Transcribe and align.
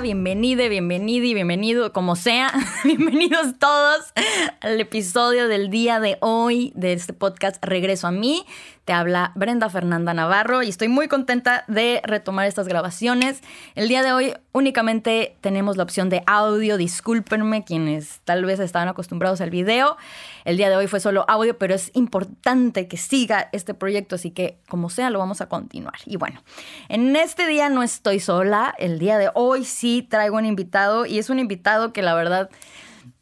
Bienvenida, 0.00 0.66
bienvenido 0.68 1.24
y 1.24 1.34
bienvenido, 1.34 1.92
como 1.92 2.16
sea, 2.16 2.52
bienvenidos 2.84 3.58
todos 3.60 4.12
al 4.60 4.80
episodio 4.80 5.46
del 5.46 5.70
día 5.70 6.00
de 6.00 6.18
hoy 6.20 6.72
de 6.74 6.94
este 6.94 7.12
podcast 7.12 7.64
Regreso 7.64 8.08
a 8.08 8.10
mí. 8.10 8.44
Te 8.84 8.92
habla 8.92 9.32
Brenda 9.34 9.70
Fernanda 9.70 10.12
Navarro 10.12 10.62
y 10.62 10.68
estoy 10.68 10.88
muy 10.88 11.08
contenta 11.08 11.64
de 11.68 12.02
retomar 12.04 12.46
estas 12.46 12.68
grabaciones. 12.68 13.40
El 13.74 13.88
día 13.88 14.02
de 14.02 14.12
hoy 14.12 14.34
únicamente 14.52 15.38
tenemos 15.40 15.78
la 15.78 15.84
opción 15.84 16.10
de 16.10 16.22
audio, 16.26 16.76
discúlpenme 16.76 17.64
quienes 17.64 18.20
tal 18.24 18.44
vez 18.44 18.60
estaban 18.60 18.88
acostumbrados 18.88 19.40
al 19.40 19.48
video. 19.48 19.96
El 20.44 20.58
día 20.58 20.68
de 20.68 20.76
hoy 20.76 20.86
fue 20.86 21.00
solo 21.00 21.24
audio, 21.28 21.56
pero 21.56 21.74
es 21.74 21.92
importante 21.94 22.86
que 22.86 22.98
siga 22.98 23.48
este 23.52 23.72
proyecto, 23.72 24.16
así 24.16 24.30
que 24.30 24.58
como 24.68 24.90
sea 24.90 25.08
lo 25.08 25.18
vamos 25.18 25.40
a 25.40 25.48
continuar. 25.48 25.96
Y 26.04 26.16
bueno, 26.16 26.42
en 26.90 27.16
este 27.16 27.46
día 27.46 27.70
no 27.70 27.82
estoy 27.82 28.20
sola, 28.20 28.74
el 28.76 28.98
día 28.98 29.16
de 29.16 29.30
hoy 29.32 29.64
sí 29.64 30.02
traigo 30.02 30.36
un 30.36 30.44
invitado 30.44 31.06
y 31.06 31.18
es 31.18 31.30
un 31.30 31.38
invitado 31.38 31.94
que 31.94 32.02
la 32.02 32.14
verdad 32.14 32.50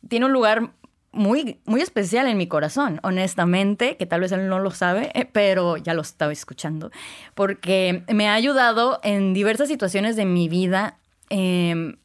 tiene 0.09 0.27
un 0.27 0.33
lugar 0.33 0.73
muy, 1.13 1.61
muy 1.65 1.81
especial 1.81 2.27
en 2.27 2.39
mi 2.39 2.47
corazón, 2.47 2.99
honestamente, 3.03 3.97
que 3.97 4.07
tal 4.07 4.23
vez 4.23 4.33
él 4.33 4.49
no 4.49 4.59
lo 4.59 4.71
sabe, 4.71 5.11
eh, 5.15 5.29
pero 5.31 5.77
ya 5.77 5.95
lo 5.95 6.03
estaba 6.03 6.33
escuchando, 6.33 6.91
porque 7.35 8.03
me 8.13 8.29
ha 8.29 8.35
ayudado 8.35 9.01
en 9.03 9.35
diversas 9.35 9.69
situaciones 9.69 10.17
de 10.17 10.25
mi 10.25 10.49
vida. 10.49 10.99
Eh, 11.31 11.97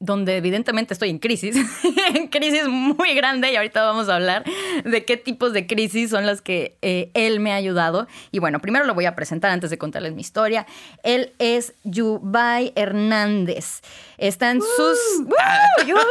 donde 0.00 0.36
evidentemente 0.36 0.94
estoy 0.94 1.10
en 1.10 1.18
crisis, 1.18 1.56
en 2.14 2.28
crisis 2.28 2.68
muy 2.68 3.14
grande 3.14 3.52
y 3.52 3.56
ahorita 3.56 3.82
vamos 3.82 4.08
a 4.08 4.16
hablar 4.16 4.44
de 4.84 5.04
qué 5.04 5.16
tipos 5.16 5.52
de 5.52 5.66
crisis 5.66 6.10
son 6.10 6.26
las 6.26 6.40
que 6.40 6.76
eh, 6.82 7.10
él 7.14 7.40
me 7.40 7.52
ha 7.52 7.56
ayudado. 7.56 8.06
Y 8.30 8.38
bueno, 8.38 8.60
primero 8.60 8.84
lo 8.84 8.94
voy 8.94 9.06
a 9.06 9.16
presentar 9.16 9.50
antes 9.50 9.70
de 9.70 9.78
contarles 9.78 10.14
mi 10.14 10.20
historia. 10.20 10.66
Él 11.02 11.32
es 11.38 11.74
Yubay 11.84 12.72
Hernández. 12.76 13.80
Está 14.18 14.50
en 14.50 14.60
sus... 14.60 14.98
¡Yubay! 15.86 16.04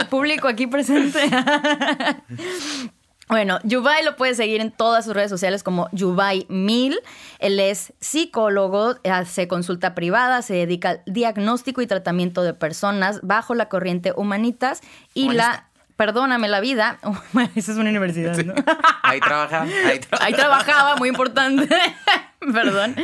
El 0.00 0.06
público 0.06 0.48
aquí 0.48 0.66
presente. 0.66 1.20
Bueno, 3.28 3.58
Yubay 3.64 4.04
lo 4.04 4.14
puede 4.14 4.34
seguir 4.34 4.60
en 4.60 4.70
todas 4.70 5.04
sus 5.04 5.14
redes 5.14 5.30
sociales 5.30 5.62
como 5.62 5.88
Yubay 5.92 6.46
Mil. 6.48 6.98
Él 7.40 7.58
es 7.58 7.92
psicólogo, 8.00 8.96
hace 9.04 9.48
consulta 9.48 9.94
privada, 9.94 10.42
se 10.42 10.54
dedica 10.54 10.90
al 10.90 11.02
diagnóstico 11.06 11.82
y 11.82 11.86
tratamiento 11.86 12.42
de 12.42 12.54
personas 12.54 13.20
bajo 13.22 13.54
la 13.54 13.68
corriente 13.68 14.12
humanitas 14.16 14.80
y 15.12 15.30
la 15.30 15.68
Perdóname 15.96 16.48
la 16.48 16.60
vida. 16.60 16.98
esa 17.54 17.72
es 17.72 17.78
una 17.78 17.88
universidad, 17.88 18.36
¿no? 18.44 18.54
Ahí 19.02 19.18
trabaja. 19.18 19.62
Ahí, 19.62 20.00
ahí 20.20 20.34
trabajaba, 20.34 20.96
muy 20.96 21.08
importante. 21.08 21.66
Perdón. 22.52 22.96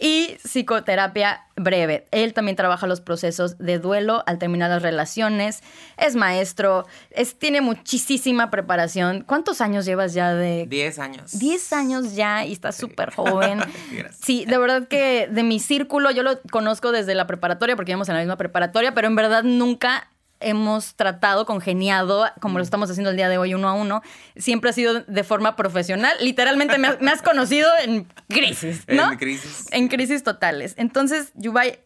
Y 0.00 0.36
psicoterapia 0.42 1.46
breve. 1.56 2.06
Él 2.10 2.34
también 2.34 2.56
trabaja 2.56 2.86
los 2.86 3.00
procesos 3.00 3.58
de 3.58 3.78
duelo 3.78 4.22
al 4.26 4.38
terminar 4.38 4.70
las 4.70 4.82
relaciones. 4.82 5.62
Es 5.96 6.16
maestro. 6.16 6.86
Es, 7.10 7.38
tiene 7.38 7.60
muchísima 7.60 8.50
preparación. 8.50 9.24
¿Cuántos 9.26 9.60
años 9.60 9.84
llevas 9.84 10.14
ya 10.14 10.34
de...? 10.34 10.66
Diez 10.68 10.98
años. 10.98 11.38
Diez 11.38 11.72
años 11.72 12.14
ya 12.14 12.44
y 12.44 12.52
estás 12.52 12.76
súper 12.76 13.12
joven. 13.14 13.60
sí, 14.22 14.44
de 14.46 14.58
verdad 14.58 14.88
que 14.88 15.28
de 15.30 15.42
mi 15.42 15.60
círculo, 15.60 16.10
yo 16.10 16.22
lo 16.22 16.40
conozco 16.50 16.92
desde 16.92 17.14
la 17.14 17.26
preparatoria 17.26 17.76
porque 17.76 17.92
íbamos 17.92 18.08
en 18.08 18.14
la 18.14 18.20
misma 18.20 18.36
preparatoria, 18.36 18.94
pero 18.94 19.08
en 19.08 19.16
verdad 19.16 19.42
nunca 19.42 20.08
hemos 20.40 20.94
tratado, 20.94 21.46
congeniado, 21.46 22.26
como 22.40 22.58
lo 22.58 22.64
estamos 22.64 22.90
haciendo 22.90 23.10
el 23.10 23.16
día 23.16 23.28
de 23.28 23.38
hoy 23.38 23.54
uno 23.54 23.68
a 23.68 23.74
uno, 23.74 24.02
siempre 24.36 24.70
ha 24.70 24.72
sido 24.72 25.00
de 25.00 25.24
forma 25.24 25.56
profesional. 25.56 26.16
Literalmente 26.20 26.78
me, 26.78 27.10
has 27.10 27.22
conocido 27.22 27.68
en 27.82 28.06
crisis, 28.28 28.84
¿no? 28.88 29.12
En 29.12 29.18
crisis. 29.18 29.66
En 29.70 29.88
crisis 29.88 30.22
totales. 30.22 30.74
Entonces, 30.76 31.32
Yubay 31.34 31.78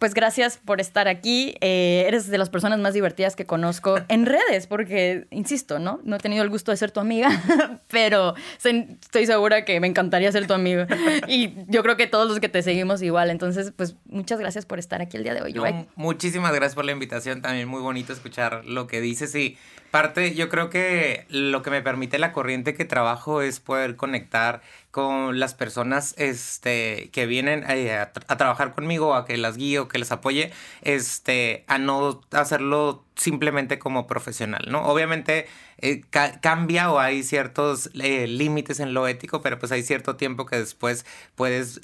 pues 0.00 0.14
gracias 0.14 0.56
por 0.56 0.80
estar 0.80 1.08
aquí. 1.08 1.54
Eh, 1.60 2.04
eres 2.06 2.26
de 2.28 2.38
las 2.38 2.48
personas 2.48 2.78
más 2.78 2.94
divertidas 2.94 3.36
que 3.36 3.44
conozco 3.44 4.00
en 4.08 4.24
redes, 4.24 4.66
porque, 4.66 5.26
insisto, 5.30 5.78
¿no? 5.78 6.00
No 6.04 6.16
he 6.16 6.18
tenido 6.18 6.42
el 6.42 6.48
gusto 6.48 6.70
de 6.70 6.78
ser 6.78 6.90
tu 6.90 7.00
amiga, 7.00 7.28
pero 7.88 8.34
estoy 8.64 9.26
segura 9.26 9.66
que 9.66 9.78
me 9.78 9.86
encantaría 9.86 10.32
ser 10.32 10.46
tu 10.46 10.54
amigo. 10.54 10.84
Y 11.28 11.52
yo 11.68 11.82
creo 11.82 11.98
que 11.98 12.06
todos 12.06 12.28
los 12.30 12.40
que 12.40 12.48
te 12.48 12.62
seguimos 12.62 13.02
igual. 13.02 13.28
Entonces, 13.28 13.74
pues 13.76 13.94
muchas 14.06 14.40
gracias 14.40 14.64
por 14.64 14.78
estar 14.78 15.02
aquí 15.02 15.18
el 15.18 15.22
día 15.22 15.34
de 15.34 15.42
hoy. 15.42 15.54
muchísimas 15.96 16.54
gracias 16.54 16.74
por 16.74 16.86
la 16.86 16.92
invitación. 16.92 17.42
También 17.42 17.68
muy 17.68 17.82
bonito 17.82 18.14
escuchar 18.14 18.64
lo 18.64 18.86
que 18.86 19.02
dices 19.02 19.34
y 19.34 19.58
parte, 19.90 20.34
yo 20.34 20.48
creo 20.48 20.70
que 20.70 21.26
lo 21.28 21.62
que 21.62 21.70
me 21.70 21.82
permite 21.82 22.18
la 22.18 22.32
corriente 22.32 22.74
que 22.74 22.84
trabajo 22.84 23.42
es 23.42 23.60
poder 23.60 23.96
conectar 23.96 24.62
con 24.90 25.38
las 25.38 25.54
personas 25.54 26.14
este, 26.18 27.10
que 27.12 27.26
vienen 27.26 27.64
eh, 27.68 27.96
a, 27.96 28.12
trabajar 28.36 28.72
conmigo, 28.72 29.14
a 29.14 29.24
que 29.24 29.36
las 29.36 29.56
guío, 29.56 29.88
que 29.88 29.98
les 29.98 30.10
apoye, 30.10 30.52
este, 30.82 31.64
a 31.68 31.78
no 31.78 32.20
hacerlo 32.32 33.04
simplemente 33.14 33.78
como 33.78 34.06
profesional, 34.06 34.66
¿no? 34.68 34.84
Obviamente 34.86 35.46
eh, 35.78 36.02
cambia 36.40 36.90
o 36.90 36.98
hay 36.98 37.22
ciertos 37.22 37.90
eh, 37.94 38.26
límites 38.26 38.80
en 38.80 38.94
lo 38.94 39.06
ético, 39.06 39.42
pero 39.42 39.58
pues 39.58 39.72
hay 39.72 39.82
cierto 39.82 40.16
tiempo 40.16 40.46
que 40.46 40.56
después 40.56 41.06
puedes 41.34 41.80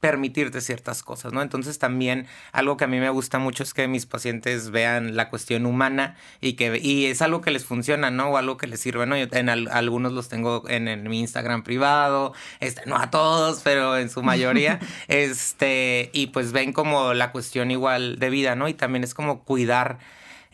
permitirte 0.00 0.60
ciertas 0.60 1.02
cosas, 1.02 1.32
¿no? 1.32 1.42
Entonces 1.42 1.78
también 1.78 2.26
algo 2.52 2.76
que 2.76 2.84
a 2.84 2.86
mí 2.86 3.00
me 3.00 3.10
gusta 3.10 3.38
mucho 3.38 3.62
es 3.62 3.74
que 3.74 3.88
mis 3.88 4.06
pacientes 4.06 4.70
vean 4.70 5.16
la 5.16 5.28
cuestión 5.28 5.66
humana 5.66 6.16
y 6.40 6.52
que 6.52 6.78
y 6.80 7.06
es 7.06 7.20
algo 7.20 7.40
que 7.40 7.50
les 7.50 7.64
funciona, 7.64 8.10
¿no? 8.10 8.28
O 8.28 8.36
algo 8.36 8.56
que 8.56 8.66
les 8.66 8.80
sirve, 8.80 9.06
¿no? 9.06 9.16
Yo 9.16 9.26
en 9.32 9.48
algunos 9.48 10.12
los 10.12 10.28
tengo 10.28 10.64
en, 10.68 11.08
mi 11.08 11.20
Instagram 11.20 11.64
privado, 11.64 12.32
este, 12.60 12.82
no 12.86 12.96
a 12.96 13.10
todos, 13.10 13.60
pero 13.64 13.96
en 13.96 14.10
su 14.10 14.22
mayoría, 14.22 14.78
este, 15.08 16.10
y 16.12 16.28
pues 16.28 16.52
ven 16.52 16.72
como 16.72 17.14
la 17.14 17.32
cuestión 17.32 17.70
igual 17.70 18.18
de 18.18 18.30
vida, 18.30 18.54
¿no? 18.54 18.68
Y 18.68 18.74
también 18.74 19.04
es 19.04 19.14
como 19.14 19.42
cuidar 19.44 19.98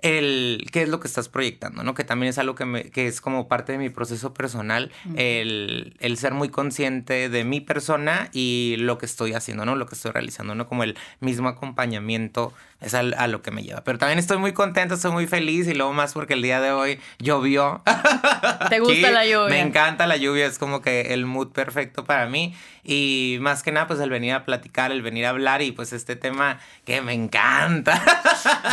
el 0.05 0.69
qué 0.71 0.83
es 0.83 0.89
lo 0.91 1.01
que 1.01 1.09
estás 1.09 1.31
proyectando, 1.31 1.83
¿no? 1.83 1.95
Que 1.95 2.05
también 2.05 2.29
es 2.29 2.37
algo 2.37 2.55
que, 2.55 2.67
me, 2.67 2.91
que 2.91 3.07
es 3.07 3.23
como 3.23 3.49
parte 3.49 3.73
de 3.73 3.79
mi 3.79 3.89
proceso 3.89 4.35
personal, 4.35 4.93
el, 5.17 5.97
el, 5.99 6.19
ser 6.19 6.35
muy 6.35 6.51
consciente 6.51 7.31
de 7.31 7.45
mi 7.45 7.63
persona 7.63 8.29
y 8.35 8.77
lo 8.79 8.99
que 8.99 9.07
estoy 9.07 9.33
haciendo, 9.33 9.65
¿no? 9.65 9.77
Lo 9.77 9.87
que 9.87 9.95
estoy 9.95 10.13
realizando, 10.13 10.55
¿no? 10.55 10.67
Como 10.69 10.85
el 10.85 10.99
mismo 11.21 11.49
acompañamiento 11.49 12.53
es 12.85 12.95
a, 12.95 13.03
lo 13.29 13.43
que 13.43 13.51
me 13.51 13.63
lleva. 13.63 13.83
Pero 13.83 13.99
también 13.99 14.19
estoy 14.19 14.37
muy 14.37 14.53
contento, 14.53 14.95
estoy 14.95 15.11
muy 15.11 15.27
feliz 15.27 15.67
y 15.67 15.75
luego 15.75 15.93
más 15.93 16.13
porque 16.13 16.35
el 16.35 16.43
día 16.43 16.61
de 16.61 16.73
hoy 16.73 17.01
llovió. 17.19 17.83
¿Te 18.69 18.81
gusta 18.81 19.11
la 19.11 19.25
lluvia? 19.25 19.49
Me 19.49 19.61
encanta 19.61 20.07
la 20.07 20.17
lluvia, 20.17 20.47
es 20.47 20.59
como 20.59 20.83
que 20.83 21.15
el 21.15 21.25
mood 21.25 21.53
perfecto 21.53 22.05
para 22.05 22.27
mí. 22.27 22.55
Y 22.87 23.39
más 23.41 23.63
que 23.63 23.73
nada, 23.73 23.87
pues 23.87 23.99
el 24.01 24.11
venir 24.11 24.35
a 24.35 24.45
platicar, 24.45 24.93
el 24.93 25.01
venir 25.01 25.25
a 25.25 25.31
hablar 25.31 25.63
y 25.63 25.73
pues 25.73 25.95
este 25.95 26.17
tema 26.17 26.59
que 26.85 27.01
me 27.01 27.15
encanta. 27.15 28.03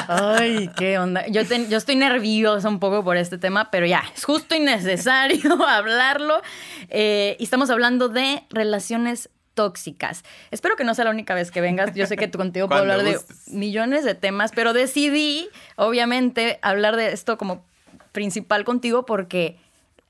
Ay, 0.10 0.70
qué 0.76 1.00
onda. 1.00 1.21
Yo, 1.30 1.42
yo 1.42 1.78
estoy 1.78 1.96
nerviosa 1.96 2.68
un 2.70 2.80
poco 2.80 3.04
por 3.04 3.18
este 3.18 3.38
tema, 3.38 3.72
pero 3.72 3.86
ya, 3.86 4.04
es 4.16 4.24
justo 4.24 4.56
y 4.56 4.60
necesario 4.60 5.64
hablarlo. 5.68 6.42
Eh, 6.90 7.36
y 7.40 7.44
estamos 7.44 7.70
hablando 7.70 8.10
de 8.10 8.44
relaciones 8.50 9.30
tóxicas. 9.54 10.24
Espero 10.50 10.76
que 10.76 10.84
no 10.84 10.96
sea 10.96 11.06
la 11.06 11.12
única 11.12 11.34
vez 11.36 11.52
que 11.52 11.62
vengas. 11.62 11.94
Yo 11.94 12.08
sé 12.08 12.16
que 12.18 12.28
tú 12.28 12.38
contigo 12.38 12.68
puedo 12.68 12.82
hablar 12.82 13.04
de 13.04 13.20
millones 13.48 14.06
de 14.06 14.16
temas, 14.16 14.52
pero 14.56 14.74
decidí, 14.74 15.50
obviamente, 15.76 16.60
hablar 16.62 16.96
de 16.96 17.12
esto 17.12 17.38
como 17.38 17.66
principal 18.12 18.64
contigo 18.64 19.06
porque 19.06 19.58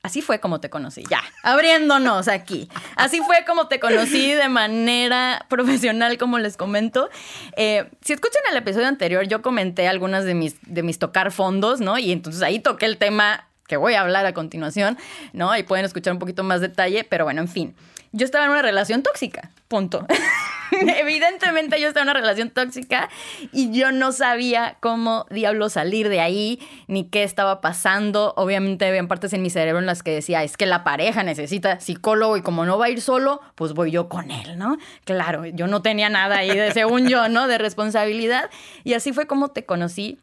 Así 0.03 0.23
fue 0.23 0.39
como 0.39 0.59
te 0.59 0.72
conocí, 0.72 1.03
ya, 1.07 1.22
abriéndonos 1.44 2.28
aquí. 2.28 2.67
Así 2.95 3.19
fue 3.19 3.45
como 3.45 3.67
te 3.67 3.79
conocí 3.79 4.34
de 4.34 4.50
manera 4.50 5.45
profesional, 5.47 6.17
como 6.17 6.39
les 6.39 6.57
comento. 6.57 7.09
Eh, 7.56 7.88
si 8.01 8.13
escuchan 8.13 8.41
el 8.50 8.57
episodio 8.57 8.88
anterior, 8.88 9.28
yo 9.28 9.44
comenté 9.44 9.88
algunas 9.88 10.25
de 10.25 10.34
mis, 10.34 10.56
de 10.63 10.81
mis 10.81 10.97
tocar 10.97 11.31
fondos, 11.31 11.81
¿no? 11.81 12.00
Y 12.00 12.12
entonces 12.12 12.41
ahí 12.41 12.59
toqué 12.59 12.88
el 12.88 12.97
tema 12.97 13.47
que 13.67 13.78
voy 13.78 13.94
a 13.94 14.01
hablar 14.01 14.25
a 14.25 14.34
continuación, 14.34 14.97
¿no? 15.34 15.51
Ahí 15.51 15.63
pueden 15.63 15.85
escuchar 15.85 16.13
un 16.13 16.19
poquito 16.19 16.44
más 16.44 16.62
detalle, 16.62 17.03
pero 17.03 17.25
bueno, 17.25 17.41
en 17.41 17.47
fin. 17.47 17.75
Yo 18.13 18.25
estaba 18.25 18.46
en 18.46 18.52
una 18.52 18.62
relación 18.62 19.04
tóxica, 19.04 19.52
punto. 19.69 20.06
Evidentemente 20.72 21.80
yo 21.80 21.88
estaba 21.88 22.04
en 22.04 22.10
una 22.10 22.19
relación 22.19 22.50
tóxica 22.50 23.10
y 23.52 23.72
yo 23.72 23.92
no 23.92 24.12
sabía 24.12 24.78
cómo 24.80 25.25
diablo 25.30 25.69
salir 25.69 26.10
de 26.10 26.19
ahí, 26.19 26.60
ni 26.88 27.06
qué 27.06 27.24
estaba 27.24 27.62
pasando. 27.62 28.34
Obviamente 28.36 28.86
había 28.86 29.06
partes 29.08 29.31
en 29.34 29.42
mi 29.42 29.50
cerebro 29.50 29.80
en 29.80 29.86
las 29.86 30.04
que 30.04 30.12
decía, 30.12 30.44
es 30.44 30.58
que 30.58 30.66
la 30.66 30.84
pareja 30.84 31.24
necesita 31.24 31.80
psicólogo 31.80 32.36
y 32.38 32.42
como 32.42 32.66
no 32.66 32.78
va 32.78 32.86
a 32.86 32.90
ir 32.90 33.02
solo, 33.02 33.42
pues 33.56 33.74
voy 33.74 33.92
yo 33.92 34.10
con 34.10 34.31
él, 34.31 34.58
¿no? 34.58 34.78
Claro, 35.06 35.46
yo 35.46 35.68
no 35.68 35.81
tenía 35.81 36.10
nada 36.10 36.38
ahí 36.38 36.56
de, 36.56 36.72
según 36.72 37.08
yo, 37.08 37.30
¿no? 37.30 37.48
De 37.48 37.58
responsabilidad. 37.58 38.50
Y 38.84 38.94
así 38.94 39.13
fue 39.13 39.28
como 39.28 39.50
te 39.50 39.66
conocí. 39.66 40.19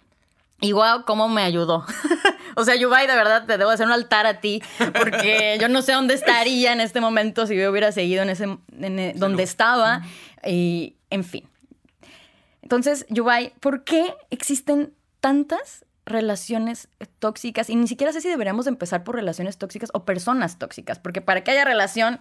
Y 0.60 0.72
wow, 0.72 1.04
cómo 1.06 1.28
me 1.28 1.42
ayudó. 1.42 1.86
O 2.56 2.64
sea, 2.64 2.76
Yubai, 2.76 3.06
de 3.06 3.14
verdad 3.14 3.46
te 3.46 3.58
debo 3.58 3.70
hacer 3.70 3.86
un 3.86 3.92
altar 3.92 4.26
a 4.26 4.40
ti, 4.40 4.62
porque 4.94 5.58
yo 5.60 5.68
no 5.68 5.82
sé 5.82 5.92
dónde 5.92 6.14
estaría 6.14 6.72
en 6.72 6.80
este 6.80 7.00
momento 7.00 7.46
si 7.46 7.56
yo 7.56 7.70
hubiera 7.70 7.92
seguido 7.92 8.22
en 8.22 8.30
ese 8.30 8.44
en 8.44 9.18
donde 9.18 9.42
estaba. 9.42 10.02
Y, 10.44 10.96
en 11.10 11.24
fin. 11.24 11.48
Entonces, 12.62 13.06
Yubai, 13.08 13.52
¿por 13.60 13.84
qué 13.84 14.14
existen 14.30 14.92
tantas 15.20 15.84
relaciones 16.04 16.88
tóxicas? 17.18 17.70
Y 17.70 17.76
ni 17.76 17.88
siquiera 17.88 18.12
sé 18.12 18.20
si 18.20 18.28
deberíamos 18.28 18.66
empezar 18.66 19.04
por 19.04 19.14
relaciones 19.14 19.58
tóxicas 19.58 19.90
o 19.94 20.04
personas 20.04 20.58
tóxicas, 20.58 20.98
porque 20.98 21.20
para 21.20 21.42
que 21.44 21.50
haya 21.50 21.64
relación 21.64 22.20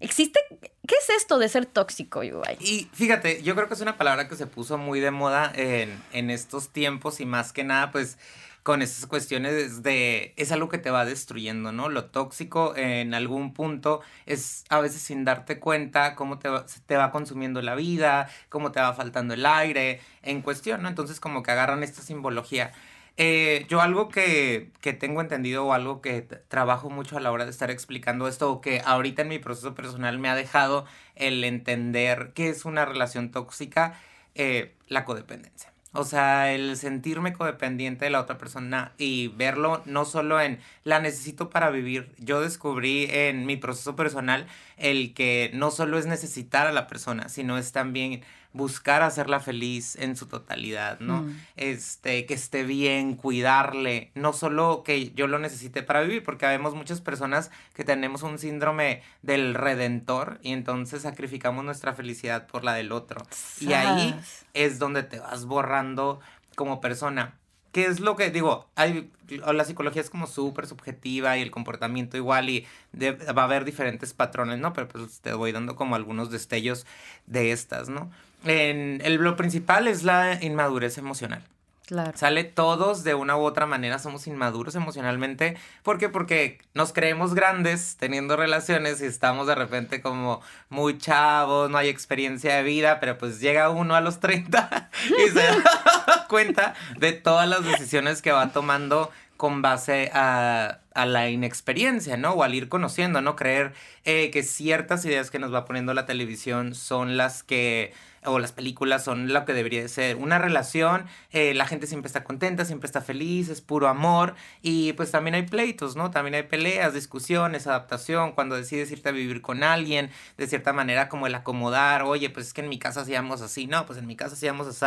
¿Existe? 0.00 0.38
¿Qué 0.60 0.94
es 0.94 1.10
esto 1.10 1.38
de 1.38 1.48
ser 1.48 1.66
tóxico, 1.66 2.22
Yubai? 2.22 2.56
Y 2.60 2.88
fíjate, 2.92 3.42
yo 3.42 3.54
creo 3.54 3.66
que 3.66 3.74
es 3.74 3.80
una 3.80 3.96
palabra 3.96 4.28
que 4.28 4.36
se 4.36 4.46
puso 4.46 4.78
muy 4.78 5.00
de 5.00 5.10
moda 5.10 5.50
en, 5.54 6.00
en 6.12 6.30
estos 6.30 6.68
tiempos 6.68 7.20
y 7.20 7.26
más 7.26 7.52
que 7.52 7.64
nada, 7.64 7.90
pues 7.90 8.16
con 8.62 8.82
esas 8.82 9.06
cuestiones 9.06 9.82
de 9.82 10.34
es 10.36 10.52
algo 10.52 10.68
que 10.68 10.78
te 10.78 10.90
va 10.90 11.04
destruyendo, 11.04 11.72
¿no? 11.72 11.88
Lo 11.88 12.06
tóxico 12.06 12.76
en 12.76 13.14
algún 13.14 13.54
punto 13.54 14.00
es 14.26 14.64
a 14.68 14.80
veces 14.80 15.02
sin 15.02 15.24
darte 15.24 15.58
cuenta 15.58 16.14
cómo 16.14 16.38
te 16.38 16.48
va, 16.48 16.66
te 16.86 16.96
va 16.96 17.10
consumiendo 17.10 17.62
la 17.62 17.74
vida, 17.74 18.28
cómo 18.48 18.72
te 18.72 18.80
va 18.80 18.92
faltando 18.94 19.34
el 19.34 19.46
aire 19.46 20.00
en 20.22 20.42
cuestión, 20.42 20.82
¿no? 20.82 20.88
Entonces 20.88 21.20
como 21.20 21.42
que 21.42 21.50
agarran 21.50 21.82
esta 21.82 22.02
simbología. 22.02 22.72
Eh, 23.20 23.66
yo 23.68 23.80
algo 23.80 24.08
que, 24.08 24.70
que, 24.80 24.92
tengo 24.92 25.20
entendido 25.20 25.66
o 25.66 25.72
algo 25.72 26.00
que 26.00 26.22
trabajo 26.22 26.88
mucho 26.88 27.16
a 27.16 27.20
la 27.20 27.32
hora 27.32 27.44
de 27.46 27.50
estar 27.50 27.68
explicando 27.68 28.28
esto 28.28 28.52
o 28.52 28.60
que 28.60 28.80
ahorita 28.84 29.22
en 29.22 29.28
mi 29.28 29.40
proceso 29.40 29.74
personal 29.74 30.20
me 30.20 30.28
ha 30.28 30.36
dejado 30.36 30.86
el 31.16 31.42
entender 31.42 32.30
qué 32.34 32.48
es 32.48 32.64
una 32.64 32.84
relación 32.84 33.32
tóxica, 33.32 34.00
eh, 34.36 34.76
la 34.86 35.04
codependencia. 35.04 35.72
O 35.92 36.04
sea, 36.04 36.52
el 36.52 36.76
sentirme 36.76 37.32
codependiente 37.32 38.04
de 38.04 38.10
la 38.10 38.20
otra 38.20 38.36
persona 38.36 38.92
y 38.98 39.28
verlo 39.28 39.82
no 39.86 40.04
solo 40.04 40.40
en 40.40 40.60
la 40.84 41.00
necesito 41.00 41.48
para 41.48 41.70
vivir. 41.70 42.14
Yo 42.18 42.40
descubrí 42.42 43.06
en 43.10 43.46
mi 43.46 43.56
proceso 43.56 43.96
personal 43.96 44.46
el 44.76 45.14
que 45.14 45.50
no 45.54 45.70
solo 45.70 45.98
es 45.98 46.06
necesitar 46.06 46.66
a 46.66 46.72
la 46.72 46.86
persona, 46.88 47.28
sino 47.30 47.56
es 47.56 47.72
también 47.72 48.22
buscar 48.58 49.02
hacerla 49.02 49.40
feliz 49.40 49.96
en 49.96 50.16
su 50.16 50.26
totalidad, 50.26 50.98
¿no? 51.00 51.22
Mm. 51.22 51.40
Este, 51.56 52.26
que 52.26 52.34
esté 52.34 52.64
bien, 52.64 53.14
cuidarle, 53.14 54.10
no 54.14 54.34
solo 54.34 54.82
que 54.84 55.12
yo 55.12 55.28
lo 55.28 55.38
necesite 55.38 55.82
para 55.82 56.02
vivir, 56.02 56.24
porque 56.24 56.44
vemos 56.44 56.74
muchas 56.74 57.00
personas 57.00 57.50
que 57.72 57.84
tenemos 57.84 58.22
un 58.24 58.38
síndrome 58.38 59.02
del 59.22 59.54
redentor 59.54 60.40
y 60.42 60.52
entonces 60.52 61.02
sacrificamos 61.02 61.64
nuestra 61.64 61.94
felicidad 61.94 62.48
por 62.48 62.64
la 62.64 62.74
del 62.74 62.90
otro. 62.92 63.24
Y 63.60 63.72
ahí 63.72 64.14
es 64.52 64.78
donde 64.78 65.04
te 65.04 65.20
vas 65.20 65.46
borrando 65.46 66.20
como 66.56 66.80
persona. 66.80 67.38
¿Qué 67.70 67.84
es 67.84 68.00
lo 68.00 68.16
que 68.16 68.30
digo? 68.30 68.66
Hay, 68.74 69.10
la 69.28 69.64
psicología 69.64 70.02
es 70.02 70.10
como 70.10 70.26
súper 70.26 70.66
subjetiva 70.66 71.36
y 71.38 71.42
el 71.42 71.50
comportamiento 71.50 72.16
igual 72.16 72.48
y 72.50 72.66
va 72.96 73.42
a 73.42 73.44
haber 73.44 73.64
diferentes 73.64 74.14
patrones, 74.14 74.58
¿no? 74.58 74.72
Pero 74.72 74.88
pues 74.88 75.20
te 75.20 75.32
voy 75.34 75.52
dando 75.52 75.76
como 75.76 75.94
algunos 75.94 76.30
destellos 76.30 76.86
de 77.26 77.52
estas, 77.52 77.88
¿no? 77.88 78.10
En, 78.44 79.00
el, 79.04 79.16
lo 79.16 79.36
principal 79.36 79.88
es 79.88 80.02
la 80.04 80.38
inmadurez 80.42 80.98
emocional. 80.98 81.42
Claro. 81.88 82.12
Sale 82.14 82.44
todos 82.44 83.02
de 83.02 83.14
una 83.14 83.38
u 83.38 83.40
otra 83.40 83.64
manera, 83.64 83.98
somos 83.98 84.26
inmaduros 84.26 84.74
emocionalmente. 84.74 85.56
¿Por 85.82 85.96
qué? 85.96 86.10
Porque 86.10 86.58
nos 86.74 86.92
creemos 86.92 87.32
grandes 87.32 87.96
teniendo 87.98 88.36
relaciones 88.36 89.00
y 89.00 89.06
estamos 89.06 89.46
de 89.46 89.54
repente 89.54 90.02
como 90.02 90.42
muy 90.68 90.98
chavos, 90.98 91.70
no 91.70 91.78
hay 91.78 91.88
experiencia 91.88 92.56
de 92.56 92.62
vida, 92.62 93.00
pero 93.00 93.16
pues 93.16 93.40
llega 93.40 93.70
uno 93.70 93.94
a 93.94 94.02
los 94.02 94.20
30 94.20 94.90
y 95.26 95.30
se 95.30 95.38
da 95.38 96.26
cuenta 96.28 96.74
de 96.98 97.12
todas 97.12 97.48
las 97.48 97.64
decisiones 97.64 98.20
que 98.20 98.32
va 98.32 98.52
tomando 98.52 99.10
con 99.38 99.62
base 99.62 100.10
a, 100.12 100.80
a, 100.92 101.06
la 101.06 101.30
inexperiencia, 101.30 102.18
¿no? 102.18 102.32
O 102.32 102.42
al 102.42 102.54
ir 102.54 102.68
conociendo, 102.68 103.22
¿no? 103.22 103.34
Creer 103.34 103.72
eh, 104.04 104.30
que 104.30 104.42
ciertas 104.42 105.04
ideas 105.06 105.30
que 105.30 105.38
nos 105.38 105.54
va 105.54 105.64
poniendo 105.64 105.94
la 105.94 106.04
televisión 106.04 106.74
son 106.74 107.16
las 107.16 107.44
que 107.44 107.94
o 108.30 108.38
las 108.38 108.52
películas 108.52 109.04
son 109.04 109.32
lo 109.32 109.44
que 109.44 109.52
debería 109.52 109.82
de 109.82 109.88
ser. 109.88 110.16
Una 110.16 110.38
relación, 110.38 111.06
eh, 111.30 111.54
la 111.54 111.66
gente 111.66 111.86
siempre 111.86 112.06
está 112.06 112.24
contenta, 112.24 112.64
siempre 112.64 112.86
está 112.86 113.00
feliz, 113.00 113.48
es 113.48 113.60
puro 113.60 113.88
amor 113.88 114.34
y 114.62 114.92
pues 114.94 115.10
también 115.10 115.34
hay 115.34 115.42
pleitos, 115.42 115.96
¿no? 115.96 116.10
También 116.10 116.34
hay 116.34 116.44
peleas, 116.44 116.94
discusiones, 116.94 117.66
adaptación, 117.66 118.32
cuando 118.32 118.56
decides 118.56 118.90
irte 118.90 119.08
a 119.08 119.12
vivir 119.12 119.42
con 119.42 119.62
alguien, 119.62 120.10
de 120.36 120.46
cierta 120.46 120.72
manera 120.72 121.08
como 121.08 121.26
el 121.26 121.34
acomodar, 121.34 122.02
oye, 122.02 122.30
pues 122.30 122.48
es 122.48 122.52
que 122.54 122.60
en 122.62 122.68
mi 122.68 122.78
casa 122.78 123.02
hacíamos 123.02 123.42
así, 123.42 123.66
no, 123.66 123.86
pues 123.86 123.98
en 123.98 124.06
mi 124.06 124.16
casa 124.16 124.34
hacíamos 124.34 124.66
así. 124.66 124.78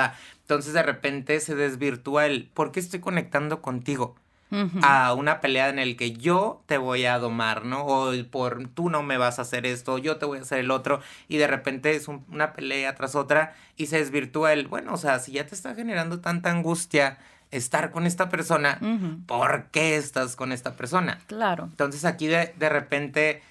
Entonces 0.41 0.73
de 0.73 0.83
repente 0.83 1.39
se 1.39 1.55
desvirtúa 1.55 2.25
el, 2.25 2.49
¿por 2.53 2.71
qué 2.71 2.79
estoy 2.79 2.99
conectando 2.99 3.61
contigo? 3.61 4.15
A 4.81 5.13
una 5.13 5.41
pelea 5.41 5.69
en 5.69 5.79
el 5.79 5.95
que 5.95 6.13
yo 6.13 6.61
te 6.65 6.77
voy 6.77 7.05
a 7.05 7.17
domar, 7.19 7.65
¿no? 7.65 7.85
O 7.85 8.11
por 8.29 8.67
tú 8.69 8.89
no 8.89 9.03
me 9.03 9.17
vas 9.17 9.39
a 9.39 9.43
hacer 9.43 9.65
esto, 9.65 9.97
yo 9.97 10.17
te 10.17 10.25
voy 10.25 10.39
a 10.39 10.41
hacer 10.41 10.59
el 10.59 10.71
otro, 10.71 11.01
y 11.27 11.37
de 11.37 11.47
repente 11.47 11.95
es 11.95 12.07
una 12.07 12.53
pelea 12.53 12.95
tras 12.95 13.15
otra 13.15 13.55
y 13.77 13.87
se 13.87 13.97
desvirtúa 13.97 14.53
el, 14.53 14.67
bueno, 14.67 14.93
o 14.93 14.97
sea, 14.97 15.19
si 15.19 15.33
ya 15.33 15.45
te 15.45 15.55
está 15.55 15.75
generando 15.75 16.19
tanta 16.19 16.51
angustia 16.51 17.17
estar 17.51 17.91
con 17.91 18.05
esta 18.05 18.29
persona, 18.29 18.79
¿por 19.25 19.65
qué 19.71 19.95
estás 19.97 20.35
con 20.35 20.51
esta 20.51 20.73
persona? 20.73 21.19
Claro. 21.27 21.65
Entonces 21.65 22.05
aquí 22.05 22.27
de, 22.27 22.53
de 22.57 22.69
repente 22.69 23.41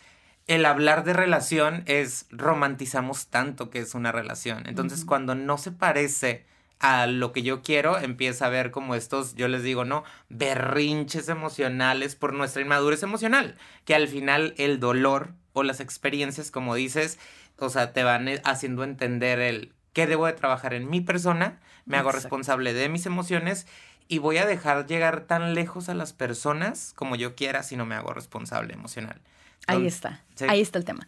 el 0.47 0.67
hablar 0.67 1.05
de 1.05 1.13
relación 1.13 1.85
es 1.87 2.27
romantizamos 2.31 3.29
tanto 3.29 3.71
que 3.71 3.79
es 3.79 3.95
una 3.95 4.11
relación. 4.11 4.65
Entonces, 4.67 5.05
cuando 5.05 5.37
no 5.37 5.59
se 5.59 5.71
parece 5.71 6.45
a 6.81 7.07
lo 7.07 7.33
que 7.33 7.43
yo 7.43 7.63
quiero, 7.63 7.99
empieza 7.99 8.47
a 8.47 8.49
ver 8.49 8.71
como 8.71 8.95
estos, 8.95 9.35
yo 9.35 9.49
les 9.49 9.63
digo, 9.63 9.85
¿no? 9.85 10.03
Berrinches 10.31 11.29
emocionales 11.29 12.17
por 12.17 12.33
nuestra 12.33 12.63
inmadurez 12.63 13.03
emocional, 13.03 13.57
que 13.85 13.95
al 13.95 14.09
final 14.09 14.55
el 14.57 14.81
dolor 14.81 15.35
o 15.53 15.63
las 15.63 15.81
experiencias, 15.81 16.51
como 16.51 16.75
dices, 16.75 17.19
o 17.59 17.69
sea, 17.69 17.93
te 17.93 18.03
van 18.03 18.29
eh, 18.29 18.41
haciendo 18.45 18.83
entender 18.83 19.41
el 19.41 19.75
qué 19.93 20.07
debo 20.07 20.27
de 20.27 20.33
trabajar 20.33 20.73
en 20.73 20.89
mi 20.89 21.03
persona, 21.03 21.61
me 21.85 21.99
hago 21.99 22.13
responsable 22.13 22.73
de 22.73 22.89
mis 22.89 23.05
emociones 23.05 23.67
y 24.09 24.19
voy 24.19 24.39
a 24.39 24.47
dejar 24.47 24.87
llegar 24.87 25.23
tan 25.23 25.55
lejos 25.55 25.89
a 25.89 25.95
las 25.95 26.13
personas 26.13 26.93
como 26.95 27.15
yo 27.15 27.35
quiera 27.35 27.63
si 27.63 27.77
no 27.77 27.85
me 27.85 27.95
hago 27.95 28.13
responsable 28.13 28.73
emocional. 28.73 29.21
Ahí 29.67 29.87
está, 29.87 30.25
ahí 30.49 30.61
está 30.61 30.79
el 30.79 30.85
tema. 30.85 31.07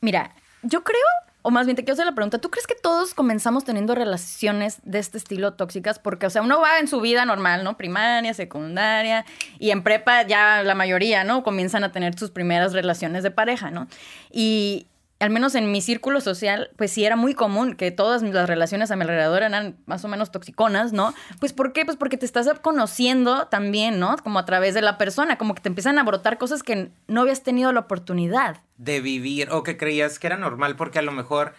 Mira, 0.00 0.34
yo 0.62 0.82
creo 0.82 0.98
o 1.42 1.50
más 1.50 1.66
bien 1.66 1.76
te 1.76 1.84
quiero 1.84 1.94
hacer 1.94 2.06
la 2.06 2.14
pregunta, 2.14 2.38
¿tú 2.38 2.50
crees 2.50 2.66
que 2.66 2.74
todos 2.74 3.14
comenzamos 3.14 3.64
teniendo 3.64 3.94
relaciones 3.94 4.78
de 4.82 4.98
este 4.98 5.18
estilo 5.18 5.54
tóxicas? 5.54 5.98
Porque, 5.98 6.26
o 6.26 6.30
sea, 6.30 6.42
uno 6.42 6.60
va 6.60 6.78
en 6.78 6.88
su 6.88 7.00
vida 7.00 7.24
normal, 7.24 7.64
¿no? 7.64 7.76
Primaria, 7.76 8.34
secundaria, 8.34 9.24
y 9.58 9.70
en 9.70 9.82
prepa 9.82 10.26
ya 10.26 10.62
la 10.62 10.74
mayoría, 10.74 11.24
¿no? 11.24 11.42
Comienzan 11.42 11.84
a 11.84 11.92
tener 11.92 12.18
sus 12.18 12.30
primeras 12.30 12.72
relaciones 12.72 13.22
de 13.22 13.30
pareja, 13.30 13.70
¿no? 13.70 13.86
Y, 14.30 14.86
al 15.20 15.30
menos 15.30 15.54
en 15.54 15.72
mi 15.72 15.80
círculo 15.80 16.20
social, 16.20 16.70
pues 16.76 16.92
sí 16.92 17.04
era 17.04 17.16
muy 17.16 17.34
común 17.34 17.74
que 17.74 17.90
todas 17.90 18.22
las 18.22 18.48
relaciones 18.48 18.90
a 18.90 18.96
mi 18.96 19.02
alrededor 19.02 19.42
eran 19.42 19.76
más 19.86 20.04
o 20.04 20.08
menos 20.08 20.30
toxiconas, 20.30 20.92
¿no? 20.92 21.12
Pues 21.40 21.52
¿por 21.52 21.72
qué? 21.72 21.84
Pues 21.84 21.96
porque 21.96 22.16
te 22.16 22.26
estás 22.26 22.48
conociendo 22.60 23.48
también, 23.48 23.98
¿no? 23.98 24.16
Como 24.18 24.38
a 24.38 24.44
través 24.44 24.74
de 24.74 24.82
la 24.82 24.96
persona, 24.96 25.36
como 25.36 25.54
que 25.54 25.62
te 25.62 25.68
empiezan 25.68 25.98
a 25.98 26.04
brotar 26.04 26.38
cosas 26.38 26.62
que 26.62 26.90
no 27.08 27.22
habías 27.22 27.42
tenido 27.42 27.72
la 27.72 27.80
oportunidad. 27.80 28.60
De 28.76 29.00
vivir 29.00 29.48
o 29.50 29.64
que 29.64 29.76
creías 29.76 30.20
que 30.20 30.28
era 30.28 30.36
normal 30.36 30.76
porque 30.76 30.98
a 30.98 31.02
lo 31.02 31.12
mejor... 31.12 31.54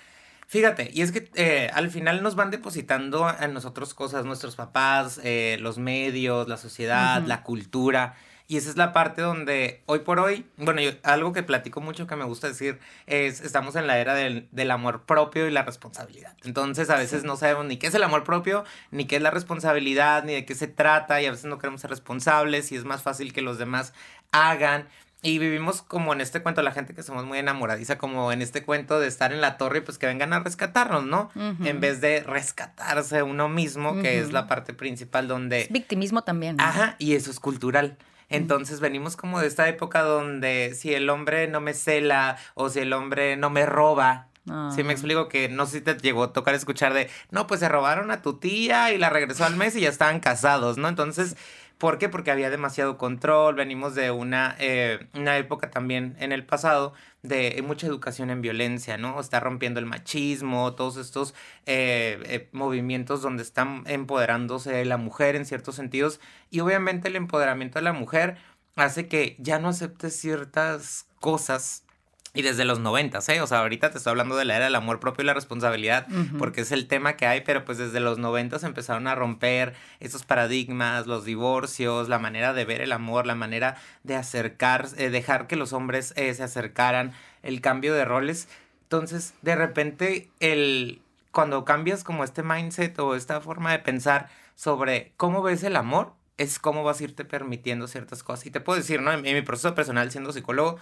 Fíjate, 0.47 0.89
y 0.91 1.03
es 1.03 1.11
que 1.11 1.29
eh, 1.35 1.69
al 1.75 1.91
final 1.91 2.23
nos 2.23 2.35
van 2.35 2.49
depositando 2.49 3.27
a 3.27 3.47
nosotros 3.47 3.93
cosas, 3.93 4.25
nuestros 4.25 4.55
papás, 4.55 5.19
eh, 5.23 5.57
los 5.59 5.77
medios, 5.77 6.47
la 6.47 6.57
sociedad, 6.57 7.21
la 7.23 7.43
cultura. 7.43 8.15
Y 8.49 8.57
esa 8.57 8.71
es 8.71 8.77
la 8.77 8.93
parte 8.93 9.21
donde 9.21 9.83
hoy 9.85 9.99
por 9.99 10.19
hoy, 10.19 10.43
bueno, 10.57 10.81
yo, 10.81 10.89
algo 11.03 11.33
que 11.33 11.43
platico 11.43 11.81
mucho 11.81 12.07
que 12.07 12.15
me 12.15 12.25
gusta 12.25 12.47
decir 12.47 12.79
es, 13.05 13.41
estamos 13.41 13.75
en 13.75 13.85
la 13.85 13.99
era 13.99 14.15
del, 14.15 14.71
amor 14.71 15.03
propio 15.03 15.47
y 15.47 15.51
la 15.51 15.61
responsabilidad. 15.61 16.35
Entonces 16.43 16.89
a 16.89 16.95
veces 16.95 17.23
no 17.23 17.37
sabemos 17.37 17.67
ni 17.67 17.77
qué 17.77 17.85
es 17.85 17.93
el 17.93 18.01
amor 18.01 18.23
propio, 18.23 18.65
ni 18.89 19.05
qué 19.05 19.17
es 19.17 19.21
la 19.21 19.29
responsabilidad, 19.29 20.23
ni 20.23 20.33
de 20.33 20.45
qué 20.45 20.55
se 20.55 20.65
trata, 20.65 21.21
y 21.21 21.27
a 21.27 21.31
veces 21.31 21.45
no 21.45 21.59
queremos 21.59 21.81
ser 21.81 21.91
responsables 21.91 22.71
y 22.71 22.75
es 22.75 22.85
más 22.85 23.03
fácil 23.03 23.33
que 23.33 23.43
los 23.43 23.59
demás 23.59 23.93
hagan. 24.31 24.87
Y 25.21 25.37
vivimos 25.37 25.83
como 25.83 26.13
en 26.13 26.19
este 26.19 26.41
cuento, 26.41 26.63
la 26.63 26.71
gente 26.71 26.95
que 26.95 27.03
somos 27.03 27.25
muy 27.25 27.37
enamoradiza, 27.37 27.99
como 27.99 28.31
en 28.31 28.41
este 28.41 28.63
cuento 28.63 28.99
de 28.99 29.07
estar 29.07 29.31
en 29.31 29.41
la 29.41 29.57
torre 29.57 29.77
y 29.77 29.81
pues 29.81 29.99
que 29.99 30.07
vengan 30.07 30.33
a 30.33 30.39
rescatarnos, 30.39 31.05
¿no? 31.05 31.29
En 31.35 31.79
vez 31.81 32.01
de 32.01 32.23
rescatarse 32.23 33.21
uno 33.21 33.47
mismo, 33.47 34.01
que 34.01 34.17
es 34.19 34.31
la 34.31 34.47
parte 34.47 34.73
principal 34.73 35.27
donde... 35.27 35.67
victimismo 35.69 36.23
también. 36.23 36.59
Ajá, 36.59 36.95
y 36.97 37.13
eso 37.13 37.29
es 37.29 37.39
cultural. 37.39 37.99
Entonces 38.29 38.79
venimos 38.79 39.15
como 39.15 39.39
de 39.39 39.47
esta 39.47 39.67
época 39.67 40.01
donde 40.03 40.73
si 40.75 40.93
el 40.93 41.09
hombre 41.09 41.47
no 41.47 41.61
me 41.61 41.73
cela 41.73 42.37
o 42.53 42.69
si 42.69 42.79
el 42.79 42.93
hombre 42.93 43.37
no 43.37 43.49
me 43.49 43.65
roba, 43.65 44.27
Si 44.75 44.83
me 44.83 44.93
explico 44.93 45.27
que 45.27 45.47
no 45.47 45.67
sé 45.67 45.77
si 45.77 45.81
te 45.83 45.95
llegó 45.95 46.23
a 46.23 46.33
tocar 46.33 46.55
escuchar 46.55 46.93
de, 46.93 47.07
no, 47.29 47.45
pues 47.45 47.59
se 47.59 47.69
robaron 47.69 48.09
a 48.09 48.23
tu 48.23 48.39
tía 48.39 48.91
y 48.91 48.97
la 48.97 49.09
regresó 49.11 49.45
al 49.45 49.55
mes 49.55 49.75
y 49.75 49.81
ya 49.81 49.89
estaban 49.89 50.19
casados, 50.19 50.77
¿no? 50.79 50.87
Entonces, 50.87 51.37
¿por 51.79 51.97
qué? 51.97 52.09
Porque 52.09 52.29
había 52.29 52.49
demasiado 52.51 52.97
control, 52.97 53.55
venimos 53.55 53.95
de 53.95 54.11
una, 54.11 54.55
eh, 54.59 55.07
una 55.15 55.37
época 55.37 55.71
también 55.71 56.15
en 56.19 56.31
el 56.33 56.45
pasado 56.45 56.93
de 57.23 57.63
mucha 57.65 57.87
educación 57.87 58.29
en 58.29 58.41
violencia, 58.41 58.97
¿no? 58.97 59.19
Está 59.19 59.39
rompiendo 59.39 59.79
el 59.79 59.85
machismo, 59.85 60.75
todos 60.75 60.97
estos 60.97 61.33
eh, 61.65 62.19
eh, 62.25 62.49
movimientos 62.51 63.21
donde 63.21 63.43
están 63.43 63.83
empoderándose 63.87 64.83
la 64.85 64.97
mujer 64.97 65.35
en 65.35 65.45
ciertos 65.45 65.75
sentidos 65.75 66.19
y 66.51 66.59
obviamente 66.59 67.07
el 67.07 67.15
empoderamiento 67.15 67.79
de 67.79 67.83
la 67.83 67.93
mujer 67.93 68.37
hace 68.75 69.07
que 69.07 69.35
ya 69.39 69.57
no 69.57 69.69
acepte 69.69 70.09
ciertas 70.09 71.07
cosas 71.21 71.85
y 72.33 72.43
desde 72.43 72.63
los 72.63 72.79
noventas, 72.79 73.27
¿eh? 73.29 73.41
O 73.41 73.47
sea, 73.47 73.59
ahorita 73.59 73.89
te 73.89 73.97
estoy 73.97 74.11
hablando 74.11 74.35
de 74.35 74.45
la 74.45 74.55
era 74.55 74.65
del 74.65 74.75
amor 74.75 74.99
propio 74.99 75.23
y 75.23 75.25
la 75.25 75.33
responsabilidad, 75.33 76.05
porque 76.37 76.61
es 76.61 76.71
el 76.71 76.87
tema 76.87 77.13
que 77.13 77.25
hay, 77.25 77.41
pero 77.41 77.65
pues 77.65 77.79
desde 77.79 77.99
los 77.99 78.19
noventas 78.19 78.63
empezaron 78.63 79.07
a 79.07 79.15
romper 79.15 79.73
esos 79.99 80.23
paradigmas, 80.23 81.07
los 81.07 81.25
divorcios, 81.25 82.07
la 82.07 82.19
manera 82.19 82.53
de 82.53 82.65
ver 82.65 82.81
el 82.81 82.91
amor, 82.91 83.25
la 83.25 83.33
manera 83.33 83.77
de 84.03 84.15
acercar, 84.15 84.87
eh, 84.97 85.09
dejar 85.09 85.47
que 85.47 85.55
los 85.55 85.73
hombres 85.73 86.13
eh, 86.17 86.31
se 86.35 86.43
acercaran, 86.43 87.13
el 87.41 87.61
cambio 87.61 87.95
de 87.95 88.05
roles. 88.05 88.47
Entonces, 88.83 89.33
de 89.41 89.55
repente, 89.55 90.29
el, 90.39 91.01
cuando 91.31 91.65
cambias 91.65 92.03
como 92.03 92.23
este 92.23 92.43
mindset 92.43 92.97
o 92.99 93.15
esta 93.15 93.41
forma 93.41 93.71
de 93.71 93.79
pensar 93.79 94.29
sobre 94.55 95.13
cómo 95.17 95.41
ves 95.41 95.63
el 95.63 95.75
amor, 95.75 96.13
es 96.37 96.59
cómo 96.59 96.83
vas 96.83 97.01
a 97.01 97.03
irte 97.03 97.25
permitiendo 97.25 97.87
ciertas 97.87 98.23
cosas. 98.23 98.45
Y 98.45 98.51
te 98.51 98.61
puedo 98.61 98.77
decir, 98.77 99.01
¿no? 99.01 99.11
en 99.11 99.21
mi 99.21 99.41
proceso 99.41 99.75
personal 99.75 100.09
siendo 100.11 100.31
psicólogo, 100.31 100.79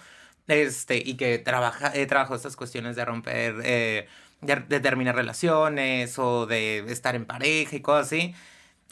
este, 0.48 1.02
y 1.04 1.14
que 1.14 1.38
trabaja, 1.38 1.92
he 1.94 2.06
trabajado 2.06 2.36
estas 2.36 2.56
cuestiones 2.56 2.96
de 2.96 3.04
romper, 3.04 3.56
eh, 3.64 4.08
de, 4.40 4.80
terminar 4.80 5.14
relaciones 5.14 6.18
o 6.18 6.46
de 6.46 6.78
estar 6.90 7.14
en 7.14 7.26
pareja 7.26 7.76
y 7.76 7.80
cosas 7.80 8.06
así. 8.06 8.34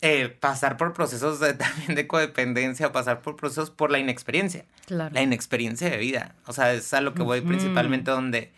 Eh, 0.03 0.29
pasar 0.29 0.77
por 0.77 0.93
procesos 0.93 1.41
de, 1.41 1.55
también 1.55 1.95
de 1.95 2.07
codependencia, 2.07 2.93
pasar 2.93 3.23
por 3.23 3.37
procesos 3.37 3.71
por 3.71 3.91
la 3.91 3.99
inexperiencia. 3.99 4.67
La 4.89 5.23
inexperiencia 5.23 5.89
de 5.89 5.97
vida. 5.97 6.35
O 6.47 6.53
sea, 6.53 6.73
es 6.75 6.93
a 6.93 7.01
lo 7.01 7.15
que 7.15 7.23
voy 7.23 7.41
principalmente 7.41 8.11
donde 8.11 8.53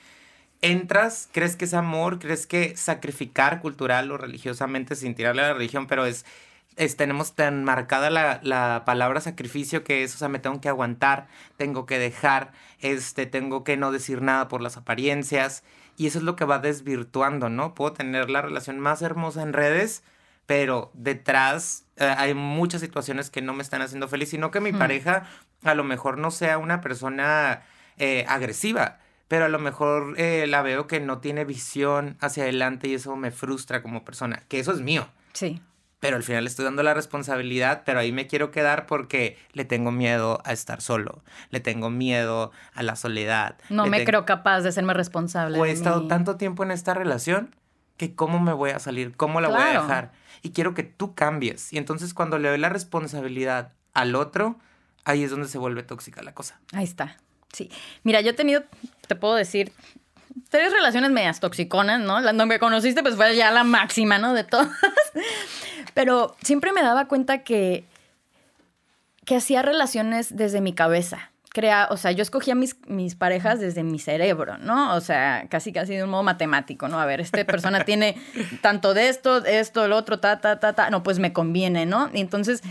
entras, 0.61 1.29
crees 1.33 1.57
que 1.57 1.65
es 1.65 1.75
amor, 1.75 2.19
crees 2.19 2.47
que 2.47 2.77
sacrificar 2.77 3.61
cultural 3.61 4.11
o 4.11 4.19
religiosamente 4.19 4.97
sin 4.97 5.15
tirarle 5.15 5.43
a 5.43 5.49
la 5.49 5.55
religión, 5.55 5.87
pero 5.87 6.07
es 6.07 6.25
tenemos 6.97 7.35
tan 7.35 7.65
marcada 7.65 8.09
la, 8.11 8.83
palabra 8.87 9.21
sacrificio 9.21 9.83
que 9.83 10.05
es, 10.05 10.15
o 10.15 10.19
sea, 10.19 10.29
me 10.29 10.39
tengo 10.39 10.61
que 10.61 10.69
aguantar, 10.69 11.27
tengo 11.57 11.87
que 11.87 11.99
dejar, 11.99 12.53
este, 12.81 13.27
tengo 13.27 13.65
que 13.65 13.77
no 13.77 13.91
decir 13.91 14.23
nada 14.23 14.49
por 14.49 14.61
las 14.61 14.77
apariencias. 14.77 15.65
Y 15.97 16.07
eso 16.07 16.19
es 16.19 16.25
lo 16.25 16.37
que 16.37 16.45
va 16.45 16.61
desvirtuando, 16.61 17.49
¿no? 17.49 17.75
Puedo 17.75 17.93
tener 17.93 18.31
la 18.31 18.43
relación 18.43 18.79
más 18.79 19.03
hermosa 19.03 19.43
en 19.43 19.53
redes, 19.53 20.05
pero 20.47 20.93
detrás 20.95 21.85
eh, 21.97 22.15
hay 22.17 22.35
muchas 22.35 22.81
situaciones 22.81 23.31
que 23.31 23.43
no 23.43 23.53
me 23.53 23.65
están 23.65 23.83
haciendo 23.83 24.07
feliz, 24.07 24.29
sino 24.29 24.53
que 24.53 24.61
mi 24.61 24.73
pareja 24.73 25.25
a 25.65 25.75
lo 25.75 25.83
mejor 25.83 26.19
no 26.19 26.31
sea 26.31 26.59
una 26.59 26.81
persona 26.81 27.63
eh, 27.97 28.25
agresiva, 28.29 29.01
pero 29.27 29.47
a 29.47 29.49
lo 29.49 29.59
mejor 29.59 30.15
eh, 30.17 30.47
la 30.47 30.63
veo 30.63 30.87
que 30.87 31.01
no 31.01 31.19
tiene 31.19 31.45
visión 31.45 32.17
hacia 32.21 32.45
adelante 32.45 32.87
y 32.87 32.95
eso 32.95 33.17
me 33.17 33.33
frustra 33.33 33.83
como 33.83 34.05
persona, 34.05 34.45
que 34.47 34.61
eso 34.61 34.71
es 34.71 34.81
mío. 34.81 35.09
Sí 35.33 35.61
pero 36.01 36.17
al 36.17 36.23
final 36.23 36.45
le 36.45 36.51
estoy 36.51 36.65
dando 36.65 36.83
la 36.83 36.95
responsabilidad, 36.95 37.83
pero 37.85 37.99
ahí 38.01 38.13
me 38.13 38.27
quiero 38.27 38.51
quedar 38.51 38.87
porque 38.87 39.37
le 39.53 39.65
tengo 39.65 39.91
miedo 39.91 40.41
a 40.45 40.53
estar 40.53 40.81
solo, 40.81 41.23
le 41.51 41.61
tengo 41.61 41.91
miedo 41.91 42.53
a 42.75 42.83
la 42.83 42.97
soledad. 42.97 43.57
No 43.69 43.87
me 43.87 44.05
creo 44.05 44.25
capaz 44.25 44.61
de 44.61 44.73
serme 44.73 44.95
responsable. 44.95 45.59
O 45.59 45.65
he 45.65 45.71
estado 45.71 46.07
tanto 46.07 46.37
tiempo 46.37 46.63
en 46.63 46.71
esta 46.71 46.95
relación 46.95 47.55
que 47.97 48.15
cómo 48.15 48.39
me 48.39 48.53
voy 48.53 48.71
a 48.71 48.79
salir, 48.79 49.17
cómo 49.17 49.41
la 49.41 49.49
voy 49.49 49.61
a 49.61 49.81
dejar. 49.81 50.13
Y 50.43 50.51
quiero 50.51 50.73
que 50.73 50.85
tú 50.85 51.15
cambies. 51.15 51.73
Y 51.73 51.79
entonces 51.79 52.15
cuando 52.15 52.39
le 52.39 52.49
doy 52.49 52.59
la 52.59 52.69
responsabilidad 52.69 53.73
al 53.93 54.15
otro, 54.15 54.57
ahí 55.05 55.25
es 55.25 55.31
donde 55.31 55.49
se 55.49 55.59
vuelve 55.59 55.83
tóxica 55.83 56.23
la 56.23 56.33
cosa. 56.33 56.61
Ahí 56.73 56.85
está. 56.85 57.17
Sí. 57.53 57.71
Mira, 58.05 58.21
yo 58.21 58.31
he 58.31 58.35
tenido, 58.35 58.63
te 59.09 59.17
puedo 59.17 59.35
decir, 59.35 59.73
tres 60.49 60.73
relaciones 60.73 61.11
medias 61.11 61.41
toxiconas, 61.41 62.01
¿no? 62.01 62.21
La 62.21 62.33
que 62.49 62.59
conociste, 62.59 63.03
pues 63.03 63.17
fue 63.17 63.35
ya 63.37 63.51
la 63.51 63.65
máxima, 63.65 64.19
¿no? 64.19 64.35
De 64.35 64.45
todas. 64.45 64.69
Pero 65.99 66.37
siempre 66.45 66.73
me 66.73 66.81
daba 66.81 67.09
cuenta 67.09 67.39
que, 67.43 67.85
que 69.25 69.35
hacía 69.35 69.63
relaciones 69.63 70.37
desde 70.37 70.61
mi 70.61 70.73
cabeza. 70.73 71.33
Crea, 71.51 71.89
o 71.91 71.97
sea, 71.97 72.13
yo 72.13 72.23
escogía 72.23 72.55
mis, 72.55 72.77
mis 72.87 73.17
parejas 73.17 73.59
desde 73.59 73.83
mi 73.83 73.99
cerebro, 73.99 74.59
¿no? 74.59 74.95
O 74.95 75.01
sea, 75.01 75.49
casi 75.51 75.73
casi 75.73 75.97
de 75.97 76.05
un 76.05 76.11
modo 76.11 76.23
matemático, 76.23 76.87
¿no? 76.87 77.01
A 77.01 77.05
ver, 77.05 77.21
esta 77.21 77.45
persona 77.45 77.85
tiene 77.85 78.17
tanto 78.63 78.95
de 78.95 79.09
esto, 79.09 79.45
esto, 79.45 79.87
el 79.87 79.93
otro, 79.93 80.21
ta, 80.21 80.39
ta, 80.39 80.61
ta, 80.61 80.73
ta. 80.73 80.89
No, 80.91 81.03
pues 81.03 81.19
me 81.19 81.33
conviene, 81.33 81.85
¿no? 81.85 82.11
Y 82.15 82.21
entonces 82.21 82.63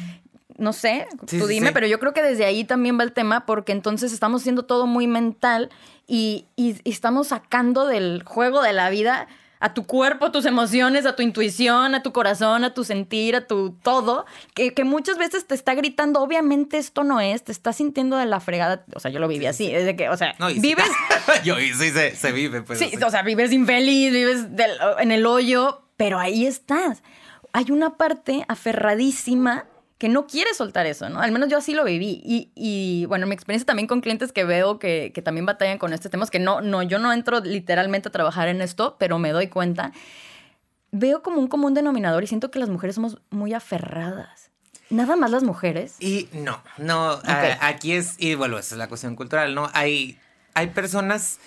no 0.58 0.72
sé, 0.72 1.06
tú 1.28 1.48
dime, 1.48 1.74
pero 1.74 1.86
yo 1.86 2.00
creo 2.00 2.14
que 2.14 2.24
desde 2.24 2.46
ahí 2.46 2.64
también 2.64 2.98
va 2.98 3.04
el 3.04 3.12
tema, 3.12 3.46
porque 3.46 3.74
entonces 3.74 4.14
estamos 4.14 4.42
haciendo 4.42 4.64
todo 4.64 4.88
muy 4.88 5.06
mental 5.06 5.70
y, 6.08 6.46
estamos 6.86 7.28
sacando 7.28 7.88
del 7.88 8.24
juego 8.24 8.62
de 8.62 8.72
la 8.72 8.90
vida 8.90 9.28
a 9.60 9.74
tu 9.74 9.86
cuerpo, 9.86 10.26
a 10.26 10.32
tus 10.32 10.46
emociones, 10.46 11.06
a 11.06 11.16
tu 11.16 11.24
intuición, 11.24 11.96
a 11.96 12.04
tu 12.04 12.12
corazón, 12.12 12.64
a 12.64 12.74
tu 12.74 12.84
sentir, 12.84 13.36
a 13.36 13.48
tu 13.48 13.72
todo, 13.72 14.26
que, 14.54 14.74
muchas 14.84 15.18
veces 15.18 15.46
te 15.48 15.56
está 15.56 15.74
gritando, 15.76 16.22
obviamente 16.22 16.78
esto 16.78 17.04
no 17.04 17.20
es, 17.20 17.44
te 17.44 17.52
estás 17.52 17.78
sintiendo 17.78 18.18
de 18.18 18.26
la 18.26 18.40
fregada, 18.40 18.86
o 18.94 19.00
sea, 19.00 19.12
yo 19.12 19.20
lo 19.20 19.28
viví 19.28 19.46
así, 19.46 19.72
desde 19.72 19.96
que, 19.96 20.10
o 20.10 20.18
sea, 20.18 20.36
vives... 20.60 20.90
yo 21.44 21.56
sí 21.58 21.92
se, 22.16 22.32
vive, 22.32 22.62
pues. 22.62 22.80
Sí, 22.80 22.92
o 23.04 23.10
sea, 23.10 23.24
vives 23.24 23.52
infeliz, 23.52 24.12
vives 24.12 24.46
en 25.00 25.12
el 25.12 25.26
hoyo, 25.26 25.82
pero 25.98 26.20
ahí 26.20 26.46
estás. 26.46 27.04
Hay 27.54 27.72
una 27.72 27.98
parte 27.98 28.46
aferradísima 28.48 29.66
que 29.98 30.10
no 30.10 30.28
quiere 30.28 30.54
soltar 30.54 30.86
eso, 30.86 31.10
¿no? 31.10 31.22
Al 31.22 31.32
menos 31.32 31.50
yo 31.50 31.58
así 31.58 31.74
lo 31.74 31.84
viví. 31.84 32.22
Y, 32.24 32.52
y 32.56 33.06
bueno, 33.08 33.26
mi 33.26 33.34
experiencia 33.34 33.66
también 33.66 33.88
con 33.88 34.02
clientes 34.02 34.32
que 34.32 34.44
veo 34.44 34.80
que, 34.80 35.12
que, 35.14 35.22
también 35.22 35.46
batallan 35.46 35.78
con 35.80 35.94
este 35.94 36.10
tema, 36.10 36.24
es 36.24 36.32
que 36.32 36.40
no, 36.40 36.62
no, 36.62 36.84
yo 36.84 37.00
no 37.00 37.12
entro 37.12 37.40
literalmente 37.40 38.10
a 38.10 38.12
trabajar 38.12 38.48
en 38.48 38.62
esto, 38.62 38.96
pero 39.00 39.18
me 39.18 39.32
doy 39.32 39.48
cuenta. 39.48 39.92
Veo 40.92 41.24
como 41.24 41.40
un 41.40 41.48
común 41.48 41.74
denominador 41.74 42.24
y 42.24 42.28
siento 42.28 42.52
que 42.52 42.60
las 42.60 42.70
mujeres 42.70 42.96
somos 42.96 43.20
muy 43.30 43.54
aferradas. 43.54 44.52
Nada 44.90 45.16
más 45.16 45.32
las 45.32 45.44
mujeres. 45.44 45.96
Y 46.00 46.30
no, 46.32 46.62
no, 46.78 47.20
aquí 47.60 47.94
es, 47.94 48.16
y 48.20 48.36
bueno, 48.36 48.58
esa 48.58 48.76
es 48.76 48.80
la 48.80 48.88
cuestión 48.88 49.16
cultural, 49.16 49.54
¿no? 49.54 49.70
Hay, 49.74 50.18
hay 50.54 50.68
personas 50.68 51.40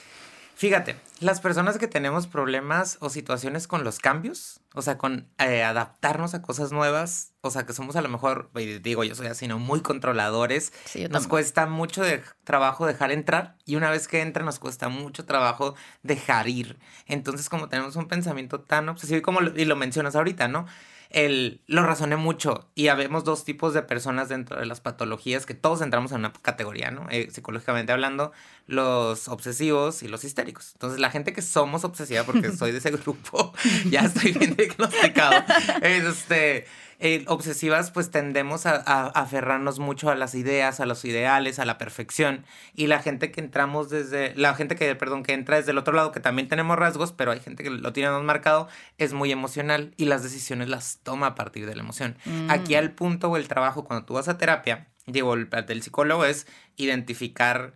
Fíjate, 0.61 0.95
las 1.21 1.41
personas 1.41 1.79
que 1.79 1.89
tenemos 1.89 2.27
problemas 2.27 2.99
o 3.01 3.09
situaciones 3.09 3.67
con 3.67 3.83
los 3.83 3.99
cambios, 3.99 4.60
o 4.75 4.83
sea, 4.83 4.99
con 4.99 5.29
eh, 5.39 5.65
adaptarnos 5.65 6.35
a 6.35 6.43
cosas 6.43 6.71
nuevas, 6.71 7.33
o 7.41 7.51
sea, 7.51 7.67
que 7.67 7.73
somos 7.73 7.97
a 7.97 8.03
lo 8.03 8.09
mejor, 8.09 8.51
digo 8.83 9.03
yo 9.03 9.15
soy 9.15 9.27
así, 9.27 9.49
¿no? 9.49 9.59
Muy 9.59 9.81
controladores, 9.81 10.73
nos 11.11 11.27
cuesta 11.27 11.67
mucho 11.67 12.03
de 12.03 12.23
trabajo 12.45 12.87
dejar 12.87 13.11
entrar 13.11 13.57
y 13.65 13.77
una 13.77 13.91
vez 13.91 14.07
que 14.07 14.21
entra 14.21 14.45
nos 14.45 14.61
cuesta 14.61 14.89
mucho 14.89 15.25
trabajo 15.25 15.75
dejar 16.03 16.49
ir. 16.49 16.79
Entonces, 17.07 17.49
como 17.49 17.69
tenemos 17.69 17.97
un 17.97 18.07
pensamiento 18.07 18.61
tan 18.61 18.89
obsesivo, 18.89 19.23
como 19.23 19.41
y 19.41 19.65
lo 19.65 19.75
mencionas 19.77 20.15
ahorita, 20.15 20.47
¿no? 20.47 20.67
el, 21.11 21.61
lo 21.67 21.83
razoné 21.83 22.17
mucho 22.17 22.71
y 22.75 22.89
habemos 22.89 23.25
dos 23.25 23.45
tipos 23.45 23.75
de 23.75 23.83
personas 23.83 24.29
dentro 24.29 24.59
de 24.59 24.67
las 24.67 24.81
patologías 24.81 25.45
que 25.45 25.55
todos 25.55 25.83
entramos 25.83 26.13
en 26.13 26.19
una 26.19 26.33
categoría, 26.33 26.91
¿no? 26.93 27.09
Eh, 27.11 27.29
psicológicamente 27.31 27.93
hablando, 27.93 28.33
los 28.71 29.29
obsesivos 29.29 30.03
y 30.03 30.09
los 30.09 30.23
histéricos. 30.25 30.71
Entonces, 30.75 31.01
la 31.01 31.11
gente 31.11 31.33
que 31.33 31.43
somos 31.43 31.85
obsesiva, 31.85 32.23
porque 32.23 32.53
soy 32.57 32.71
de 32.73 32.79
ese 32.79 32.93
grupo, 32.93 33.53
ya 33.91 34.03
estoy 34.03 34.33
bien 34.33 34.55
diagnosticado, 34.55 35.45
este 35.83 36.67
eh, 37.03 37.25
obsesivas 37.29 37.91
pues 37.91 38.11
tendemos 38.11 38.67
a, 38.67 38.77
aferrarnos 38.77 39.79
mucho 39.79 40.11
a 40.11 40.15
las 40.15 40.35
ideas, 40.35 40.81
a 40.81 40.87
los 40.87 41.05
ideales, 41.07 41.59
a 41.59 41.65
la 41.65 41.79
perfección. 41.79 42.45
Y 42.75 42.87
la 42.89 43.01
gente 43.01 43.33
que 43.33 43.41
entramos 43.41 43.89
desde, 43.89 44.35
la 44.37 44.55
gente 44.55 44.77
que, 44.77 44.95
perdón, 44.95 45.23
que 45.23 45.33
entra 45.33 45.57
desde 45.57 45.73
el 45.73 45.79
otro 45.79 45.95
lado, 45.95 46.13
que 46.13 46.21
también 46.21 46.49
tenemos 46.49 46.79
rasgos, 46.79 47.13
pero 47.13 47.33
hay 47.33 47.41
gente 47.41 47.65
que 47.65 47.71
lo 47.71 47.93
tiene 47.95 48.11
más 48.11 48.23
marcado, 48.23 48.69
es 48.99 49.15
muy 49.15 49.33
emocional 49.33 49.95
y 49.97 50.05
las 50.05 50.23
decisiones 50.23 50.69
las 50.69 51.01
toma 51.03 51.29
a 51.29 51.35
partir 51.35 51.67
de 51.67 51.75
la 51.75 51.83
emoción. 51.83 52.17
Mm. 52.27 52.51
Aquí 52.51 52.75
al 52.75 52.93
punto 52.93 53.31
o 53.31 53.37
el 53.37 53.49
trabajo 53.49 53.85
cuando 53.85 54.05
tú 54.05 54.15
vas 54.15 54.29
a 54.29 54.37
terapia, 54.37 54.89
digo, 55.07 55.33
el 55.33 55.49
del 55.49 55.83
psicólogo 55.83 56.27
es 56.27 56.47
identificar 56.77 57.73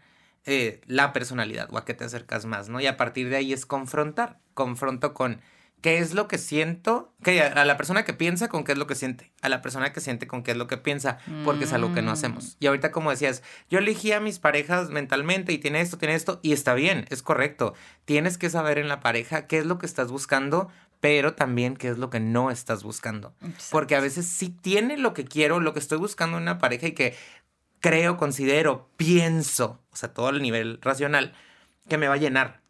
eh, 0.47 0.81
la 0.87 1.13
personalidad 1.13 1.69
o 1.73 1.79
a 1.79 1.85
qué 1.85 1.95
te 1.95 2.05
acercas 2.05 2.45
más, 2.47 2.69
¿no? 2.69 2.81
Y 2.81 2.87
a 2.87 2.97
partir 2.97 3.29
de 3.29 3.37
ahí 3.37 3.53
es 3.53 3.67
confrontar. 3.67 4.39
Confronto 4.55 5.15
con 5.15 5.41
qué 5.85 5.99
es 5.99 6.15
lo 6.15 6.29
que 6.29 6.39
siento, 6.39 7.13
que 7.23 7.43
a 7.43 7.63
la 7.67 7.77
persona 7.77 8.07
que 8.07 8.15
piensa 8.15 8.49
con 8.49 8.65
qué 8.65 8.73
es 8.73 8.79
lo 8.79 8.87
que 8.87 8.95
siente, 8.95 9.33
a 9.43 9.51
la 9.51 9.61
persona 9.61 9.93
que 9.93 10.01
siente 10.01 10.27
con 10.27 10.43
qué 10.43 10.53
es 10.53 10.57
lo 10.57 10.67
que 10.67 10.79
piensa, 10.79 11.19
porque 11.45 11.65
es 11.65 11.75
algo 11.75 11.93
que 11.93 12.01
no 12.01 12.11
mm. 12.11 12.15
hacemos. 12.15 12.57
Y 12.59 12.69
ahorita 12.69 12.91
como 12.91 13.11
decías, 13.11 13.43
yo 13.69 13.81
elegí 13.81 14.13
a 14.13 14.19
mis 14.19 14.39
parejas 14.39 14.89
mentalmente 14.89 15.53
y 15.53 15.59
tiene 15.59 15.83
esto, 15.83 15.99
tiene 15.99 16.15
esto, 16.15 16.41
y 16.43 16.55
está 16.55 16.73
bien, 16.73 17.05
es 17.11 17.23
correcto. 17.23 17.75
Tienes 18.07 18.39
que 18.39 18.49
saber 18.49 18.79
en 18.79 18.89
la 18.89 19.01
pareja 19.01 19.47
qué 19.47 19.59
es 19.59 19.67
lo 19.67 19.77
que 19.77 19.85
estás 19.85 20.11
buscando, 20.11 20.71
pero 21.01 21.35
también 21.35 21.77
qué 21.77 21.89
es 21.89 21.99
lo 21.99 22.09
que 22.09 22.19
no 22.19 22.51
estás 22.51 22.83
buscando. 22.83 23.35
Porque 23.71 23.95
a 23.95 24.01
veces 24.01 24.25
sí 24.27 24.49
tiene 24.49 24.97
lo 24.97 25.13
que 25.13 25.27
quiero, 25.27 25.61
lo 25.61 25.75
que 25.75 25.81
estoy 25.81 25.99
buscando 25.99 26.39
en 26.39 26.45
una 26.45 26.57
pareja 26.57 26.87
y 26.87 26.93
que 26.93 27.15
creo, 27.85 28.17
considero, 28.17 28.89
pienso, 28.97 29.79
o 29.93 29.97
sea, 29.97 30.15
todo 30.15 30.31
el 30.31 30.41
nivel 30.41 30.79
racional, 30.81 31.35
que 31.87 31.99
me 31.99 32.09
va 32.09 32.15
a 32.15 32.19
llenar 32.19 32.65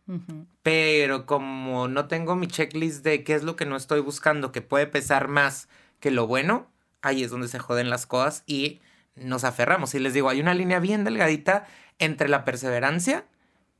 pero 0.63 1.27
como 1.27 1.89
no 1.89 2.09
tengo 2.09 2.37
mi 2.37 2.47
checklist 2.47 3.05
de 3.05 3.25
qué 3.25 3.35
es 3.35 3.43
lo 3.43 3.57
que 3.57 3.67
no 3.67 3.77
estoy 3.77 4.01
buscando, 4.01 4.53
que 4.53 4.63
puede 4.63 4.87
pesar 4.87 5.29
más 5.29 5.69
que 6.01 6.11
lo 6.11 6.27
bueno, 6.27 6.71
ahí 7.03 7.23
es 7.23 7.31
donde 7.31 7.49
se 7.49 7.59
joden 7.59 7.91
las 7.91 8.07
cosas 8.07 8.43
y 8.47 8.81
nos 9.15 9.45
aferramos. 9.45 9.95
Y 9.95 9.99
les 9.99 10.13
digo, 10.13 10.29
hay 10.29 10.41
una 10.41 10.55
línea 10.55 10.79
bien 10.79 11.05
delgadita 11.05 11.67
entre 11.99 12.29
la 12.29 12.45
perseverancia 12.45 13.25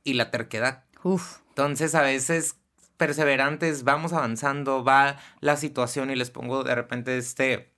y 0.03 0.13
la 0.13 0.31
terquedad. 0.31 0.83
Entonces, 1.49 1.93
a 1.93 2.01
veces 2.01 2.57
perseverantes, 2.97 3.83
vamos 3.83 4.13
avanzando, 4.13 4.83
va 4.83 5.17
la 5.41 5.57
situación 5.57 6.09
y 6.09 6.15
les 6.15 6.31
pongo 6.31 6.63
de 6.63 6.75
repente 6.75 7.17
este, 7.17 7.71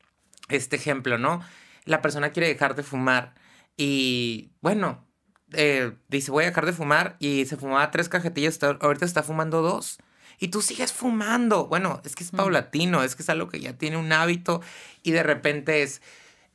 este 0.47 0.75
ejemplo, 0.75 1.17
¿no? 1.17 1.41
La 1.85 2.01
persona 2.01 2.29
quiere 2.31 2.47
dejar 2.47 2.75
de 2.75 2.83
fumar 2.83 3.33
y, 3.77 4.51
bueno, 4.62 5.07
eh, 5.53 5.93
dice, 6.10 6.31
voy 6.31 6.43
a 6.43 6.48
dejar 6.48 6.65
de 6.65 6.74
fumar 6.74 7.15
y 7.19 7.46
se 7.46 7.57
fumaba 7.57 7.91
tres 7.91 8.10
cajetillas, 8.10 8.60
ahorita 8.62 9.05
está 9.05 9.24
fumando 9.24 9.62
dos. 9.62 10.00
Y 10.39 10.50
tú 10.50 10.62
sigues 10.62 10.91
fumando. 10.91 11.67
Bueno, 11.67 12.01
es 12.03 12.15
que 12.15 12.24
es 12.24 12.31
paulatino, 12.31 13.03
es 13.03 13.15
que 13.15 13.24
es 13.24 13.29
algo 13.29 13.50
que 13.50 13.60
ya 13.60 13.74
tiene 13.74 13.98
un 13.98 14.12
hábito 14.12 14.62
y 15.03 15.12
de 15.12 15.24
repente 15.24 15.84
es, 15.84 16.01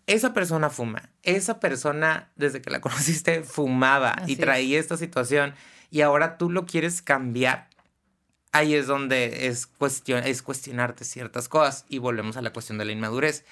esa 0.07 0.35
persona 0.35 0.69
fuma, 0.69 1.11
esa 1.23 1.61
persona 1.61 2.31
desde 2.37 2.61
que 2.61 2.71
la 2.71 2.81
conociste 2.83 3.43
fumaba 3.43 4.23
y 4.27 4.37
traía 4.37 4.79
esta 4.79 4.97
situación 4.97 5.55
y 5.91 6.01
ahora 6.01 6.39
tú 6.39 6.51
lo 6.51 6.67
quieres 6.67 7.03
cambiar. 7.03 7.69
Ahí 8.53 8.75
es 8.75 8.87
donde 8.87 9.47
es, 9.47 9.67
cuestión, 9.67 10.25
es 10.25 10.43
cuestionarte 10.43 11.05
ciertas 11.05 11.49
cosas 11.49 11.87
y 11.89 11.99
volvemos 11.99 12.37
a 12.37 12.43
la 12.43 12.53
cuestión 12.53 12.79
de 12.79 12.85
la 12.85 12.93
inmadurez 12.93 13.45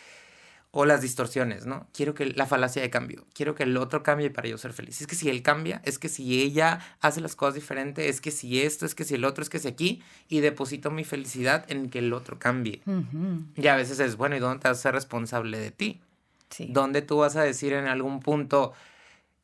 o 0.73 0.85
las 0.85 1.03
distorsiones, 1.03 1.67
¿no? 1.67 1.89
Quiero 1.93 2.15
que 2.15 2.27
la 2.27 2.47
falacia 2.47 2.81
de 2.81 2.91
cambio, 2.91 3.27
quiero 3.35 3.55
que 3.55 3.65
el 3.65 3.77
otro 3.77 4.03
cambie 4.03 4.31
para 4.31 4.49
yo 4.49 4.57
ser 4.57 4.73
feliz. 4.73 5.00
Es 5.00 5.07
que 5.07 5.17
si 5.17 5.29
él 5.29 5.43
cambia, 5.43 5.83
es 5.85 5.99
que 5.99 6.09
si 6.09 6.41
ella 6.43 6.81
hace 7.00 7.21
las 7.21 7.35
cosas 7.35 7.55
diferentes, 7.55 8.07
es 8.07 8.21
que 8.21 8.31
si 8.31 8.61
esto, 8.61 8.87
es 8.87 8.95
que 8.95 9.05
si 9.05 9.15
el 9.15 9.25
otro, 9.25 9.43
es 9.43 9.50
que 9.50 9.59
si 9.59 9.67
aquí, 9.67 10.03
y 10.29 10.41
deposito 10.41 10.91
mi 10.91 11.05
felicidad 11.05 11.65
en 11.69 11.91
que 11.91 11.99
el 11.99 12.12
otro 12.12 12.39
cambie. 12.39 12.83
Y 13.57 13.67
a 13.67 13.77
veces 13.77 13.99
es, 13.99 14.17
bueno, 14.17 14.37
¿y 14.37 14.39
dónde 14.39 14.61
te 14.61 14.69
vas 14.69 14.79
a 14.79 14.83
ser 14.83 14.95
responsable 14.95 15.59
de 15.59 15.71
ti? 15.73 16.00
Sí. 16.50 16.69
¿Dónde 16.71 17.03
tú 17.03 17.19
vas 17.19 17.37
a 17.37 17.43
decir 17.43 17.73
en 17.73 17.87
algún 17.87 18.21
punto, 18.21 18.73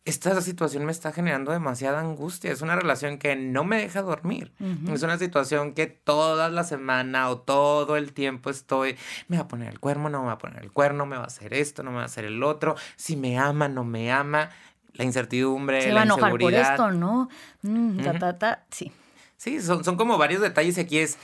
esta 0.06 0.40
situación 0.40 0.84
me 0.84 0.92
está 0.92 1.12
generando 1.12 1.50
demasiada 1.50 1.98
angustia. 1.98 2.52
Es 2.52 2.62
una 2.62 2.76
relación 2.76 3.18
que 3.18 3.34
no 3.34 3.64
me 3.64 3.78
deja 3.78 4.02
dormir. 4.02 4.52
Es 4.92 5.02
una 5.02 5.18
situación 5.18 5.75
que 5.75 5.88
toda 5.88 6.48
la 6.48 6.62
semana 6.62 7.28
o 7.28 7.38
todo 7.38 7.96
el 7.96 8.12
tiempo 8.12 8.48
estoy, 8.48 8.96
me 9.26 9.36
va 9.36 9.42
a 9.42 9.48
poner 9.48 9.68
el 9.68 9.80
cuerno, 9.80 10.08
no 10.08 10.20
me 10.20 10.26
va 10.28 10.34
a 10.34 10.38
poner 10.38 10.62
el 10.62 10.70
cuerno, 10.70 11.06
me 11.06 11.16
va 11.16 11.25
a 11.25 11.26
hacer 11.26 11.52
esto, 11.52 11.82
no 11.82 11.90
me 11.90 11.96
va 11.96 12.04
a 12.04 12.06
hacer 12.06 12.25
el 12.25 12.44
otro, 12.44 12.76
si 12.94 13.16
me 13.16 13.36
ama, 13.36 13.68
no 13.68 13.82
me 13.82 14.12
ama, 14.12 14.50
la 14.92 15.04
incertidumbre, 15.04 15.82
Se 15.82 15.92
va 15.92 16.02
a 16.02 16.04
enojar 16.04 16.38
por 16.38 16.54
esto, 16.54 16.92
¿no? 16.92 17.28
Mm, 17.62 17.98
sí. 18.70 18.92
Sí, 19.36 19.60
son, 19.60 19.84
son 19.84 19.96
como 19.96 20.16
varios 20.18 20.40
detalles 20.40 20.78
y 20.78 20.80
aquí 20.80 20.98
es 20.98 21.18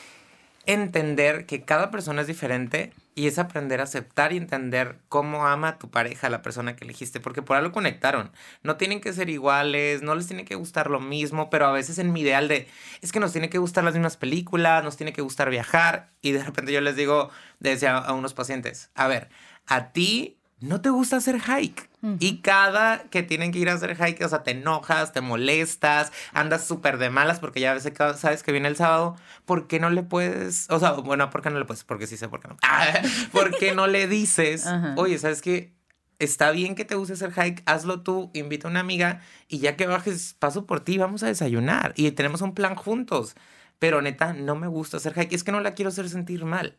entender 0.66 1.47
que 1.47 1.64
cada 1.64 1.90
persona 1.90 2.23
es 2.23 2.26
diferente 2.26 2.92
y 3.14 3.26
es 3.26 3.38
aprender 3.38 3.81
a 3.81 3.85
aceptar 3.85 4.33
y 4.33 4.37
entender 4.37 4.99
cómo 5.09 5.47
ama 5.47 5.69
a 5.69 5.78
tu 5.78 5.90
pareja, 5.90 6.31
la 6.31 6.42
persona 6.42 6.76
que 6.76 6.85
elegiste, 6.85 7.21
porque 7.21 7.42
por 7.42 7.57
algo 7.57 7.73
conectaron. 7.73 8.31
No 8.62 8.76
tienen 8.76 9.00
que 9.00 9.12
ser 9.12 9.28
iguales, 9.28 10.02
no 10.02 10.14
les 10.14 10.26
tiene 10.26 10.45
que 10.45 10.54
gustar 10.54 10.90
lo 10.90 11.00
mismo, 11.00 11.50
pero 11.50 11.66
a 11.66 11.73
veces 11.73 11.99
en 11.99 12.12
mi 12.12 12.21
ideal 12.21 12.49
de, 12.49 12.69
es 13.00 13.12
que 13.12 13.21
nos 13.21 13.33
tiene 13.33 13.50
que 13.50 13.59
gustar 13.59 13.85
las 13.85 13.95
mismas 13.95 14.16
películas, 14.16 14.85
nos 14.85 14.97
tiene 14.97 15.12
que 15.12 15.23
gustar 15.23 15.50
viajar, 15.50 16.11
y 16.23 16.33
de 16.33 16.42
repente 16.45 16.73
yo 16.73 16.81
les 16.81 16.97
digo, 16.97 17.31
decía 17.59 17.99
a 17.99 18.12
unos 18.12 18.35
pacientes, 18.35 18.90
a 18.95 19.09
ver, 19.09 19.28
a 19.66 19.92
ti 19.92 20.38
no 20.62 20.81
te 20.81 20.90
gusta 20.90 21.16
hacer 21.16 21.40
hike. 21.40 21.90
Y 22.19 22.38
cada 22.38 23.04
que 23.04 23.23
tienen 23.23 23.52
que 23.52 23.61
ir 23.61 23.69
a 23.69 23.75
hacer 23.75 23.97
hike, 23.97 24.25
o 24.25 24.28
sea, 24.28 24.42
te 24.42 24.52
enojas, 24.52 25.12
te 25.12 25.21
molestas, 25.21 26.11
andas 26.33 26.66
súper 26.66 26.99
de 26.99 27.11
malas 27.11 27.38
porque 27.38 27.61
ya 27.61 27.75
veces 27.75 27.92
sabes 28.16 28.42
que 28.42 28.50
viene 28.50 28.66
el 28.69 28.76
sábado. 28.76 29.16
¿Por 29.45 29.69
qué 29.69 29.78
no 29.78 29.88
le 29.88 30.02
puedes? 30.02 30.69
O 30.71 30.81
sea, 30.81 30.92
bueno, 30.92 31.31
¿por 31.31 31.42
qué 31.42 31.50
no 31.50 31.61
le 31.61 31.64
puedes? 31.64 31.85
Porque 31.85 32.09
sí 32.09 32.16
sé 32.16 32.28
por 32.28 32.40
qué 32.40 32.49
no. 32.49 32.57
¿Por 33.33 33.57
qué 33.57 33.75
no 33.75 33.87
le 33.87 34.09
dices, 34.09 34.66
oye, 34.97 35.19
¿sabes 35.19 35.42
qué? 35.42 35.75
Está 36.19 36.50
bien 36.50 36.75
que 36.75 36.85
te 36.85 36.95
guste 36.95 37.14
hacer 37.14 37.33
hike, 37.33 37.62
hazlo 37.66 38.02
tú, 38.02 38.31
invita 38.33 38.69
a 38.69 38.71
una 38.71 38.81
amiga 38.81 39.21
y 39.49 39.59
ya 39.59 39.76
que 39.76 39.87
bajes, 39.87 40.37
paso 40.38 40.66
por 40.66 40.81
ti, 40.81 40.99
vamos 40.99 41.23
a 41.23 41.26
desayunar 41.26 41.92
y 41.97 42.11
tenemos 42.12 42.42
un 42.42 42.54
plan 42.54 42.75
juntos. 42.75 43.35
Pero 43.78 44.00
neta, 44.00 44.33
no 44.33 44.54
me 44.54 44.69
gusta 44.69 44.99
hacer 44.99 45.14
hike, 45.14 45.33
es 45.33 45.42
que 45.42 45.50
no 45.50 45.61
la 45.61 45.75
quiero 45.75 45.88
hacer 45.88 46.09
sentir 46.09 46.45
mal. 46.45 46.78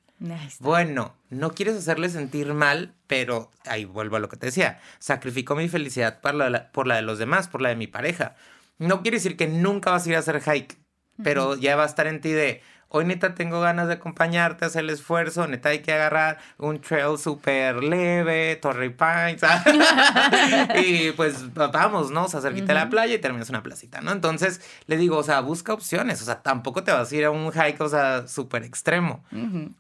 Bueno, 0.60 1.16
no 1.30 1.54
quieres 1.54 1.76
hacerle 1.76 2.10
sentir 2.10 2.54
mal, 2.54 2.94
pero 3.08 3.52
ahí 3.66 3.86
vuelvo 3.86 4.16
a 4.16 4.20
lo 4.20 4.30
que 4.30 4.38
te 4.38 4.48
decía. 4.48 4.80
Sacrifico 5.00 5.56
mi 5.56 5.68
felicidad 5.68 6.22
por 6.22 6.34
la, 6.34 6.72
por 6.72 6.88
la 6.88 6.96
de 6.96 7.02
los 7.02 7.20
demás, 7.20 7.48
por 7.48 7.62
la 7.62 7.70
de 7.70 7.76
mi 7.76 7.88
pareja. 7.88 8.36
No 8.78 9.02
quiere 9.02 9.18
decir 9.18 9.38
que 9.38 9.48
nunca 9.48 9.92
vas 9.92 10.06
a 10.06 10.10
ir 10.10 10.16
a 10.16 10.20
hacer 10.20 10.42
hike, 10.42 10.78
pero 11.24 11.56
ya 11.56 11.76
va 11.76 11.84
a 11.84 11.88
estar 11.88 12.08
en 12.08 12.22
ti 12.22 12.32
de, 12.32 12.62
hoy 12.96 13.06
neta 13.06 13.34
tengo 13.34 13.60
ganas 13.60 13.88
de 13.88 13.96
acompañarte, 13.96 14.66
hacer 14.66 14.84
el 14.84 14.92
esfuerzo, 14.92 15.48
neta 15.48 15.70
hay 15.70 15.80
que 15.80 15.92
agarrar 15.92 16.38
un 16.60 16.80
trail 16.80 17.18
súper 17.18 17.84
leve, 17.84 18.56
Torrey 18.58 18.90
Pines, 18.90 19.42
y 20.76 21.12
pues 21.14 21.52
vamos, 21.56 22.12
¿no? 22.12 22.26
O 22.26 22.28
sea, 22.28 22.40
cerquita 22.40 22.68
de 22.68 22.76
la 22.76 22.90
playa 22.90 23.16
y 23.16 23.18
terminas 23.18 23.50
una 23.50 23.64
placita, 23.64 24.02
¿no? 24.02 24.12
Entonces 24.12 24.62
le 24.86 24.98
digo, 24.98 25.18
o 25.18 25.24
sea, 25.24 25.42
busca 25.42 25.74
opciones, 25.74 26.22
o 26.22 26.26
sea, 26.26 26.44
tampoco 26.44 26.84
te 26.84 26.92
vas 26.92 27.12
a 27.12 27.16
ir 27.16 27.26
a 27.26 27.32
un 27.32 27.52
hike, 27.52 27.82
o 27.82 27.90
sea, 27.90 28.28
súper 28.28 28.62
extremo, 28.62 29.24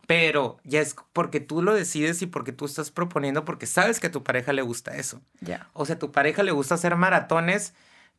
pero 0.07 0.57
ya 0.63 0.81
es 0.81 0.95
porque 1.13 1.39
tú 1.39 1.61
lo 1.61 1.75
decides 1.75 2.19
y 2.23 2.25
porque 2.25 2.51
tú 2.51 2.65
estás 2.65 2.89
proponiendo, 2.89 3.45
porque 3.45 3.67
sabes 3.67 3.99
que 3.99 4.07
a 4.07 4.11
tu 4.11 4.23
pareja 4.23 4.53
le 4.53 4.63
gusta 4.63 4.95
eso. 4.95 5.21
Ya. 5.39 5.67
O 5.73 5.85
sea, 5.85 5.97
a 5.97 5.99
tu 5.99 6.11
pareja 6.11 6.41
le 6.41 6.51
gusta 6.51 6.73
hacer 6.73 6.95
maratones 6.95 7.75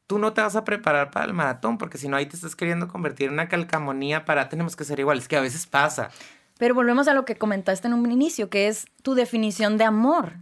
tú 0.07 0.19
no 0.19 0.33
te 0.33 0.41
vas 0.41 0.57
a 0.57 0.65
preparar 0.65 1.11
para 1.11 1.27
el 1.27 1.33
maratón, 1.33 1.79
porque 1.79 1.99
si 1.99 2.09
no 2.09 2.17
ahí 2.17 2.27
te 2.27 2.37
estás 2.37 2.57
queriendo 2.57 2.89
convertir 2.89 3.29
en 3.29 3.35
una 3.35 3.49
calcamonía 3.49 4.25
para 4.25 4.49
tenemos 4.49 4.77
que 4.77 4.85
ser 4.85 5.01
iguales, 5.01 5.29
que 5.29 5.37
a 5.37 5.41
veces 5.41 5.67
pasa. 5.67 6.11
Pero 6.59 6.75
volvemos 6.75 7.09
a 7.09 7.15
lo 7.15 7.25
que 7.25 7.37
comentaste 7.37 7.89
en 7.89 7.95
un 7.95 8.11
inicio, 8.11 8.49
que 8.49 8.69
es 8.69 8.87
tu 9.03 9.15
definición 9.15 9.77
de 9.77 9.85
amor. 9.85 10.35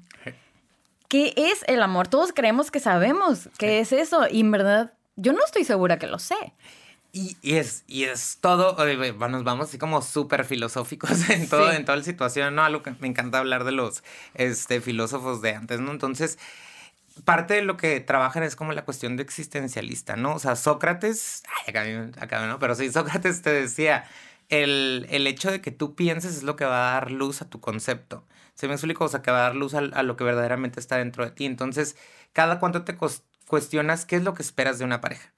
¿Qué 1.09 1.35
es 1.37 1.63
el 1.67 1.83
amor? 1.83 2.09
Todos 2.09 2.33
creemos 2.33 2.71
que 2.71 2.81
sabemos 2.81 3.51
qué 3.59 3.81
es 3.81 3.93
eso, 3.93 4.27
y 4.31 4.41
en 4.41 4.51
verdad 4.51 4.95
yo 5.17 5.33
no 5.33 5.45
estoy 5.45 5.65
segura 5.65 5.99
que 5.99 6.07
lo 6.07 6.19
sé. 6.19 6.55
Y, 7.15 7.37
es, 7.43 7.85
y 7.87 8.05
es 8.05 8.39
todo, 8.41 8.75
nos 9.29 9.45
vamos 9.45 9.69
así 9.69 9.77
como 9.77 10.01
súper 10.01 10.47
filosóficos 10.47 11.11
en 11.29 11.47
todo, 11.47 11.71
en 11.71 11.85
toda 11.85 11.99
la 11.99 12.05
situación, 12.05 12.55
¿no? 12.55 12.65
Algo 12.65 12.83
que 12.83 12.95
me 13.01 13.09
encanta 13.09 13.39
hablar 13.39 13.65
de 13.65 13.73
los 13.73 14.03
este, 14.33 14.81
filósofos 14.81 15.43
de 15.43 15.55
antes, 15.55 15.81
¿no? 15.81 15.91
Entonces, 15.91 16.39
parte 17.25 17.55
de 17.55 17.63
lo 17.63 17.77
que 17.77 18.01
trabajan 18.01 18.43
es 18.43 18.57
como 18.57 18.73
la 18.73 18.85
cuestión 18.85 19.17
de 19.17 19.23
existencialista, 19.23 20.17
¿no? 20.17 20.35
O 20.35 20.39
sea, 20.39 20.57
Sócrates, 20.57 21.43
ay, 21.67 21.75
acá, 22.21 22.47
¿no? 22.47 22.59
Pero 22.59 22.75
sí, 22.75 22.91
Sócrates 22.93 23.43
te 23.43 23.53
decía, 23.53 24.05
el, 24.49 25.27
hecho 25.27 25.51
de 25.51 25.61
que 25.61 25.71
tú 25.71 25.95
pienses 25.95 26.37
es 26.37 26.43
lo 26.43 26.57
que 26.57 26.65
va 26.65 26.91
a 26.91 26.95
dar 26.95 27.11
luz 27.11 27.43
a 27.43 27.49
tu 27.49 27.61
concepto. 27.61 28.25
¿Se 28.55 28.69
me 28.69 28.75
explico? 28.75 29.05
O 29.05 29.09
sea, 29.09 29.23
que 29.23 29.31
va 29.31 29.39
a 29.39 29.43
dar 29.43 29.57
luz 29.57 29.75
a, 29.75 29.81
lo 29.81 30.17
que 30.17 30.25
verdaderamente 30.25 30.79
está 30.79 30.97
dentro 30.99 31.25
de 31.25 31.31
ti. 31.31 31.47
Entonces, 31.47 31.97
cada 32.33 32.59
cuánto 32.59 32.85
te 32.85 32.97
cuestionas 33.47 34.05
qué 34.05 34.17
es 34.17 34.23
lo 34.23 34.35
que 34.35 34.43
esperas 34.43 34.79
de 34.79 34.85
una 34.85 35.01
pareja. 35.01 35.33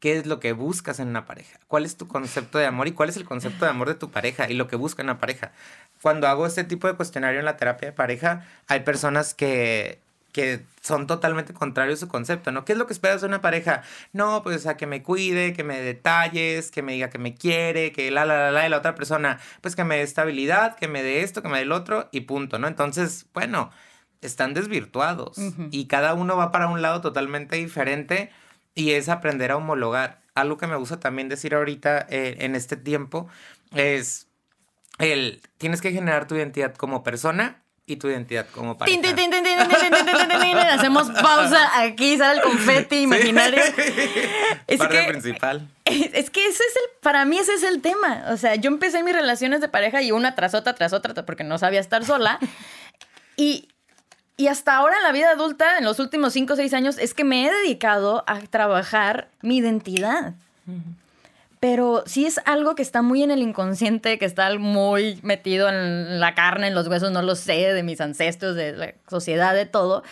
¿Qué 0.00 0.16
es 0.16 0.26
lo 0.26 0.38
que 0.38 0.52
buscas 0.52 1.00
en 1.00 1.08
una 1.08 1.24
pareja? 1.24 1.58
¿Cuál 1.66 1.84
es 1.84 1.96
tu 1.96 2.06
concepto 2.06 2.58
de 2.58 2.66
amor 2.66 2.86
y 2.86 2.92
cuál 2.92 3.08
es 3.08 3.16
el 3.16 3.24
concepto 3.24 3.64
de 3.64 3.70
amor 3.70 3.88
de 3.88 3.94
tu 3.94 4.10
pareja 4.10 4.48
y 4.48 4.54
lo 4.54 4.68
que 4.68 4.76
busca 4.76 5.02
una 5.02 5.18
pareja? 5.18 5.52
Cuando 6.02 6.28
hago 6.28 6.46
este 6.46 6.62
tipo 6.62 6.86
de 6.86 6.94
cuestionario 6.94 7.40
en 7.40 7.44
la 7.44 7.56
terapia 7.56 7.88
de 7.88 7.92
pareja, 7.92 8.46
hay 8.68 8.80
personas 8.80 9.34
que 9.34 10.00
que 10.38 10.64
son 10.82 11.08
totalmente 11.08 11.52
contrarios 11.52 11.98
a 11.98 12.06
su 12.06 12.08
concepto, 12.08 12.52
¿no? 12.52 12.64
¿Qué 12.64 12.70
es 12.70 12.78
lo 12.78 12.86
que 12.86 12.92
esperas 12.92 13.22
de 13.22 13.26
una 13.26 13.40
pareja? 13.40 13.82
No, 14.12 14.44
pues 14.44 14.68
a 14.68 14.76
que 14.76 14.86
me 14.86 15.02
cuide, 15.02 15.52
que 15.52 15.64
me 15.64 15.80
detalles, 15.80 16.70
que 16.70 16.80
me 16.80 16.92
diga 16.92 17.10
que 17.10 17.18
me 17.18 17.34
quiere, 17.34 17.90
que 17.90 18.12
la, 18.12 18.24
la, 18.24 18.38
la, 18.38 18.50
la, 18.52 18.64
y 18.64 18.70
la 18.70 18.78
otra 18.78 18.94
persona, 18.94 19.40
pues 19.62 19.74
que 19.74 19.82
me 19.82 19.96
dé 19.96 20.02
estabilidad, 20.02 20.76
que 20.76 20.86
me 20.86 21.02
dé 21.02 21.22
esto, 21.22 21.42
que 21.42 21.48
me 21.48 21.56
dé 21.56 21.64
el 21.64 21.72
otro, 21.72 22.08
y 22.12 22.20
punto, 22.20 22.60
¿no? 22.60 22.68
Entonces, 22.68 23.26
bueno, 23.34 23.72
están 24.20 24.54
desvirtuados 24.54 25.38
y 25.72 25.86
cada 25.86 26.14
uno 26.14 26.36
va 26.36 26.52
para 26.52 26.68
un 26.68 26.82
lado 26.82 27.00
totalmente 27.00 27.56
diferente 27.56 28.30
y 28.76 28.92
es 28.92 29.08
aprender 29.08 29.50
a 29.50 29.56
homologar. 29.56 30.20
Algo 30.36 30.56
que 30.56 30.68
me 30.68 30.76
gusta 30.76 31.00
también 31.00 31.28
decir 31.28 31.52
ahorita 31.52 32.06
eh, 32.10 32.36
en 32.38 32.54
este 32.54 32.76
tiempo 32.76 33.26
es 33.74 34.28
el, 35.00 35.42
tienes 35.56 35.80
que 35.80 35.90
generar 35.90 36.28
tu 36.28 36.36
identidad 36.36 36.76
como 36.76 37.02
persona 37.02 37.64
y 37.88 37.96
tu 37.96 38.08
identidad 38.08 38.46
como 38.52 38.76
pareja. 38.76 39.00
Hacemos 40.74 41.10
pausa 41.10 41.80
aquí, 41.80 42.16
sale 42.18 42.38
el 42.38 42.42
confeti 42.42 42.96
imaginario. 42.96 43.60
Es 44.66 44.78
Parte 44.78 44.98
que, 44.98 45.08
principal. 45.08 45.66
Es 45.86 46.28
que 46.30 46.46
ese 46.46 46.62
es 46.62 46.76
el, 46.76 47.00
para 47.00 47.24
mí 47.24 47.38
ese 47.38 47.54
es 47.54 47.62
el 47.62 47.80
tema. 47.80 48.26
O 48.30 48.36
sea, 48.36 48.54
yo 48.56 48.68
empecé 48.68 49.02
mis 49.02 49.14
relaciones 49.14 49.60
de 49.62 49.68
pareja 49.68 50.02
y 50.02 50.12
una 50.12 50.34
tras 50.34 50.54
otra, 50.54 50.74
tras 50.74 50.92
otra, 50.92 51.24
porque 51.24 51.44
no 51.44 51.58
sabía 51.58 51.80
estar 51.80 52.04
sola. 52.04 52.38
Y, 53.36 53.68
y 54.36 54.48
hasta 54.48 54.76
ahora 54.76 54.98
en 54.98 55.02
la 55.04 55.12
vida 55.12 55.30
adulta, 55.30 55.78
en 55.78 55.84
los 55.84 55.98
últimos 55.98 56.34
cinco 56.34 56.52
o 56.52 56.56
seis 56.56 56.74
años, 56.74 56.98
es 56.98 57.14
que 57.14 57.24
me 57.24 57.46
he 57.46 57.50
dedicado 57.50 58.24
a 58.26 58.40
trabajar 58.40 59.28
mi 59.40 59.56
identidad 59.58 60.34
pero 61.60 62.04
sí 62.06 62.24
es 62.24 62.40
algo 62.44 62.74
que 62.74 62.82
está 62.82 63.02
muy 63.02 63.22
en 63.22 63.30
el 63.30 63.42
inconsciente, 63.42 64.18
que 64.18 64.24
está 64.24 64.56
muy 64.58 65.18
metido 65.22 65.68
en 65.68 66.20
la 66.20 66.34
carne, 66.34 66.68
en 66.68 66.74
los 66.74 66.86
huesos, 66.86 67.10
no 67.10 67.22
lo 67.22 67.34
sé, 67.34 67.72
de 67.72 67.82
mis 67.82 68.00
ancestros, 68.00 68.54
de 68.54 68.72
la 68.72 68.94
sociedad, 69.08 69.54
de 69.54 69.66
todo. 69.66 70.04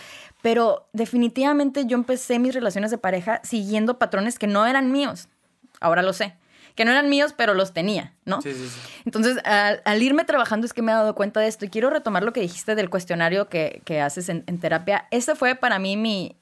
Pero 0.43 0.89
definitivamente 0.93 1.87
yo 1.87 1.97
empecé 1.97 2.39
mis 2.39 2.55
relaciones 2.55 2.91
de 2.91 2.99
pareja 2.99 3.41
siguiendo 3.45 3.99
patrones 3.99 4.39
que 4.39 4.47
no 4.47 4.67
eran 4.67 4.91
míos. 4.91 5.29
Ahora 5.81 6.03
lo 6.03 6.13
sé. 6.13 6.37
Que 6.75 6.85
no 6.85 6.91
eran 6.91 7.09
míos, 7.09 7.33
pero 7.35 7.55
los 7.55 7.73
tenía, 7.73 8.13
¿no? 8.27 8.43
Sí, 8.43 8.53
sí, 8.53 8.69
sí. 8.69 8.81
Entonces, 9.07 9.39
al, 9.45 10.03
irme 10.03 10.25
trabajando 10.25 10.67
es 10.67 10.75
que 10.75 10.83
me 10.83 10.93
he 10.93 10.95
dado 10.95 11.15
cuenta 11.15 11.41
de 11.41 11.47
esto. 11.47 11.65
Y 11.65 11.71
quiero 11.71 11.89
retomar 11.89 12.23
lo 12.23 12.35
que 12.35 12.41
dijiste 12.41 12.75
del 12.75 12.91
cuestionario 12.91 13.49
que, 13.49 13.81
que 13.87 14.03
haces 14.03 14.29
en, 14.29 14.45
en 14.47 14.61
terapia. 14.61 15.07
Ese 15.11 15.37
fue 15.37 15.55
para 15.55 15.79
mí 15.79 15.97
mi, 15.97 16.37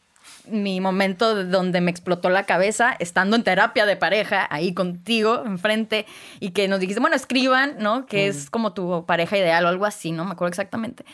mi 0.46 0.80
momento 0.80 1.44
donde 1.44 1.80
me 1.80 1.90
explotó 1.90 2.30
la 2.30 2.44
cabeza, 2.44 2.94
estando 2.98 3.36
en 3.36 3.44
terapia 3.44 3.86
de 3.86 3.96
pareja, 3.96 4.46
ahí 4.50 4.74
contigo, 4.74 5.42
enfrente, 5.44 6.06
y 6.40 6.50
que 6.50 6.68
nos 6.68 6.80
dijiste, 6.80 7.00
bueno, 7.00 7.16
escriban, 7.16 7.76
¿no? 7.78 8.06
Que 8.06 8.26
es 8.26 8.50
como 8.50 8.72
tu 8.72 9.06
pareja 9.06 9.38
ideal 9.38 9.64
o 9.64 9.68
algo 9.68 9.86
así, 9.86 10.12
¿no? 10.12 10.24
Me 10.24 10.32
acuerdo 10.32 10.50
exactamente. 10.50 11.04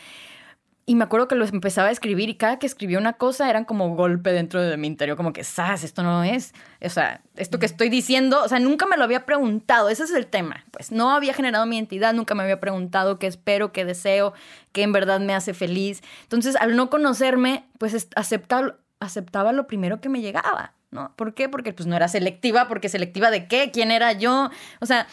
y 0.85 0.95
me 0.95 1.03
acuerdo 1.03 1.27
que 1.27 1.35
lo 1.35 1.45
empezaba 1.45 1.89
a 1.89 1.91
escribir 1.91 2.29
y 2.29 2.35
cada 2.35 2.59
que 2.59 2.65
escribía 2.65 2.97
una 2.97 3.13
cosa 3.13 3.49
eran 3.49 3.65
como 3.65 3.95
golpe 3.95 4.33
dentro 4.33 4.61
de 4.61 4.75
mi 4.77 4.87
interior, 4.87 5.15
como 5.15 5.31
que, 5.31 5.43
¡zas! 5.43 5.83
Esto 5.83 6.03
no 6.03 6.23
es. 6.23 6.53
O 6.83 6.89
sea, 6.89 7.21
esto 7.37 7.59
que 7.59 7.65
estoy 7.65 7.87
diciendo, 7.89 8.41
o 8.43 8.47
sea, 8.49 8.59
nunca 8.59 8.87
me 8.87 8.97
lo 8.97 9.03
había 9.03 9.25
preguntado. 9.25 9.89
Ese 9.89 10.03
es 10.03 10.11
el 10.11 10.25
tema. 10.27 10.65
Pues 10.71 10.91
no 10.91 11.11
había 11.11 11.33
generado 11.33 11.65
mi 11.65 11.77
identidad, 11.77 12.13
nunca 12.13 12.35
me 12.35 12.43
había 12.43 12.59
preguntado 12.59 13.19
qué 13.19 13.27
espero, 13.27 13.71
qué 13.71 13.85
deseo, 13.85 14.33
qué 14.73 14.81
en 14.81 14.91
verdad 14.91 15.19
me 15.19 15.33
hace 15.33 15.53
feliz. 15.53 16.01
Entonces, 16.23 16.55
al 16.55 16.75
no 16.75 16.89
conocerme, 16.89 17.63
pues 17.77 18.09
aceptar, 18.15 18.77
aceptaba 19.01 19.51
lo 19.51 19.67
primero 19.67 19.99
que 19.99 20.07
me 20.07 20.21
llegaba. 20.21 20.73
¿no? 20.91 21.13
¿Por 21.15 21.33
qué? 21.33 21.49
Porque 21.49 21.73
pues 21.73 21.87
no 21.87 21.95
era 21.95 22.07
selectiva, 22.07 22.67
porque 22.67 22.89
selectiva 22.89 23.31
de 23.31 23.47
qué, 23.47 23.71
quién 23.71 23.91
era 23.91 24.13
yo. 24.13 24.49
O 24.79 24.85
sea, 24.85 25.07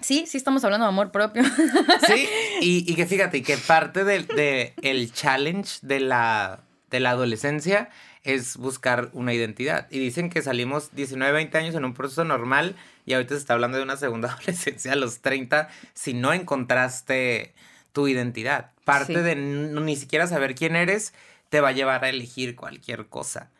Sí, 0.00 0.26
sí 0.28 0.36
estamos 0.36 0.62
hablando 0.62 0.84
de 0.84 0.90
amor 0.90 1.10
propio. 1.10 1.42
Sí, 2.06 2.28
y, 2.60 2.94
que 2.94 3.04
fíjate, 3.04 3.42
que 3.42 3.56
parte 3.56 4.04
del 4.04 4.28
de 4.28 4.72
el 4.82 5.12
challenge 5.12 5.78
de 5.82 5.98
la, 5.98 6.60
de 6.90 7.00
la 7.00 7.10
adolescencia 7.10 7.90
es 8.22 8.56
buscar 8.56 9.10
una 9.12 9.34
identidad. 9.34 9.88
Y 9.90 9.98
dicen 9.98 10.30
que 10.30 10.42
salimos 10.42 10.94
19, 10.94 11.32
20 11.32 11.58
años 11.58 11.74
en 11.74 11.84
un 11.84 11.94
proceso 11.94 12.24
normal 12.24 12.76
y 13.06 13.14
ahorita 13.14 13.34
se 13.34 13.40
está 13.40 13.54
hablando 13.54 13.78
de 13.78 13.82
una 13.82 13.96
segunda 13.96 14.32
adolescencia 14.32 14.92
a 14.92 14.96
los 14.96 15.20
30 15.20 15.68
si 15.94 16.14
no 16.14 16.32
encontraste 16.32 17.54
tu 17.92 18.06
identidad. 18.06 18.70
Parte 18.84 19.22
de 19.22 19.34
ni 19.34 19.96
siquiera 19.96 20.26
saber 20.26 20.54
quién 20.54 20.76
eres 20.76 21.12
te 21.48 21.60
va 21.60 21.68
a 21.68 21.72
llevar 21.72 22.04
a 22.04 22.08
elegir 22.08 22.56
cualquier 22.56 23.06
cosa 23.06 23.50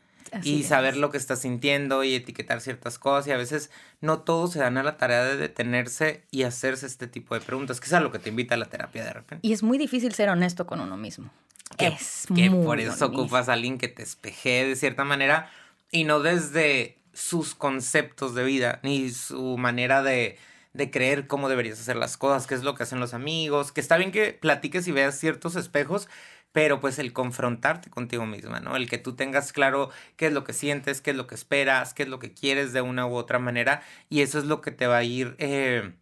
y 0.42 0.62
saber 0.64 0.96
lo 0.96 1.10
que 1.10 1.16
estás 1.16 1.40
sintiendo 1.40 2.04
y 2.04 2.14
etiquetar 2.14 2.60
ciertas 2.60 2.98
cosas 2.98 3.26
y 3.28 3.30
a 3.30 3.36
veces 3.36 3.70
no 4.00 4.20
todos 4.20 4.52
se 4.52 4.58
dan 4.58 4.76
a 4.76 4.82
la 4.82 4.96
tarea 4.96 5.24
de 5.24 5.36
detenerse 5.36 6.22
y 6.30 6.42
hacerse 6.42 6.86
este 6.86 7.06
tipo 7.06 7.34
de 7.34 7.40
preguntas, 7.40 7.80
que 7.80 7.86
es 7.86 7.92
a 7.92 8.00
lo 8.00 8.10
que 8.12 8.18
te 8.18 8.28
invita 8.28 8.54
a 8.54 8.58
la 8.58 8.66
terapia 8.66 9.04
de 9.04 9.12
repente. 9.12 9.46
Y 9.46 9.52
es 9.52 9.62
muy 9.62 9.78
difícil 9.78 10.12
ser 10.14 10.28
honesto 10.28 10.66
con 10.66 10.80
uno 10.80 10.96
mismo. 10.96 11.30
Que, 11.76 11.88
es 11.88 12.26
que 12.34 12.50
por 12.50 12.80
eso 12.80 13.06
ocupas 13.06 13.48
a 13.48 13.52
alguien 13.52 13.78
que 13.78 13.88
te 13.88 14.02
espeje 14.02 14.64
de 14.64 14.74
cierta 14.74 15.04
manera 15.04 15.50
y 15.90 16.04
no 16.04 16.20
desde 16.20 16.96
sus 17.12 17.54
conceptos 17.54 18.34
de 18.34 18.44
vida 18.44 18.80
ni 18.82 19.10
su 19.10 19.58
manera 19.58 20.02
de, 20.02 20.38
de 20.72 20.90
creer 20.90 21.26
cómo 21.26 21.48
deberías 21.48 21.78
hacer 21.78 21.96
las 21.96 22.16
cosas, 22.16 22.46
qué 22.46 22.54
es 22.54 22.62
lo 22.62 22.74
que 22.74 22.84
hacen 22.84 23.00
los 23.00 23.12
amigos, 23.12 23.72
que 23.72 23.80
está 23.80 23.98
bien 23.98 24.12
que 24.12 24.32
platiques 24.32 24.88
y 24.88 24.92
veas 24.92 25.18
ciertos 25.18 25.56
espejos, 25.56 26.08
pero 26.52 26.80
pues 26.80 26.98
el 26.98 27.12
confrontarte 27.12 27.90
contigo 27.90 28.26
misma, 28.26 28.60
¿no? 28.60 28.76
El 28.76 28.88
que 28.88 28.98
tú 28.98 29.14
tengas 29.14 29.52
claro 29.52 29.90
qué 30.16 30.26
es 30.28 30.32
lo 30.32 30.44
que 30.44 30.52
sientes, 30.52 31.00
qué 31.00 31.10
es 31.10 31.16
lo 31.16 31.26
que 31.26 31.34
esperas, 31.34 31.94
qué 31.94 32.04
es 32.04 32.08
lo 32.08 32.18
que 32.18 32.32
quieres 32.32 32.72
de 32.72 32.80
una 32.80 33.06
u 33.06 33.14
otra 33.14 33.38
manera, 33.38 33.82
y 34.08 34.22
eso 34.22 34.38
es 34.38 34.44
lo 34.44 34.60
que 34.60 34.70
te 34.70 34.86
va 34.86 34.98
a 34.98 35.04
ir 35.04 35.36
eh, 35.38 35.92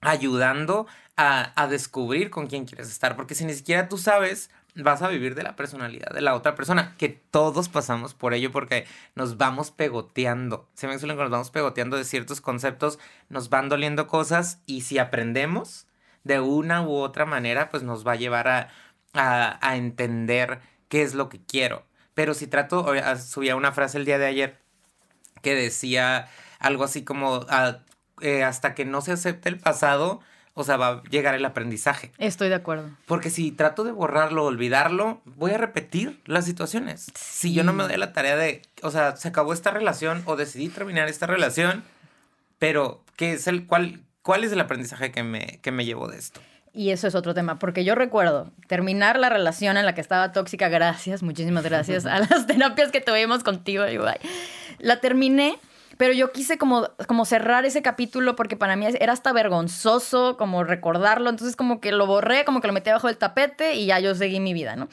ayudando 0.00 0.86
a, 1.16 1.52
a 1.60 1.66
descubrir 1.68 2.30
con 2.30 2.46
quién 2.46 2.66
quieres 2.66 2.90
estar, 2.90 3.16
porque 3.16 3.34
si 3.34 3.44
ni 3.44 3.54
siquiera 3.54 3.88
tú 3.88 3.98
sabes, 3.98 4.50
vas 4.74 5.02
a 5.02 5.08
vivir 5.08 5.34
de 5.34 5.42
la 5.42 5.56
personalidad 5.56 6.12
de 6.12 6.20
la 6.20 6.34
otra 6.34 6.54
persona, 6.54 6.94
que 6.98 7.08
todos 7.08 7.68
pasamos 7.68 8.14
por 8.14 8.34
ello 8.34 8.50
porque 8.50 8.86
nos 9.14 9.36
vamos 9.36 9.70
pegoteando. 9.70 10.68
Se 10.74 10.88
me 10.88 10.98
suelen 10.98 11.16
que 11.16 11.22
nos 11.22 11.30
vamos 11.30 11.50
pegoteando 11.50 11.96
de 11.96 12.04
ciertos 12.04 12.40
conceptos, 12.40 12.98
nos 13.28 13.50
van 13.50 13.68
doliendo 13.68 14.06
cosas 14.06 14.60
y 14.66 14.82
si 14.82 14.98
aprendemos 14.98 15.86
de 16.24 16.40
una 16.40 16.82
u 16.82 16.94
otra 16.94 17.26
manera, 17.26 17.70
pues 17.70 17.82
nos 17.82 18.06
va 18.06 18.12
a 18.12 18.16
llevar 18.16 18.48
a 18.48 18.68
a, 19.14 19.76
entender 19.76 20.60
qué 20.88 21.02
es 21.02 21.14
lo 21.14 21.28
que 21.28 21.40
quiero. 21.40 21.84
Pero 22.14 22.34
si 22.34 22.46
trato, 22.46 22.86
subía 23.18 23.56
una 23.56 23.72
frase 23.72 23.98
el 23.98 24.04
día 24.04 24.18
de 24.18 24.26
ayer 24.26 24.58
que 25.42 25.54
decía 25.54 26.28
algo 26.58 26.84
así 26.84 27.04
como, 27.04 27.46
eh, 28.20 28.42
hasta 28.42 28.74
que 28.74 28.84
no 28.84 29.00
se 29.00 29.12
acepte 29.12 29.48
el 29.48 29.58
pasado, 29.58 30.20
o 30.54 30.62
sea, 30.62 30.76
va 30.76 30.88
a 30.88 31.02
llegar 31.10 31.34
el 31.34 31.44
aprendizaje. 31.44 32.12
Estoy 32.18 32.48
de 32.48 32.54
acuerdo. 32.54 32.90
Porque 33.06 33.30
si 33.30 33.50
trato 33.50 33.82
de 33.84 33.90
borrarlo, 33.90 34.44
olvidarlo, 34.44 35.20
voy 35.24 35.50
a 35.50 35.58
repetir 35.58 36.22
las 36.24 36.44
situaciones. 36.44 37.06
Si 37.16 37.52
yo 37.52 37.64
no 37.64 37.72
me 37.72 37.82
doy 37.82 37.96
la 37.96 38.12
tarea 38.12 38.36
de, 38.36 38.62
o 38.82 38.90
sea, 38.90 39.16
se 39.16 39.28
acabó 39.28 39.52
esta 39.52 39.72
relación 39.72 40.22
o 40.26 40.36
decidí 40.36 40.68
terminar 40.68 41.08
esta 41.08 41.26
relación, 41.26 41.82
pero 42.58 43.04
¿qué 43.16 43.32
es 43.32 43.46
el 43.48 43.66
cuál 43.66 44.00
cuál 44.22 44.44
es 44.44 44.52
el 44.52 44.60
aprendizaje 44.60 45.10
que 45.10 45.22
me 45.22 45.58
que 45.60 45.72
me 45.72 45.84
llevo 45.84 46.08
de 46.08 46.18
esto? 46.18 46.40
Y 46.76 46.90
eso 46.90 47.06
es 47.06 47.14
otro 47.14 47.34
tema, 47.34 47.60
porque 47.60 47.84
yo 47.84 47.94
recuerdo 47.94 48.50
terminar 48.66 49.16
la 49.16 49.28
relación 49.28 49.76
en 49.76 49.86
la 49.86 49.94
que 49.94 50.00
estaba 50.00 50.32
tóxica, 50.32 50.68
gracias, 50.68 51.22
muchísimas 51.22 51.62
gracias 51.62 52.04
a 52.06 52.18
las 52.18 52.48
terapias 52.48 52.90
que 52.90 53.00
tuvimos 53.00 53.44
contigo, 53.44 53.84
La 54.80 55.00
terminé, 55.00 55.56
pero 55.98 56.12
yo 56.12 56.32
quise 56.32 56.58
como, 56.58 56.88
como 57.06 57.26
cerrar 57.26 57.64
ese 57.64 57.80
capítulo 57.80 58.34
porque 58.34 58.56
para 58.56 58.74
mí 58.74 58.86
era 58.98 59.12
hasta 59.12 59.32
vergonzoso 59.32 60.36
como 60.36 60.64
recordarlo, 60.64 61.30
entonces 61.30 61.54
como 61.54 61.80
que 61.80 61.92
lo 61.92 62.08
borré, 62.08 62.44
como 62.44 62.60
que 62.60 62.66
lo 62.66 62.72
metí 62.72 62.90
abajo 62.90 63.06
del 63.06 63.18
tapete 63.18 63.76
y 63.76 63.86
ya 63.86 64.00
yo 64.00 64.12
seguí 64.16 64.40
mi 64.40 64.52
vida, 64.52 64.74
¿no? 64.74 64.88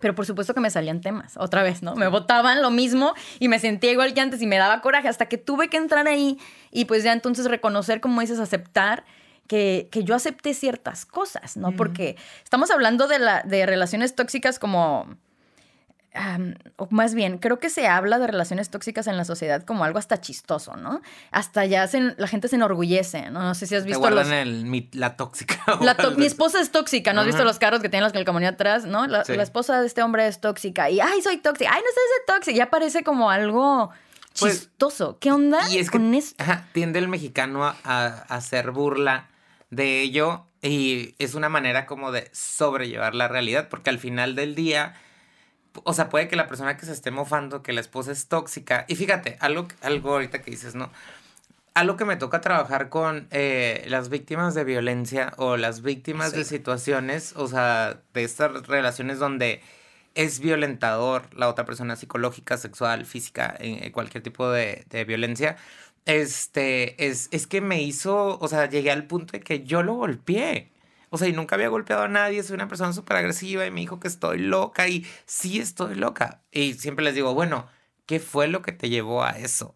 Pero 0.00 0.14
por 0.14 0.26
supuesto 0.26 0.52
que 0.52 0.60
me 0.60 0.68
salían 0.68 1.00
temas, 1.00 1.38
otra 1.38 1.62
vez, 1.62 1.82
¿no? 1.82 1.96
Me 1.96 2.06
votaban 2.08 2.60
lo 2.60 2.70
mismo 2.70 3.14
y 3.40 3.48
me 3.48 3.58
sentía 3.58 3.92
igual 3.92 4.12
que 4.12 4.20
antes 4.20 4.42
y 4.42 4.46
me 4.46 4.58
daba 4.58 4.82
coraje 4.82 5.08
hasta 5.08 5.24
que 5.24 5.38
tuve 5.38 5.68
que 5.68 5.78
entrar 5.78 6.06
ahí 6.06 6.38
y 6.70 6.84
pues 6.84 7.02
ya 7.02 7.14
entonces 7.14 7.46
reconocer, 7.46 8.02
como 8.02 8.20
dices, 8.20 8.38
aceptar 8.38 9.04
que, 9.48 9.88
yo 10.04 10.14
acepté 10.14 10.54
ciertas 10.54 11.04
cosas, 11.06 11.56
¿no? 11.56 11.72
Porque 11.72 12.16
estamos 12.44 12.70
hablando 12.70 13.08
de, 13.08 13.18
la, 13.18 13.42
de 13.42 13.66
relaciones 13.66 14.14
tóxicas 14.14 14.58
como... 14.58 15.16
o 16.76 16.88
más 16.90 17.14
bien, 17.14 17.38
creo 17.38 17.58
que 17.58 17.70
se 17.70 17.88
habla 17.88 18.18
de 18.18 18.26
relaciones 18.26 18.68
tóxicas 18.68 19.06
en 19.06 19.16
la 19.16 19.24
sociedad 19.24 19.64
como 19.64 19.84
algo 19.84 19.98
hasta 19.98 20.20
chistoso, 20.20 20.76
¿no? 20.76 21.00
Hasta 21.30 21.64
ya 21.64 21.88
la 22.18 22.28
gente 22.28 22.48
se 22.48 22.56
enorgullece, 22.56 23.30
¿no? 23.30 23.40
No 23.40 23.54
sé 23.54 23.66
si 23.66 23.74
has 23.74 23.86
visto. 23.86 24.10
Los, 24.10 24.30
el, 24.30 24.88
la 24.92 25.16
tóxica. 25.16 25.58
mi 26.16 26.26
esposa 26.26 26.60
es 26.60 26.70
tóxica, 26.70 27.14
¿no 27.14 27.22
has 27.22 27.26
visto 27.26 27.42
los 27.42 27.58
carros 27.58 27.80
que 27.80 27.88
tienen 27.88 28.04
las 28.04 28.12
calcomanía 28.12 28.50
atrás, 28.50 28.84
¿no? 28.84 29.06
La, 29.06 29.22
esposa 29.22 29.80
de 29.80 29.86
este 29.86 30.02
hombre 30.02 30.28
es 30.28 30.40
tóxica. 30.40 30.90
Y, 30.90 31.00
ay, 31.00 31.22
soy 31.22 31.38
tóxica. 31.38 31.70
Ay, 31.72 31.80
no 31.80 31.88
sé 31.88 32.00
de 32.00 32.34
tóxica. 32.34 32.56
Ya 32.56 32.70
parece 32.70 33.02
como 33.02 33.30
algo 33.30 33.90
pues, 34.38 34.60
chistoso. 34.60 35.16
¿Qué 35.18 35.32
onda 35.32 35.70
y 35.70 35.78
es 35.78 35.90
con 35.90 36.12
eso? 36.12 36.34
tiende 36.72 36.98
el 36.98 37.08
mexicano 37.08 37.64
a, 37.64 37.76
a 37.84 38.06
hacer 38.28 38.72
burla 38.72 39.30
de 39.70 40.00
ello 40.00 40.46
y 40.62 41.14
es 41.18 41.34
una 41.34 41.48
manera 41.48 41.86
como 41.86 42.10
de 42.10 42.28
sobrellevar 42.32 43.14
la 43.14 43.28
realidad, 43.28 43.68
porque 43.68 43.90
al 43.90 43.98
final 43.98 44.34
del 44.34 44.54
día, 44.54 44.94
o 45.84 45.92
sea, 45.92 46.08
puede 46.08 46.28
que 46.28 46.36
la 46.36 46.48
persona 46.48 46.76
que 46.76 46.86
se 46.86 46.92
esté 46.92 47.10
mofando, 47.10 47.62
que 47.62 47.72
la 47.72 47.80
esposa 47.80 48.12
es 48.12 48.28
tóxica, 48.28 48.84
y 48.88 48.96
fíjate, 48.96 49.36
algo, 49.40 49.68
algo 49.82 50.14
ahorita 50.14 50.42
que 50.42 50.50
dices, 50.50 50.74
¿no? 50.74 50.90
Algo 51.74 51.96
que 51.96 52.04
me 52.04 52.16
toca 52.16 52.40
trabajar 52.40 52.88
con 52.88 53.28
eh, 53.30 53.84
las 53.86 54.08
víctimas 54.08 54.54
de 54.54 54.64
violencia 54.64 55.32
o 55.36 55.56
las 55.56 55.82
víctimas 55.82 56.32
de 56.32 56.44
situaciones, 56.44 57.34
o 57.36 57.46
sea, 57.46 58.00
de 58.14 58.24
estas 58.24 58.66
relaciones 58.66 59.20
donde 59.20 59.62
es 60.14 60.40
violentador 60.40 61.32
la 61.34 61.48
otra 61.48 61.64
persona 61.64 61.96
psicológica, 61.96 62.56
sexual, 62.58 63.06
física, 63.06 63.54
en 63.58 63.90
cualquier 63.92 64.22
tipo 64.22 64.50
de, 64.50 64.84
de 64.90 65.04
violencia 65.04 65.56
este, 66.08 67.06
es, 67.06 67.28
es 67.32 67.46
que 67.46 67.60
me 67.60 67.82
hizo, 67.82 68.38
o 68.38 68.48
sea, 68.48 68.68
llegué 68.68 68.90
al 68.90 69.06
punto 69.06 69.32
de 69.32 69.40
que 69.40 69.64
yo 69.64 69.82
lo 69.82 69.94
golpeé. 69.94 70.72
O 71.10 71.18
sea, 71.18 71.28
y 71.28 71.32
nunca 71.32 71.54
había 71.54 71.68
golpeado 71.68 72.02
a 72.02 72.08
nadie, 72.08 72.42
soy 72.42 72.54
una 72.54 72.68
persona 72.68 72.92
súper 72.92 73.18
agresiva 73.18 73.66
y 73.66 73.70
me 73.70 73.80
dijo 73.80 74.00
que 74.00 74.08
estoy 74.08 74.38
loca 74.38 74.88
y 74.88 75.06
sí 75.26 75.58
estoy 75.60 75.94
loca. 75.94 76.42
Y 76.50 76.74
siempre 76.74 77.04
les 77.04 77.14
digo, 77.14 77.34
bueno, 77.34 77.68
¿qué 78.06 78.20
fue 78.20 78.48
lo 78.48 78.62
que 78.62 78.72
te 78.72 78.88
llevó 78.90 79.22
a 79.24 79.30
eso? 79.32 79.74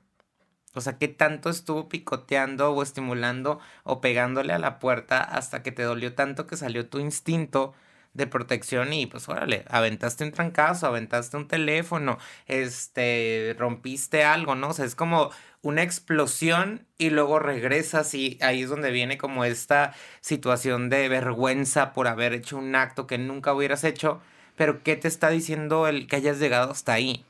O 0.74 0.80
sea, 0.80 0.98
¿qué 0.98 1.08
tanto 1.08 1.50
estuvo 1.50 1.88
picoteando 1.88 2.72
o 2.72 2.82
estimulando 2.82 3.60
o 3.84 4.00
pegándole 4.00 4.52
a 4.54 4.58
la 4.58 4.78
puerta 4.78 5.22
hasta 5.22 5.62
que 5.62 5.72
te 5.72 5.82
dolió 5.82 6.14
tanto 6.14 6.46
que 6.46 6.56
salió 6.56 6.88
tu 6.88 6.98
instinto 6.98 7.74
de 8.14 8.26
protección 8.26 8.92
y 8.92 9.06
pues 9.06 9.28
órale, 9.28 9.64
aventaste 9.68 10.24
un 10.24 10.32
trancazo, 10.32 10.86
aventaste 10.86 11.36
un 11.36 11.48
teléfono, 11.48 12.18
este, 12.46 13.56
rompiste 13.58 14.24
algo, 14.24 14.54
¿no? 14.54 14.68
O 14.68 14.72
sea, 14.74 14.84
es 14.84 14.94
como 14.94 15.30
una 15.62 15.82
explosión 15.82 16.86
y 16.98 17.10
luego 17.10 17.38
regresas 17.38 18.14
y 18.14 18.38
ahí 18.42 18.62
es 18.62 18.68
donde 18.68 18.90
viene 18.90 19.16
como 19.16 19.44
esta 19.44 19.94
situación 20.20 20.90
de 20.90 21.08
vergüenza 21.08 21.92
por 21.92 22.08
haber 22.08 22.34
hecho 22.34 22.58
un 22.58 22.74
acto 22.74 23.06
que 23.06 23.18
nunca 23.18 23.54
hubieras 23.54 23.84
hecho, 23.84 24.20
pero 24.56 24.82
¿qué 24.82 24.96
te 24.96 25.08
está 25.08 25.30
diciendo 25.30 25.88
el 25.88 26.06
que 26.06 26.16
hayas 26.16 26.38
llegado 26.38 26.72
hasta 26.72 26.92
ahí? 26.92 27.24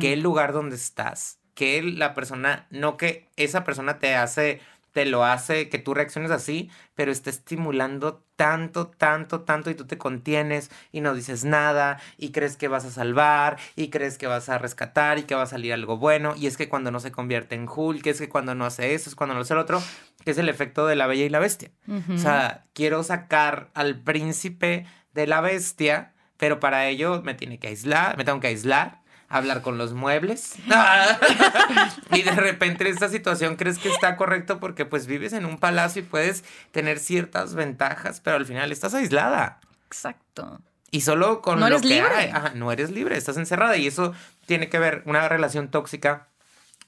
¿Qué 0.00 0.12
el 0.12 0.20
lugar 0.20 0.52
donde 0.52 0.76
estás? 0.76 1.38
Que 1.54 1.82
la 1.82 2.12
persona, 2.12 2.66
no 2.70 2.98
que 2.98 3.28
esa 3.36 3.64
persona 3.64 3.98
te 3.98 4.14
hace 4.14 4.60
te 4.96 5.04
lo 5.04 5.26
hace 5.26 5.68
que 5.68 5.78
tú 5.78 5.92
reacciones 5.92 6.30
así, 6.30 6.70
pero 6.94 7.12
está 7.12 7.28
estimulando 7.28 8.24
tanto, 8.34 8.86
tanto, 8.86 9.42
tanto 9.42 9.68
y 9.68 9.74
tú 9.74 9.86
te 9.86 9.98
contienes 9.98 10.70
y 10.90 11.02
no 11.02 11.12
dices 11.12 11.44
nada 11.44 11.98
y 12.16 12.30
crees 12.30 12.56
que 12.56 12.66
vas 12.66 12.86
a 12.86 12.90
salvar 12.90 13.58
y 13.76 13.90
crees 13.90 14.16
que 14.16 14.26
vas 14.26 14.48
a 14.48 14.56
rescatar 14.56 15.18
y 15.18 15.24
que 15.24 15.34
va 15.34 15.42
a 15.42 15.46
salir 15.46 15.74
algo 15.74 15.98
bueno 15.98 16.32
y 16.34 16.46
es 16.46 16.56
que 16.56 16.70
cuando 16.70 16.90
no 16.90 16.98
se 17.00 17.12
convierte 17.12 17.56
en 17.56 17.68
Hulk, 17.68 18.06
es 18.06 18.20
que 18.20 18.30
cuando 18.30 18.54
no 18.54 18.64
hace 18.64 18.94
eso, 18.94 19.10
es 19.10 19.16
cuando 19.16 19.34
no 19.34 19.42
hace 19.42 19.52
el 19.52 19.60
otro, 19.60 19.82
que 20.24 20.30
es 20.30 20.38
el 20.38 20.48
efecto 20.48 20.86
de 20.86 20.96
la 20.96 21.06
bella 21.06 21.26
y 21.26 21.28
la 21.28 21.40
bestia. 21.40 21.72
O 22.14 22.16
sea, 22.16 22.64
quiero 22.72 23.02
sacar 23.02 23.68
al 23.74 24.00
príncipe 24.00 24.86
de 25.12 25.26
la 25.26 25.42
bestia, 25.42 26.14
pero 26.38 26.58
para 26.58 26.88
ello 26.88 27.20
me 27.22 27.34
tiene 27.34 27.58
que 27.58 27.68
aislar, 27.68 28.16
me 28.16 28.24
tengo 28.24 28.40
que 28.40 28.46
aislar 28.46 29.02
hablar 29.28 29.62
con 29.62 29.78
los 29.78 29.92
muebles. 29.92 30.54
y 32.12 32.22
de 32.22 32.32
repente 32.32 32.84
en 32.84 32.94
esta 32.94 33.08
situación 33.08 33.56
crees 33.56 33.78
que 33.78 33.88
está 33.88 34.16
correcto 34.16 34.60
porque 34.60 34.84
pues 34.84 35.06
vives 35.06 35.32
en 35.32 35.44
un 35.44 35.58
palacio 35.58 36.02
y 36.02 36.04
puedes 36.04 36.44
tener 36.70 36.98
ciertas 36.98 37.54
ventajas, 37.54 38.20
pero 38.20 38.36
al 38.36 38.46
final 38.46 38.72
estás 38.72 38.94
aislada. 38.94 39.60
Exacto. 39.86 40.60
Y 40.90 41.00
solo 41.00 41.42
con 41.42 41.60
no 41.60 41.68
lo 41.68 41.76
eres 41.76 41.82
que 41.82 41.88
libre. 41.88 42.14
hay, 42.14 42.30
ajá, 42.30 42.52
no 42.54 42.70
eres 42.70 42.90
libre, 42.90 43.16
estás 43.16 43.36
encerrada. 43.36 43.76
Y 43.76 43.86
eso 43.86 44.14
tiene 44.46 44.68
que 44.68 44.78
ver 44.78 45.02
una 45.04 45.28
relación 45.28 45.70
tóxica 45.70 46.28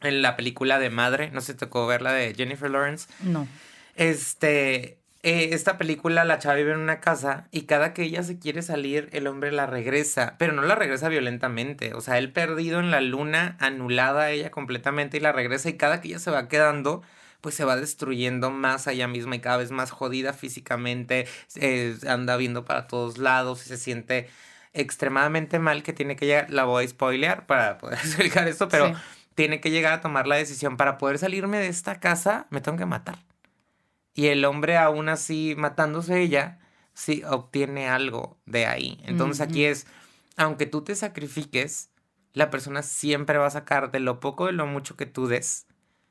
en 0.00 0.22
la 0.22 0.36
película 0.36 0.78
de 0.78 0.90
Madre. 0.90 1.30
No 1.30 1.40
te 1.40 1.54
tocó 1.54 1.86
ver 1.86 2.02
la 2.02 2.12
de 2.12 2.34
Jennifer 2.34 2.70
Lawrence. 2.70 3.08
No. 3.20 3.48
Este, 3.96 4.97
eh, 5.22 5.50
esta 5.52 5.78
película, 5.78 6.24
la 6.24 6.38
chava 6.38 6.54
vive 6.54 6.72
en 6.72 6.78
una 6.78 7.00
casa 7.00 7.48
y 7.50 7.62
cada 7.62 7.92
que 7.92 8.02
ella 8.04 8.22
se 8.22 8.38
quiere 8.38 8.62
salir, 8.62 9.08
el 9.12 9.26
hombre 9.26 9.50
la 9.52 9.66
regresa, 9.66 10.36
pero 10.38 10.52
no 10.52 10.62
la 10.62 10.74
regresa 10.76 11.08
violentamente. 11.08 11.94
O 11.94 12.00
sea, 12.00 12.18
él 12.18 12.32
perdido 12.32 12.78
en 12.80 12.90
la 12.90 13.00
luna, 13.00 13.56
anulada 13.60 14.22
a 14.24 14.30
ella 14.30 14.50
completamente 14.50 15.16
y 15.16 15.20
la 15.20 15.32
regresa 15.32 15.68
y 15.70 15.76
cada 15.76 16.00
que 16.00 16.08
ella 16.08 16.18
se 16.20 16.30
va 16.30 16.48
quedando, 16.48 17.02
pues 17.40 17.54
se 17.54 17.64
va 17.64 17.76
destruyendo 17.76 18.50
más 18.50 18.86
a 18.88 18.92
ella 18.92 19.08
misma 19.08 19.36
y 19.36 19.40
cada 19.40 19.56
vez 19.58 19.70
más 19.72 19.90
jodida 19.90 20.32
físicamente, 20.32 21.26
eh, 21.56 21.96
anda 22.08 22.36
viendo 22.36 22.64
para 22.64 22.86
todos 22.86 23.18
lados 23.18 23.64
y 23.66 23.68
se 23.68 23.76
siente 23.76 24.28
extremadamente 24.72 25.58
mal 25.58 25.82
que 25.82 25.92
tiene 25.92 26.16
que 26.16 26.26
llegar, 26.26 26.50
la 26.50 26.64
voy 26.64 26.84
a 26.84 26.88
spoilear 26.88 27.46
para 27.46 27.78
poder 27.78 27.98
explicar 28.04 28.46
esto, 28.48 28.68
pero 28.68 28.88
Sí. 28.88 28.94
tiene 29.34 29.60
que 29.60 29.70
llegar 29.70 29.92
a 29.94 30.00
tomar 30.00 30.26
la 30.26 30.36
decisión 30.36 30.76
para 30.76 30.98
poder 30.98 31.18
salirme 31.18 31.58
de 31.58 31.68
esta 31.68 32.00
casa, 32.00 32.46
me 32.50 32.60
tengo 32.60 32.78
que 32.78 32.86
matar. 32.86 33.18
Y 34.18 34.26
el 34.26 34.44
hombre 34.44 34.76
aún 34.76 35.08
así 35.08 35.54
matándose 35.56 36.20
ella, 36.20 36.58
sí 36.92 37.22
obtiene 37.24 37.88
algo 37.88 38.36
de 38.46 38.66
ahí. 38.66 39.00
Entonces 39.04 39.40
aquí 39.40 39.64
es, 39.64 39.86
aunque 40.36 40.66
tú 40.66 40.82
te 40.82 40.96
sacrifiques, 40.96 41.90
la 42.32 42.50
persona 42.50 42.82
siempre 42.82 43.38
va 43.38 43.46
a 43.46 43.50
sacar 43.50 43.92
de 43.92 44.00
lo 44.00 44.18
poco 44.18 44.46
de 44.46 44.52
lo 44.52 44.66
mucho 44.66 44.96
que 44.96 45.06
tú 45.06 45.28
des, 45.28 45.68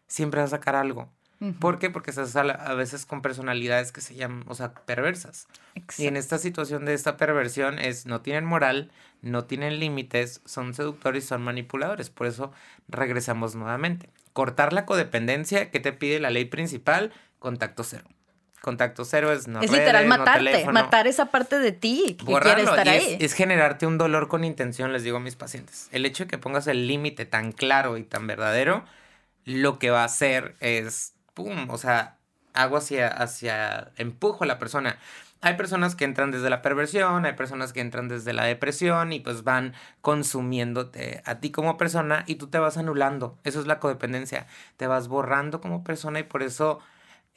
siempre 0.07 0.39
va 0.39 0.45
a 0.45 0.49
sacar 0.49 0.77
algo. 0.77 1.11
Ujú. 1.41 1.53
¿Por 1.59 1.79
qué? 1.79 1.89
Porque 1.89 2.11
estás 2.11 2.33
a, 2.37 2.45
la- 2.45 2.53
a 2.53 2.75
veces 2.75 3.05
con 3.05 3.21
personalidades 3.21 3.91
que 3.91 3.99
se 3.99 4.15
llaman, 4.15 4.45
o 4.47 4.55
sea, 4.55 4.73
perversas. 4.73 5.47
Y 5.97 6.07
en 6.07 6.15
esta 6.15 6.37
situación 6.37 6.85
de 6.85 6.93
esta 6.93 7.17
perversión 7.17 7.77
es, 7.77 8.05
no 8.05 8.21
tienen 8.21 8.45
moral, 8.45 8.89
no 9.21 9.43
tienen 9.43 9.81
límites, 9.81 10.39
son 10.45 10.73
seductores 10.73 11.25
son 11.25 11.41
manipuladores. 11.43 12.09
Por 12.09 12.25
eso 12.27 12.53
regresamos 12.87 13.55
nuevamente. 13.55 14.09
Cortar 14.31 14.71
la 14.71 14.85
codependencia 14.85 15.71
que 15.71 15.79
te 15.81 15.91
pide 15.91 16.19
la 16.21 16.29
ley 16.31 16.45
principal, 16.45 17.11
contacto 17.39 17.83
cero. 17.83 18.05
Contacto 18.61 19.05
cero 19.05 19.31
es 19.31 19.47
no 19.47 19.61
es 19.61 19.69
redes, 19.69 19.81
literal 19.81 20.09
no 20.09 20.17
matarte, 20.17 20.45
teléfono. 20.45 20.73
matar 20.73 21.07
esa 21.07 21.27
parte 21.27 21.59
de 21.59 21.71
ti 21.71 22.17
que 22.19 22.25
quiere 22.25 22.63
estar 22.63 22.89
ahí. 22.89 23.17
Es, 23.19 23.31
es 23.31 23.33
generarte 23.33 23.85
un 23.85 23.97
dolor 23.97 24.27
con 24.27 24.43
intención, 24.43 24.91
les 24.93 25.03
digo 25.03 25.17
a 25.17 25.19
mis 25.19 25.35
pacientes. 25.35 25.87
El 25.91 26.05
hecho 26.05 26.23
de 26.23 26.29
que 26.29 26.37
pongas 26.37 26.67
el 26.67 26.87
límite 26.87 27.25
tan 27.25 27.51
claro 27.51 27.97
y 27.97 28.03
tan 28.03 28.25
verdadero, 28.27 28.83
lo 29.45 29.79
que 29.79 29.91
va 29.91 30.01
a 30.01 30.05
hacer 30.05 30.55
es, 30.59 31.13
¡pum! 31.33 31.69
O 31.69 31.77
sea, 31.77 32.17
hago 32.53 32.77
hacia, 32.77 33.07
hacia, 33.07 33.91
empujo 33.97 34.43
a 34.43 34.47
la 34.47 34.59
persona. 34.59 34.97
Hay 35.41 35.55
personas 35.55 35.95
que 35.95 36.03
entran 36.03 36.31
desde 36.31 36.49
la 36.49 36.63
perversión, 36.63 37.25
hay 37.25 37.33
personas 37.33 37.71
que 37.71 37.79
entran 37.79 38.07
desde 38.07 38.33
la 38.33 38.43
depresión 38.43 39.13
y 39.13 39.19
pues 39.19 39.43
van 39.43 39.73
consumiéndote 40.01 41.21
a 41.25 41.35
ti 41.35 41.51
como 41.51 41.77
persona 41.77 42.23
y 42.25 42.35
tú 42.35 42.47
te 42.47 42.57
vas 42.57 42.77
anulando. 42.77 43.37
Eso 43.43 43.59
es 43.59 43.67
la 43.67 43.79
codependencia. 43.79 44.47
Te 44.77 44.87
vas 44.87 45.07
borrando 45.07 45.61
como 45.61 45.83
persona 45.83 46.19
y 46.19 46.23
por 46.23 46.41
eso 46.41 46.79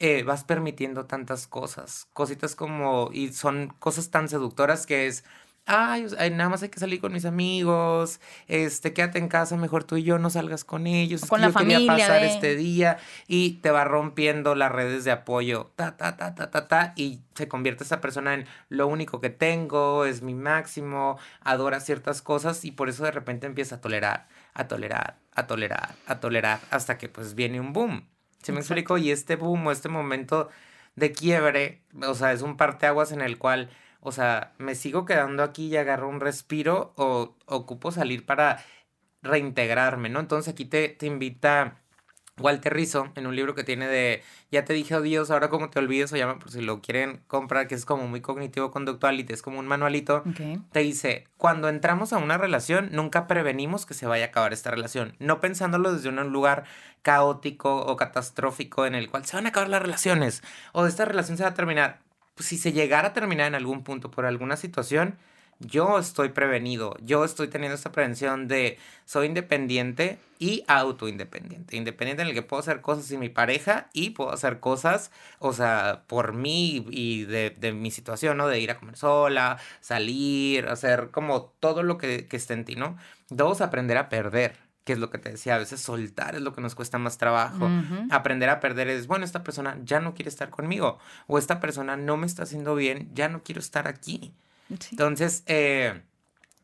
eh, 0.01 0.23
vas 0.23 0.43
permitiendo 0.43 1.05
tantas 1.05 1.45
cosas. 1.45 2.07
Cositas 2.13 2.55
como, 2.55 3.11
y 3.13 3.33
son 3.33 3.71
cosas 3.77 4.09
tan 4.09 4.29
seductoras 4.29 4.87
que 4.87 5.05
es, 5.05 5.23
ay, 5.67 6.07
nada 6.31 6.49
más 6.49 6.63
hay 6.63 6.69
que 6.69 6.79
salir 6.79 6.99
con 6.99 7.13
mis 7.13 7.25
amigos, 7.25 8.19
este, 8.47 8.93
quédate 8.93 9.19
en 9.19 9.27
casa, 9.27 9.57
mejor 9.57 9.83
tú 9.83 9.97
y 9.97 10.03
yo 10.03 10.17
no 10.17 10.31
salgas 10.31 10.63
con 10.63 10.87
ellos, 10.87 11.21
O 11.21 11.25
es 11.25 11.29
con 11.29 11.39
que 11.39 11.45
la 11.45 11.51
yo 11.51 11.59
quería 11.59 11.85
pasar 11.85 12.23
este 12.23 12.55
día 12.55 12.97
y 13.27 13.59
te 13.61 13.69
va 13.69 13.83
rompiendo 13.83 14.55
las 14.55 14.71
redes 14.71 15.03
de 15.03 15.11
apoyo, 15.11 15.71
ta, 15.75 15.95
ta, 15.97 16.17
ta, 16.17 16.33
ta, 16.33 16.49
ta, 16.49 16.67
ta, 16.67 16.93
y 16.95 17.19
se 17.35 17.47
convierte 17.47 17.83
esa 17.83 18.01
persona 18.01 18.33
en 18.33 18.47
lo 18.69 18.87
único 18.87 19.21
que 19.21 19.29
tengo, 19.29 20.05
es 20.05 20.23
mi 20.23 20.33
máximo, 20.33 21.19
adora 21.41 21.79
ciertas 21.79 22.23
cosas 22.23 22.65
y 22.65 22.71
por 22.71 22.89
eso 22.89 23.03
de 23.03 23.11
repente 23.11 23.45
empieza 23.45 23.75
a 23.75 23.81
tolerar, 23.81 24.27
a 24.55 24.67
tolerar, 24.67 25.19
a 25.35 25.45
tolerar, 25.45 25.93
a 26.07 26.19
tolerar, 26.19 26.59
hasta 26.71 26.97
que 26.97 27.07
pues 27.07 27.35
viene 27.35 27.59
un 27.59 27.71
boom. 27.71 28.10
¿Sí 28.43 28.51
me 28.51 28.59
Exacto. 28.59 28.61
explico? 28.61 28.97
Y 28.97 29.11
este 29.11 29.35
boom 29.35 29.67
o 29.67 29.71
este 29.71 29.89
momento 29.89 30.49
de 30.95 31.11
quiebre, 31.11 31.83
o 32.07 32.13
sea, 32.15 32.33
es 32.33 32.41
un 32.41 32.57
parteaguas 32.57 33.11
en 33.11 33.21
el 33.21 33.37
cual, 33.37 33.69
o 34.01 34.11
sea, 34.11 34.53
me 34.57 34.75
sigo 34.75 35.05
quedando 35.05 35.43
aquí 35.43 35.67
y 35.67 35.77
agarro 35.77 36.09
un 36.09 36.19
respiro 36.19 36.93
o 36.97 37.35
ocupo 37.45 37.91
salir 37.91 38.25
para 38.25 38.63
reintegrarme, 39.21 40.09
¿no? 40.09 40.19
Entonces 40.19 40.53
aquí 40.53 40.65
te, 40.65 40.89
te 40.89 41.05
invita 41.07 41.80
Walter 42.41 42.73
Rizzo 42.73 43.11
en 43.15 43.25
un 43.27 43.35
libro 43.35 43.55
que 43.55 43.63
tiene 43.63 43.87
de 43.87 44.21
Ya 44.51 44.65
te 44.65 44.73
dije 44.73 44.93
adiós, 44.95 45.31
ahora 45.31 45.49
como 45.49 45.69
te 45.69 45.79
olvides, 45.79 46.09
se 46.09 46.17
llama 46.17 46.37
por 46.39 46.51
si 46.51 46.61
lo 46.61 46.81
quieren 46.81 47.21
comprar, 47.27 47.67
que 47.67 47.75
es 47.75 47.85
como 47.85 48.07
muy 48.07 48.19
cognitivo-conductual 48.21 49.19
y 49.19 49.23
te- 49.23 49.33
es 49.33 49.41
como 49.41 49.59
un 49.59 49.67
manualito 49.67 50.23
Ok. 50.27 50.61
te 50.71 50.79
dice, 50.79 51.27
cuando 51.37 51.69
entramos 51.69 52.11
a 52.13 52.17
una 52.17 52.37
relación, 52.37 52.89
nunca 52.91 53.27
prevenimos 53.27 53.85
que 53.85 53.93
se 53.93 54.05
vaya 54.07 54.25
a 54.25 54.27
acabar 54.29 54.51
esta 54.53 54.71
relación, 54.71 55.15
no 55.19 55.39
pensándolo 55.39 55.93
desde 55.93 56.09
un 56.09 56.17
lugar 56.31 56.63
caótico 57.01 57.77
o 57.77 57.95
catastrófico 57.97 58.85
en 58.85 58.95
el 58.95 59.09
cual 59.09 59.25
se 59.25 59.35
van 59.35 59.45
a 59.45 59.49
acabar 59.49 59.69
las 59.69 59.81
relaciones 59.81 60.41
o 60.71 60.85
esta 60.85 61.05
relación 61.05 61.37
se 61.37 61.43
va 61.43 61.49
a 61.49 61.53
terminar. 61.53 61.99
Pues 62.35 62.47
si 62.47 62.57
se 62.57 62.71
llegara 62.71 63.09
a 63.09 63.13
terminar 63.13 63.47
en 63.47 63.55
algún 63.55 63.83
punto 63.83 64.09
por 64.11 64.25
alguna 64.25 64.55
situación, 64.55 65.17
yo 65.61 65.99
estoy 65.99 66.29
prevenido, 66.29 66.95
yo 67.01 67.23
estoy 67.23 67.47
teniendo 67.47 67.75
esta 67.75 67.91
prevención 67.91 68.47
de 68.47 68.77
soy 69.05 69.27
independiente 69.27 70.19
y 70.39 70.63
autoindependiente. 70.67 71.77
Independiente 71.77 72.23
en 72.23 72.29
el 72.29 72.33
que 72.33 72.41
puedo 72.41 72.59
hacer 72.59 72.81
cosas 72.81 73.05
sin 73.05 73.19
mi 73.19 73.29
pareja 73.29 73.89
y 73.93 74.11
puedo 74.11 74.31
hacer 74.31 74.59
cosas, 74.59 75.11
o 75.39 75.53
sea, 75.53 76.03
por 76.07 76.33
mí 76.33 76.85
y 76.89 77.25
de, 77.25 77.51
de 77.51 77.73
mi 77.73 77.91
situación, 77.91 78.37
¿no? 78.37 78.47
De 78.47 78.59
ir 78.59 78.71
a 78.71 78.79
comer 78.79 78.97
sola, 78.97 79.57
salir, 79.81 80.67
hacer 80.67 81.09
como 81.11 81.53
todo 81.59 81.83
lo 81.83 81.97
que, 81.97 82.27
que 82.27 82.37
esté 82.37 82.53
en 82.55 82.65
ti, 82.65 82.75
¿no? 82.75 82.97
Dos, 83.29 83.61
aprender 83.61 83.97
a 83.97 84.09
perder, 84.09 84.57
que 84.83 84.93
es 84.93 84.99
lo 84.99 85.11
que 85.11 85.19
te 85.19 85.29
decía, 85.29 85.55
a 85.55 85.59
veces 85.59 85.79
soltar 85.79 86.35
es 86.35 86.41
lo 86.41 86.53
que 86.53 86.61
nos 86.61 86.73
cuesta 86.73 86.97
más 86.97 87.17
trabajo. 87.17 87.69
Aprender 88.09 88.49
a 88.49 88.59
perder 88.59 88.87
es, 88.87 89.05
bueno, 89.05 89.25
esta 89.25 89.43
persona 89.43 89.77
ya 89.83 89.99
no 89.99 90.15
quiere 90.15 90.29
estar 90.29 90.49
conmigo 90.49 90.97
o 91.27 91.37
esta 91.37 91.59
persona 91.59 91.97
no 91.97 92.17
me 92.17 92.25
está 92.25 92.43
haciendo 92.43 92.73
bien, 92.75 93.11
ya 93.13 93.29
no 93.29 93.43
quiero 93.43 93.61
estar 93.61 93.87
aquí. 93.87 94.33
Sí. 94.79 94.89
Entonces, 94.91 95.43
eh, 95.47 96.01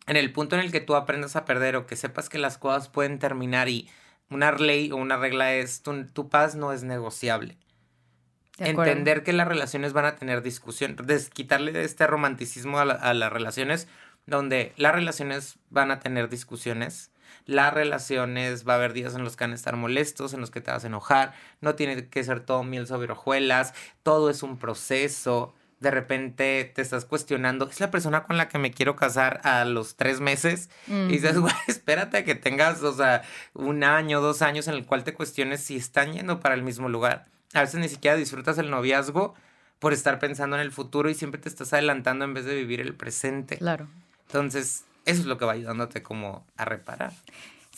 en 0.06 0.16
el 0.18 0.32
punto 0.32 0.56
en 0.56 0.62
el 0.62 0.72
que 0.72 0.80
tú 0.82 0.96
aprendas 0.96 1.36
a 1.36 1.46
perder 1.46 1.76
o 1.76 1.86
que 1.86 1.96
sepas 1.96 2.30
que 2.30 2.38
las 2.38 2.58
cosas 2.58 2.90
pueden 2.90 3.20
terminar 3.20 3.70
y 3.70 3.90
una 4.30 4.52
ley 4.52 4.92
o 4.92 4.96
una 4.98 5.18
regla 5.18 5.54
es, 5.54 5.82
tu, 5.82 6.06
tu 6.08 6.30
paz 6.30 6.56
no 6.56 6.72
es 6.74 6.84
negociable. 6.84 7.58
Entender 8.60 9.24
que 9.24 9.34
las 9.34 9.48
relaciones 9.48 9.94
van 9.94 10.06
a 10.06 10.16
tener 10.16 10.42
discusión, 10.42 10.96
des- 11.06 11.30
quitarle 11.30 11.84
este 11.84 12.08
romanticismo 12.08 12.80
a, 12.80 12.86
la- 12.86 12.94
a 12.96 13.14
las 13.14 13.32
relaciones, 13.32 13.88
donde 14.26 14.74
las 14.78 14.94
relaciones 14.96 15.58
van 15.70 15.92
a 15.92 16.00
tener 16.00 16.28
discusiones, 16.28 17.12
las 17.46 17.74
relaciones 17.74 18.68
va 18.68 18.74
a 18.74 18.76
haber 18.78 18.94
días 18.94 19.14
en 19.16 19.24
los 19.24 19.38
que 19.38 19.44
van 19.44 19.52
a 19.52 19.56
estar 19.56 19.76
molestos, 19.76 20.34
en 20.34 20.42
los 20.42 20.50
que 20.50 20.60
te 20.62 20.72
vas 20.72 20.84
a 20.84 20.88
enojar, 20.88 21.34
no 21.62 21.76
tiene 21.76 22.10
que 22.10 22.24
ser 22.24 22.40
todo 22.40 22.64
miel 22.64 22.88
sobre 22.88 23.12
hojuelas, 23.12 23.74
todo 24.04 24.30
es 24.30 24.42
un 24.44 24.58
proceso. 24.58 25.54
De 25.80 25.92
repente 25.92 26.72
te 26.74 26.82
estás 26.82 27.06
cuestionando, 27.06 27.70
¿es 27.70 27.80
la 27.80 27.92
persona 27.92 28.24
con 28.24 28.38
la 28.38 28.50
que 28.50 28.58
me 28.58 28.72
quiero 28.72 28.96
casar 28.96 29.42
a 29.44 29.64
los 29.64 29.96
tres 29.96 30.20
meses? 30.20 30.70
Y 30.88 31.08
dices, 31.08 31.38
güey, 31.38 31.54
espérate 31.68 32.18
a 32.18 32.26
que 32.26 32.36
tengas, 32.36 32.82
o 32.82 32.94
sea, 32.94 33.22
un 33.54 33.84
año, 33.84 34.20
dos 34.22 34.42
años 34.42 34.68
en 34.68 34.74
el 34.74 34.86
cual 34.86 35.04
te 35.04 35.14
cuestiones 35.14 35.62
si 35.62 35.76
están 35.76 36.14
yendo 36.14 36.40
para 36.40 36.56
el 36.56 36.64
mismo 36.64 36.90
lugar. 36.90 37.26
A 37.54 37.62
veces 37.62 37.80
ni 37.80 37.90
siquiera 37.90 38.18
disfrutas 38.18 38.58
el 38.58 38.70
noviazgo 38.70 39.36
por 39.80 39.94
estar 39.94 40.20
pensando 40.20 40.56
en 40.56 40.64
el 40.64 40.72
futuro 40.72 41.10
y 41.10 41.14
siempre 41.14 41.40
te 41.40 41.50
estás 41.50 41.74
adelantando 41.74 42.26
en 42.26 42.34
vez 42.34 42.46
de 42.46 42.56
vivir 42.56 42.82
el 42.82 42.96
presente. 42.96 43.58
Claro. 43.58 43.88
Entonces, 44.28 44.84
eso 45.06 45.22
es 45.22 45.28
lo 45.28 45.38
que 45.38 45.46
va 45.46 45.54
ayudándote 45.54 46.02
como 46.04 46.46
a 46.58 46.66
reparar. 46.66 47.14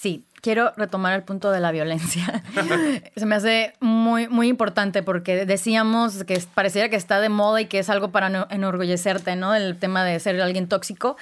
Sí, 0.02 0.24
quiero 0.42 0.72
retomar 0.78 1.14
el 1.14 1.24
punto 1.24 1.52
de 1.52 1.60
la 1.60 1.72
violencia. 1.74 2.42
Se 3.18 3.26
me 3.26 3.36
hace 3.36 3.74
muy, 3.82 4.30
muy 4.30 4.48
importante 4.48 5.04
porque 5.04 5.46
decíamos 5.46 6.24
que 6.24 6.42
pareciera 6.54 6.88
que 6.88 6.96
está 6.96 7.20
de 7.20 7.28
moda 7.28 7.60
y 7.60 7.66
que 7.66 7.80
es 7.80 7.90
algo 7.90 8.10
para 8.10 8.30
no- 8.30 8.48
enorgullecerte, 8.50 9.36
¿no? 9.36 9.54
El 9.54 9.78
tema 9.78 10.06
de 10.06 10.18
ser 10.22 10.40
alguien 10.42 10.70
tóxico. 10.70 11.18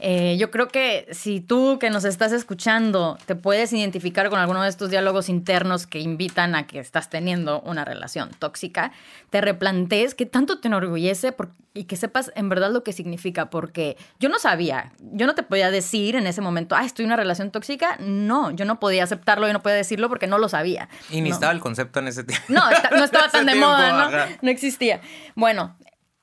Eh, 0.00 0.36
yo 0.38 0.50
creo 0.50 0.68
que 0.68 1.06
si 1.12 1.40
tú 1.40 1.78
que 1.78 1.90
nos 1.90 2.04
estás 2.04 2.32
escuchando 2.32 3.18
te 3.26 3.34
puedes 3.34 3.72
identificar 3.72 4.28
con 4.30 4.38
alguno 4.38 4.62
de 4.62 4.68
estos 4.68 4.90
diálogos 4.90 5.28
internos 5.28 5.86
que 5.86 6.00
invitan 6.00 6.54
a 6.54 6.66
que 6.66 6.78
estás 6.78 7.10
teniendo 7.10 7.60
una 7.62 7.84
relación 7.84 8.30
tóxica, 8.38 8.92
te 9.30 9.40
replantees 9.40 10.14
qué 10.14 10.26
tanto 10.26 10.58
te 10.60 10.68
enorgullece 10.68 11.32
por- 11.32 11.50
y 11.74 11.84
que 11.84 11.96
sepas 11.96 12.30
en 12.36 12.48
verdad 12.48 12.70
lo 12.72 12.84
que 12.84 12.92
significa, 12.92 13.50
porque 13.50 13.96
yo 14.20 14.28
no 14.28 14.38
sabía, 14.38 14.92
yo 15.00 15.26
no 15.26 15.34
te 15.34 15.42
podía 15.42 15.70
decir 15.70 16.14
en 16.16 16.26
ese 16.26 16.40
momento, 16.40 16.76
ah, 16.76 16.84
estoy 16.84 17.04
en 17.04 17.08
una 17.08 17.16
relación 17.16 17.50
tóxica. 17.50 17.96
No, 17.98 18.50
yo 18.52 18.64
no 18.64 18.78
podía 18.78 19.02
aceptarlo, 19.04 19.46
yo 19.48 19.52
no 19.52 19.60
podía 19.62 19.76
decirlo 19.76 20.08
porque 20.08 20.26
no 20.28 20.38
lo 20.38 20.48
sabía. 20.48 20.88
Y 21.10 21.20
ni 21.20 21.30
No. 21.30 21.34
estaba 21.34 21.52
el 21.52 21.58
concepto 21.60 21.98
en 21.98 22.08
ese 22.08 22.22
tiempo. 22.22 22.44
No, 22.48 22.62
no 22.96 23.04
estaba 23.04 23.28
tan 23.32 23.46
de 23.46 23.52
tiempo, 23.52 23.68
moda, 23.70 23.92
¿no? 23.92 24.16
ajá. 24.16 24.28
No 24.40 24.50
existía. 24.50 25.00
Bueno, 25.34 25.76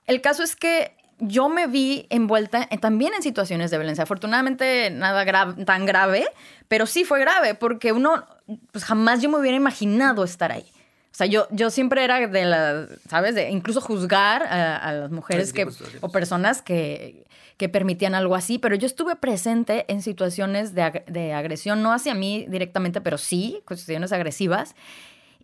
el 0.08 0.22
caso 0.22 0.42
es 0.44 0.56
que 0.56 0.96
yo 1.22 1.48
me 1.50 1.68
vi 1.68 2.08
envuelta 2.10 2.68
en- 2.70 2.80
también 2.80 3.14
en 3.14 3.22
situaciones 3.22 3.72
de 3.72 3.78
violencia. 3.78 4.04
Afortunadamente, 4.04 4.90
nada 4.90 5.24
gra- 5.24 5.66
tan 5.66 5.86
grave, 5.86 6.26
pero 6.68 6.86
sí 6.86 7.06
fue 7.06 7.20
grave 7.20 7.56
porque 7.56 7.92
uno, 7.92 8.26
pues 8.72 8.84
jamás 8.84 9.22
yo 9.22 9.30
me 9.30 9.38
hubiera 9.38 9.56
imaginado 9.56 10.24
estar 10.24 10.52
ahí. 10.52 10.66
O 11.12 11.14
sea, 11.14 11.28
yo, 11.28 11.48
yo 11.52 11.70
siempre 11.70 12.04
era 12.04 12.26
de 12.26 12.46
la, 12.46 12.88
¿sabes? 13.10 13.36
De 13.36 13.50
incluso 13.50 13.82
juzgar 13.82 14.44
a, 14.44 14.94
las 14.94 15.12
mujeres 15.12 15.52
que, 15.52 15.68
o 16.00 16.10
personas 16.10 16.62
que, 16.62 17.26
que, 17.58 17.68
permitían 17.68 18.16
algo 18.16 18.34
así, 18.34 18.58
pero 18.60 18.76
yo 18.76 18.88
estuve 18.88 19.18
presente 19.18 19.86
en 19.90 20.02
situaciones 20.02 20.74
de, 20.74 21.04
de 21.08 21.34
agresión, 21.34 21.84
no 21.84 21.92
hacia 21.92 22.16
mí 22.16 22.46
directamente, 22.48 23.02
pero 23.02 23.18
sí, 23.18 23.62
situaciones 23.68 24.14
agresivas. 24.14 24.74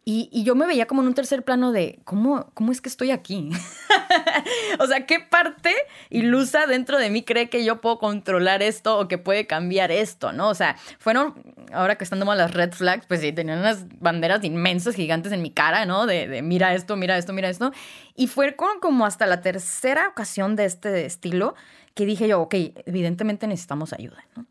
Y, 0.10 0.44
yo 0.46 0.56
me 0.56 0.66
veía 0.66 0.88
como 0.88 1.02
en 1.02 1.10
un 1.10 1.14
tercer 1.14 1.44
plano 1.44 1.74
de, 1.74 2.00
¿cómo, 2.06 2.50
cómo 2.54 2.72
es 2.72 2.80
que 2.80 2.88
estoy 2.88 3.12
aquí? 3.12 3.50
o 4.80 4.88
sea, 4.88 5.06
¿qué 5.06 5.20
parte 5.20 5.76
ilusa 6.10 6.66
dentro 6.66 6.98
de 6.98 7.10
mí 7.10 7.24
cree 7.24 7.50
que 7.50 7.66
yo 7.66 7.82
puedo 7.82 8.00
controlar 8.00 8.64
esto 8.64 8.98
o 8.98 9.10
que 9.10 9.18
puede 9.18 9.48
cambiar 9.48 9.92
esto, 9.92 10.32
no? 10.32 10.48
O 10.48 10.56
sea, 10.56 10.78
fueron, 10.98 11.36
ahora 11.74 11.98
que 11.98 12.06
están 12.06 12.20
tomando 12.20 12.42
las 12.42 12.54
red 12.54 12.72
flags, 12.72 13.06
pues 13.06 13.20
sí, 13.20 13.34
tenían 13.34 13.60
unas 13.60 13.86
banderas 14.00 14.46
inmensas, 14.46 14.96
gigantes 14.96 15.34
en 15.34 15.42
mi 15.42 15.52
cara, 15.52 15.86
¿no? 15.86 16.06
De, 16.06 16.42
mira 16.42 16.74
esto, 16.74 16.96
mira 16.96 17.18
esto, 17.18 17.34
mira 17.34 17.50
esto. 17.50 17.74
Y 18.16 18.28
fue 18.28 18.56
como, 18.56 18.80
como 18.80 19.06
hasta 19.06 19.26
la 19.26 19.42
tercera 19.42 20.08
ocasión 20.08 20.56
de 20.56 20.64
este 20.64 21.06
estilo 21.06 21.54
que 21.96 22.06
dije 22.06 22.30
yo, 22.30 22.40
ok, 22.40 22.56
evidentemente 22.86 23.46
necesitamos 23.46 23.92
ayuda, 23.92 24.24
¿no? 24.38 24.46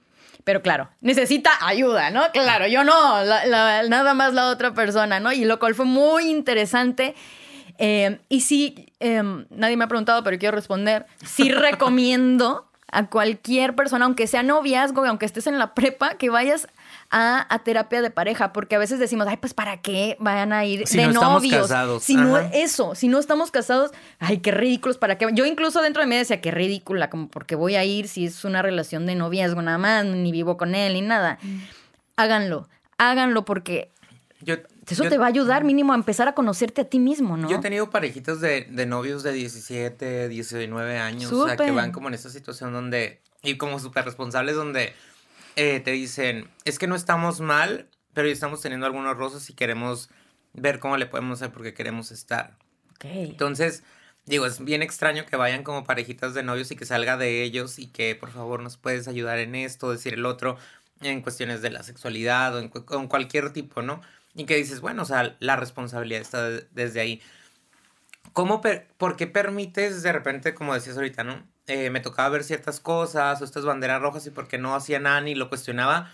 Pero 0.46 0.62
claro, 0.62 0.88
necesita 1.00 1.50
ayuda, 1.60 2.10
¿no? 2.10 2.22
Claro, 2.32 2.68
yo 2.68 2.84
no, 2.84 3.24
nada 3.24 4.14
más 4.14 4.32
la 4.32 4.46
otra 4.46 4.74
persona, 4.74 5.18
¿no? 5.18 5.32
Y 5.32 5.44
lo 5.44 5.58
cual 5.58 5.74
fue 5.74 5.86
muy 5.86 6.30
interesante. 6.30 7.16
Eh, 7.78 8.20
y 8.28 8.42
sí, 8.42 8.92
em, 9.00 9.46
nadie 9.50 9.76
me 9.76 9.82
ha 9.82 9.88
preguntado, 9.88 10.22
pero 10.22 10.38
quiero 10.38 10.54
responder. 10.54 11.06
Sí 11.24 11.50
recomiendo 11.50 12.70
a 12.92 13.08
cualquier 13.08 13.74
persona, 13.74 14.04
aunque 14.04 14.28
sea 14.28 14.44
noviazgo, 14.44 15.04
aunque 15.04 15.26
estés 15.26 15.48
en 15.48 15.58
la 15.58 15.74
prepa, 15.74 16.14
que 16.14 16.30
vayas 16.30 16.68
a, 17.10 17.60
terapia 17.64 18.02
de 18.02 18.10
pareja, 18.10 18.52
porque 18.52 18.76
a 18.76 18.78
veces 18.78 18.98
decimos, 18.98 19.26
ay, 19.28 19.36
pues 19.36 19.54
¿para 19.54 19.80
qué 19.80 20.16
vayan 20.20 20.52
a 20.52 20.64
ir 20.64 20.86
si 20.86 20.98
de 20.98 21.08
no 21.08 21.20
novios? 21.20 21.44
Estamos 21.44 21.68
casados. 21.68 22.02
Si 22.02 22.16
no, 22.16 22.38
eso, 22.38 22.94
si 22.94 23.08
no 23.08 23.18
estamos 23.18 23.50
casados, 23.50 23.92
ay, 24.18 24.38
qué 24.38 24.50
ridículos, 24.50 24.98
¿para 24.98 25.18
qué? 25.18 25.28
Yo 25.32 25.46
incluso 25.46 25.82
dentro 25.82 26.02
de 26.02 26.08
mí 26.08 26.16
decía, 26.16 26.40
qué 26.40 26.50
ridícula, 26.50 27.10
como 27.10 27.28
porque 27.28 27.54
voy 27.54 27.76
a 27.76 27.84
ir 27.84 28.08
si 28.08 28.26
es 28.26 28.44
una 28.44 28.62
relación 28.62 29.06
de 29.06 29.14
noviazgo 29.14 29.62
nada 29.62 29.78
más, 29.78 30.04
ni 30.04 30.32
vivo 30.32 30.56
con 30.56 30.74
él, 30.74 30.94
ni 30.94 31.02
nada. 31.02 31.38
Mm. 31.42 31.58
Háganlo, 32.16 32.68
háganlo 32.98 33.44
porque 33.44 33.90
eso 34.88 35.04
te 35.04 35.18
va 35.18 35.26
a 35.26 35.28
ayudar 35.28 35.64
mínimo 35.64 35.92
a 35.92 35.96
empezar 35.96 36.28
a 36.28 36.34
conocerte 36.34 36.82
a 36.82 36.84
ti 36.84 36.98
mismo, 36.98 37.36
¿no? 37.36 37.48
Yo 37.48 37.56
he 37.56 37.60
tenido 37.60 37.90
parejitos 37.90 38.40
de, 38.40 38.66
novios 38.86 39.22
de 39.22 39.32
17, 39.32 40.28
19 40.28 40.98
años, 40.98 41.32
o 41.32 41.46
sea, 41.46 41.56
que 41.56 41.70
van 41.70 41.92
como 41.92 42.08
en 42.08 42.14
esta 42.14 42.30
situación 42.30 42.72
donde, 42.72 43.20
y 43.42 43.56
como 43.56 43.78
súper 43.78 44.04
responsables 44.04 44.54
donde 44.54 44.92
eh, 45.56 45.80
te 45.80 45.90
dicen, 45.90 46.50
es 46.64 46.78
que 46.78 46.86
no 46.86 46.94
estamos 46.94 47.40
mal, 47.40 47.88
pero 48.12 48.28
estamos 48.28 48.60
teniendo 48.60 48.86
algunos 48.86 49.16
roces 49.16 49.48
y 49.50 49.54
queremos 49.54 50.10
ver 50.52 50.78
cómo 50.78 50.96
le 50.96 51.06
podemos 51.06 51.40
hacer 51.40 51.52
porque 51.52 51.74
queremos 51.74 52.12
estar. 52.12 52.56
Entonces, 53.02 53.82
digo, 54.26 54.46
es 54.46 54.62
bien 54.64 54.82
extraño 54.82 55.26
que 55.26 55.36
vayan 55.36 55.62
como 55.62 55.84
parejitas 55.84 56.34
de 56.34 56.42
novios 56.42 56.70
y 56.70 56.76
que 56.76 56.84
salga 56.84 57.16
de 57.16 57.42
ellos 57.42 57.78
y 57.78 57.88
que 57.88 58.14
por 58.14 58.30
favor 58.30 58.62
nos 58.62 58.76
puedes 58.76 59.08
ayudar 59.08 59.38
en 59.38 59.54
esto, 59.54 59.90
decir 59.90 60.14
el 60.14 60.26
otro, 60.26 60.58
en 61.00 61.22
cuestiones 61.22 61.62
de 61.62 61.70
la 61.70 61.82
sexualidad 61.82 62.54
o 62.54 62.58
en 62.60 62.68
con 62.68 63.08
cualquier 63.08 63.52
tipo, 63.52 63.82
¿no? 63.82 64.00
Y 64.34 64.44
que 64.44 64.56
dices, 64.56 64.80
bueno, 64.80 65.02
o 65.02 65.06
sea, 65.06 65.36
la 65.40 65.56
responsabilidad 65.56 66.20
está 66.20 66.50
desde 66.50 67.00
ahí. 67.00 67.22
¿Cómo 68.32 68.60
¿Por 68.60 69.16
qué 69.16 69.26
permites 69.26 70.02
de 70.02 70.12
repente, 70.12 70.54
como 70.54 70.74
decías 70.74 70.96
ahorita, 70.96 71.24
¿no? 71.24 71.42
Eh, 71.68 71.90
me 71.90 72.00
tocaba 72.00 72.28
ver 72.28 72.44
ciertas 72.44 72.78
cosas 72.78 73.40
o 73.40 73.44
estas 73.44 73.64
banderas 73.64 74.00
rojas 74.00 74.26
y 74.26 74.30
por 74.30 74.46
qué 74.46 74.56
no 74.56 74.76
hacía 74.76 75.00
nada 75.00 75.20
ni 75.20 75.34
lo 75.34 75.48
cuestionaba, 75.48 76.12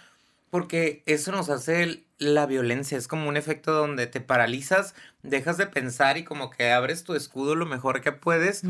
porque 0.49 1.03
eso 1.05 1.31
nos 1.31 1.51
hace 1.51 2.05
la 2.19 2.47
violencia, 2.47 2.97
es 2.97 3.07
como 3.07 3.29
un 3.29 3.37
efecto 3.37 3.73
donde 3.73 4.07
te 4.07 4.21
paralizas, 4.21 4.95
dejas 5.23 5.59
de 5.59 5.67
pensar 5.67 6.17
y 6.17 6.25
como 6.25 6.51
que 6.51 6.71
abres 6.71 7.05
tu 7.05 7.15
escudo 7.15 7.55
lo 7.55 7.67
mejor 7.67 8.01
que 8.01 8.13
puedes 8.13 8.63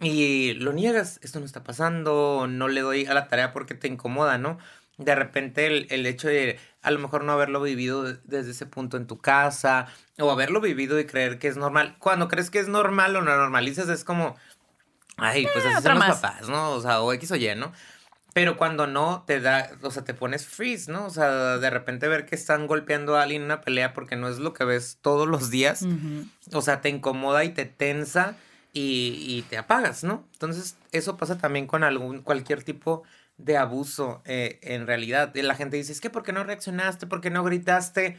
y 0.00 0.54
lo 0.54 0.72
niegas, 0.72 1.18
esto 1.22 1.40
no 1.40 1.46
está 1.46 1.64
pasando, 1.64 2.46
no 2.48 2.68
le 2.68 2.82
doy 2.82 3.06
a 3.06 3.14
la 3.14 3.26
tarea 3.28 3.52
porque 3.52 3.74
te 3.74 3.88
incomoda, 3.88 4.38
¿no? 4.38 4.58
De 4.98 5.14
repente 5.16 5.66
el, 5.66 5.86
el 5.90 6.06
hecho 6.06 6.28
de 6.28 6.60
a 6.82 6.90
lo 6.90 6.98
mejor 6.98 7.24
no 7.24 7.32
haberlo 7.32 7.62
vivido 7.62 8.04
desde 8.04 8.50
ese 8.50 8.66
punto 8.66 8.96
en 8.96 9.06
tu 9.06 9.18
casa 9.18 9.86
o 10.18 10.30
haberlo 10.30 10.60
vivido 10.60 11.00
y 11.00 11.06
creer 11.06 11.38
que 11.38 11.48
es 11.48 11.56
normal. 11.56 11.96
Cuando 11.98 12.28
crees 12.28 12.50
que 12.50 12.58
es 12.58 12.68
normal 12.68 13.16
o 13.16 13.22
lo 13.22 13.36
normalizas 13.36 13.88
es 13.88 14.04
como, 14.04 14.36
Ay, 15.16 15.46
pues 15.52 15.64
así 15.64 15.82
son 15.82 15.98
los 15.98 16.06
papás, 16.06 16.48
¿no? 16.48 16.72
O 16.72 16.80
sea, 16.80 17.02
o 17.02 17.12
X 17.12 17.30
o 17.32 17.36
Y, 17.36 17.54
¿no? 17.54 17.72
Pero 18.32 18.56
cuando 18.56 18.86
no, 18.86 19.24
te 19.26 19.40
da, 19.40 19.70
o 19.82 19.90
sea, 19.90 20.04
te 20.04 20.14
pones 20.14 20.46
freeze, 20.46 20.90
¿no? 20.90 21.06
O 21.06 21.10
sea, 21.10 21.58
de 21.58 21.70
repente 21.70 22.08
ver 22.08 22.24
que 22.24 22.34
están 22.34 22.66
golpeando 22.66 23.16
a 23.16 23.22
alguien 23.22 23.42
en 23.42 23.46
una 23.46 23.60
pelea 23.60 23.92
porque 23.92 24.16
no 24.16 24.28
es 24.28 24.38
lo 24.38 24.54
que 24.54 24.64
ves 24.64 24.98
todos 25.02 25.28
los 25.28 25.50
días. 25.50 25.84
O 26.52 26.62
sea, 26.62 26.80
te 26.80 26.88
incomoda 26.88 27.44
y 27.44 27.50
te 27.50 27.66
tensa 27.66 28.36
y, 28.72 29.44
te 29.50 29.58
apagas, 29.58 30.02
¿no? 30.02 30.26
Entonces, 30.32 30.76
eso 30.92 31.18
pasa 31.18 31.36
también 31.36 31.66
con 31.66 31.84
algún, 31.84 32.22
cualquier 32.22 32.62
tipo 32.62 33.02
de 33.36 33.58
abuso 33.58 34.22
eh, 34.24 34.58
en 34.62 34.86
realidad. 34.86 35.34
La 35.34 35.54
gente 35.54 35.76
dice, 35.76 35.92
es 35.92 36.00
que 36.00 36.08
¿por 36.08 36.22
qué 36.22 36.32
no 36.32 36.42
reaccionaste? 36.42 37.06
¿Por 37.06 37.20
qué 37.20 37.28
no 37.28 37.44
gritaste? 37.44 38.18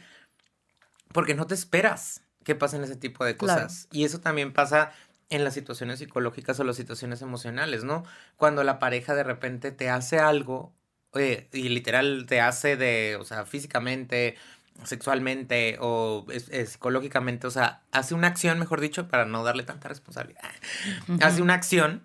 Porque 1.12 1.34
no 1.34 1.46
te 1.48 1.54
esperas 1.54 2.22
que 2.44 2.54
pasen 2.54 2.84
ese 2.84 2.96
tipo 2.96 3.24
de 3.24 3.36
cosas. 3.36 3.88
Y 3.90 4.04
eso 4.04 4.20
también 4.20 4.52
pasa 4.52 4.92
en 5.30 5.44
las 5.44 5.54
situaciones 5.54 5.98
psicológicas 5.98 6.58
o 6.60 6.64
las 6.64 6.76
situaciones 6.76 7.22
emocionales, 7.22 7.84
¿no? 7.84 8.04
Cuando 8.36 8.64
la 8.64 8.78
pareja 8.78 9.14
de 9.14 9.24
repente 9.24 9.72
te 9.72 9.90
hace 9.90 10.18
algo 10.18 10.72
eh, 11.14 11.48
y 11.52 11.68
literal 11.68 12.26
te 12.26 12.40
hace 12.40 12.76
de, 12.76 13.16
o 13.20 13.24
sea, 13.24 13.46
físicamente, 13.46 14.36
sexualmente 14.84 15.76
o 15.80 16.26
psicológicamente, 16.66 17.46
o 17.46 17.50
sea, 17.50 17.82
hace 17.92 18.14
una 18.14 18.26
acción, 18.28 18.58
mejor 18.58 18.80
dicho, 18.80 19.08
para 19.08 19.24
no 19.24 19.44
darle 19.44 19.62
tanta 19.62 19.88
responsabilidad, 19.88 20.42
hace 21.20 21.42
una 21.42 21.54
acción 21.54 22.02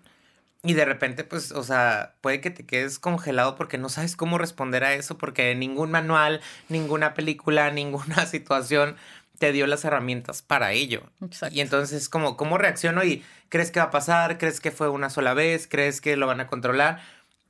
y 0.62 0.74
de 0.74 0.84
repente, 0.84 1.24
pues, 1.24 1.52
o 1.52 1.62
sea, 1.62 2.16
puede 2.20 2.42
que 2.42 2.50
te 2.50 2.66
quedes 2.66 2.98
congelado 2.98 3.56
porque 3.56 3.78
no 3.78 3.88
sabes 3.88 4.14
cómo 4.14 4.36
responder 4.36 4.84
a 4.84 4.92
eso, 4.92 5.16
porque 5.16 5.54
ningún 5.54 5.90
manual, 5.90 6.42
ninguna 6.68 7.14
película, 7.14 7.70
ninguna 7.72 8.26
situación 8.26 8.96
te 9.40 9.52
dio 9.52 9.66
las 9.66 9.86
herramientas 9.86 10.42
para 10.42 10.72
ello. 10.72 11.02
Exacto. 11.24 11.56
Y 11.56 11.62
entonces, 11.62 12.10
como, 12.10 12.36
¿cómo 12.36 12.58
reacciono? 12.58 13.02
Y 13.04 13.24
crees 13.48 13.70
que 13.70 13.80
va 13.80 13.86
a 13.86 13.90
pasar, 13.90 14.36
crees 14.36 14.60
que 14.60 14.70
fue 14.70 14.90
una 14.90 15.08
sola 15.08 15.32
vez, 15.32 15.66
crees 15.66 16.02
que 16.02 16.14
lo 16.18 16.26
van 16.26 16.40
a 16.40 16.46
controlar. 16.46 17.00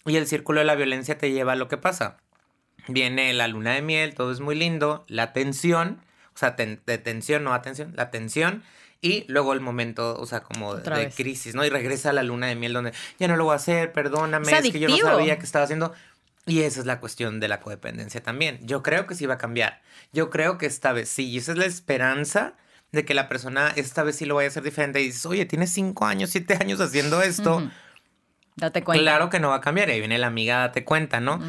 Y 0.07 0.15
el 0.15 0.29
círculo 0.29 0.61
de 0.61 0.67
la 0.67 0.77
violencia 0.77 1.19
te 1.19 1.33
lleva 1.33 1.55
a 1.55 1.57
lo 1.57 1.67
que 1.67 1.79
pasa. 1.79 2.19
Viene 2.87 3.33
la 3.35 3.49
luna 3.49 3.75
de 3.75 3.83
miel, 3.83 4.15
todo 4.15 4.31
es 4.31 4.39
muy 4.39 4.55
lindo, 4.55 5.05
la 5.09 5.33
tensión, 5.33 6.01
o 6.33 6.39
sea, 6.39 6.53
de 6.53 6.99
tensión, 6.99 7.43
no 7.43 7.55
atención, 7.55 7.93
la 7.97 8.13
tensión. 8.13 8.63
Y 9.03 9.25
luego 9.27 9.53
el 9.53 9.61
momento, 9.61 10.17
o 10.17 10.27
sea, 10.27 10.41
como 10.41 10.77
de, 10.77 11.11
crisis, 11.11 11.57
¿no? 11.57 11.65
Y 11.65 11.71
regresa 11.71 12.11
a 12.11 12.13
la 12.13 12.23
luna 12.23 12.47
de 12.47 12.55
miel 12.55 12.73
donde 12.73 12.93
ya 13.19 13.27
no 13.27 13.37
lo 13.37 13.47
voy 13.47 13.55
a 13.55 13.57
hacer, 13.57 13.93
perdóname, 13.93 14.53
es 14.53 14.71
que 14.71 14.79
yo 14.79 14.89
no 14.89 14.97
sabía 14.97 15.39
que 15.39 15.45
estaba 15.45 15.65
haciendo. 15.65 15.93
Y 16.51 16.63
esa 16.63 16.81
es 16.81 16.87
la 16.87 17.01
cuestión 17.01 17.41
de 17.41 17.49
la 17.49 17.61
codependencia 17.61 18.23
también. 18.23 18.59
Yo 18.63 18.83
creo 18.83 19.07
que 19.07 19.15
sí 19.15 19.27
va 19.27 19.35
a 19.35 19.39
cambiar. 19.39 19.81
Yo 20.13 20.31
creo 20.31 20.59
que 20.59 20.67
esta 20.67 20.93
vez 20.93 21.09
sí. 21.09 21.29
Y 21.29 21.39
esa 21.39 21.53
es 21.53 21.59
la 21.59 21.67
esperanza 21.67 22.55
de 22.93 23.05
que 23.05 23.15
la 23.15 23.29
persona 23.29 23.73
esta 23.77 24.03
vez 24.03 24.17
sí 24.17 24.25
lo 24.27 24.35
vaya 24.35 24.49
a 24.49 24.51
hacer 24.51 24.63
diferente. 24.63 25.01
Y 25.01 25.07
dices, 25.07 25.27
oye, 25.27 25.47
tienes 25.47 25.73
cinco 25.73 26.07
años, 26.07 26.31
siete 26.31 26.55
años 26.61 26.81
haciendo 26.81 27.23
esto. 27.23 27.71
Date 28.57 28.83
cuenta. 28.83 29.03
Claro 29.03 29.31
que 29.31 29.39
no 29.39 29.51
va 29.51 29.57
a 29.57 29.61
cambiar. 29.61 29.89
Y 29.89 29.93
ahí 29.93 29.99
viene 30.01 30.19
la 30.19 30.27
amiga, 30.27 30.59
date 30.59 30.85
cuenta, 30.85 31.21
¿no? 31.21 31.41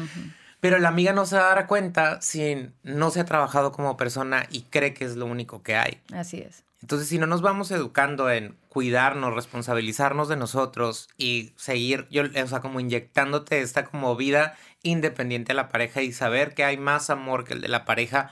Pero 0.60 0.78
la 0.78 0.88
amiga 0.88 1.12
no 1.12 1.26
se 1.26 1.36
va 1.36 1.50
a 1.50 1.54
dar 1.56 1.66
cuenta 1.66 2.20
si 2.22 2.70
no 2.84 3.10
se 3.10 3.18
ha 3.18 3.24
trabajado 3.24 3.72
como 3.72 3.96
persona 3.96 4.46
y 4.50 4.62
cree 4.62 4.94
que 4.94 5.04
es 5.04 5.16
lo 5.16 5.26
único 5.26 5.64
que 5.64 5.74
hay. 5.74 6.00
Así 6.12 6.38
es. 6.38 6.62
Entonces, 6.82 7.08
si 7.08 7.18
no 7.18 7.26
nos 7.26 7.42
vamos 7.42 7.70
educando 7.70 8.28
en 8.28 8.56
cuidarnos, 8.68 9.34
responsabilizarnos 9.34 10.28
de 10.28 10.36
nosotros 10.36 11.08
y 11.16 11.52
seguir, 11.56 12.08
yo, 12.10 12.24
o 12.24 12.46
sea, 12.48 12.60
como 12.60 12.80
inyectándote 12.80 13.60
esta 13.60 13.84
como 13.84 14.16
vida 14.16 14.56
independiente 14.82 15.52
a 15.52 15.54
la 15.54 15.68
pareja 15.68 16.02
y 16.02 16.12
saber 16.12 16.54
que 16.54 16.64
hay 16.64 16.76
más 16.76 17.08
amor 17.08 17.44
que 17.44 17.54
el 17.54 17.60
de 17.60 17.68
la 17.68 17.84
pareja, 17.84 18.30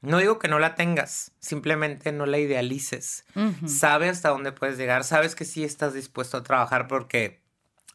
no 0.00 0.18
digo 0.18 0.40
que 0.40 0.48
no 0.48 0.58
la 0.58 0.74
tengas, 0.74 1.32
simplemente 1.38 2.10
no 2.10 2.26
la 2.26 2.38
idealices. 2.38 3.24
Sabe 3.66 4.08
hasta 4.08 4.30
dónde 4.30 4.50
puedes 4.50 4.76
llegar, 4.76 5.04
sabes 5.04 5.36
que 5.36 5.44
sí 5.44 5.62
estás 5.62 5.94
dispuesto 5.94 6.36
a 6.36 6.42
trabajar 6.42 6.88
porque 6.88 7.40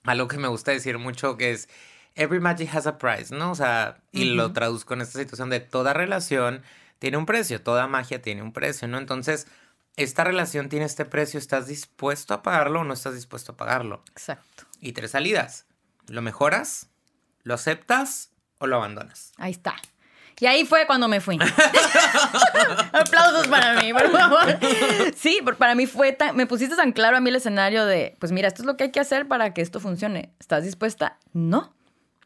algo 0.04 0.30
que 0.30 0.38
me 0.38 0.48
gusta 0.48 0.72
decir 0.72 0.98
mucho 0.98 1.36
que 1.36 1.52
es 1.52 1.68
every 2.16 2.40
magic 2.40 2.74
has 2.74 2.88
a 2.88 2.98
price, 2.98 3.36
¿no? 3.36 3.52
O 3.52 3.56
sea, 3.56 3.98
y 4.12 4.26
lo 4.26 4.54
traduzco 4.54 4.94
en 4.94 5.02
esta 5.02 5.20
situación 5.20 5.50
de 5.50 5.60
toda 5.60 5.94
relación 5.94 6.64
tiene 7.00 7.18
un 7.18 7.26
precio, 7.26 7.62
toda 7.62 7.88
magia 7.88 8.22
tiene 8.22 8.42
un 8.42 8.54
precio, 8.54 8.88
¿no? 8.88 8.98
Entonces, 8.98 9.48
esta 10.04 10.24
relación 10.24 10.70
tiene 10.70 10.86
este 10.86 11.06
precio, 11.06 11.38
¿estás 11.38 11.68
dispuesto 11.68 12.34
a 12.34 12.42
pagarlo 12.42 12.82
o 12.82 12.84
no 12.84 12.94
estás 12.94 13.16
dispuesto 13.16 13.52
a 13.52 13.58
pagarlo? 13.58 14.02
Exacto. 14.12 14.64
Y 14.80 14.94
tres 14.94 15.12
salidas. 15.12 15.66
¿Lo 16.08 16.22
mejoras? 16.22 16.88
¿Lo 17.43 17.54
aceptas 17.54 18.32
o 18.60 18.68
lo 18.68 18.78
abandonas? 18.78 19.34
Ahí 19.38 19.52
está. 19.52 19.76
Y 20.39 20.45
ahí 20.45 20.66
fue 20.66 20.88
cuando 20.88 21.10
me 21.10 21.20
fui. 21.20 21.38
Aplausos 22.93 23.47
para 23.47 23.82
mí, 23.82 23.91
por 23.91 24.10
favor. 24.10 24.58
Sí, 25.18 25.39
para 25.58 25.76
mí 25.76 25.86
fue 25.86 26.14
tan, 26.14 26.36
me 26.38 26.47
pusiste 26.47 26.78
tan 26.78 26.93
claro 26.93 27.18
a 27.18 27.20
mí 27.20 27.30
el 27.30 27.36
escenario 27.36 27.86
de, 27.86 28.16
pues 28.20 28.32
mira, 28.32 28.47
esto 28.47 28.62
es 28.62 28.66
lo 28.66 28.78
que 28.78 28.86
hay 28.86 28.91
que 28.91 29.02
hacer 29.02 29.28
para 29.28 29.54
que 29.54 29.62
esto 29.62 29.82
funcione. 29.82 30.34
¿Estás 30.39 30.64
dispuesta? 30.64 31.18
No. 31.34 31.74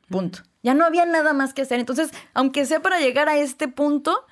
Punto. 0.10 0.44
Ya 0.62 0.76
no 0.76 0.86
había 0.86 1.08
nada 1.08 1.34
más 1.34 1.56
que 1.56 1.64
hacer. 1.64 1.80
Entonces, 1.80 2.12
aunque 2.36 2.68
sea 2.68 2.82
para 2.82 3.00
llegar 3.00 3.30
a 3.30 3.38
este 3.38 3.68
punto, 3.68 4.28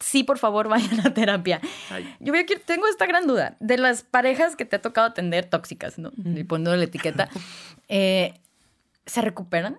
sí, 0.00 0.24
por 0.24 0.38
favor, 0.38 0.68
vayan 0.70 1.06
a 1.06 1.14
terapia. 1.14 1.60
Yo 2.18 2.32
voy 2.32 2.40
a, 2.40 2.46
tengo 2.64 2.86
esta 2.88 3.06
gran 3.06 3.26
duda. 3.26 3.56
De 3.60 3.78
las 3.78 4.02
parejas 4.02 4.56
que 4.56 4.64
te 4.64 4.76
ha 4.76 4.82
tocado 4.82 5.06
atender 5.06 5.44
tóxicas, 5.44 5.98
¿no? 5.98 6.10
Y 6.16 6.44
poniendo 6.44 6.74
la 6.76 6.84
etiqueta, 6.84 7.28
eh, 7.88 8.34
¿se 9.06 9.20
recuperan? 9.20 9.78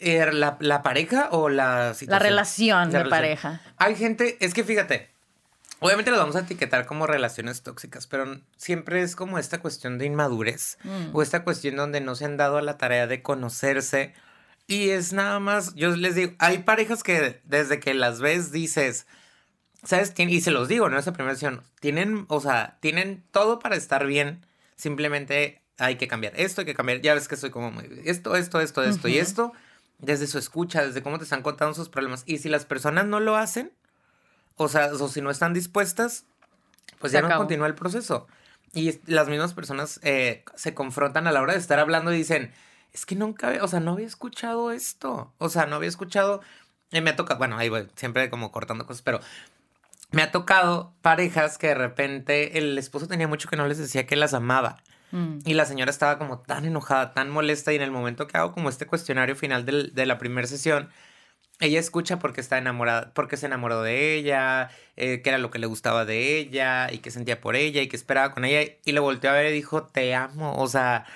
Eh, 0.00 0.26
¿La, 0.32 0.56
¿La, 0.60 0.82
pareja 0.82 1.28
o 1.30 1.48
la 1.48 1.94
situación? 1.94 2.10
La 2.10 2.18
relación 2.18 2.90
de 2.90 3.04
pareja. 3.04 3.60
Hay 3.76 3.94
gente, 3.94 4.36
es 4.40 4.54
que 4.54 4.64
fíjate, 4.64 5.08
obviamente 5.78 6.10
las 6.10 6.18
vamos 6.18 6.34
a 6.34 6.40
etiquetar 6.40 6.84
como 6.84 7.06
relaciones 7.06 7.62
tóxicas, 7.62 8.08
pero 8.08 8.40
siempre 8.56 9.02
es 9.02 9.14
como 9.14 9.38
esta 9.38 9.60
cuestión 9.60 9.98
de 9.98 10.06
inmadurez 10.06 10.78
mm. 10.82 11.14
o 11.14 11.22
esta 11.22 11.44
cuestión 11.44 11.76
donde 11.76 12.00
no 12.00 12.16
se 12.16 12.24
han 12.24 12.36
dado 12.36 12.58
a 12.58 12.62
la 12.62 12.76
tarea 12.76 13.06
de 13.06 13.22
conocerse. 13.22 14.14
Y 14.66 14.90
es 14.90 15.12
nada 15.12 15.40
más, 15.40 15.74
yo 15.74 15.94
les 15.96 16.14
digo, 16.14 16.32
hay 16.38 16.58
parejas 16.58 17.02
que 17.02 17.40
desde 17.44 17.80
que 17.80 17.94
las 17.94 18.20
ves 18.20 18.52
dices, 18.52 19.06
¿sabes? 19.84 20.14
Y 20.16 20.40
se 20.40 20.50
los 20.50 20.68
digo, 20.68 20.88
¿no? 20.88 20.98
Esa 20.98 21.12
primera 21.12 21.34
sesión, 21.34 21.62
tienen, 21.80 22.26
o 22.28 22.40
sea, 22.40 22.78
tienen 22.80 23.24
todo 23.32 23.58
para 23.58 23.76
estar 23.76 24.06
bien, 24.06 24.46
simplemente 24.76 25.60
hay 25.78 25.96
que 25.96 26.08
cambiar 26.08 26.34
esto, 26.36 26.60
hay 26.60 26.66
que 26.66 26.74
cambiar, 26.74 27.00
ya 27.00 27.14
ves 27.14 27.28
que 27.28 27.36
soy 27.36 27.50
como 27.50 27.80
esto, 28.04 28.36
esto, 28.36 28.60
esto, 28.60 28.82
esto 28.82 29.08
y 29.08 29.18
esto, 29.18 29.52
desde 29.98 30.26
su 30.26 30.38
escucha, 30.38 30.86
desde 30.86 31.02
cómo 31.02 31.18
te 31.18 31.24
están 31.24 31.42
contando 31.42 31.74
sus 31.74 31.88
problemas. 31.88 32.22
Y 32.26 32.38
si 32.38 32.48
las 32.48 32.64
personas 32.64 33.06
no 33.06 33.20
lo 33.20 33.36
hacen, 33.36 33.72
o 34.56 34.68
sea, 34.68 34.92
o 34.92 35.08
si 35.08 35.20
no 35.20 35.30
están 35.30 35.54
dispuestas, 35.54 36.24
pues 36.98 37.12
ya 37.12 37.22
no 37.22 37.36
continúa 37.36 37.66
el 37.66 37.74
proceso. 37.74 38.26
Y 38.74 38.98
las 39.06 39.28
mismas 39.28 39.54
personas 39.54 40.00
eh, 40.02 40.44
se 40.54 40.72
confrontan 40.72 41.26
a 41.26 41.32
la 41.32 41.42
hora 41.42 41.52
de 41.52 41.58
estar 41.58 41.78
hablando 41.78 42.12
y 42.12 42.16
dicen, 42.16 42.52
es 42.92 43.06
que 43.06 43.14
nunca, 43.14 43.58
o 43.62 43.68
sea, 43.68 43.80
no 43.80 43.92
había 43.92 44.06
escuchado 44.06 44.72
esto. 44.72 45.32
O 45.38 45.48
sea, 45.48 45.66
no 45.66 45.76
había 45.76 45.88
escuchado, 45.88 46.42
y 46.90 47.00
me 47.00 47.10
ha 47.10 47.16
tocado, 47.16 47.38
bueno, 47.38 47.56
ahí 47.56 47.68
voy, 47.68 47.88
siempre 47.96 48.30
como 48.30 48.52
cortando 48.52 48.86
cosas, 48.86 49.02
pero 49.02 49.20
me 50.10 50.22
ha 50.22 50.30
tocado 50.30 50.92
parejas 51.00 51.58
que 51.58 51.68
de 51.68 51.74
repente 51.74 52.58
el 52.58 52.76
esposo 52.78 53.08
tenía 53.08 53.28
mucho 53.28 53.48
que 53.48 53.56
no 53.56 53.66
les 53.66 53.78
decía 53.78 54.06
que 54.06 54.16
las 54.16 54.34
amaba. 54.34 54.82
Mm. 55.10 55.38
Y 55.44 55.54
la 55.54 55.64
señora 55.64 55.90
estaba 55.90 56.18
como 56.18 56.40
tan 56.40 56.64
enojada, 56.64 57.12
tan 57.12 57.30
molesta 57.30 57.72
y 57.72 57.76
en 57.76 57.82
el 57.82 57.90
momento 57.90 58.26
que 58.26 58.36
hago 58.38 58.52
como 58.52 58.68
este 58.68 58.86
cuestionario 58.86 59.36
final 59.36 59.64
de 59.64 60.06
la 60.06 60.18
primera 60.18 60.46
sesión, 60.46 60.90
ella 61.60 61.78
escucha 61.78 62.18
porque 62.18 62.40
está 62.40 62.58
enamorada, 62.58 63.12
porque 63.14 63.36
se 63.36 63.46
enamoró 63.46 63.82
de 63.82 64.16
ella, 64.16 64.70
eh, 64.96 65.22
que 65.22 65.30
era 65.30 65.38
lo 65.38 65.50
que 65.50 65.58
le 65.58 65.66
gustaba 65.66 66.04
de 66.04 66.38
ella 66.38 66.92
y 66.92 66.98
que 66.98 67.10
sentía 67.10 67.40
por 67.40 67.56
ella 67.56 67.80
y 67.82 67.88
que 67.88 67.96
esperaba 67.96 68.32
con 68.32 68.44
ella 68.44 68.72
y 68.84 68.92
le 68.92 69.00
volteó 69.00 69.30
a 69.30 69.34
ver 69.34 69.52
y 69.52 69.54
dijo, 69.54 69.84
te 69.84 70.14
amo, 70.14 70.54
o 70.56 70.66
sea, 70.66 71.06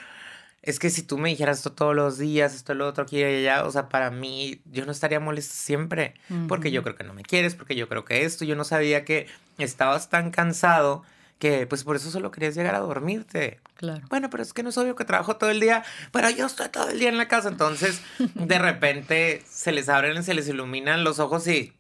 es 0.66 0.80
que 0.80 0.90
si 0.90 1.02
tú 1.02 1.16
me 1.16 1.28
dijeras 1.28 1.58
esto 1.58 1.72
todos 1.72 1.94
los 1.94 2.18
días, 2.18 2.54
esto, 2.54 2.74
lo 2.74 2.88
otro, 2.88 3.04
aquí 3.04 3.20
y 3.20 3.22
allá, 3.22 3.64
o 3.64 3.70
sea, 3.70 3.88
para 3.88 4.10
mí, 4.10 4.60
yo 4.64 4.84
no 4.84 4.90
estaría 4.90 5.20
molesta 5.20 5.54
siempre, 5.54 6.14
porque 6.48 6.72
yo 6.72 6.82
creo 6.82 6.96
que 6.96 7.04
no 7.04 7.14
me 7.14 7.22
quieres, 7.22 7.54
porque 7.54 7.76
yo 7.76 7.88
creo 7.88 8.04
que 8.04 8.24
esto, 8.24 8.44
yo 8.44 8.56
no 8.56 8.64
sabía 8.64 9.04
que 9.04 9.28
estabas 9.58 10.10
tan 10.10 10.32
cansado 10.32 11.04
que 11.38 11.66
pues 11.66 11.84
por 11.84 11.94
eso 11.94 12.10
solo 12.10 12.32
querías 12.32 12.56
llegar 12.56 12.74
a 12.74 12.80
dormirte. 12.80 13.60
Claro. 13.76 14.04
Bueno, 14.08 14.28
pero 14.28 14.42
es 14.42 14.52
que 14.52 14.64
no 14.64 14.70
es 14.70 14.78
obvio 14.78 14.96
que 14.96 15.04
trabajo 15.04 15.36
todo 15.36 15.50
el 15.50 15.60
día, 15.60 15.84
pero 16.10 16.30
yo 16.30 16.46
estoy 16.46 16.68
todo 16.68 16.88
el 16.90 16.98
día 16.98 17.10
en 17.10 17.18
la 17.18 17.28
casa, 17.28 17.48
entonces 17.48 18.00
de 18.18 18.58
repente 18.58 19.44
se 19.48 19.70
les 19.70 19.88
abren, 19.88 20.24
se 20.24 20.34
les 20.34 20.48
iluminan 20.48 21.04
los 21.04 21.20
ojos 21.20 21.46
y 21.46 21.74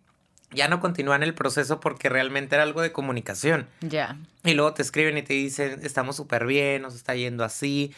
ya 0.52 0.68
no 0.68 0.78
continúan 0.78 1.24
el 1.24 1.34
proceso 1.34 1.80
porque 1.80 2.08
realmente 2.08 2.54
era 2.54 2.62
algo 2.62 2.82
de 2.82 2.92
comunicación. 2.92 3.66
Ya. 3.80 4.16
Y 4.44 4.54
luego 4.54 4.74
te 4.74 4.82
escriben 4.82 5.18
y 5.18 5.22
te 5.22 5.34
dicen, 5.34 5.80
estamos 5.82 6.14
súper 6.14 6.46
bien, 6.46 6.82
nos 6.82 6.94
está 6.94 7.16
yendo 7.16 7.42
así. 7.42 7.92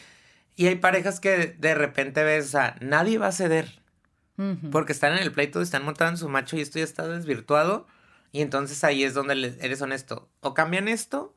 Y 0.59 0.67
hay 0.67 0.75
parejas 0.75 1.21
que 1.21 1.55
de 1.57 1.73
repente 1.73 2.21
ves, 2.21 2.47
o 2.47 2.49
sea, 2.49 2.75
nadie 2.81 3.17
va 3.17 3.27
a 3.27 3.31
ceder. 3.31 3.79
Porque 4.73 4.91
están 4.91 5.13
en 5.13 5.19
el 5.19 5.31
pleito, 5.31 5.61
están 5.61 5.85
montando 5.85 6.11
en 6.11 6.17
su 6.17 6.27
macho 6.27 6.57
y 6.57 6.59
esto 6.59 6.79
ya 6.79 6.83
está 6.83 7.07
desvirtuado. 7.07 7.87
Y 8.33 8.41
entonces 8.41 8.83
ahí 8.83 9.05
es 9.05 9.13
donde 9.13 9.55
eres 9.61 9.81
honesto. 9.81 10.29
O 10.41 10.53
cambian 10.53 10.89
esto 10.89 11.33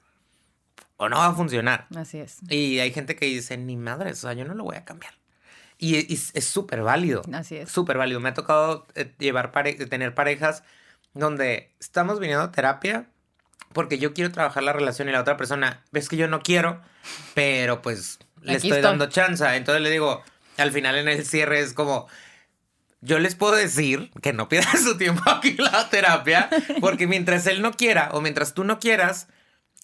o 0.96 1.08
no 1.08 1.18
va 1.18 1.26
a 1.26 1.34
funcionar. 1.34 1.86
Así 1.94 2.18
es. 2.18 2.38
Y 2.48 2.80
hay 2.80 2.90
gente 2.90 3.14
que 3.14 3.26
dice, 3.26 3.56
ni 3.56 3.76
madre, 3.76 4.10
o 4.10 4.14
sea, 4.16 4.32
yo 4.32 4.44
no 4.44 4.54
lo 4.54 4.64
voy 4.64 4.74
a 4.74 4.84
cambiar. 4.84 5.14
Y, 5.78 6.12
es 6.12 6.44
súper 6.44 6.82
válido. 6.82 7.22
Así 7.32 7.58
es. 7.58 7.70
Súper 7.70 7.98
válido. 7.98 8.18
Me 8.18 8.30
ha 8.30 8.34
tocado 8.34 8.88
eh, 8.96 9.14
llevar 9.20 9.52
tener 9.52 10.16
parejas 10.16 10.64
donde 11.14 11.70
estamos 11.78 12.18
viniendo 12.18 12.42
a 12.42 12.50
terapia 12.50 13.06
porque 13.72 13.98
yo 13.98 14.14
quiero 14.14 14.32
trabajar 14.32 14.64
la 14.64 14.72
relación 14.72 15.08
y 15.08 15.12
la 15.12 15.20
otra 15.20 15.36
persona, 15.36 15.84
ves 15.92 16.08
que 16.08 16.16
yo 16.16 16.26
no 16.26 16.40
quiero, 16.40 16.80
pero 17.34 17.82
pues 17.82 18.18
le 18.42 18.56
estoy, 18.56 18.80
dando 18.80 19.08
chance. 19.08 19.44
Entonces 19.56 19.82
le 19.82 19.90
digo, 19.90 20.22
al 20.58 20.72
final 20.72 20.96
en 20.96 21.08
el 21.08 21.24
cierre 21.24 21.60
es 21.60 21.72
como, 21.72 22.08
yo 23.00 23.18
les 23.18 23.34
puedo 23.34 23.54
decir 23.54 24.10
que 24.22 24.32
no 24.32 24.48
pierdan 24.48 24.78
su 24.82 24.96
tiempo 24.96 25.22
aquí 25.28 25.56
en 25.58 25.64
la 25.64 25.88
terapia, 25.88 26.48
porque 26.80 27.06
mientras 27.06 27.46
él 27.46 27.62
no 27.62 27.72
quiera 27.72 28.10
o 28.12 28.20
mientras 28.20 28.54
tú 28.54 28.64
no 28.64 28.78
quieras, 28.78 29.28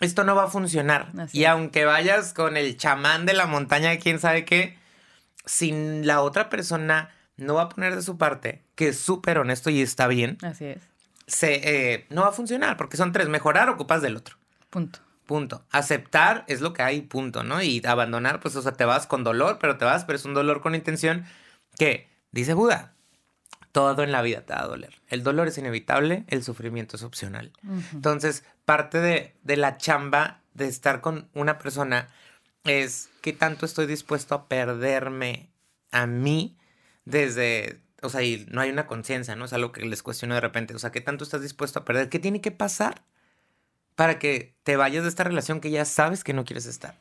esto 0.01 0.25
no 0.25 0.35
va 0.35 0.45
a 0.45 0.49
funcionar. 0.49 1.09
y 1.33 1.45
aunque 1.45 1.85
vayas 1.85 2.33
con 2.33 2.57
el 2.57 2.77
chamán 2.77 3.27
de 3.27 3.35
la 3.35 3.47
montaña, 3.47 3.99
quién 3.99 4.21
sabe 4.21 4.45
qué, 4.45 4.79
si 5.45 5.73
la 6.03 6.21
otra 6.21 6.49
persona 6.49 7.11
no 7.37 7.55
va 7.55 7.63
a 7.63 7.69
poner 7.69 7.97
de 7.97 8.03
su 8.03 8.19
parte, 8.19 8.63
que 8.75 8.89
es 8.89 8.99
súper 8.99 9.39
honesto 9.39 9.71
y 9.71 9.81
está 9.81 10.07
bien. 10.07 10.39
Así 10.43 10.67
es. 10.67 10.83
Se, 11.27 11.95
eh, 11.95 12.07
no 12.11 12.23
va 12.23 12.29
a 12.29 12.33
funcionar 12.33 12.77
porque 12.77 12.97
son 12.97 13.13
tres. 13.13 13.29
Mejorar, 13.29 13.69
ocupas 13.69 14.03
del 14.03 14.17
otro. 14.17 14.37
Punto. 14.71 15.01
Punto. 15.29 15.63
Aceptar 15.71 16.47
es 16.49 16.63
lo 16.63 16.73
que 16.73 16.81
hay, 16.81 17.03
punto, 17.03 17.45
¿no? 17.45 17.61
Y 17.61 17.83
abandonar, 17.85 18.41
pues, 18.41 18.57
o 18.57 18.63
sea, 18.63 18.73
te 18.73 18.87
vas 18.87 19.07
con 19.07 19.25
dolor, 19.25 19.59
pero 19.61 19.77
te 19.77 19.85
vas, 19.85 20.07
pero 20.07 20.17
es 20.17 20.25
un 20.25 20.33
dolor 20.33 20.63
con 20.63 20.75
intención 20.75 21.27
que, 21.77 22.09
dice 22.33 22.55
Buda, 22.55 22.95
todo 23.73 24.03
en 24.03 24.11
la 24.11 24.23
vida 24.23 24.41
te 24.47 24.55
va 24.55 24.63
a 24.63 24.67
doler. 24.67 24.95
El 25.07 25.23
dolor 25.23 25.47
es 25.47 25.59
inevitable, 25.59 26.25
el 26.29 26.43
sufrimiento 26.43 26.97
es 26.97 27.03
opcional. 27.03 27.53
Entonces, 27.93 28.43
parte 28.65 29.01
de, 29.01 29.37
de, 29.43 29.59
la 29.59 29.77
chamba 29.77 30.41
de 30.55 30.67
estar 30.67 31.03
con 31.03 31.29
una 31.35 31.59
persona 31.59 32.09
es 32.65 33.11
qué 33.21 33.35
tanto 33.35 33.67
estoy 33.67 33.87
dispuesto 33.87 34.35
a 34.35 34.49
perderme 34.49 35.51
a 35.91 36.07
mí 36.07 36.57
desde, 37.05 37.83
o 38.01 38.09
sea, 38.09 38.23
y 38.23 38.47
no 38.51 38.63
hay 38.63 38.71
una 38.71 38.87
conciencia, 38.87 39.37
¿no? 39.37 39.45
Es 39.45 39.53
algo 39.53 39.73
que 39.73 39.85
les 39.85 40.03
cuestiono 40.03 40.37
de 40.37 40.41
repente. 40.41 40.75
O 40.75 40.79
sea, 40.79 40.91
¿qué 40.91 41.03
tanto 41.03 41.25
estás 41.25 41.43
dispuesto 41.43 41.81
a 41.81 41.85
perder? 41.85 42.09
¿Qué 42.09 42.19
tiene 42.19 42.41
que 42.41 42.51
pasar 42.51 43.03
para 43.99 44.21
que 44.21 44.55
te 44.63 44.77
vayas 44.77 45.03
de 45.03 45.09
esta 45.09 45.25
relación 45.25 45.61
que 45.61 45.73
ya 45.73 45.85
sabes 45.85 46.23
que 46.23 46.33
no 46.33 46.45
quieres 46.45 46.67
estar? 46.67 46.95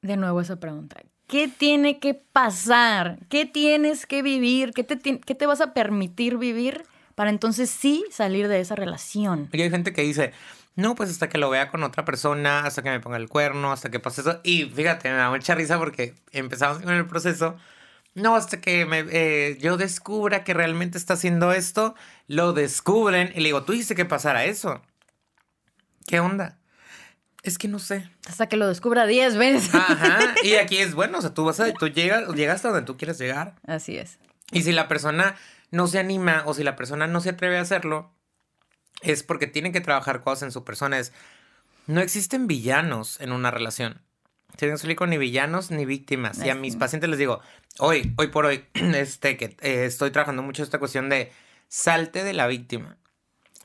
De 0.00 0.16
nuevo 0.16 0.40
esa 0.40 0.56
pregunta. 0.56 0.96
¿Qué 1.26 1.46
tiene 1.46 1.98
que 1.98 2.14
pasar? 2.14 3.18
¿Qué 3.28 3.44
tienes 3.44 4.06
que 4.06 4.22
vivir? 4.22 4.72
¿Qué 4.72 4.82
te, 4.82 4.98
qué 5.20 5.34
te 5.34 5.44
vas 5.44 5.60
a 5.60 5.74
permitir 5.74 6.38
vivir 6.38 6.84
para 7.14 7.28
entonces 7.28 7.68
sí 7.68 8.06
salir 8.10 8.48
de 8.48 8.60
esa 8.60 8.76
relación? 8.76 9.50
Y 9.52 9.60
hay 9.60 9.68
gente 9.68 9.92
que 9.92 10.00
dice, 10.00 10.32
no, 10.74 10.94
pues 10.94 11.10
hasta 11.10 11.28
que 11.28 11.36
lo 11.36 11.50
vea 11.50 11.68
con 11.68 11.82
otra 11.82 12.06
persona, 12.06 12.60
hasta 12.60 12.80
que 12.82 12.88
me 12.88 13.00
ponga 13.00 13.18
el 13.18 13.28
cuerno, 13.28 13.70
hasta 13.70 13.90
que 13.90 14.00
pase 14.00 14.22
eso. 14.22 14.40
Y 14.42 14.64
fíjate, 14.64 15.10
me 15.10 15.16
da 15.16 15.28
mucha 15.28 15.54
risa 15.54 15.76
porque 15.76 16.14
empezamos 16.32 16.78
con 16.78 16.94
el 16.94 17.04
proceso. 17.04 17.56
No, 18.14 18.36
hasta 18.36 18.58
que 18.62 18.86
me, 18.86 19.04
eh, 19.10 19.58
yo 19.60 19.76
descubra 19.76 20.44
que 20.44 20.54
realmente 20.54 20.96
está 20.96 21.12
haciendo 21.12 21.52
esto, 21.52 21.94
lo 22.26 22.54
descubren 22.54 23.32
y 23.34 23.40
le 23.40 23.48
digo, 23.48 23.64
tú 23.64 23.72
dices 23.72 23.94
que 23.94 24.06
pasara 24.06 24.46
eso. 24.46 24.80
¿Qué 26.10 26.18
onda? 26.18 26.58
Es 27.44 27.56
que 27.56 27.68
no 27.68 27.78
sé. 27.78 28.10
Hasta 28.28 28.48
que 28.48 28.56
lo 28.56 28.66
descubra 28.66 29.06
10 29.06 29.36
veces. 29.36 29.72
Ajá. 29.72 30.34
Y 30.42 30.54
aquí 30.54 30.78
es 30.78 30.92
bueno, 30.92 31.18
o 31.18 31.20
sea, 31.20 31.34
tú 31.34 31.44
vas 31.44 31.60
a, 31.60 31.72
tú 31.72 31.86
llegas, 31.86 32.28
llegas 32.34 32.56
hasta 32.56 32.70
donde 32.70 32.84
tú 32.84 32.96
quieres 32.96 33.16
llegar. 33.16 33.54
Así 33.64 33.96
es. 33.96 34.18
Y 34.50 34.62
si 34.62 34.72
la 34.72 34.88
persona 34.88 35.36
no 35.70 35.86
se 35.86 36.00
anima 36.00 36.42
o 36.46 36.54
si 36.54 36.64
la 36.64 36.74
persona 36.74 37.06
no 37.06 37.20
se 37.20 37.30
atreve 37.30 37.58
a 37.58 37.60
hacerlo, 37.60 38.12
es 39.02 39.22
porque 39.22 39.46
tienen 39.46 39.72
que 39.72 39.80
trabajar 39.80 40.20
cosas 40.20 40.42
en 40.42 40.50
su 40.50 40.64
persona. 40.64 40.98
Es, 40.98 41.12
no 41.86 42.00
existen 42.00 42.48
villanos 42.48 43.20
en 43.20 43.30
una 43.30 43.52
relación. 43.52 44.02
Si 44.58 44.66
no 44.66 44.72
explico, 44.72 45.06
ni 45.06 45.16
villanos 45.16 45.70
ni 45.70 45.84
víctimas. 45.84 46.44
Y 46.44 46.50
a 46.50 46.56
mis 46.56 46.74
pacientes 46.74 47.08
les 47.08 47.20
digo, 47.20 47.40
hoy, 47.78 48.14
hoy 48.16 48.26
por 48.26 48.46
hoy, 48.46 48.64
este, 48.74 49.36
que 49.36 49.56
eh, 49.60 49.84
estoy 49.84 50.10
trabajando 50.10 50.42
mucho 50.42 50.64
esta 50.64 50.80
cuestión 50.80 51.08
de 51.08 51.30
salte 51.68 52.24
de 52.24 52.32
la 52.32 52.48
víctima 52.48 52.96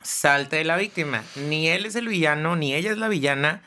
salte 0.06 0.56
de 0.56 0.64
la 0.64 0.76
víctima. 0.76 1.22
Ni 1.36 1.68
él 1.68 1.86
es 1.86 1.96
el 1.96 2.08
villano, 2.08 2.56
ni 2.56 2.74
ella 2.74 2.92
es 2.92 2.98
la 2.98 3.08
villana, 3.08 3.62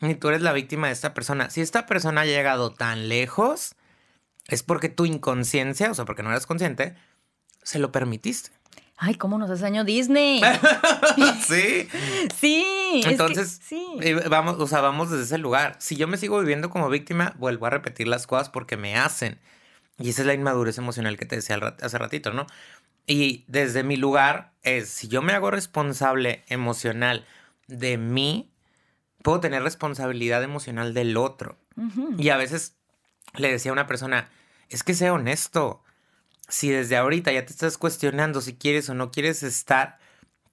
ni 0.00 0.14
tú 0.14 0.28
eres 0.28 0.42
la 0.42 0.52
víctima 0.52 0.88
de 0.88 0.92
esta 0.92 1.14
persona. 1.14 1.50
Si 1.50 1.60
esta 1.60 1.86
persona 1.86 2.22
ha 2.22 2.26
llegado 2.26 2.72
tan 2.72 3.08
lejos, 3.08 3.74
es 4.48 4.62
porque 4.62 4.88
tu 4.88 5.06
inconsciencia, 5.06 5.90
o 5.90 5.94
sea, 5.94 6.04
porque 6.04 6.22
no 6.22 6.30
eras 6.30 6.46
consciente, 6.46 6.94
se 7.62 7.78
lo 7.78 7.92
permitiste. 7.92 8.50
Ay, 8.96 9.16
¿cómo 9.16 9.36
nos 9.36 9.50
hace 9.50 9.66
año 9.66 9.84
Disney? 9.84 10.40
sí. 11.46 11.88
Sí. 12.38 13.02
Entonces, 13.04 13.60
sí. 13.64 13.84
Vamos, 14.30 14.56
o 14.60 14.66
sea, 14.68 14.80
vamos 14.80 15.10
desde 15.10 15.24
ese 15.24 15.38
lugar. 15.38 15.74
Si 15.80 15.96
yo 15.96 16.06
me 16.06 16.16
sigo 16.16 16.38
viviendo 16.38 16.70
como 16.70 16.88
víctima, 16.88 17.34
vuelvo 17.38 17.66
a 17.66 17.70
repetir 17.70 18.06
las 18.06 18.26
cosas 18.26 18.48
porque 18.48 18.76
me 18.76 18.96
hacen. 18.96 19.40
Y 19.98 20.10
esa 20.10 20.22
es 20.22 20.26
la 20.26 20.34
inmadurez 20.34 20.78
emocional 20.78 21.16
que 21.16 21.26
te 21.26 21.36
decía 21.36 21.58
hace 21.80 21.98
ratito, 21.98 22.32
¿no? 22.32 22.46
Y 23.06 23.44
desde 23.48 23.82
mi 23.82 23.96
lugar 23.96 24.52
es, 24.62 24.88
si 24.88 25.08
yo 25.08 25.22
me 25.22 25.32
hago 25.32 25.50
responsable 25.50 26.44
emocional 26.48 27.26
de 27.66 27.98
mí, 27.98 28.52
puedo 29.22 29.40
tener 29.40 29.62
responsabilidad 29.62 30.42
emocional 30.42 30.94
del 30.94 31.16
otro. 31.16 31.58
Y 32.18 32.28
a 32.28 32.36
veces 32.36 32.76
le 33.34 33.50
decía 33.50 33.70
a 33.70 33.72
una 33.72 33.86
persona, 33.86 34.28
es 34.68 34.82
que 34.82 34.94
sea 34.94 35.12
honesto. 35.12 35.82
Si 36.48 36.68
desde 36.68 36.96
ahorita 36.96 37.32
ya 37.32 37.46
te 37.46 37.52
estás 37.52 37.78
cuestionando 37.78 38.40
si 38.40 38.54
quieres 38.54 38.88
o 38.90 38.94
no 38.94 39.10
quieres 39.10 39.42
estar, 39.42 39.98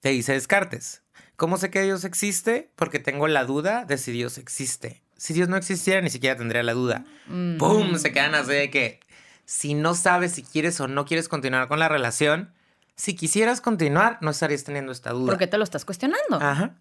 Te 0.00 0.08
dice 0.08 0.32
Descartes. 0.32 1.02
¿Cómo 1.36 1.58
sé 1.58 1.70
que 1.70 1.82
Dios 1.82 2.04
existe? 2.04 2.70
Porque 2.74 2.98
tengo 2.98 3.28
la 3.28 3.44
duda 3.44 3.84
de 3.84 3.98
si 3.98 4.12
Dios 4.12 4.38
existe. 4.38 5.02
Si 5.16 5.34
Dios 5.34 5.48
no 5.50 5.58
existiera, 5.58 6.00
ni 6.00 6.08
siquiera 6.08 6.36
tendría 6.36 6.62
la 6.62 6.72
duda. 6.72 7.04
Mm. 7.26 7.58
¡Pum! 7.58 7.96
Se 7.96 8.12
quedan 8.12 8.34
así 8.34 8.52
de 8.52 8.70
que 8.70 9.00
si 9.52 9.74
no 9.74 9.94
sabes 9.94 10.30
si 10.32 10.44
quieres 10.44 10.80
o 10.80 10.86
no 10.86 11.04
quieres 11.04 11.28
continuar 11.28 11.66
con 11.66 11.80
la 11.80 11.88
relación, 11.88 12.52
si 12.94 13.16
quisieras 13.16 13.60
continuar, 13.60 14.16
no 14.20 14.30
estarías 14.30 14.62
teniendo 14.62 14.92
esta 14.92 15.10
duda. 15.10 15.26
¿Por 15.26 15.38
qué 15.38 15.48
te 15.48 15.58
lo 15.58 15.64
estás 15.64 15.84
cuestionando? 15.84 16.36
Ajá. 16.40 16.76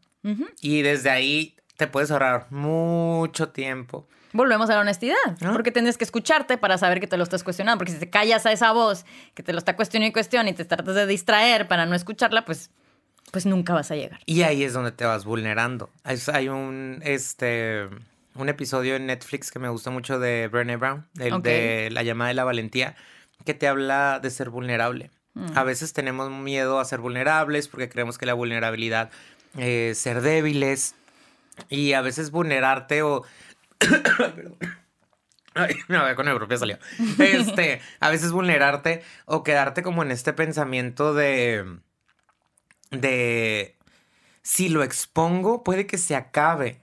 Y 0.61 0.83
desde 0.83 1.09
ahí 1.09 1.55
te 1.77 1.87
puedes 1.87 2.11
ahorrar 2.11 2.45
mucho 2.51 3.49
tiempo. 3.49 4.07
Volvemos 4.33 4.69
a 4.69 4.75
la 4.75 4.81
honestidad, 4.81 5.15
Ah. 5.41 5.49
porque 5.53 5.71
tienes 5.71 5.97
que 5.97 6.03
escucharte 6.03 6.59
para 6.59 6.77
saber 6.77 6.99
que 6.99 7.07
te 7.07 7.17
lo 7.17 7.23
estás 7.23 7.43
cuestionando, 7.43 7.79
porque 7.79 7.93
si 7.93 7.97
te 7.99 8.11
callas 8.11 8.45
a 8.45 8.51
esa 8.51 8.71
voz 8.71 9.03
que 9.33 9.41
te 9.41 9.51
lo 9.51 9.57
está 9.57 9.75
cuestionando 9.75 10.09
y 10.09 10.13
cuestiona 10.13 10.49
y 10.51 10.53
te 10.53 10.65
tratas 10.65 10.93
de 10.93 11.07
distraer 11.07 11.67
para 11.67 11.87
no 11.87 11.95
escucharla, 11.95 12.45
pues, 12.45 12.69
pues 13.31 13.47
nunca 13.47 13.73
vas 13.73 13.89
a 13.89 13.95
llegar. 13.95 14.19
Y 14.27 14.43
ahí 14.43 14.63
es 14.63 14.73
donde 14.73 14.91
te 14.91 15.05
vas 15.05 15.25
vulnerando. 15.25 15.89
Es- 16.05 16.29
hay 16.29 16.49
un, 16.49 16.99
este, 17.03 17.87
un 18.35 18.49
episodio 18.49 18.95
en 18.95 19.07
Netflix 19.07 19.51
que 19.51 19.59
me 19.59 19.69
gusta 19.69 19.89
mucho 19.89 20.19
de 20.19 20.47
Brené 20.47 20.77
Brown, 20.77 21.07
el 21.19 21.41
de 21.41 21.89
La 21.91 22.03
llamada 22.03 22.29
de 22.29 22.33
la 22.33 22.43
valentía, 22.43 22.95
que 23.45 23.53
te 23.53 23.67
habla 23.67 24.19
de 24.19 24.29
ser 24.29 24.49
vulnerable. 24.49 25.11
Mm. 25.33 25.57
A 25.57 25.63
veces 25.63 25.93
tenemos 25.93 26.31
miedo 26.31 26.79
a 26.79 26.85
ser 26.85 26.99
vulnerables 26.99 27.67
porque 27.67 27.89
creemos 27.89 28.17
que 28.17 28.25
la 28.25 28.33
vulnerabilidad 28.33 29.11
es 29.57 29.97
ser 29.97 30.21
débiles. 30.21 30.95
Y 31.67 31.93
a 31.93 32.01
veces 32.01 32.31
vulnerarte 32.31 33.01
o... 33.03 33.23
Ay, 33.79 33.89
perdón. 34.35 34.57
Ay, 35.55 35.75
no, 35.87 36.03
con 36.15 36.25
mi 36.25 36.35
propia 36.35 36.57
salió. 36.57 36.77
Este, 37.19 37.81
a 37.99 38.09
veces 38.09 38.31
vulnerarte 38.31 39.03
o 39.25 39.43
quedarte 39.43 39.83
como 39.83 40.03
en 40.03 40.11
este 40.11 40.31
pensamiento 40.33 41.13
de 41.13 41.79
de 42.91 43.77
si 44.41 44.69
lo 44.69 44.83
expongo 44.83 45.63
puede 45.63 45.85
que 45.85 45.97
se 45.97 46.15
acabe. 46.15 46.81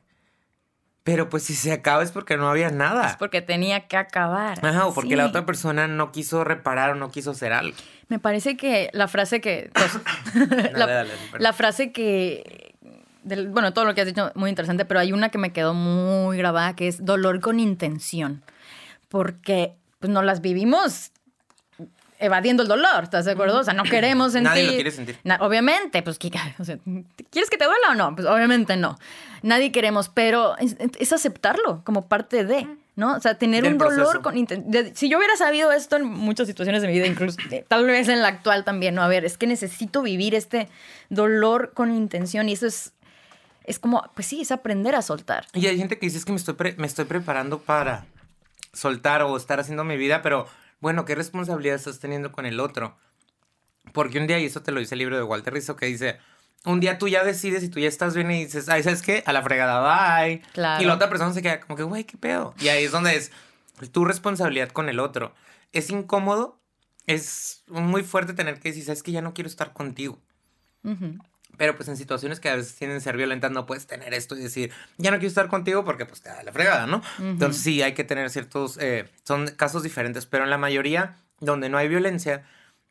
Pero 1.06 1.28
pues 1.28 1.44
si 1.44 1.54
se 1.54 1.70
acaba 1.70 2.02
es 2.02 2.10
porque 2.10 2.36
no 2.36 2.48
había 2.50 2.68
nada. 2.70 3.06
Es 3.08 3.14
porque 3.14 3.40
tenía 3.40 3.86
que 3.86 3.96
acabar. 3.96 4.58
Ajá, 4.66 4.86
o 4.86 4.92
porque 4.92 5.14
la 5.14 5.24
otra 5.24 5.46
persona 5.46 5.86
no 5.86 6.10
quiso 6.10 6.42
reparar 6.42 6.90
o 6.90 6.94
no 6.96 7.12
quiso 7.12 7.30
hacer 7.30 7.52
algo. 7.52 7.76
Me 8.08 8.18
parece 8.18 8.56
que 8.56 8.90
la 8.92 9.06
frase 9.06 9.40
que... 9.40 9.70
pues, 9.72 10.00
la, 10.72 10.86
Dale, 10.86 10.92
dale, 10.92 11.10
la 11.38 11.52
frase 11.52 11.92
que... 11.92 12.74
del- 13.22 13.50
bueno, 13.50 13.72
todo 13.72 13.84
lo 13.84 13.94
que 13.94 14.00
has 14.00 14.08
dicho 14.08 14.32
muy 14.34 14.50
interesante, 14.50 14.84
pero 14.84 14.98
hay 14.98 15.12
una 15.12 15.28
que 15.28 15.38
me 15.38 15.52
quedó 15.52 15.74
muy 15.74 16.36
grabada 16.38 16.74
que 16.74 16.88
es 16.88 17.04
dolor 17.04 17.38
con 17.40 17.60
intención. 17.60 18.42
Porque 19.08 19.74
pues, 20.00 20.10
no 20.12 20.22
las 20.22 20.40
vivimos 20.40 21.12
evadiendo 22.18 22.62
el 22.62 22.68
dolor, 22.68 23.04
¿estás 23.04 23.24
de 23.24 23.32
acuerdo? 23.32 23.58
O 23.60 23.64
sea, 23.64 23.74
no 23.74 23.82
queremos 23.84 24.32
sentir... 24.32 24.50
Nadie 24.52 24.66
lo 24.66 24.72
quiere 24.74 24.90
sentir. 24.90 25.18
Obviamente, 25.40 26.02
pues, 26.02 26.18
¿qué- 26.18 26.30
o 26.58 26.64
sea, 26.64 26.78
¿quieres 27.30 27.50
que 27.50 27.58
te 27.58 27.64
duela 27.64 27.90
o 27.90 27.94
no? 27.94 28.14
Pues 28.14 28.26
obviamente 28.26 28.76
no. 28.76 28.98
Nadie 29.42 29.70
queremos, 29.72 30.08
pero 30.08 30.56
es, 30.58 30.76
es 30.98 31.12
aceptarlo 31.12 31.82
como 31.84 32.08
parte 32.08 32.44
de, 32.44 32.66
¿no? 32.96 33.14
O 33.16 33.20
sea, 33.20 33.36
tener 33.38 33.62
Del 33.62 33.72
un 33.74 33.78
dolor 33.78 34.20
proceso. 34.20 34.22
con 34.22 34.34
de- 34.70 34.92
Si 34.94 35.08
yo 35.08 35.18
hubiera 35.18 35.36
sabido 35.36 35.70
esto 35.72 35.96
en 35.96 36.04
muchas 36.04 36.46
situaciones 36.46 36.82
de 36.82 36.88
mi 36.88 36.94
vida, 36.94 37.06
incluso 37.06 37.38
eh, 37.50 37.64
tal 37.68 37.84
vez 37.86 38.08
en 38.08 38.22
la 38.22 38.28
actual 38.28 38.64
también, 38.64 38.94
¿no? 38.94 39.02
A 39.02 39.08
ver, 39.08 39.24
es 39.24 39.36
que 39.38 39.46
necesito 39.46 40.02
vivir 40.02 40.34
este 40.34 40.68
dolor 41.10 41.72
con 41.74 41.94
intención 41.94 42.48
y 42.48 42.54
eso 42.54 42.66
es, 42.66 42.92
es 43.64 43.78
como, 43.78 44.02
pues 44.14 44.26
sí, 44.26 44.40
es 44.40 44.50
aprender 44.50 44.94
a 44.94 45.02
soltar. 45.02 45.46
Y 45.52 45.66
hay 45.66 45.76
gente 45.76 45.98
que 45.98 46.06
dice 46.06 46.18
es 46.18 46.24
que 46.24 46.32
me 46.32 46.38
estoy, 46.38 46.54
pre- 46.54 46.74
me 46.78 46.86
estoy 46.86 47.04
preparando 47.04 47.58
para 47.58 48.06
soltar 48.72 49.22
o 49.22 49.36
estar 49.36 49.60
haciendo 49.60 49.84
mi 49.84 49.96
vida, 49.96 50.22
pero 50.22 50.46
bueno, 50.80 51.04
¿qué 51.04 51.14
responsabilidad 51.14 51.76
estás 51.76 51.98
teniendo 51.98 52.32
con 52.32 52.46
el 52.46 52.60
otro? 52.60 52.96
Porque 53.92 54.18
un 54.18 54.26
día, 54.26 54.38
y 54.38 54.46
eso 54.46 54.62
te 54.62 54.72
lo 54.72 54.80
dice 54.80 54.94
el 54.94 55.00
libro 55.00 55.16
de 55.16 55.22
Walter 55.22 55.54
Rizzo, 55.54 55.76
que 55.76 55.86
dice, 55.86 56.18
un 56.64 56.80
día 56.80 56.98
tú 56.98 57.08
ya 57.08 57.24
decides 57.24 57.62
y 57.62 57.68
tú 57.68 57.78
ya 57.80 57.88
estás 57.88 58.14
bien 58.14 58.30
y 58.30 58.44
dices, 58.44 58.68
ay, 58.68 58.82
¿sabes 58.82 59.02
qué? 59.02 59.22
A 59.26 59.32
la 59.32 59.42
fregada, 59.42 59.80
bye. 60.20 60.42
Claro. 60.52 60.82
Y 60.82 60.86
la 60.86 60.94
otra 60.94 61.08
persona 61.08 61.32
se 61.32 61.42
queda 61.42 61.60
como 61.60 61.76
que, 61.76 61.82
güey, 61.82 62.04
¿qué 62.04 62.18
pedo? 62.18 62.54
Y 62.60 62.68
ahí 62.68 62.84
es 62.84 62.92
donde 62.92 63.16
es 63.16 63.30
tu 63.92 64.04
responsabilidad 64.04 64.70
con 64.70 64.88
el 64.88 64.98
otro. 64.98 65.34
Es 65.72 65.90
incómodo, 65.90 66.60
es 67.06 67.62
muy 67.68 68.02
fuerte 68.02 68.34
tener 68.34 68.58
que 68.58 68.70
decir, 68.70 68.84
¿sabes 68.84 69.02
que 69.02 69.12
Ya 69.12 69.22
no 69.22 69.34
quiero 69.34 69.48
estar 69.48 69.72
contigo. 69.72 70.18
Ujú. 70.82 71.18
Pero 71.56 71.76
pues 71.76 71.88
en 71.88 71.96
situaciones 71.96 72.40
que 72.40 72.48
a 72.48 72.56
veces 72.56 72.74
tienen 72.76 72.96
que 72.96 73.00
ser 73.00 73.16
violentas 73.16 73.50
no 73.50 73.66
puedes 73.66 73.86
tener 73.86 74.12
esto 74.14 74.36
y 74.36 74.42
decir, 74.42 74.72
ya 74.98 75.10
no 75.10 75.16
quiero 75.18 75.28
estar 75.28 75.48
contigo 75.48 75.84
porque 75.84 76.06
pues 76.06 76.20
te 76.22 76.28
da 76.28 76.42
la 76.42 76.52
fregada, 76.52 76.86
¿no? 76.86 77.02
Entonces 77.18 77.62
sí 77.62 77.82
hay 77.82 77.94
que 77.94 78.04
tener 78.04 78.28
ciertos, 78.30 78.78
eh, 78.80 79.08
son 79.24 79.48
casos 79.48 79.82
diferentes, 79.82 80.26
pero 80.26 80.44
en 80.44 80.50
la 80.50 80.58
mayoría 80.58 81.16
donde 81.40 81.68
no 81.68 81.78
hay 81.78 81.88
violencia 81.88 82.44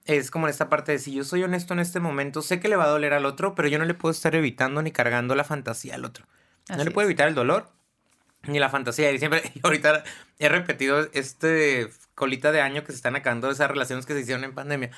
es 0.05 0.30
como 0.32 0.47
en 0.47 0.51
esta 0.51 0.70
parte 0.70 0.91
de 0.91 0.99
si 0.99 1.13
yo 1.13 1.24
soy 1.24 1.43
honesto 1.43 1.74
en 1.74 1.80
este 1.80 1.99
momento, 1.99 2.41
sé 2.41 2.59
que 2.59 2.68
le 2.70 2.76
va 2.76 2.86
a 2.86 2.89
doler 2.89 3.13
al 3.13 3.26
otro, 3.26 3.55
pero 3.55 3.68
yo 3.68 3.80
no 3.80 3.86
le 3.86 3.93
puedo 3.95 4.11
estar 4.11 4.36
evitando 4.36 4.82
ni 4.82 4.91
cargando 4.91 5.36
la 5.36 5.43
fantasía 5.43 5.95
al 5.95 6.05
otro. 6.05 6.26
no 6.76 6.76
Así 6.76 6.84
le 6.84 6.91
puedo 6.91 7.07
es. 7.07 7.09
evitar 7.09 7.28
el 7.28 7.36
dolor 7.36 7.72
ni 8.43 8.59
la 8.59 8.70
fantasía. 8.70 9.11
Y 9.11 9.18
siempre, 9.20 9.41
y 9.55 9.59
ahorita 9.63 10.03
he 10.39 10.49
repetido 10.49 11.07
este 11.13 11.89
colita 12.13 12.51
de 12.51 12.61
año 12.61 12.84
que 12.84 12.91
se 12.91 12.97
están 12.97 13.16
acabando 13.16 13.49
esas 13.49 13.70
relaciones 13.70 14.05
que 14.05 14.13
se 14.13 14.22
hicieron 14.22 14.43
en 14.43 14.53
pandemia. 14.53 14.91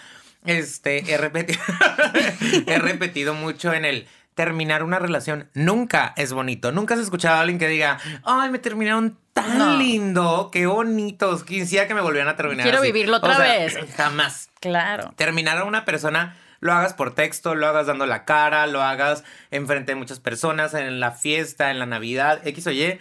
Este, 0.47 1.11
he 1.11 1.17
repetido, 1.17 1.59
he 2.67 2.79
repetido 2.79 3.33
mucho 3.33 3.73
en 3.73 3.85
el 3.85 4.07
terminar 4.35 4.83
una 4.83 4.99
relación. 4.99 5.49
Nunca 5.53 6.13
es 6.15 6.31
bonito. 6.33 6.71
Nunca 6.71 6.93
has 6.93 6.99
escuchado 6.99 7.37
a 7.37 7.41
alguien 7.41 7.57
que 7.59 7.67
diga, 7.67 7.99
ay, 8.23 8.49
me 8.51 8.59
terminaron 8.59 9.17
tan 9.33 9.57
No. 9.57 9.77
lindo, 9.77 10.49
qué 10.51 10.67
bonitos. 10.67 11.43
Quisiera 11.43 11.87
que 11.87 11.93
me 11.95 12.01
volvieran 12.01 12.29
a 12.29 12.35
terminar. 12.35 12.63
Quiero 12.63 12.79
así". 12.79 12.87
vivirlo 12.91 13.15
O 13.15 13.17
otra 13.19 13.35
sea, 13.35 13.45
vez. 13.59 13.77
Jamás 13.95 14.49
Claro. 14.59 15.11
terminar 15.15 15.57
a 15.57 15.63
una 15.63 15.85
persona, 15.85 16.37
lo 16.59 16.71
hagas 16.73 16.93
por 16.93 17.15
texto, 17.15 17.55
lo 17.55 17.67
hagas 17.67 17.87
dando 17.87 18.05
la 18.05 18.25
cara, 18.25 18.67
lo 18.67 18.81
hagas 18.83 19.23
enfrente 19.51 19.91
de 19.93 19.95
muchas 19.95 20.19
personas, 20.19 20.73
en 20.75 20.99
la 20.99 21.11
fiesta, 21.11 21.71
en 21.71 21.79
la 21.79 21.85
Navidad, 21.87 22.45
X 22.47 22.67
o 22.67 22.71
Y, 22.71 22.99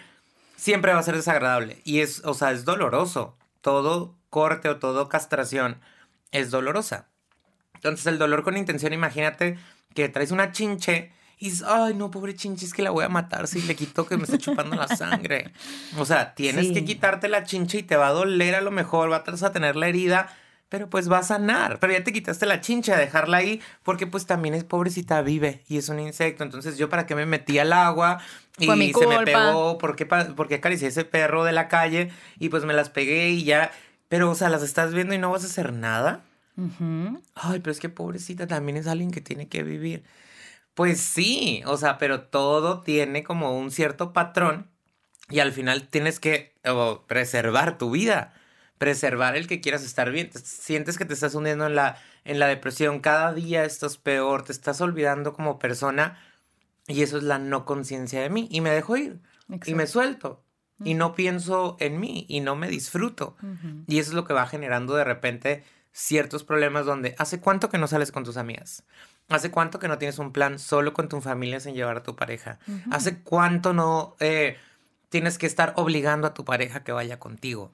siempre 0.56 0.92
va 0.94 1.00
a 1.00 1.02
ser 1.02 1.16
desagradable. 1.16 1.80
Y 1.84 2.00
es, 2.00 2.22
o 2.24 2.32
sea, 2.34 2.50
es 2.52 2.64
doloroso. 2.64 3.36
Todo 3.60 4.14
corte 4.30 4.68
o 4.70 4.76
todo 4.78 5.08
castración 5.10 5.80
es 6.32 6.50
dolorosa. 6.50 7.08
Entonces, 7.88 8.06
el 8.12 8.18
dolor 8.18 8.42
con 8.42 8.56
intención, 8.56 8.92
imagínate 8.92 9.58
que 9.94 10.08
traes 10.08 10.30
una 10.30 10.52
chinche 10.52 11.12
y 11.38 11.46
dices, 11.50 11.64
ay, 11.68 11.94
no, 11.94 12.10
pobre 12.10 12.34
chinche, 12.34 12.64
es 12.66 12.72
que 12.72 12.82
la 12.82 12.90
voy 12.90 13.04
a 13.04 13.08
matar 13.08 13.46
si 13.46 13.60
le 13.62 13.74
quito 13.76 14.06
que 14.06 14.16
me 14.16 14.24
esté 14.24 14.38
chupando 14.38 14.74
la 14.76 14.88
sangre. 14.88 15.52
O 15.98 16.04
sea, 16.06 16.34
tienes 16.34 16.68
Sí. 16.68 16.72
que 16.74 16.84
quitarte 16.84 17.28
la 17.28 17.44
chinche 17.44 17.78
y 17.78 17.82
te 17.82 17.96
va 17.96 18.08
a 18.08 18.12
doler 18.12 18.54
a 18.54 18.60
lo 18.60 18.70
mejor, 18.70 19.08
vas 19.10 19.42
a 19.42 19.52
tener 19.52 19.76
la 19.76 19.88
herida, 19.88 20.28
pero 20.68 20.88
pues 20.90 21.10
va 21.12 21.18
a 21.18 21.22
sanar. 21.22 21.78
Pero 21.78 21.92
ya 21.92 22.02
te 22.02 22.12
quitaste 22.12 22.44
la 22.46 22.60
chinche 22.60 22.92
a 22.92 22.96
dejarla 22.98 23.36
ahí 23.36 23.60
porque 23.82 24.06
pues 24.06 24.26
también 24.26 24.54
es 24.54 24.64
pobrecita, 24.64 25.20
vive 25.22 25.62
y 25.68 25.76
es 25.76 25.88
un 25.90 26.00
insecto. 26.00 26.42
Entonces, 26.42 26.78
yo 26.78 26.88
para 26.88 27.06
qué 27.06 27.14
me 27.14 27.26
metí 27.26 27.58
al 27.58 27.72
agua 27.72 28.18
y 28.58 28.68
mi 28.70 28.92
se 28.92 29.06
me 29.06 29.20
pegó, 29.24 29.76
¿por 29.78 29.94
qué, 29.94 30.06
pa- 30.06 30.34
por 30.34 30.48
qué 30.48 30.56
acaricié 30.56 30.88
ese 30.88 31.04
perro 31.04 31.44
de 31.44 31.52
la 31.52 31.68
calle 31.68 32.10
y 32.38 32.48
pues 32.48 32.64
me 32.64 32.72
las 32.74 32.88
pegué 32.90 33.28
y 33.30 33.44
ya. 33.44 33.70
Pero, 34.08 34.30
o 34.30 34.34
sea, 34.34 34.48
las 34.48 34.62
estás 34.62 34.94
viendo 34.94 35.14
y 35.14 35.18
no 35.18 35.30
vas 35.30 35.42
a 35.42 35.46
hacer 35.46 35.72
nada. 35.72 36.22
Ujú. 36.56 37.22
Ay, 37.34 37.60
pero 37.60 37.70
es 37.72 37.80
que 37.80 37.88
pobrecita 37.88 38.46
también 38.46 38.76
es 38.78 38.86
alguien 38.86 39.10
que 39.10 39.20
tiene 39.20 39.48
que 39.48 39.62
vivir. 39.62 40.04
Pues 40.74 41.00
sí, 41.00 41.62
o 41.66 41.76
sea, 41.76 41.98
pero 41.98 42.22
todo 42.22 42.80
tiene 42.82 43.22
como 43.24 43.58
un 43.58 43.70
cierto 43.70 44.12
patrón 44.12 44.70
y 45.30 45.40
al 45.40 45.52
final 45.52 45.88
tienes 45.88 46.20
que 46.20 46.54
oh, 46.66 47.04
preservar 47.06 47.78
tu 47.78 47.90
vida, 47.90 48.34
preservar 48.78 49.36
el 49.36 49.46
que 49.46 49.60
quieras 49.60 49.84
estar 49.84 50.10
bien. 50.10 50.30
Te- 50.30 50.38
Sientes 50.38 50.98
que 50.98 51.04
te 51.04 51.14
estás 51.14 51.34
hundiendo 51.34 51.66
en 51.66 51.74
la, 51.74 51.98
en 52.24 52.38
la 52.38 52.46
depresión, 52.46 53.00
cada 53.00 53.32
día 53.32 53.64
estás 53.64 53.96
peor, 53.96 54.42
te 54.44 54.52
estás 54.52 54.80
olvidando 54.80 55.32
como 55.32 55.58
persona 55.58 56.18
y 56.88 57.02
eso 57.02 57.16
es 57.18 57.22
la 57.24 57.38
no 57.38 57.64
conciencia 57.64 58.20
de 58.20 58.30
mí 58.30 58.46
y 58.50 58.60
me 58.60 58.70
dejo 58.70 58.96
ir 58.96 59.20
y 59.72 59.74
me 59.74 59.86
suelto 59.86 60.42
y 60.84 60.92
no 60.94 61.14
pienso 61.14 61.76
en 61.80 61.98
mí 62.00 62.26
y 62.28 62.40
no 62.40 62.54
me 62.54 62.68
disfruto. 62.68 63.36
Y 63.86 63.98
eso 63.98 64.10
es 64.10 64.14
lo 64.14 64.24
que 64.26 64.34
va 64.34 64.46
generando 64.46 64.94
de 64.94 65.04
repente 65.04 65.64
ciertos 65.96 66.44
problemas 66.44 66.84
donde 66.84 67.14
hace 67.16 67.40
cuánto 67.40 67.70
que 67.70 67.78
no 67.78 67.86
sales 67.86 68.12
con 68.12 68.22
tus 68.22 68.36
amigas. 68.36 68.84
¿Hace 69.30 69.50
cuánto 69.50 69.78
que 69.78 69.88
no 69.88 69.96
tienes 69.96 70.18
un 70.18 70.30
plan 70.30 70.58
solo 70.58 70.92
con 70.92 71.08
tu 71.08 71.22
familia 71.22 71.58
sin 71.58 71.74
llevar 71.74 71.96
a 71.96 72.02
tu 72.02 72.14
pareja? 72.14 72.58
¿Hace 72.90 73.20
cuánto 73.20 73.72
no 73.72 74.14
eh, 74.20 74.58
tienes 75.08 75.38
que 75.38 75.46
estar 75.46 75.72
obligando 75.76 76.26
a 76.26 76.34
tu 76.34 76.44
pareja 76.44 76.84
que 76.84 76.92
vaya 76.92 77.18
contigo? 77.18 77.72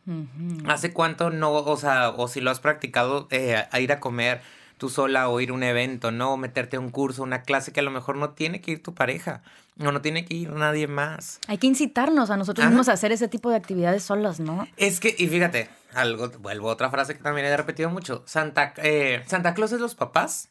¿Hace 0.67 0.93
cuánto 0.93 1.31
no, 1.31 1.53
o 1.53 1.77
sea, 1.77 2.11
o 2.11 2.29
si 2.29 2.41
lo 2.41 2.53
has 2.53 2.61
practicado, 2.61 3.27
eh, 3.33 3.65
a 3.69 3.81
ir 3.81 3.91
a 3.91 3.99
comer 3.99 4.41
tú 4.79 4.89
sola 4.89 5.29
o 5.29 5.41
ir 5.41 5.51
a 5.51 5.55
un 5.55 5.65
evento, 5.65 6.13
¿no? 6.13 6.35
O 6.35 6.37
meterte 6.37 6.77
a 6.77 6.81
un 6.81 6.91
curso, 6.91 7.25
una 7.25 7.43
clase 7.43 7.73
que 7.73 7.81
a 7.81 7.85
lo 7.85 7.91
mejor 7.91 8.17
no 8.17 8.31
tiene 8.31 8.61
que 8.61 8.71
ir 8.71 8.83
tu 8.85 8.95
pareja 8.95 9.43
o 9.79 9.91
no 9.93 10.01
tiene 10.01 10.25
que 10.25 10.35
ir 10.35 10.51
nadie 10.51 10.87
más. 10.87 11.41
Hay 11.47 11.59
que 11.59 11.67
incitarnos 11.67 12.31
a 12.31 12.37
nosotros 12.37 12.63
Ajá. 12.63 12.71
mismos 12.71 12.89
a 12.89 12.93
hacer 12.93 13.13
ese 13.13 13.29
tipo 13.29 13.51
de 13.51 13.57
actividades 13.57 14.03
solas, 14.03 14.41
¿no? 14.41 14.67
Es 14.77 15.01
que, 15.01 15.15
y 15.19 15.29
fíjate, 15.29 15.71
algo, 15.95 16.31
vuelvo 16.41 16.71
a 16.71 16.73
otra 16.75 16.91
frase 16.91 17.17
que 17.17 17.23
también 17.23 17.47
he 17.47 17.57
repetido 17.57 17.91
mucho. 17.91 18.23
Santa, 18.27 18.75
eh, 18.79 19.23
Santa 19.27 19.55
Claus 19.55 19.73
es 19.73 19.81
los 19.81 19.95
papás. 19.95 20.49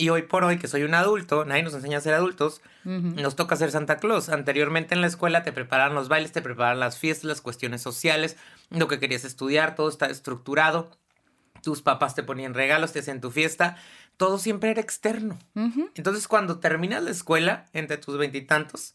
Y 0.00 0.10
hoy 0.10 0.22
por 0.22 0.44
hoy, 0.44 0.58
que 0.58 0.68
soy 0.68 0.84
un 0.84 0.94
adulto, 0.94 1.44
nadie 1.44 1.64
nos 1.64 1.74
enseña 1.74 1.98
a 1.98 2.00
ser 2.00 2.14
adultos, 2.14 2.60
nos 2.84 3.34
toca 3.34 3.56
ser 3.56 3.72
Santa 3.72 3.96
Claus. 3.96 4.28
Anteriormente 4.28 4.94
en 4.94 5.00
la 5.00 5.08
escuela 5.08 5.42
te 5.42 5.50
preparan 5.50 5.92
los 5.92 6.08
bailes, 6.08 6.30
te 6.30 6.40
preparan 6.40 6.78
las 6.78 6.98
fiestas, 6.98 7.24
las 7.24 7.40
cuestiones 7.40 7.82
sociales, 7.82 8.36
lo 8.70 8.86
que 8.86 9.00
querías 9.00 9.24
estudiar, 9.24 9.74
todo 9.74 9.88
está 9.88 10.06
estructurado. 10.06 10.88
Tus 11.64 11.82
papás 11.82 12.14
te 12.14 12.22
ponían 12.22 12.54
regalos, 12.54 12.92
te 12.92 13.00
hacían 13.00 13.20
tu 13.20 13.32
fiesta, 13.32 13.76
todo 14.18 14.38
siempre 14.38 14.70
era 14.70 14.82
externo. 14.82 15.38
Entonces, 15.94 16.28
cuando 16.28 16.58
terminas 16.58 17.02
la 17.02 17.10
escuela, 17.10 17.64
entre 17.72 17.96
tus 17.96 18.18
veintitantos, 18.18 18.94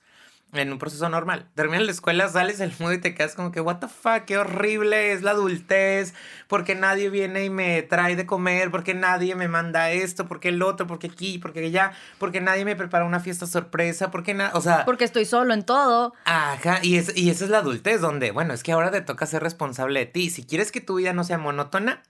en 0.52 0.72
un 0.72 0.78
proceso 0.78 1.10
normal. 1.10 1.50
Terminas 1.56 1.86
la 1.86 1.92
escuela, 1.92 2.28
sales 2.30 2.60
del 2.60 2.72
mundo 2.78 2.94
y 2.94 3.00
te 3.00 3.16
quedas 3.16 3.34
como 3.34 3.52
que, 3.52 3.60
what 3.60 3.78
the 3.78 3.88
fuck, 3.88 4.26
qué 4.26 4.38
horrible 4.38 5.12
es 5.12 5.24
la 5.24 5.32
adultez, 5.32 6.14
porque 6.48 6.76
nadie 6.76 7.10
viene 7.10 7.46
y 7.46 7.50
me 7.50 7.82
trae 7.82 8.16
de 8.16 8.28
comer, 8.28 8.70
porque 8.70 8.94
nadie 8.94 9.34
me 9.34 9.48
manda 9.48 9.90
esto, 9.90 10.28
porque 10.28 10.50
el 10.50 10.62
otro, 10.62 10.86
porque 10.86 11.08
aquí, 11.08 11.40
porque 11.40 11.66
allá, 11.66 11.94
porque 12.20 12.40
nadie 12.40 12.66
me 12.66 12.76
prepara 12.76 13.06
una 13.06 13.20
fiesta 13.20 13.48
sorpresa, 13.48 14.12
porque 14.12 14.36
nada, 14.36 14.52
o 14.54 14.62
sea... 14.62 14.86
Porque 14.86 15.06
estoy 15.06 15.26
solo 15.26 15.56
en 15.56 15.64
todo. 15.64 16.14
Ajá, 16.26 16.80
y, 16.84 16.98
es, 16.98 17.18
y 17.18 17.32
esa 17.32 17.46
es 17.46 17.50
la 17.50 17.60
adultez, 17.60 18.00
donde, 18.00 18.30
bueno, 18.30 18.54
es 18.54 18.62
que 18.62 18.74
ahora 18.74 18.92
te 18.92 19.02
toca 19.02 19.26
ser 19.26 19.42
responsable 19.42 20.02
de 20.02 20.06
ti. 20.06 20.30
Si 20.30 20.44
quieres 20.46 20.72
que 20.72 20.82
tu 20.82 20.96
vida 20.96 21.14
no 21.14 21.24
sea 21.24 21.40
monótona, 21.40 22.04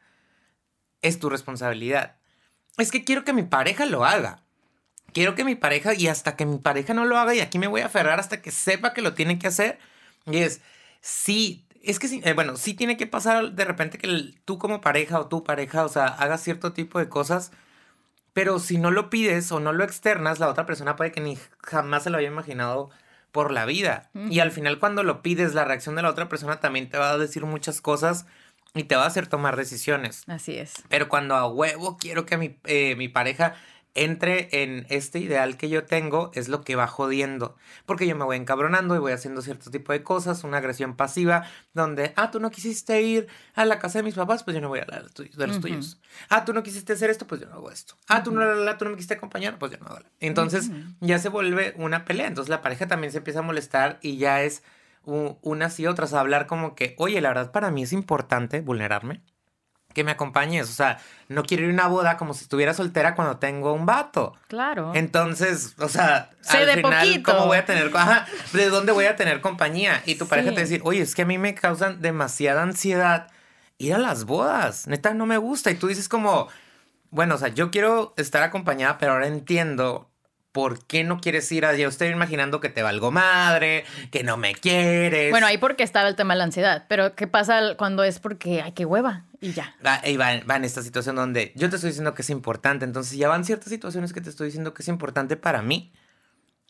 es 1.02 1.18
tu 1.20 1.30
responsabilidad. 1.30 2.18
Es 2.78 2.92
que 2.92 3.04
quiero 3.04 3.24
que 3.24 3.34
mi 3.34 3.44
pareja 3.44 3.86
lo 3.86 4.06
haga 4.06 4.44
quiero 5.14 5.36
que 5.36 5.46
mi 5.46 5.56
pareja, 5.56 5.94
y 5.94 6.08
hasta 6.08 6.36
que 6.36 6.46
mi 6.46 6.58
pareja 6.58 6.94
no 6.94 7.06
lo 7.06 7.18
haga, 7.18 7.34
y 7.34 7.40
aquí 7.40 7.60
me 7.60 7.68
voy 7.68 7.82
a 7.82 7.86
aferrar 7.86 8.20
hasta 8.20 8.42
que 8.42 8.52
sepa 8.52 8.94
que 8.94 9.02
lo 9.02 9.14
tiene 9.14 9.40
que 9.40 9.48
hacer, 9.48 9.80
y 10.26 10.40
es, 10.40 10.62
sí, 11.00 11.66
es 11.82 12.00
que 12.00 12.08
sí, 12.08 12.22
eh, 12.26 12.34
bueno, 12.34 12.58
sí 12.58 12.74
tiene 12.74 12.98
que 12.98 13.08
pasar 13.08 13.54
de 13.54 13.66
repente 13.66 13.98
que 13.98 14.34
tú 14.46 14.58
como 14.58 14.82
pareja 14.82 15.20
o 15.20 15.28
tu 15.28 15.44
pareja, 15.44 15.86
o 15.86 15.90
sea, 15.90 16.08
hagas 16.08 16.42
cierto 16.42 16.74
tipo 16.74 17.00
de 17.00 17.08
cosas, 17.08 17.52
pero 18.34 18.60
si 18.60 18.78
no 18.78 18.90
lo 18.90 19.10
pides 19.10 19.52
o 19.52 19.60
no 19.60 19.74
lo 19.74 19.84
externas, 19.84 20.40
la 20.40 20.50
otra 20.50 20.66
persona 20.66 20.96
puede 20.96 21.12
que 21.12 21.22
ni 21.22 21.38
jamás 21.60 22.04
se 22.04 22.10
lo 22.10 22.18
haya 22.18 22.30
imaginado 22.30 22.90
por 23.32 23.52
la 23.52 23.66
vida. 23.66 24.10
Y 24.30 24.40
al 24.40 24.52
final 24.52 24.80
cuando 24.80 25.04
lo 25.04 25.22
pides, 25.22 25.54
la 25.54 25.66
reacción 25.66 25.96
de 25.96 26.02
la 26.02 26.10
otra 26.10 26.30
persona 26.30 26.60
también 26.60 26.90
te 26.90 26.98
va 26.98 27.12
a 27.12 27.18
decir 27.20 27.46
muchas 27.46 27.80
cosas 27.80 28.26
y 28.74 28.84
te 28.84 28.96
va 28.96 29.04
a 29.04 29.08
hacer 29.08 29.28
tomar 29.28 29.56
decisiones. 29.56 30.24
Así 30.28 30.58
es. 30.58 30.74
Pero 30.90 31.10
cuando 31.10 31.36
a 31.36 31.48
huevo 31.48 31.98
quiero 31.98 32.26
que 32.26 32.38
mi, 32.38 32.58
eh, 32.66 32.96
mi 32.96 33.08
pareja 33.08 33.56
entre 33.96 34.64
en 34.64 34.88
este 34.90 35.20
ideal 35.20 35.56
que 35.56 35.70
yo 35.70 35.86
tengo 35.86 36.32
es 36.34 36.48
lo 36.48 36.62
que 36.62 36.76
va 36.76 36.88
jodiendo. 36.88 37.56
Porque 37.86 38.08
yo 38.08 38.16
me 38.16 38.26
voy 38.26 38.38
encabronando 38.38 38.96
y 38.96 39.00
voy 39.00 39.12
haciendo 39.12 39.42
cierto 39.42 39.70
tipo 39.70 39.92
de 39.92 40.02
cosas, 40.02 40.44
una 40.44 40.58
agresión 40.58 40.96
pasiva, 40.96 41.46
donde, 41.74 42.14
ah, 42.16 42.32
tú 42.32 42.40
no 42.40 42.50
quisiste 42.50 43.00
ir 43.04 43.28
a 43.54 43.66
la 43.66 43.78
casa 43.78 44.00
de 44.00 44.04
mis 44.04 44.16
papás, 44.16 44.44
pues 44.44 44.56
yo 44.56 44.62
no 44.62 44.70
voy 44.70 44.80
a 44.80 44.86
la 44.88 44.98
de 44.98 45.04
los 45.04 45.14
tuyos. 45.60 46.00
Ah, 46.30 46.44
tú 46.44 46.54
no 46.54 46.64
quisiste 46.64 46.94
hacer 46.94 47.12
esto, 47.12 47.28
pues 47.28 47.42
yo 47.42 47.48
no 47.48 47.54
hago 47.54 47.70
esto. 47.70 47.96
Ah, 48.08 48.24
tú 48.24 48.32
no, 48.32 48.44
tú 48.78 48.86
no 48.86 48.92
me 48.92 48.98
quisiste 48.98 49.14
acompañar, 49.14 49.60
pues 49.60 49.74
yo 49.74 49.78
no 49.78 49.88
hago. 49.88 50.00
Entonces 50.20 50.72
ya 51.00 51.20
se 51.20 51.30
vuelve 51.30 51.76
una 51.78 52.04
pelea. 52.06 52.28
Entonces 52.28 52.50
la 52.50 52.62
pareja 52.62 52.88
también 52.88 53.12
se 53.12 53.20
empieza 53.20 53.40
a 53.40 53.44
molestar 53.44 54.00
y 54.02 54.18
ya 54.18 54.42
es 54.42 54.64
unas 55.06 55.80
y 55.80 55.88
otras 55.88 56.14
a 56.14 56.20
hablar 56.20 56.48
como 56.48 56.76
que, 56.76 56.96
oye, 56.98 57.20
la 57.22 57.30
verdad 57.30 57.52
para 57.52 57.72
mí 57.72 57.84
es 57.84 57.94
importante 57.94 58.62
vulnerarme 58.62 59.22
que 59.94 60.04
me 60.04 60.12
acompañes. 60.12 60.70
O 60.70 60.74
sea, 60.74 61.00
no 61.30 61.44
quiero 61.44 61.64
ir 61.64 61.70
a 61.70 61.74
una 61.74 61.88
boda 61.88 62.18
como 62.18 62.34
si 62.34 62.44
estuviera 62.44 62.74
soltera 62.74 63.16
cuando 63.16 63.38
tengo 63.38 63.74
un 63.74 63.86
vato. 63.86 64.34
Claro. 64.48 64.92
Entonces, 64.96 65.76
o 65.80 65.88
sea, 65.88 66.32
al 66.50 66.70
final, 66.72 67.24
¿cómo 67.24 67.46
voy 67.46 67.58
a 67.58 67.66
tener, 67.66 67.92
¿de 68.54 68.70
dónde 68.70 68.92
voy 68.92 69.06
a 69.06 69.16
tener 69.16 69.42
compañía? 69.42 70.02
Y 70.06 70.16
tu 70.16 70.28
pareja 70.28 70.54
te 70.54 70.62
dice, 70.62 70.82
oye, 70.84 71.02
es 71.02 71.16
que 71.16 71.22
a 71.22 71.26
mí 71.26 71.38
me 71.38 71.56
causan 71.56 72.02
demasiada 72.02 72.64
ansiedad 72.64 73.28
ir 73.78 73.94
a 73.94 73.98
las 73.98 74.26
bodas. 74.26 74.88
Neta, 74.88 75.14
no 75.14 75.26
me 75.26 75.38
gusta. 75.38 75.72
Y 75.72 75.76
tú 75.76 75.88
dices 75.88 76.10
como, 76.10 76.48
bueno, 77.10 77.36
o 77.36 77.38
sea, 77.38 77.50
yo 77.50 77.72
quiero 77.72 78.14
estar 78.18 78.44
acompañada, 78.44 78.98
pero 78.98 79.14
ahora 79.14 79.28
entiendo 79.28 80.10
¿por 80.54 80.86
qué 80.86 81.04
no 81.04 81.20
quieres 81.20 81.52
ir 81.52 81.66
allá? 81.66 81.86
Estoy 81.88 82.10
imaginando 82.10 82.62
que 82.62 82.70
te 82.70 82.82
valgo 82.84 83.12
madre, 83.12 83.84
que 84.12 84.24
no 84.24 84.38
me 84.38 84.54
quieres. 84.54 85.32
Bueno, 85.32 85.48
ahí 85.48 85.58
porque 85.58 85.84
estaba 85.84 86.08
el 86.08 86.16
tema 86.16 86.36
de 86.36 86.38
la 86.38 86.44
ansiedad, 86.46 86.86
pero 86.88 87.16
¿qué 87.16 87.28
pasa 87.28 87.76
cuando 87.76 88.04
es 88.04 88.20
porque 88.20 88.62
hay 88.62 88.72
que 88.72 88.86
hueva 88.86 89.26
y 89.42 89.52
ya? 89.52 89.76
Va, 89.86 90.00
y 90.08 90.16
va, 90.16 90.34
en 90.34 90.64
esta 90.64 90.82
situación 90.82 91.18
donde 91.18 91.52
yo 91.56 91.70
te 91.70 91.76
estoy 91.76 91.90
diciendo 91.90 92.14
que 92.14 92.22
es 92.22 92.30
importante, 92.30 92.86
entonces 92.86 93.18
ya 93.18 93.28
van 93.28 93.44
ciertas 93.44 93.70
situaciones 93.70 94.14
que 94.14 94.22
te 94.22 94.30
estoy 94.30 94.46
diciendo 94.46 94.74
que 94.74 94.84
es 94.84 94.88
importante 94.88 95.36
para 95.36 95.62
mí. 95.62 95.92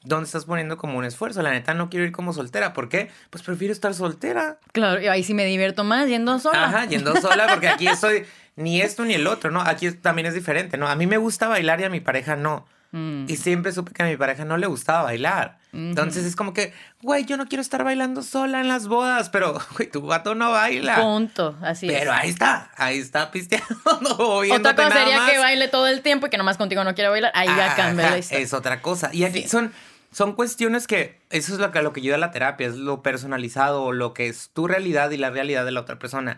¿Dónde 0.06 0.26
estás 0.26 0.44
poniendo 0.44 0.76
como 0.76 0.98
un 0.98 1.06
esfuerzo? 1.06 1.42
La 1.42 1.52
neta 1.52 1.74
no 1.74 1.90
quiero 1.90 2.06
ir 2.06 2.12
como 2.12 2.34
soltera. 2.34 2.74
¿Por 2.74 2.90
qué? 2.90 3.10
Pues 3.30 3.42
prefiero 3.42 3.72
estar 3.72 3.94
soltera. 3.94 4.60
Claro, 4.74 5.02
y 5.02 5.08
ahí 5.08 5.24
sí 5.24 5.34
me 5.34 5.46
divierto 5.46 5.86
más 5.86 6.10
yendo 6.10 6.40
sola. 6.40 6.66
Ajá, 6.66 6.86
yendo 6.86 7.16
sola, 7.22 7.48
porque 7.48 7.70
aquí 7.70 7.88
estoy 7.88 8.26
ni 8.58 8.82
esto 8.82 9.06
ni 9.06 9.14
el 9.14 9.28
otro, 9.28 9.50
¿no? 9.50 9.62
Aquí 9.62 9.90
también 9.92 10.26
es 10.26 10.34
diferente, 10.34 10.78
¿no? 10.78 10.90
A 10.90 10.96
mí 10.98 11.08
me 11.08 11.16
gusta 11.16 11.48
bailar 11.48 11.80
y 11.80 11.86
a 11.86 11.90
mi 11.90 12.02
pareja 12.02 12.36
no. 12.36 12.66
Mm. 12.94 13.26
Y 13.28 13.38
siempre 13.38 13.72
supe 13.72 13.92
que 13.92 14.04
a 14.04 14.06
mi 14.06 14.16
pareja 14.18 14.46
no 14.46 14.56
le 14.56 14.68
gustaba 14.68 15.02
bailar. 15.02 15.58
Entonces 15.74 16.26
es 16.26 16.36
como 16.36 16.54
que, 16.54 16.72
güey, 17.02 17.26
yo 17.26 17.38
no 17.38 17.48
quiero 17.48 17.64
estar 17.64 17.84
bailando 17.84 18.22
sola 18.22 18.62
en 18.62 18.68
las 18.68 18.88
bodas, 18.88 19.30
pero, 19.30 19.60
güey, 19.76 19.90
tu 19.90 20.06
gato 20.06 20.36
no 20.36 20.52
baila. 20.52 20.98
Punto, 20.98 21.58
así 21.64 21.88
pero 21.88 21.98
es. 21.98 22.04
Pero 22.04 22.14
ahí 22.14 22.30
está, 22.30 22.72
ahí 22.78 23.00
está 23.00 23.32
pisteando. 23.32 23.66
otra 23.84 24.76
cosa 24.76 24.92
sería 24.92 25.26
que 25.26 25.40
baile 25.40 25.68
todo 25.70 25.88
el 25.88 26.02
tiempo 26.02 26.28
y 26.28 26.30
que 26.30 26.38
nomás 26.38 26.58
contigo 26.58 26.84
no 26.84 26.94
quiera 26.94 27.10
bailar. 27.10 27.32
Ahí 27.34 27.48
ya 27.48 27.76
cambia 27.76 28.16
Es 28.16 28.54
otra 28.54 28.84
cosa. 28.84 29.10
Y 29.12 29.24
aquí 29.24 29.48
son, 29.48 29.74
son 30.12 30.34
cuestiones 30.34 30.86
que, 30.86 31.20
eso 31.32 31.54
es 31.54 31.60
lo 31.60 31.72
que, 31.72 31.82
lo 31.82 31.94
que 31.94 32.02
ayuda 32.02 32.16
a 32.16 32.20
la 32.20 32.30
terapia, 32.30 32.68
es 32.68 32.76
lo 32.76 33.02
personalizado, 33.02 33.92
lo 33.92 34.14
que 34.14 34.28
es 34.28 34.52
tu 34.54 34.68
realidad 34.68 35.10
y 35.10 35.18
la 35.18 35.32
realidad 35.32 35.66
de 35.66 35.72
la 35.72 35.82
otra 35.82 35.98
persona. 35.98 36.38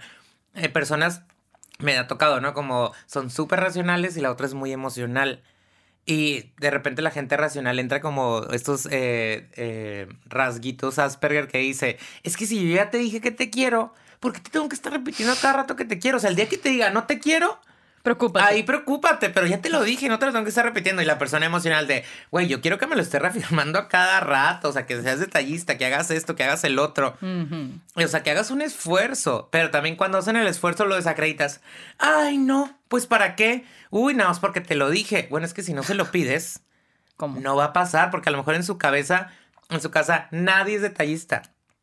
Eh, 0.53 0.69
personas 0.69 1.23
me 1.79 1.97
ha 1.97 2.07
tocado, 2.07 2.39
¿no? 2.39 2.53
Como 2.53 2.93
son 3.07 3.29
súper 3.29 3.59
racionales 3.59 4.15
y 4.15 4.21
la 4.21 4.31
otra 4.31 4.45
es 4.45 4.53
muy 4.53 4.71
emocional. 4.71 5.43
Y 6.05 6.51
de 6.59 6.69
repente 6.69 7.01
la 7.01 7.09
gente 7.09 7.35
racional 7.35 7.79
entra 7.79 7.99
como 7.99 8.43
estos 8.51 8.87
eh, 8.91 9.49
eh, 9.53 10.07
rasguitos 10.27 10.99
Asperger 10.99 11.47
que 11.47 11.57
dice, 11.57 11.97
es 12.23 12.37
que 12.37 12.45
si 12.45 12.67
yo 12.67 12.75
ya 12.75 12.91
te 12.91 12.99
dije 12.99 13.21
que 13.21 13.31
te 13.31 13.49
quiero, 13.49 13.91
¿por 14.19 14.31
qué 14.31 14.39
te 14.39 14.51
tengo 14.51 14.69
que 14.69 14.75
estar 14.75 14.93
repitiendo 14.93 15.33
cada 15.41 15.53
rato 15.53 15.75
que 15.75 15.85
te 15.85 15.97
quiero? 15.97 16.17
O 16.17 16.19
sea, 16.19 16.29
el 16.29 16.35
día 16.35 16.47
que 16.47 16.57
te 16.57 16.69
diga 16.69 16.91
no 16.91 17.05
te 17.05 17.19
quiero, 17.19 17.59
Preocúpate. 18.05 18.45
Ahí 18.45 18.61
preocúpate, 18.61 19.31
pero 19.31 19.47
ya 19.47 19.61
te 19.61 19.71
lo 19.71 19.81
dije, 19.81 20.07
no 20.09 20.19
te 20.19 20.27
lo 20.27 20.31
tengo 20.31 20.45
que 20.45 20.49
estar 20.49 20.63
repitiendo. 20.63 21.01
Y 21.01 21.05
la 21.05 21.17
persona 21.17 21.47
emocional 21.47 21.87
de, 21.87 22.03
güey, 22.29 22.47
yo 22.47 22.61
quiero 22.61 22.77
que 22.77 22.85
me 22.85 22.95
lo 22.95 23.01
esté 23.01 23.17
reafirmando 23.25 23.79
a 23.79 23.87
cada 23.87 24.19
rato, 24.19 24.69
o 24.69 24.71
sea, 24.71 24.85
que 24.85 25.01
seas 25.01 25.19
detallista, 25.19 25.79
que 25.79 25.87
hagas 25.87 26.11
esto, 26.11 26.35
que 26.35 26.43
hagas 26.43 26.63
el 26.65 26.77
otro. 26.77 27.17
O 27.95 28.07
sea, 28.07 28.21
que 28.21 28.29
hagas 28.29 28.51
un 28.51 28.61
esfuerzo, 28.61 29.49
pero 29.51 29.71
también 29.71 29.95
cuando 29.95 30.19
hacen 30.19 30.35
el 30.35 30.45
esfuerzo 30.45 30.85
lo 30.85 30.95
desacreditas. 30.95 31.61
Ay, 31.97 32.37
no, 32.37 32.79
pues 32.89 33.07
¿para 33.07 33.35
qué? 33.35 33.65
Uy, 33.89 34.13
nada 34.13 34.29
más 34.29 34.39
porque 34.39 34.61
te 34.61 34.75
lo 34.75 34.91
dije. 34.91 35.27
Bueno, 35.31 35.47
es 35.47 35.55
que 35.55 35.63
si 35.63 35.73
no 35.73 35.81
se 35.81 35.95
lo 35.95 36.11
pides, 36.11 36.61
no 37.17 37.55
va 37.55 37.65
a 37.65 37.73
pasar, 37.73 38.11
porque 38.11 38.29
a 38.29 38.31
lo 38.33 38.37
mejor 38.37 38.53
en 38.53 38.63
su 38.63 38.77
cabeza, 38.77 39.31
en 39.71 39.81
su 39.81 39.89
casa, 39.89 40.27
nadie 40.29 40.75
es 40.75 40.83
detallista. 40.83 41.41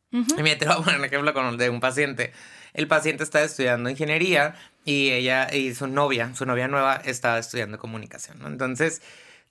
Y 0.09 0.41
mira, 0.41 0.57
te 0.57 0.65
voy 0.67 0.75
a 0.75 0.77
poner 0.77 0.99
un 0.99 1.05
ejemplo 1.05 1.33
con 1.33 1.47
el 1.47 1.57
de 1.57 1.69
un 1.69 1.81
paciente. 1.81 2.31
El 2.73 2.87
paciente 2.87 3.23
está 3.23 3.43
estudiando 3.43 3.89
ingeniería 3.89 4.55
y 4.85 5.11
ella 5.11 5.53
y 5.53 5.73
su 5.75 5.87
novia, 5.87 6.33
su 6.35 6.45
novia 6.45 6.67
nueva, 6.67 6.95
estaba 6.95 7.39
estudiando 7.39 7.77
comunicación, 7.77 8.39
¿no? 8.39 8.47
Entonces, 8.47 9.01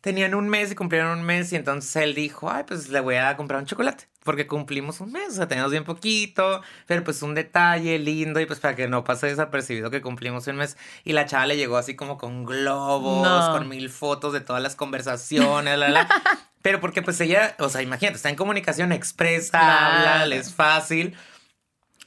tenían 0.03 0.35
un 0.35 0.49
mes 0.49 0.73
y 0.73 0.75
cumplieron 0.75 1.19
un 1.19 1.25
mes 1.25 1.53
y 1.53 1.57
entonces 1.57 1.95
él 1.97 2.15
dijo, 2.15 2.51
ay, 2.51 2.65
pues 2.67 2.89
le 2.89 3.01
voy 3.01 3.15
a 3.15 3.37
comprar 3.37 3.61
un 3.61 3.67
chocolate, 3.67 4.09
porque 4.25 4.49
cumplimos 4.49 5.01
un 5.01 5.13
mes, 5.13 5.29
o 5.29 5.33
sea, 5.37 5.49
tenemos 5.49 5.71
bien 5.71 5.85
poquito, 5.85 6.61
pero 6.87 7.05
pues 7.05 7.23
un 7.23 7.35
detalle 7.35 7.99
lindo 8.01 8.41
y 8.41 8.47
pues 8.47 8.59
para 8.59 8.75
que 8.75 8.89
no 8.89 9.05
pase 9.05 9.29
desapercibido 9.29 9.91
que 9.91 10.03
cumplimos 10.03 10.47
un 10.49 10.57
mes. 10.57 10.77
Y 11.05 11.13
la 11.13 11.25
chava 11.25 11.47
le 11.47 11.57
llegó 11.57 11.77
así 11.77 11.95
como 11.95 12.19
con 12.19 12.45
globos, 12.45 13.49
con 13.51 13.69
mil 13.69 13.89
fotos 13.91 14.33
de 14.33 14.41
todas 14.41 14.61
las 14.61 14.75
conversaciones, 14.75 15.79
la, 15.79 15.89
la. 15.89 16.09
Pero 16.63 16.81
porque 16.81 17.03
pues 17.03 17.21
ella, 17.21 17.57
o 17.59 17.69
sea, 17.69 17.83
imagínate, 17.83 18.17
está 18.17 18.29
en 18.29 18.37
comunicación 18.37 18.93
expresa, 18.93 19.59
habla, 19.59 20.27
le 20.27 20.37
es 20.37 20.53
fácil. 20.53 21.17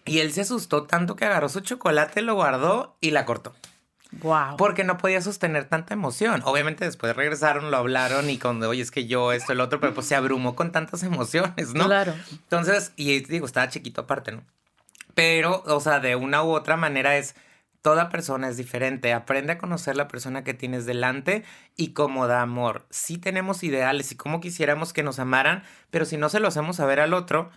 Y 0.06 0.20
él 0.20 0.32
se 0.32 0.41
asustó 0.41 0.84
tanto 0.84 1.16
que 1.16 1.26
agarró 1.26 1.49
su 1.49 1.62
chocolate, 1.62 2.22
lo 2.22 2.36
guardó 2.36 2.95
y 3.01 3.12
la 3.12 3.26
cortó. 3.26 3.53
Wow. 4.22 4.56
Porque 4.58 4.84
no 4.84 4.97
podía 4.97 5.22
sostener 5.22 5.66
tanta 5.66 5.93
emoción. 5.93 6.41
Obviamente 6.45 6.86
después 6.86 7.16
regresaron, 7.16 7.72
lo 7.72 7.78
hablaron 7.78 8.30
y 8.30 8.38
cuando, 8.38 8.70
oye, 8.70 8.82
es 8.82 8.91
que 8.91 9.08
yo 9.08 9.32
esto, 9.32 9.51
el 9.51 9.60
otro, 9.60 9.80
pero 9.80 9.93
pues 9.93 10.08
se 10.08 10.16
abrumó 10.16 10.56
con 10.56 10.72
tantas 10.72 11.03
emociones, 11.03 11.74
¿no? 11.74 11.86
Claro. 11.86 12.14
Entonces, 12.32 12.93
y 12.95 13.20
digo, 13.22 13.45
estaba 13.45 13.68
chiquito 13.68 14.01
aparte, 14.01 14.32
¿no? 14.32 14.43
Pero, 15.16 15.64
o 15.66 15.80
sea, 15.80 15.99
de 15.99 16.16
una 16.16 16.43
u 16.43 16.51
otra 16.51 16.78
manera 16.78 17.18
es, 17.18 17.36
Toda 17.86 18.09
persona 18.09 18.47
es 18.47 18.57
diferente. 18.57 19.13
Aprende 19.13 19.53
a 19.53 19.57
conocer 19.59 19.95
la 19.95 20.07
persona 20.07 20.43
que 20.43 20.55
tienes 20.55 20.88
delante 20.88 21.43
y 21.77 21.93
cómo 21.93 22.25
da 22.25 22.41
amor. 22.41 22.88
Sí 22.89 23.19
tenemos 23.19 23.61
ideales 23.61 24.11
y 24.11 24.15
cómo 24.15 24.41
quisiéramos 24.41 24.91
que 24.91 25.03
nos 25.03 25.19
amaran, 25.19 25.61
pero 25.91 26.05
si 26.05 26.17
no 26.17 26.29
se 26.29 26.39
lo 26.39 26.47
hacemos 26.47 26.77
saber 26.77 26.99
al 26.99 27.13
otro, 27.13 27.51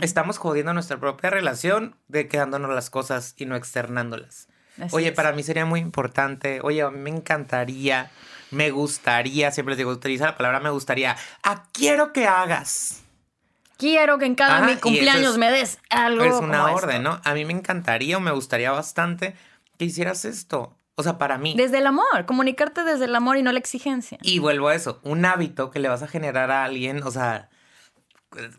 estamos 0.00 0.38
jodiendo 0.38 0.72
nuestra 0.72 0.98
propia 0.98 1.28
relación 1.28 1.94
de 2.08 2.26
quedándonos 2.26 2.74
las 2.74 2.88
cosas 2.88 3.34
y 3.36 3.44
no 3.44 3.54
externándolas. 3.54 4.48
oye, 4.92 5.12
para 5.12 5.32
mí 5.32 5.42
sería 5.42 5.66
muy 5.66 5.80
importante. 5.80 6.60
Oye, 6.62 6.80
a 6.80 6.90
mí 6.90 6.98
me 6.98 7.10
encantaría, 7.10 8.10
me 8.50 8.70
gustaría, 8.70 9.50
siempre 9.50 9.72
les 9.72 9.78
digo, 9.78 9.90
utiliza 9.90 10.24
la 10.24 10.38
palabra 10.38 10.58
me 10.58 10.70
gustaría. 10.70 11.18
Ah, 11.42 11.64
quiero 11.74 12.14
que 12.14 12.26
hagas. 12.26 13.02
Quiero 13.76 14.16
que 14.16 14.24
en 14.24 14.36
cada 14.36 14.62
mi 14.62 14.76
cumpleaños 14.76 15.36
me 15.36 15.50
des 15.50 15.78
algo. 15.90 16.24
Es 16.24 16.32
una 16.36 16.72
orden, 16.72 17.02
¿no? 17.02 17.20
A 17.24 17.34
mí 17.34 17.44
me 17.44 17.52
encantaría 17.52 18.16
o 18.16 18.20
me 18.20 18.30
gustaría 18.30 18.70
bastante 18.70 19.34
que 19.76 19.84
hicieras 19.84 20.24
esto. 20.24 20.78
O 20.94 21.02
sea, 21.02 21.18
para 21.18 21.36
mí. 21.36 21.54
Desde 21.56 21.78
el 21.78 21.86
amor, 21.86 22.24
comunicarte 22.26 22.82
desde 22.82 23.04
el 23.04 23.14
amor 23.14 23.36
y 23.36 23.42
no 23.42 23.52
la 23.52 23.58
exigencia. 23.58 24.18
Y 24.22 24.38
vuelvo 24.38 24.68
a 24.68 24.74
eso, 24.74 25.00
un 25.02 25.24
hábito 25.26 25.70
que 25.70 25.78
le 25.78 25.88
vas 25.88 26.02
a 26.02 26.08
generar 26.08 26.50
a 26.50 26.64
alguien, 26.64 27.02
o 27.02 27.10
sea, 27.10 27.50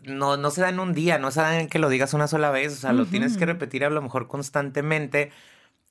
no, 0.04 0.36
no 0.36 0.50
se 0.50 0.60
da 0.60 0.68
en 0.68 0.80
un 0.80 0.94
día, 0.94 1.18
no 1.18 1.30
se 1.30 1.40
da 1.40 1.60
en 1.60 1.68
que 1.68 1.78
lo 1.78 1.88
digas 1.88 2.14
una 2.14 2.28
sola 2.28 2.50
vez, 2.50 2.72
o 2.72 2.76
sea, 2.76 2.92
lo 2.92 3.06
tienes 3.06 3.36
que 3.36 3.46
repetir 3.46 3.84
a 3.84 3.90
lo 3.90 4.02
mejor 4.02 4.26
constantemente 4.28 5.30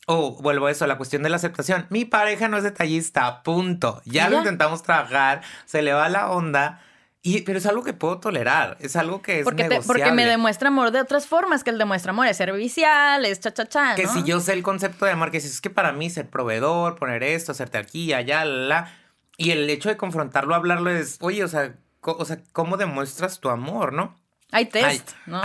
O 0.07 0.41
vuelvo 0.41 0.67
a 0.67 0.71
eso, 0.71 0.87
la 0.87 0.97
cuestión 0.97 1.21
de 1.23 1.29
la 1.29 1.35
aceptación. 1.35 1.85
Mi 1.89 2.05
pareja 2.05 2.47
no 2.47 2.57
es 2.57 2.63
detallista, 2.63 3.43
punto. 3.43 4.01
Ya, 4.05 4.29
lo 4.29 4.37
intentamos 4.37 4.83
trabajar, 4.83 5.41
se 5.65 5.81
le 5.81 5.91
va 5.93 6.07
la 6.07 6.31
onda. 6.31 6.81
Y, 7.23 7.41
pero 7.41 7.57
es 7.57 7.65
algo 7.65 7.83
que 7.83 7.93
puedo 7.93 8.19
tolerar, 8.19 8.77
es 8.79 8.95
algo 8.95 9.21
que 9.21 9.39
es 9.39 9.43
porque 9.43 9.63
negociable. 9.63 9.87
porque 9.87 10.11
me 10.11 10.25
demuestra 10.25 10.69
amor 10.69 10.91
de 10.91 11.01
otras 11.01 11.27
formas 11.27 11.63
que 11.63 11.71
él 11.71 11.77
demuestra 11.77 12.11
amor, 12.11 12.27
es 12.27 12.37
servicial, 12.37 13.25
es 13.25 13.39
cha 13.39 13.53
cha 13.53 13.65
cha, 13.65 13.95
Que 13.95 14.07
si 14.07 14.23
yo 14.23 14.39
sé 14.39 14.53
el 14.53 14.63
concepto 14.63 15.05
de 15.05 15.11
amor, 15.11 15.31
que 15.31 15.41
si 15.41 15.47
es 15.47 15.59
que 15.59 15.69
para 15.69 15.91
mí 15.91 16.09
ser 16.09 16.29
proveedor, 16.29 16.95
poner 16.95 17.23
esto, 17.23 17.51
hacerte 17.51 17.79
aquí, 17.79 18.13
allá, 18.13 18.45
la, 18.45 18.67
la, 18.67 18.93
y 19.35 19.51
el 19.51 19.69
hecho 19.69 19.89
de 19.89 19.97
confrontarlo, 19.97 20.55
hablarlo 20.55 20.89
es, 20.89 21.17
oye, 21.21 21.43
o 21.43 21.47
sea, 21.47 21.75
o 22.01 22.25
sea, 22.25 22.39
¿cómo 22.53 22.77
demuestras 22.77 23.39
tu 23.39 23.49
amor, 23.49 23.93
no? 23.93 24.15
Hay 24.51 24.67
test, 24.67 25.11
¿no? 25.25 25.41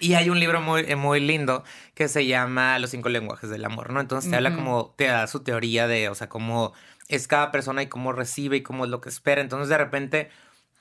y 0.00 0.14
hay 0.14 0.30
un 0.30 0.40
libro 0.40 0.62
muy, 0.62 0.96
muy 0.96 1.20
lindo 1.20 1.62
que 1.94 2.08
se 2.08 2.24
llama 2.24 2.78
Los 2.78 2.90
cinco 2.90 3.10
lenguajes 3.10 3.50
del 3.50 3.64
amor, 3.66 3.92
¿no? 3.92 4.00
Entonces 4.00 4.30
te 4.30 4.36
habla 4.36 4.54
como, 4.54 4.94
te 4.96 5.04
da 5.04 5.26
su 5.26 5.40
teoría 5.40 5.86
de, 5.86 6.08
o 6.08 6.14
sea, 6.14 6.30
cómo 6.30 6.72
es 7.08 7.28
cada 7.28 7.52
persona 7.52 7.82
y 7.82 7.88
cómo 7.88 8.12
recibe 8.12 8.56
y 8.56 8.62
cómo 8.62 8.84
es 8.84 8.90
lo 8.90 9.02
que 9.02 9.10
espera. 9.10 9.42
Entonces 9.42 9.68
de 9.68 9.76
repente, 9.76 10.30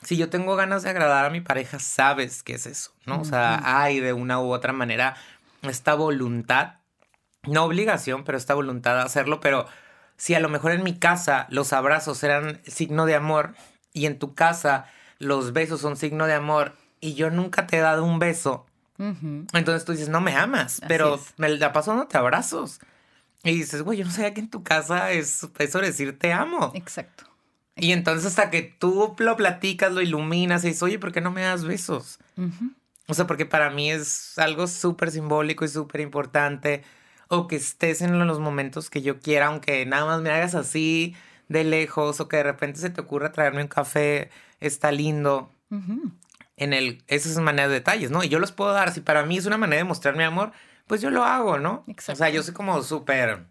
si 0.06 0.18
yo 0.18 0.30
tengo 0.30 0.56
ganas 0.56 0.84
de 0.84 0.92
agradar 0.92 1.26
a 1.26 1.30
mi 1.32 1.42
pareja, 1.42 1.80
sabes 1.80 2.44
qué 2.44 2.54
es 2.54 2.68
eso, 2.68 2.92
¿no? 3.06 3.20
O 3.22 3.26
sea, 3.26 3.62
hay 3.64 4.00
de 4.00 4.14
una 4.14 4.40
u 4.40 4.52
otra 4.52 4.72
manera 4.72 5.16
esta 5.64 5.96
voluntad, 5.96 6.76
no 7.44 7.64
obligación, 7.64 8.24
pero 8.24 8.38
esta 8.38 8.54
voluntad 8.54 8.96
de 8.96 9.02
hacerlo, 9.02 9.40
pero 9.40 9.66
si 10.16 10.36
a 10.36 10.40
lo 10.40 10.48
mejor 10.48 10.74
en 10.74 10.84
mi 10.84 10.98
casa 10.98 11.48
los 11.50 11.74
abrazos 11.74 12.24
eran 12.24 12.62
signo 12.68 13.08
de 13.08 13.16
amor 13.16 13.56
y 13.94 14.06
en 14.06 14.20
tu 14.20 14.36
casa 14.36 14.86
los 15.18 15.54
besos 15.54 15.82
son 15.82 15.98
signo 15.98 16.28
de 16.28 16.34
amor 16.34 16.74
y 17.00 17.16
yo 17.16 17.32
nunca 17.32 17.66
te 17.66 17.78
he 17.78 17.82
dado 17.82 18.04
un 18.04 18.20
beso, 18.20 18.68
entonces 18.98 19.86
tú 19.86 19.92
dices, 19.92 20.10
no 20.10 20.22
me 20.22 20.36
amas, 20.36 20.82
pero 20.88 21.20
me 21.38 21.50
la 21.50 21.74
paso 21.74 21.92
dándote 21.92 22.18
abrazos. 22.18 22.80
Y 23.44 23.56
dices, 23.56 23.82
güey, 23.82 24.00
yo 24.00 24.06
no 24.06 24.12
sabía 24.12 24.34
que 24.34 24.40
en 24.42 24.50
tu 24.50 24.64
casa 24.64 25.12
es 25.12 25.48
eso 25.60 25.80
decir 25.80 26.18
te 26.18 26.32
amo. 26.32 26.72
Exacto. 26.74 27.26
Y 27.76 27.92
entonces 27.92 28.26
hasta 28.26 28.50
que 28.50 28.62
tú 28.62 29.16
lo 29.20 29.36
platicas, 29.36 29.92
lo 29.92 30.02
iluminas 30.02 30.64
y 30.64 30.68
dices, 30.68 30.84
oye, 30.84 31.00
¿por 31.00 31.12
qué 31.12 31.22
no 31.22 31.32
me 31.32 31.42
das 31.42 31.66
besos? 31.66 32.20
O 33.08 33.14
sea, 33.14 33.28
porque 33.28 33.46
para 33.46 33.70
mí 33.70 33.92
es 33.92 34.38
algo 34.40 34.68
súper 34.68 35.12
simbólico 35.12 35.66
y 35.66 35.68
súper 35.68 36.02
importante. 36.02 36.84
O 37.28 37.48
que 37.48 37.56
estés 37.56 38.02
en 38.02 38.26
los 38.28 38.40
momentos 38.40 38.90
que 38.90 39.02
yo 39.02 39.20
quiera, 39.20 39.48
aunque 39.48 39.86
nada 39.86 40.06
más 40.06 40.22
me 40.22 40.30
hagas 40.30 40.56
así 40.56 41.16
de 41.50 41.64
lejos, 41.64 42.20
o 42.20 42.28
que 42.28 42.38
de 42.38 42.44
repente 42.44 42.80
se 42.80 42.90
te 42.90 43.02
ocurra 43.02 43.32
traerme 43.32 43.62
un 43.62 43.68
café, 43.68 44.30
está 44.60 44.92
lindo 44.92 45.52
en 46.58 46.74
el, 46.74 47.04
esas 47.08 47.38
maneras 47.38 47.70
de 47.70 47.76
detalles, 47.76 48.12
¿no? 48.12 48.24
Y 48.24 48.30
yo 48.30 48.40
los 48.40 48.52
puedo 48.52 48.72
dar. 48.72 48.94
Si 48.94 49.02
para 49.02 49.26
mí 49.26 49.38
es 49.38 49.46
una 49.46 49.58
manera 49.58 49.82
de 49.82 49.84
mostrar 49.84 50.16
mi 50.16 50.24
amor, 50.24 50.52
pues 50.88 51.02
yo 51.02 51.10
lo 51.10 51.24
hago, 51.24 51.60
¿no? 51.60 51.84
Exacto. 51.88 52.14
O 52.14 52.16
sea, 52.26 52.30
yo 52.30 52.42
soy 52.44 52.54
como 52.54 52.82
súper, 52.84 53.46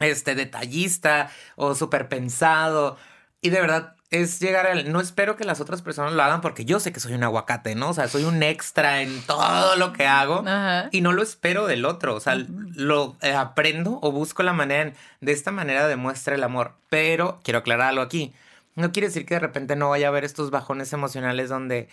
este, 0.00 0.34
detallista 0.34 1.30
o 1.56 1.74
súper 1.74 2.08
pensado. 2.08 2.96
Y 3.40 3.50
de 3.50 3.60
verdad 3.60 3.94
es 4.10 4.40
llegar 4.40 4.66
al... 4.66 4.90
No 4.90 5.00
espero 5.00 5.36
que 5.36 5.44
las 5.44 5.60
otras 5.60 5.82
personas 5.82 6.12
lo 6.12 6.22
hagan 6.22 6.40
porque 6.40 6.64
yo 6.64 6.80
sé 6.80 6.92
que 6.92 7.00
soy 7.00 7.12
un 7.12 7.22
aguacate, 7.22 7.74
¿no? 7.74 7.90
O 7.90 7.94
sea, 7.94 8.08
soy 8.08 8.24
un 8.24 8.42
extra 8.42 9.02
en 9.02 9.20
todo 9.22 9.76
lo 9.76 9.92
que 9.92 10.06
hago. 10.06 10.44
Y 10.90 11.00
no 11.00 11.12
lo 11.12 11.22
espero 11.22 11.66
del 11.66 11.84
otro. 11.84 12.14
O 12.14 12.20
sea, 12.20 12.34
lo 12.74 13.16
eh, 13.20 13.32
aprendo 13.32 13.98
o 14.02 14.10
busco 14.10 14.42
la 14.42 14.52
manera... 14.52 14.92
de 15.20 15.32
esta 15.32 15.50
manera 15.50 15.86
demuestra 15.86 16.34
el 16.34 16.42
amor. 16.42 16.74
Pero 16.88 17.40
quiero 17.44 17.60
aclarar 17.60 17.88
algo 17.88 18.02
aquí. 18.02 18.32
No 18.74 18.92
quiere 18.92 19.08
decir 19.08 19.26
que 19.26 19.34
de 19.34 19.40
repente 19.40 19.76
no 19.76 19.90
vaya 19.90 20.06
a 20.06 20.10
haber 20.10 20.24
estos 20.24 20.50
bajones 20.50 20.92
emocionales 20.92 21.48
donde 21.48 21.88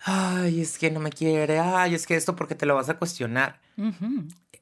ay, 0.00 0.60
es 0.60 0.78
que 0.78 0.90
no 0.90 1.00
me 1.00 1.10
quiere, 1.10 1.58
ay, 1.58 1.94
es 1.94 2.06
que 2.06 2.16
esto 2.16 2.36
porque 2.36 2.54
te 2.54 2.66
lo 2.66 2.74
vas 2.74 2.88
a 2.88 2.98
cuestionar. 2.98 3.60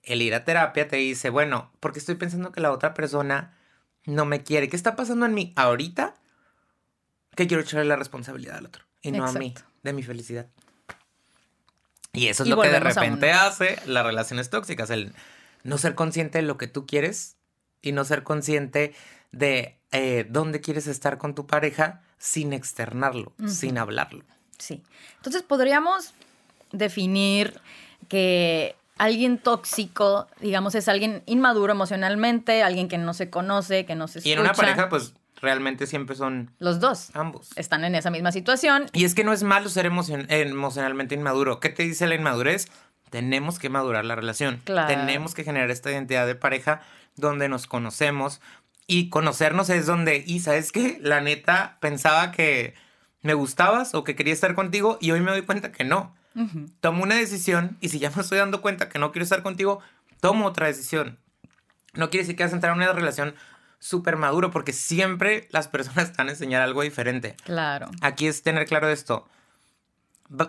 El 0.02 0.22
ir 0.22 0.34
a 0.34 0.44
terapia 0.44 0.88
te 0.88 0.96
dice, 0.96 1.30
bueno, 1.30 1.70
porque 1.80 1.98
estoy 1.98 2.14
pensando 2.16 2.52
que 2.52 2.60
la 2.60 2.72
otra 2.72 2.94
persona 2.94 3.54
no 4.06 4.24
me 4.24 4.42
quiere. 4.42 4.68
¿Qué 4.68 4.76
está 4.76 4.96
pasando 4.96 5.26
en 5.26 5.34
mí 5.34 5.52
ahorita? 5.56 6.14
Que 7.34 7.46
quiero 7.46 7.62
echarle 7.62 7.86
la 7.86 7.96
responsabilidad 7.96 8.58
al 8.58 8.66
otro 8.66 8.84
y 9.02 9.12
no 9.12 9.26
a 9.26 9.32
mí, 9.32 9.54
de 9.82 9.92
mi 9.92 10.02
felicidad. 10.02 10.46
Y 12.12 12.28
eso 12.28 12.44
es 12.44 12.48
lo 12.48 12.60
que 12.60 12.68
de 12.68 12.80
repente 12.80 13.32
hace 13.32 13.78
las 13.86 14.06
relaciones 14.06 14.48
tóxicas, 14.48 14.90
el 14.90 15.12
no 15.64 15.78
ser 15.78 15.94
consciente 15.94 16.38
de 16.38 16.42
lo 16.42 16.56
que 16.56 16.68
tú 16.68 16.86
quieres 16.86 17.36
y 17.82 17.92
no 17.92 18.04
ser 18.04 18.22
consciente 18.22 18.94
de 19.32 19.78
eh, 19.90 20.26
dónde 20.28 20.60
quieres 20.60 20.86
estar 20.86 21.18
con 21.18 21.34
tu 21.34 21.46
pareja 21.46 22.02
sin 22.18 22.52
externarlo, 22.52 23.32
sin 23.46 23.78
hablarlo. 23.78 24.24
Sí. 24.58 24.82
Entonces 25.16 25.42
podríamos 25.42 26.14
definir 26.72 27.60
que 28.08 28.76
alguien 28.96 29.38
tóxico, 29.38 30.28
digamos, 30.40 30.74
es 30.74 30.88
alguien 30.88 31.22
inmaduro 31.26 31.72
emocionalmente, 31.72 32.62
alguien 32.62 32.88
que 32.88 32.98
no 32.98 33.14
se 33.14 33.30
conoce, 33.30 33.86
que 33.86 33.94
no 33.94 34.08
se 34.08 34.20
escucha. 34.20 34.30
Y 34.30 34.32
en 34.32 34.40
una 34.40 34.52
pareja, 34.52 34.88
pues 34.88 35.14
realmente 35.40 35.86
siempre 35.86 36.16
son 36.16 36.50
los 36.58 36.80
dos. 36.80 37.10
Ambos. 37.14 37.50
Están 37.56 37.84
en 37.84 37.94
esa 37.94 38.10
misma 38.10 38.32
situación. 38.32 38.86
Y 38.92 39.04
es 39.04 39.14
que 39.14 39.24
no 39.24 39.32
es 39.32 39.42
malo 39.42 39.68
ser 39.68 39.86
emocionalmente 39.86 41.14
inmaduro. 41.14 41.60
¿Qué 41.60 41.68
te 41.68 41.82
dice 41.82 42.06
la 42.06 42.14
inmadurez? 42.14 42.68
Tenemos 43.10 43.58
que 43.58 43.68
madurar 43.68 44.04
la 44.04 44.16
relación. 44.16 44.60
Claro. 44.64 44.88
Tenemos 44.88 45.34
que 45.34 45.44
generar 45.44 45.70
esta 45.70 45.90
identidad 45.90 46.26
de 46.26 46.34
pareja 46.34 46.80
donde 47.16 47.48
nos 47.48 47.66
conocemos. 47.66 48.40
Y 48.86 49.08
conocernos 49.08 49.70
es 49.70 49.86
donde, 49.86 50.22
y 50.26 50.40
sabes 50.40 50.70
qué, 50.72 50.98
la 51.00 51.20
neta 51.20 51.78
pensaba 51.80 52.32
que 52.32 52.74
me 53.22 53.32
gustabas 53.32 53.94
o 53.94 54.04
que 54.04 54.14
quería 54.14 54.34
estar 54.34 54.54
contigo 54.54 54.98
y 55.00 55.10
hoy 55.10 55.20
me 55.20 55.30
doy 55.30 55.42
cuenta 55.42 55.72
que 55.72 55.84
no. 55.84 56.14
Tomo 56.80 57.02
una 57.02 57.14
decisión 57.14 57.76
y 57.80 57.90
si 57.90 57.98
ya 57.98 58.10
me 58.10 58.22
estoy 58.22 58.38
dando 58.38 58.60
cuenta 58.60 58.88
que 58.88 58.98
no 58.98 59.12
quiero 59.12 59.24
estar 59.24 59.42
contigo, 59.42 59.80
tomo 60.20 60.46
otra 60.46 60.66
decisión. 60.66 61.18
No 61.94 62.10
quiere 62.10 62.24
decir 62.24 62.36
que 62.36 62.42
vas 62.42 62.52
a 62.52 62.56
entrar 62.56 62.72
en 62.72 62.82
una 62.82 62.92
relación 62.92 63.34
súper 63.78 64.16
maduro 64.16 64.50
porque 64.50 64.72
siempre 64.72 65.48
las 65.50 65.68
personas 65.68 66.10
están 66.10 66.28
a 66.28 66.32
enseñar 66.32 66.62
algo 66.62 66.82
diferente. 66.82 67.36
Claro. 67.44 67.90
Aquí 68.00 68.26
es 68.26 68.42
tener 68.42 68.66
claro 68.66 68.88
esto. 68.88 69.28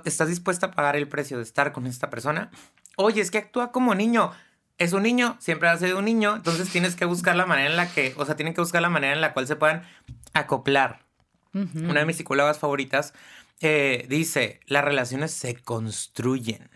¿Estás 0.05 0.29
dispuesta 0.29 0.67
a 0.67 0.71
pagar 0.71 0.95
el 0.95 1.07
precio 1.07 1.37
de 1.37 1.43
estar 1.43 1.71
con 1.71 1.85
esta 1.85 2.09
persona? 2.09 2.49
Oye, 2.95 3.21
es 3.21 3.29
que 3.29 3.37
actúa 3.37 3.71
como 3.71 3.93
niño. 3.93 4.31
Es 4.77 4.93
un 4.93 5.03
niño, 5.03 5.37
siempre 5.39 5.69
ha 5.69 5.77
sido 5.77 5.99
un 5.99 6.05
niño, 6.05 6.35
entonces 6.35 6.69
tienes 6.69 6.95
que 6.95 7.05
buscar 7.05 7.35
la 7.35 7.45
manera 7.45 7.69
en 7.69 7.77
la 7.77 7.89
que, 7.89 8.13
o 8.17 8.25
sea, 8.25 8.35
tienen 8.35 8.53
que 8.53 8.59
buscar 8.59 8.81
la 8.81 8.89
manera 8.89 9.13
en 9.13 9.21
la 9.21 9.31
cual 9.31 9.47
se 9.47 9.55
puedan 9.55 9.83
acoplar 10.33 11.05
una 11.53 12.01
de 12.01 12.05
mis 12.05 12.17
psicólogas 12.17 12.59
favoritas, 12.59 13.13
eh, 13.61 14.05
dice, 14.09 14.59
las 14.67 14.83
relaciones 14.83 15.31
se 15.31 15.55
construyen. 15.55 16.69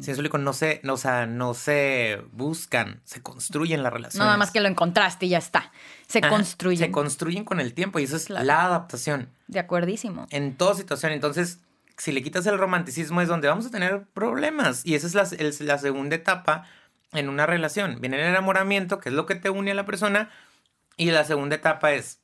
Si 0.00 0.10
eso 0.10 0.22
no 0.22 0.54
se, 0.54 0.80
no, 0.82 0.94
o 0.94 0.96
sea, 0.96 1.26
no 1.26 1.52
se 1.52 2.22
buscan, 2.32 3.02
se 3.04 3.20
construyen 3.20 3.82
las 3.82 3.92
relaciones. 3.92 4.24
nada 4.24 4.38
más 4.38 4.50
que 4.50 4.60
lo 4.60 4.68
encontraste 4.68 5.26
y 5.26 5.30
ya 5.30 5.38
está. 5.38 5.70
Se 6.06 6.22
construyen. 6.22 6.78
Se 6.78 6.90
construyen 6.90 7.44
con 7.44 7.60
el 7.60 7.74
tiempo 7.74 7.98
y 7.98 8.04
eso 8.04 8.16
es 8.16 8.30
la 8.30 8.64
adaptación. 8.64 9.28
De 9.46 9.58
acuerdísimo. 9.58 10.26
En 10.30 10.56
toda 10.56 10.74
situación. 10.74 11.12
Entonces, 11.12 11.60
si 11.98 12.12
le 12.12 12.22
quitas 12.22 12.46
el 12.46 12.56
romanticismo 12.56 13.20
es 13.20 13.28
donde 13.28 13.48
vamos 13.48 13.66
a 13.66 13.70
tener 13.70 14.06
problemas. 14.14 14.86
Y 14.86 14.94
esa 14.94 15.06
es 15.06 15.14
la, 15.14 15.28
la 15.66 15.78
segunda 15.78 16.16
etapa 16.16 16.64
en 17.12 17.28
una 17.28 17.44
relación. 17.44 18.00
Viene 18.00 18.18
el 18.18 18.26
enamoramiento, 18.26 19.00
que 19.00 19.10
es 19.10 19.14
lo 19.14 19.26
que 19.26 19.34
te 19.34 19.50
une 19.50 19.72
a 19.72 19.74
la 19.74 19.84
persona. 19.84 20.30
Y 20.96 21.10
la 21.10 21.24
segunda 21.24 21.56
etapa 21.56 21.92
es 21.92 22.20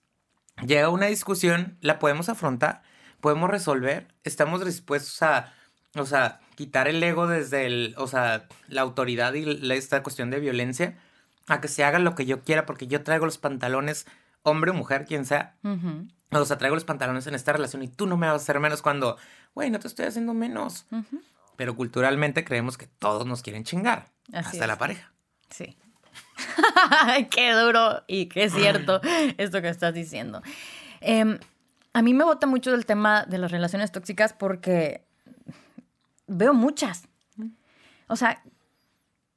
llega 0.64 0.89
una 0.89 1.07
discusión, 1.07 1.77
la 1.81 1.99
podemos 1.99 2.29
afrontar, 2.29 2.83
podemos 3.25 3.49
resolver, 3.49 4.07
estamos 4.22 4.62
dispuestos 4.66 5.22
a, 5.22 5.55
o 5.97 6.05
sea, 6.05 6.41
quitar 6.57 6.89
el 6.89 7.03
ego 7.03 7.27
desde 7.27 7.64
el, 7.64 7.95
o 7.97 8.07
sea, 8.07 8.47
la 8.68 8.83
autoridad 8.83 9.33
y 9.33 9.72
esta 9.72 10.03
cuestión 10.03 10.29
de 10.29 10.41
violencia, 10.41 10.99
a 11.47 11.62
que 11.62 11.68
se 11.68 11.85
haga 11.85 11.99
lo 11.99 12.14
que 12.14 12.27
yo 12.27 12.43
quiera, 12.43 12.66
porque 12.66 12.87
yo 12.87 13.03
traigo 13.03 13.25
los 13.25 13.39
pantalones, 13.39 14.05
hombre 14.43 14.72
o 14.72 14.75
mujer, 14.75 15.07
quien 15.07 15.25
sea. 15.25 15.55
O 16.33 16.45
sea, 16.45 16.59
traigo 16.59 16.77
los 16.77 16.85
pantalones 16.85 17.27
en 17.27 17.35
esta 17.35 17.55
relación 17.55 17.83
y 17.83 17.89
tú 17.89 18.07
no 18.07 18.18
me 18.18 18.27
vas 18.27 18.35
a 18.35 18.43
hacer 18.43 18.61
menos 18.61 18.83
cuando, 18.83 19.16
güey, 19.55 19.70
no 19.70 19.79
te 19.79 19.89
estoy 19.89 20.05
haciendo 20.05 20.35
menos. 20.35 20.85
Pero 21.57 21.75
culturalmente 21.77 22.45
creemos 22.45 22.77
que 22.77 22.89
todos 22.89 23.25
nos 23.25 23.41
quieren 23.41 23.64
chingar, 23.64 24.11
hasta 24.35 24.66
la 24.66 24.77
pareja. 24.77 25.14
Sí. 25.49 25.79
qué 27.31 27.53
duro 27.53 28.05
y 28.07 28.27
qué 28.27 28.51
cierto 28.51 29.01
esto 29.39 29.62
que 29.62 29.70
estás 29.70 29.95
diciendo. 29.95 30.43
Em, 31.01 31.39
a 31.95 32.03
mí 32.03 32.12
me 32.12 32.24
bota 32.24 32.47
mucho 32.47 32.74
el 32.74 32.84
tema 32.86 33.24
de 33.24 33.38
las 33.38 33.51
relaciones 33.51 33.92
tóxicas 33.92 34.32
porque 34.32 35.07
veo 36.26 36.53
muchas. 36.53 37.05
O 38.09 38.16
sea, 38.16 38.42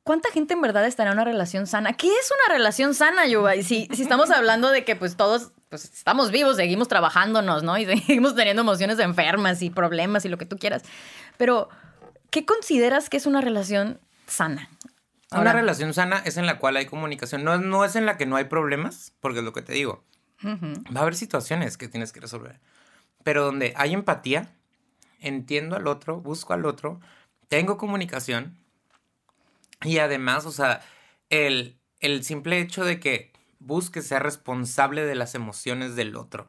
¿cuánta 0.03 0.31
gente 0.31 0.55
en 0.55 0.61
verdad 0.61 0.85
está 0.85 1.03
en 1.03 1.13
una 1.13 1.23
relación 1.23 1.67
sana? 1.67 1.93
¿Qué 1.93 2.07
es 2.07 2.31
una 2.31 2.55
relación 2.55 2.95
sana, 2.95 3.27
Yuba? 3.27 3.55
Y 3.55 3.63
si, 3.63 3.87
si 3.93 4.01
estamos 4.01 4.31
hablando 4.31 4.71
de 4.71 4.83
que 4.83 4.95
pues 4.95 5.15
todos 5.15 5.51
pues, 5.69 5.85
estamos 5.85 6.31
vivos, 6.31 6.55
seguimos 6.55 6.87
trabajándonos, 6.87 7.61
¿no? 7.61 7.77
Y 7.77 7.85
seguimos 7.85 8.35
teniendo 8.35 8.63
emociones 8.63 8.97
enfermas 8.99 9.61
y 9.61 9.69
problemas 9.69 10.25
y 10.25 10.29
lo 10.29 10.37
que 10.37 10.47
tú 10.47 10.57
quieras. 10.57 10.81
Pero, 11.37 11.69
¿qué 12.31 12.43
consideras 12.43 13.09
que 13.09 13.17
es 13.17 13.27
una 13.27 13.39
relación 13.39 13.99
sana? 14.25 14.67
Una 15.31 15.53
relación 15.53 15.93
sana 15.93 16.23
es 16.25 16.37
en 16.37 16.45
la 16.47 16.57
cual 16.57 16.77
hay 16.77 16.87
comunicación. 16.87 17.43
No, 17.43 17.57
no 17.59 17.85
es 17.85 17.95
en 17.95 18.05
la 18.05 18.17
que 18.17 18.25
no 18.25 18.37
hay 18.37 18.45
problemas, 18.45 19.13
porque 19.19 19.39
es 19.39 19.45
lo 19.45 19.53
que 19.53 19.61
te 19.61 19.73
digo. 19.73 20.03
Va 20.43 20.99
a 20.99 21.03
haber 21.03 21.15
situaciones 21.15 21.77
que 21.77 21.87
tienes 21.87 22.11
que 22.11 22.19
resolver. 22.19 22.59
Pero 23.23 23.45
donde 23.45 23.73
hay 23.75 23.93
empatía, 23.93 24.53
entiendo 25.19 25.75
al 25.75 25.87
otro, 25.87 26.21
busco 26.21 26.53
al 26.53 26.65
otro, 26.65 26.99
tengo 27.47 27.77
comunicación. 27.77 28.57
Y 29.83 29.99
además, 29.99 30.45
o 30.45 30.51
sea, 30.51 30.81
el 31.29 31.77
el 31.99 32.23
simple 32.23 32.59
hecho 32.59 32.85
de 32.85 32.99
que 32.99 33.31
busques 33.59 34.07
ser 34.07 34.23
responsable 34.23 35.05
de 35.05 35.15
las 35.15 35.35
emociones 35.35 35.95
del 35.95 36.15
otro. 36.15 36.47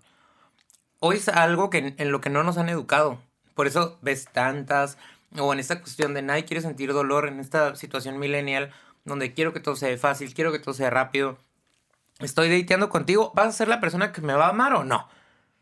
Hoy 1.01 1.17
es 1.17 1.29
algo 1.29 1.71
que 1.71 1.95
en 1.97 2.13
lo 2.13 2.21
que 2.21 2.31
no 2.31 2.43
nos 2.43 2.59
han 2.59 2.69
educado. 2.69 3.21
Por 3.55 3.67
eso 3.67 3.99
ves 4.03 4.29
tantas, 4.31 4.99
o 5.37 5.53
en 5.53 5.61
esta 5.61 5.81
cuestión 5.81 6.15
de 6.15 6.23
nadie 6.23 6.45
quiere 6.45 6.61
sentir 6.61 6.93
dolor, 6.93 7.27
en 7.29 7.41
esta 7.41 7.75
situación 7.77 8.19
millennial, 8.19 8.73
donde 9.05 9.33
quiero 9.33 9.53
que 9.53 9.61
todo 9.61 9.77
sea 9.77 9.97
fácil, 9.99 10.35
quiero 10.35 10.53
que 10.53 10.59
todo 10.59 10.75
sea 10.75 10.91
rápido. 10.91 11.39
Estoy 12.19 12.49
dateando 12.51 12.89
contigo, 12.89 13.33
¿vas 13.35 13.49
a 13.49 13.53
ser 13.53 13.69
la 13.69 13.81
persona 13.81 14.13
que 14.13 14.21
me 14.21 14.35
va 14.35 14.47
a 14.47 14.51
amar 14.51 14.75
o 14.75 14.85
no? 14.85 15.09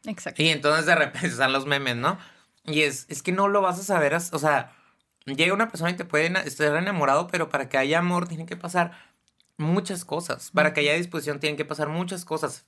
Exacto. 0.04 0.42
Y 0.42 0.48
entonces 0.48 0.86
de 0.86 0.94
repente 0.94 1.26
están 1.26 1.52
los 1.52 1.66
memes, 1.66 1.96
¿no? 1.96 2.18
Y 2.64 2.82
es, 2.82 3.06
es 3.08 3.22
que 3.22 3.32
no 3.32 3.48
lo 3.48 3.60
vas 3.60 3.78
a 3.78 3.82
saber, 3.82 4.14
o 4.14 4.38
sea, 4.38 4.72
llega 5.24 5.54
una 5.54 5.68
persona 5.68 5.90
y 5.90 5.96
te 5.96 6.04
puede 6.04 6.26
estar 6.46 6.74
enamorado, 6.76 7.26
pero 7.28 7.48
para 7.48 7.68
que 7.68 7.78
haya 7.78 7.98
amor 7.98 8.26
tienen 8.26 8.46
que 8.46 8.56
pasar 8.56 8.92
muchas 9.56 10.04
cosas. 10.04 10.50
Para 10.52 10.72
que 10.72 10.80
haya 10.80 10.94
disposición 10.94 11.40
tienen 11.40 11.56
que 11.56 11.64
pasar 11.64 11.88
muchas 11.88 12.24
cosas. 12.24 12.64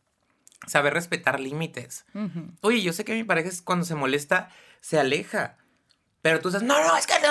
Saber 0.67 0.95
respetar 0.95 1.41
límites. 1.41 2.05
Oye, 2.63 2.83
yo 2.83 2.93
sé 2.93 3.05
que 3.05 3.15
mi 3.15 3.25
pareja 3.25 3.49
es 3.49 3.63
cuando 3.63 3.85
se 3.85 3.95
molesta, 3.95 4.51
se 4.81 4.99
aleja. 4.99 5.57
Pero 6.21 6.41
tú 6.41 6.49
dices, 6.49 6.65
no, 6.65 6.83
no, 6.85 6.97
es 6.97 7.07
que 7.07 7.15
no, 7.21 7.29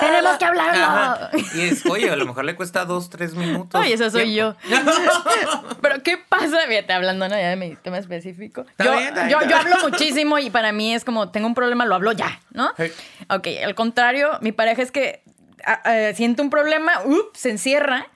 Tenemos 0.00 0.38
que 0.38 0.44
hablarlo. 0.44 1.28
Y 1.54 1.60
es, 1.60 1.86
oye, 1.86 2.10
a 2.10 2.16
lo 2.16 2.26
mejor 2.26 2.44
le 2.44 2.56
cuesta 2.56 2.84
dos, 2.84 3.10
tres 3.10 3.34
minutos. 3.34 3.80
Oye, 3.80 3.94
eso 3.94 4.10
soy 4.10 4.34
yo. 4.34 4.56
Pero, 5.80 6.02
¿qué 6.02 6.18
pasa? 6.18 6.58
Fíjate, 6.66 6.92
hablando 6.92 7.28
ya 7.28 7.36
de 7.36 7.56
mi 7.56 7.76
tema 7.76 7.98
específico. 7.98 8.66
Yo, 8.78 8.92
yo, 9.28 9.48
yo, 9.48 9.56
hablo 9.56 9.76
muchísimo 9.82 10.38
y 10.40 10.50
para 10.50 10.72
mí 10.72 10.94
es 10.94 11.04
como, 11.04 11.30
tengo 11.30 11.46
un 11.46 11.54
problema, 11.54 11.86
lo 11.86 11.94
hablo 11.94 12.10
ya, 12.10 12.40
¿no? 12.50 12.70
Ok, 13.28 13.48
al 13.64 13.74
contrario, 13.76 14.38
mi 14.40 14.50
pareja 14.50 14.82
es 14.82 14.90
que 14.90 15.22
siente 16.14 16.42
un 16.42 16.50
problema, 16.50 17.02
ups, 17.04 17.38
se 17.38 17.50
encierra 17.50 18.08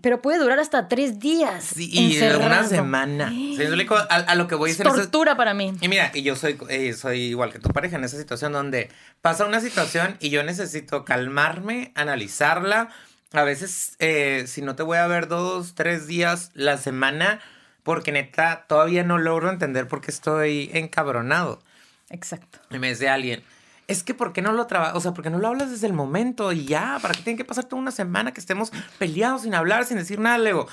pero 0.00 0.22
puede 0.22 0.38
durar 0.38 0.58
hasta 0.60 0.88
tres 0.88 1.18
días. 1.18 1.64
Sí, 1.64 1.90
y 1.92 2.18
una 2.22 2.64
semana. 2.64 3.32
A, 4.10 4.14
a, 4.14 4.34
lo 4.34 4.46
que 4.46 4.54
voy 4.54 4.70
a 4.70 4.72
decir. 4.72 4.86
Es 4.86 4.94
tortura 4.94 5.36
para 5.36 5.54
mí. 5.54 5.74
Y 5.80 5.88
mira, 5.88 6.10
y 6.14 6.22
yo 6.22 6.36
soy, 6.36 6.58
eh, 6.68 6.92
soy 6.92 7.22
igual 7.22 7.52
que 7.52 7.58
tu 7.58 7.70
pareja 7.70 7.96
en 7.96 8.04
esa 8.04 8.16
situación 8.16 8.52
donde 8.52 8.90
pasa 9.20 9.44
una 9.44 9.60
situación 9.60 10.16
y 10.20 10.30
yo 10.30 10.42
necesito 10.42 11.04
calmarme, 11.04 11.92
analizarla. 11.94 12.90
A 13.32 13.42
veces, 13.42 13.96
eh, 13.98 14.44
si 14.46 14.62
no 14.62 14.76
te 14.76 14.82
voy 14.82 14.98
a 14.98 15.06
ver 15.06 15.28
dos, 15.28 15.74
tres 15.74 16.06
días 16.06 16.50
la 16.54 16.78
semana, 16.78 17.40
porque 17.82 18.12
neta, 18.12 18.64
todavía 18.68 19.02
no 19.04 19.18
logro 19.18 19.50
entender 19.50 19.88
por 19.88 20.00
qué 20.00 20.10
estoy 20.10 20.70
encabronado. 20.72 21.60
Exacto. 22.10 22.58
Y 22.70 22.78
me 22.78 22.90
dice 22.90 23.08
alguien, 23.08 23.42
es 23.88 24.04
que 24.04 24.14
¿por 24.14 24.32
qué 24.32 24.42
no 24.42 24.52
lo 24.52 24.66
trabajas? 24.66 24.94
O 24.94 25.00
sea, 25.00 25.12
¿por 25.12 25.24
qué 25.24 25.30
no 25.30 25.38
lo 25.38 25.48
hablas 25.48 25.70
desde 25.70 25.86
el 25.86 25.94
momento 25.94 26.52
y 26.52 26.66
ya? 26.66 26.98
¿Para 27.02 27.14
qué 27.14 27.22
tiene 27.22 27.38
que 27.38 27.44
pasar 27.44 27.64
toda 27.64 27.82
una 27.82 27.90
semana 27.90 28.32
que 28.32 28.40
estemos 28.40 28.70
peleados 28.98 29.42
sin 29.42 29.54
hablar, 29.54 29.86
sin 29.86 29.96
decir 29.96 30.20
nada? 30.20 30.38
Luego, 30.38 30.68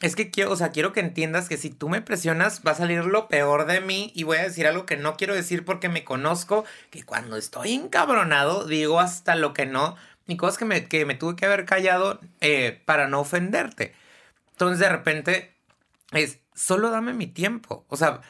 es 0.00 0.16
que 0.16 0.30
quiero, 0.30 0.50
o 0.50 0.56
sea, 0.56 0.70
quiero 0.70 0.92
que 0.92 1.00
entiendas 1.00 1.48
que 1.48 1.58
si 1.58 1.70
tú 1.70 1.90
me 1.90 2.02
presionas 2.02 2.62
va 2.66 2.72
a 2.72 2.74
salir 2.74 3.04
lo 3.04 3.28
peor 3.28 3.66
de 3.66 3.80
mí 3.82 4.12
y 4.14 4.24
voy 4.24 4.38
a 4.38 4.44
decir 4.44 4.66
algo 4.66 4.86
que 4.86 4.96
no 4.96 5.16
quiero 5.16 5.34
decir 5.34 5.64
porque 5.64 5.90
me 5.90 6.04
conozco, 6.04 6.64
que 6.90 7.04
cuando 7.04 7.36
estoy 7.36 7.74
encabronado 7.74 8.66
digo 8.66 8.98
hasta 8.98 9.36
lo 9.36 9.52
que 9.52 9.66
no, 9.66 9.96
y 10.26 10.36
cosas 10.38 10.56
que 10.58 10.64
me, 10.64 10.88
que 10.88 11.04
me 11.04 11.14
tuve 11.14 11.36
que 11.36 11.44
haber 11.44 11.66
callado 11.66 12.18
eh, 12.40 12.82
para 12.86 13.08
no 13.08 13.20
ofenderte. 13.20 13.94
Entonces 14.52 14.78
de 14.78 14.88
repente 14.88 15.54
es, 16.12 16.38
solo 16.54 16.90
dame 16.90 17.12
mi 17.12 17.26
tiempo. 17.26 17.84
O 17.88 17.96
sea, 17.96 18.22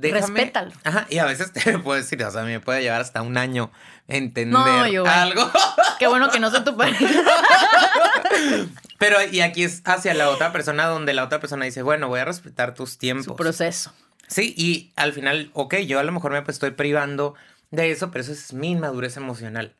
Respétalo. 0.00 0.72
Ajá, 0.84 1.06
y 1.10 1.18
a 1.18 1.24
veces 1.24 1.52
te 1.52 1.78
puedo 1.78 2.00
decir, 2.00 2.22
o 2.22 2.30
sea, 2.30 2.42
me 2.42 2.60
puede 2.60 2.82
llevar 2.82 3.00
hasta 3.00 3.22
un 3.22 3.36
año 3.36 3.70
entender 4.08 4.58
algo. 5.06 5.50
Qué 5.98 6.06
bueno 6.06 6.30
que 6.30 6.40
no 6.40 6.50
soy 6.50 6.64
tu 6.64 6.76
pareja. 6.76 7.06
Pero, 8.98 9.16
y 9.30 9.40
aquí 9.40 9.64
es 9.64 9.82
hacia 9.84 10.14
la 10.14 10.28
otra 10.28 10.52
persona 10.52 10.86
donde 10.86 11.14
la 11.14 11.24
otra 11.24 11.40
persona 11.40 11.64
dice, 11.64 11.82
bueno, 11.82 12.08
voy 12.08 12.20
a 12.20 12.24
respetar 12.24 12.74
tus 12.74 12.98
tiempos. 12.98 13.24
Su 13.24 13.36
proceso. 13.36 13.92
Sí, 14.26 14.54
y 14.56 14.92
al 14.96 15.12
final, 15.12 15.50
ok, 15.54 15.76
yo 15.78 15.98
a 15.98 16.04
lo 16.04 16.12
mejor 16.12 16.32
me 16.32 16.42
estoy 16.46 16.70
privando 16.72 17.34
de 17.70 17.90
eso, 17.90 18.10
pero 18.10 18.22
eso 18.22 18.32
es 18.32 18.52
mi 18.52 18.70
inmadurez 18.72 19.16
emocional. 19.16 19.74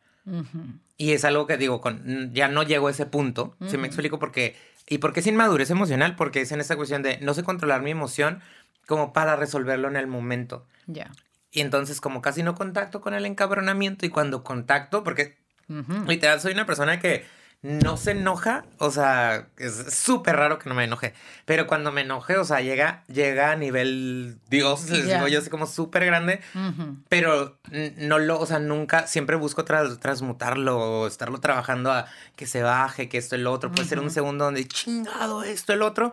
Y 0.96 1.12
es 1.12 1.24
algo 1.24 1.46
que 1.46 1.56
digo, 1.56 1.80
con, 1.80 2.32
ya 2.34 2.48
no 2.48 2.62
llego 2.62 2.88
a 2.88 2.90
ese 2.90 3.06
punto, 3.06 3.56
si 3.68 3.78
me 3.78 3.86
explico 3.86 4.18
por 4.18 4.32
qué. 4.32 4.56
¿Y 4.88 4.98
por 4.98 5.12
qué 5.12 5.20
es 5.20 5.26
inmadurez 5.26 5.70
emocional? 5.70 6.16
Porque 6.16 6.40
es 6.40 6.50
en 6.52 6.60
esa 6.60 6.76
cuestión 6.76 7.02
de 7.02 7.18
no 7.20 7.32
sé 7.32 7.44
controlar 7.44 7.80
mi 7.82 7.92
emoción, 7.92 8.40
como 8.90 9.12
para 9.12 9.36
resolverlo 9.36 9.86
en 9.86 9.94
el 9.94 10.08
momento. 10.08 10.66
Ya. 10.88 11.12
Y 11.52 11.60
entonces 11.60 12.00
como 12.00 12.20
casi 12.20 12.42
no 12.42 12.56
contacto 12.56 13.00
con 13.00 13.14
el 13.14 13.24
encabronamiento 13.24 14.04
y 14.04 14.08
cuando 14.08 14.42
contacto, 14.42 15.04
porque 15.04 15.38
literal 16.08 16.40
soy 16.40 16.52
una 16.52 16.66
persona 16.66 16.98
que 16.98 17.24
no 17.62 17.96
se 17.96 18.12
enoja, 18.12 18.64
o 18.78 18.90
sea, 18.90 19.46
es 19.58 19.94
súper 19.94 20.34
raro 20.34 20.58
que 20.58 20.68
no 20.68 20.74
me 20.74 20.82
enoje, 20.82 21.14
pero 21.44 21.68
cuando 21.68 21.92
me 21.92 22.00
enoje, 22.00 22.36
o 22.36 22.44
sea, 22.44 22.62
llega, 22.62 23.04
llega 23.06 23.52
a 23.52 23.56
nivel 23.56 24.38
Dios, 24.48 24.90
les 24.90 25.06
digo 25.06 25.28
yo, 25.28 25.38
así 25.38 25.50
como 25.50 25.66
súper 25.66 26.04
grande, 26.04 26.40
pero 27.08 27.58
no 27.98 28.18
lo, 28.18 28.40
o 28.40 28.46
sea, 28.46 28.58
nunca, 28.58 29.06
siempre 29.06 29.36
busco 29.36 29.64
transmutarlo 29.64 30.78
o 30.78 31.06
estarlo 31.06 31.38
trabajando 31.38 31.92
a 31.92 32.06
que 32.34 32.46
se 32.46 32.62
baje, 32.64 33.08
que 33.08 33.18
esto, 33.18 33.36
el 33.36 33.46
otro, 33.46 33.70
puede 33.70 33.86
ser 33.86 34.00
un 34.00 34.10
segundo 34.10 34.46
donde 34.46 34.66
chingado 34.66 35.44
esto, 35.44 35.72
el 35.72 35.82
otro, 35.82 36.12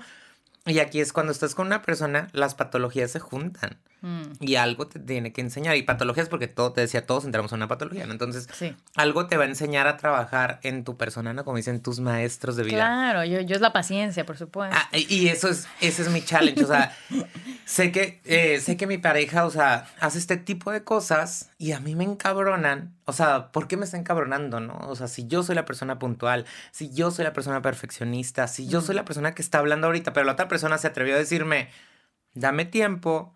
y 0.68 0.80
aquí 0.80 1.00
es 1.00 1.14
cuando 1.14 1.32
estás 1.32 1.56
con 1.56 1.68
una 1.68 1.82
persona, 1.82 2.28
las 2.34 2.56
patologías 2.56 3.12
se 3.12 3.20
juntan. 3.20 3.78
Mm. 4.02 4.24
Y 4.40 4.56
algo 4.56 4.88
te 4.88 5.00
tiene 5.00 5.34
que 5.34 5.42
enseñar. 5.42 5.76
Y 5.76 5.84
patologías, 5.84 6.30
porque 6.30 6.48
todo, 6.48 6.72
te 6.74 6.82
decía, 6.82 7.06
todos 7.06 7.26
entramos 7.26 7.52
en 7.52 7.58
una 7.58 7.68
patología, 7.68 8.06
¿no? 8.06 8.12
Entonces, 8.12 8.48
algo 8.96 9.28
te 9.28 9.38
va 9.38 9.46
a 9.46 9.48
enseñar 9.48 9.88
a 9.88 9.98
trabajar 9.98 10.60
en 10.64 10.84
tu 10.84 10.98
persona, 10.98 11.34
¿no? 11.34 11.44
Como 11.44 11.58
dicen 11.58 11.82
tus 11.82 12.00
maestros 12.00 12.56
de 12.56 12.64
vida. 12.64 12.78
Claro, 12.78 13.26
yo, 13.26 13.42
yo 13.42 13.56
es 13.56 13.62
la 13.62 13.74
paciencia, 13.74 14.26
por 14.26 14.38
supuesto. 14.38 14.78
Ah, 14.78 14.90
y 14.96 15.28
eso 15.28 15.50
es, 15.50 15.68
ese 15.82 16.04
es 16.04 16.10
mi 16.10 16.22
challenge. 16.22 16.64
O 16.64 16.68
sea, 16.68 16.96
sé 17.66 17.92
que, 17.92 18.22
eh, 18.26 18.60
sé 18.60 18.78
que 18.78 18.86
mi 18.86 18.98
pareja, 18.98 19.46
o 19.46 19.50
sea, 19.50 19.88
hace 20.00 20.20
este 20.20 20.38
tipo 20.38 20.72
de 20.72 20.84
cosas 20.84 21.50
y 21.58 21.72
a 21.72 21.80
mí 21.80 21.96
me 21.96 22.04
encabronan. 22.04 22.96
O 23.06 23.14
sea, 23.14 23.52
¿por 23.52 23.68
qué 23.68 23.78
me 23.78 23.86
está 23.86 23.98
encabronando, 23.98 24.60
no? 24.60 24.78
O 24.88 24.96
sea, 24.96 25.08
si 25.08 25.28
yo 25.28 25.42
soy 25.42 25.56
la 25.56 25.66
persona 25.66 25.98
puntual, 25.98 26.46
si 26.72 26.92
yo 26.92 27.10
soy 27.10 27.24
la 27.24 27.34
persona 27.34 27.62
perfeccionista, 27.62 28.48
si 28.48 28.68
yo 28.68 28.82
soy 28.82 28.96
la 28.96 29.06
persona 29.06 29.34
que 29.34 29.42
está 29.42 29.60
hablando 29.60 29.88
ahorita, 29.88 30.14
pero 30.14 30.26
la 30.26 30.34
otra 30.34 30.48
persona 30.48 30.78
se 30.78 30.88
atrevió 30.88 31.16
a 31.16 31.18
decirme, 31.18 31.70
dame 32.34 32.66
tiempo, 32.66 33.34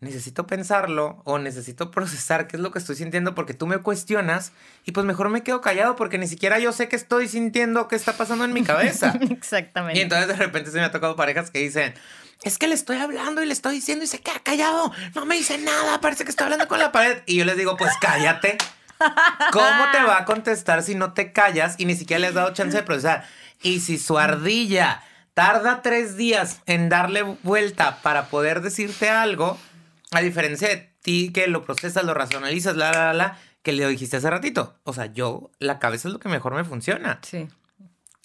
necesito 0.00 0.46
pensarlo 0.46 1.22
o 1.24 1.38
necesito 1.38 1.90
procesar 1.90 2.46
qué 2.46 2.56
es 2.56 2.62
lo 2.62 2.70
que 2.70 2.78
estoy 2.78 2.96
sintiendo 2.96 3.34
porque 3.34 3.54
tú 3.54 3.66
me 3.66 3.78
cuestionas 3.78 4.52
y 4.84 4.92
pues 4.92 5.06
mejor 5.06 5.30
me 5.30 5.42
quedo 5.42 5.60
callado 5.60 5.96
porque 5.96 6.18
ni 6.18 6.26
siquiera 6.26 6.58
yo 6.58 6.72
sé 6.72 6.88
qué 6.88 6.96
estoy 6.96 7.28
sintiendo, 7.28 7.88
qué 7.88 7.96
está 7.96 8.12
pasando 8.14 8.44
en 8.44 8.52
mi 8.52 8.62
cabeza. 8.62 9.14
Exactamente. 9.30 9.98
Y 9.98 10.02
entonces 10.02 10.28
de 10.28 10.36
repente 10.36 10.70
se 10.70 10.78
me 10.78 10.84
ha 10.84 10.90
tocado 10.90 11.16
parejas 11.16 11.50
que 11.50 11.60
dicen, 11.60 11.94
es 12.42 12.58
que 12.58 12.68
le 12.68 12.74
estoy 12.74 12.98
hablando 12.98 13.42
y 13.42 13.46
le 13.46 13.52
estoy 13.52 13.76
diciendo 13.76 14.04
y 14.04 14.08
se 14.08 14.20
queda 14.20 14.40
callado, 14.40 14.92
no 15.14 15.24
me 15.26 15.36
dice 15.36 15.58
nada, 15.58 16.00
parece 16.00 16.24
que 16.24 16.30
está 16.30 16.44
hablando 16.44 16.68
con 16.68 16.78
la 16.78 16.92
pared. 16.92 17.22
Y 17.26 17.36
yo 17.36 17.44
les 17.44 17.56
digo, 17.56 17.76
pues 17.76 17.92
cállate. 18.00 18.58
¿Cómo 19.52 19.90
te 19.92 20.02
va 20.02 20.18
a 20.18 20.24
contestar 20.24 20.82
si 20.82 20.94
no 20.94 21.12
te 21.12 21.32
callas 21.32 21.74
y 21.78 21.84
ni 21.84 21.94
siquiera 21.94 22.20
le 22.20 22.28
has 22.28 22.34
dado 22.34 22.52
chance 22.52 22.76
de 22.76 22.82
procesar? 22.82 23.26
Y 23.62 23.80
si 23.80 23.98
su 23.98 24.18
ardilla 24.18 25.02
tarda 25.34 25.82
tres 25.82 26.16
días 26.16 26.60
en 26.66 26.88
darle 26.88 27.22
vuelta 27.42 27.98
para 28.02 28.28
poder 28.28 28.62
decirte 28.62 29.10
algo, 29.10 29.58
a 30.12 30.20
diferencia 30.20 30.68
de 30.68 30.94
ti 31.02 31.32
que 31.32 31.46
lo 31.46 31.64
procesas, 31.64 32.04
lo 32.04 32.14
racionalizas, 32.14 32.76
la, 32.76 32.92
la, 32.92 33.12
la, 33.12 33.38
que 33.62 33.72
le 33.72 33.86
dijiste 33.88 34.16
hace 34.16 34.30
ratito. 34.30 34.78
O 34.84 34.92
sea, 34.92 35.06
yo, 35.06 35.50
la 35.58 35.78
cabeza 35.78 36.08
es 36.08 36.14
lo 36.14 36.20
que 36.20 36.28
mejor 36.28 36.54
me 36.54 36.64
funciona. 36.64 37.20
Sí. 37.22 37.48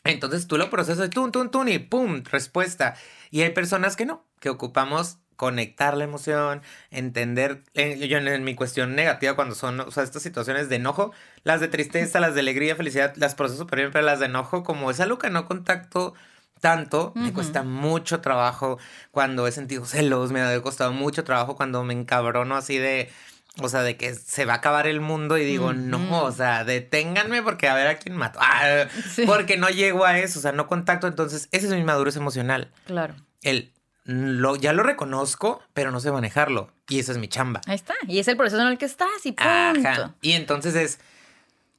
Entonces 0.04 0.48
tú 0.48 0.58
lo 0.58 0.70
procesas, 0.70 1.10
tun, 1.10 1.32
tun, 1.32 1.52
tun, 1.52 1.68
y 1.68 1.80
pum, 1.80 2.24
respuesta. 2.24 2.96
Y 3.30 3.42
hay 3.42 3.52
personas 3.52 3.96
que 3.96 4.06
no, 4.06 4.26
que 4.40 4.50
ocupamos 4.50 5.18
conectar 5.36 5.98
la 5.98 6.04
emoción, 6.04 6.62
entender, 6.92 7.64
yo 7.74 8.18
en, 8.18 8.44
mi 8.44 8.54
cuestión 8.54 8.94
negativa 8.94 9.36
cuando 9.36 9.56
son, 9.56 9.80
o 9.80 9.90
sea, 9.90 10.04
estas 10.04 10.22
situaciones 10.22 10.70
de 10.70 10.76
enojo, 10.76 11.14
las 11.44 11.60
de 11.60 11.68
tristeza, 11.68 12.20
las 12.20 12.36
de 12.36 12.42
alegría, 12.42 12.76
felicidad, 12.76 13.16
las 13.16 13.34
proceso 13.34 13.64
súper 13.64 13.80
bien, 13.80 13.92
pero 13.92 14.06
las 14.06 14.20
de 14.20 14.28
enojo, 14.28 14.62
como 14.62 14.92
es 14.92 15.00
algo 15.00 15.18
que 15.18 15.32
no 15.32 15.48
contacto 15.48 16.14
tanto, 16.62 17.12
me 17.16 17.34
cuesta 17.34 17.64
mucho 17.64 18.22
trabajo 18.22 18.78
cuando 19.12 19.48
he 19.48 19.52
sentido 19.52 19.84
celos, 19.86 20.32
me 20.32 20.42
ha 20.42 20.62
costado 20.62 20.94
mucho 20.94 21.26
trabajo 21.26 21.58
cuando 21.58 21.84
me 21.84 21.94
encabrono 21.94 22.56
así 22.56 22.78
de, 22.78 23.12
o 23.60 23.68
sea, 23.68 23.82
de 23.82 23.98
que 23.98 24.14
se 24.14 24.46
va 24.46 24.54
a 24.54 24.58
acabar 24.58 24.88
el 24.88 25.02
mundo 25.02 25.38
y 25.38 25.44
digo, 25.44 25.74
no, 25.74 26.24
o 26.24 26.32
sea, 26.32 26.64
deténganme 26.64 27.42
porque 27.42 27.68
a 27.68 27.74
ver 27.74 27.88
a 27.88 27.98
quién 27.98 28.16
mato. 28.16 28.40
Ah, 28.42 28.86
porque 29.26 29.58
no 29.58 29.70
llego 29.70 30.06
a 30.06 30.18
eso, 30.20 30.40
o 30.40 30.42
sea, 30.42 30.54
no 30.54 30.68
contacto. 30.68 31.08
Entonces, 31.08 31.50
ese 31.52 31.68
es 31.68 31.74
mi 31.74 31.84
madurez 31.84 32.16
emocional. 32.16 32.72
Claro. 32.86 33.16
El, 33.42 33.74
lo, 34.04 34.56
ya 34.56 34.72
lo 34.72 34.84
reconozco, 34.84 35.62
pero 35.74 35.92
no 35.92 36.00
sé 36.00 36.12
manejarlo. 36.12 36.72
Y 36.88 37.00
esa 37.00 37.12
es 37.12 37.18
mi 37.18 37.28
chamba. 37.28 37.62
Ahí 37.68 37.76
está. 37.76 37.96
Y 38.08 38.20
es 38.20 38.28
el 38.28 38.38
proceso 38.38 38.62
en 38.62 38.70
el 38.70 38.78
que 38.78 38.86
estás 38.86 39.26
y 39.26 39.34
punto. 39.34 40.16
Y 40.22 40.34
entonces 40.34 40.76
es 40.76 41.00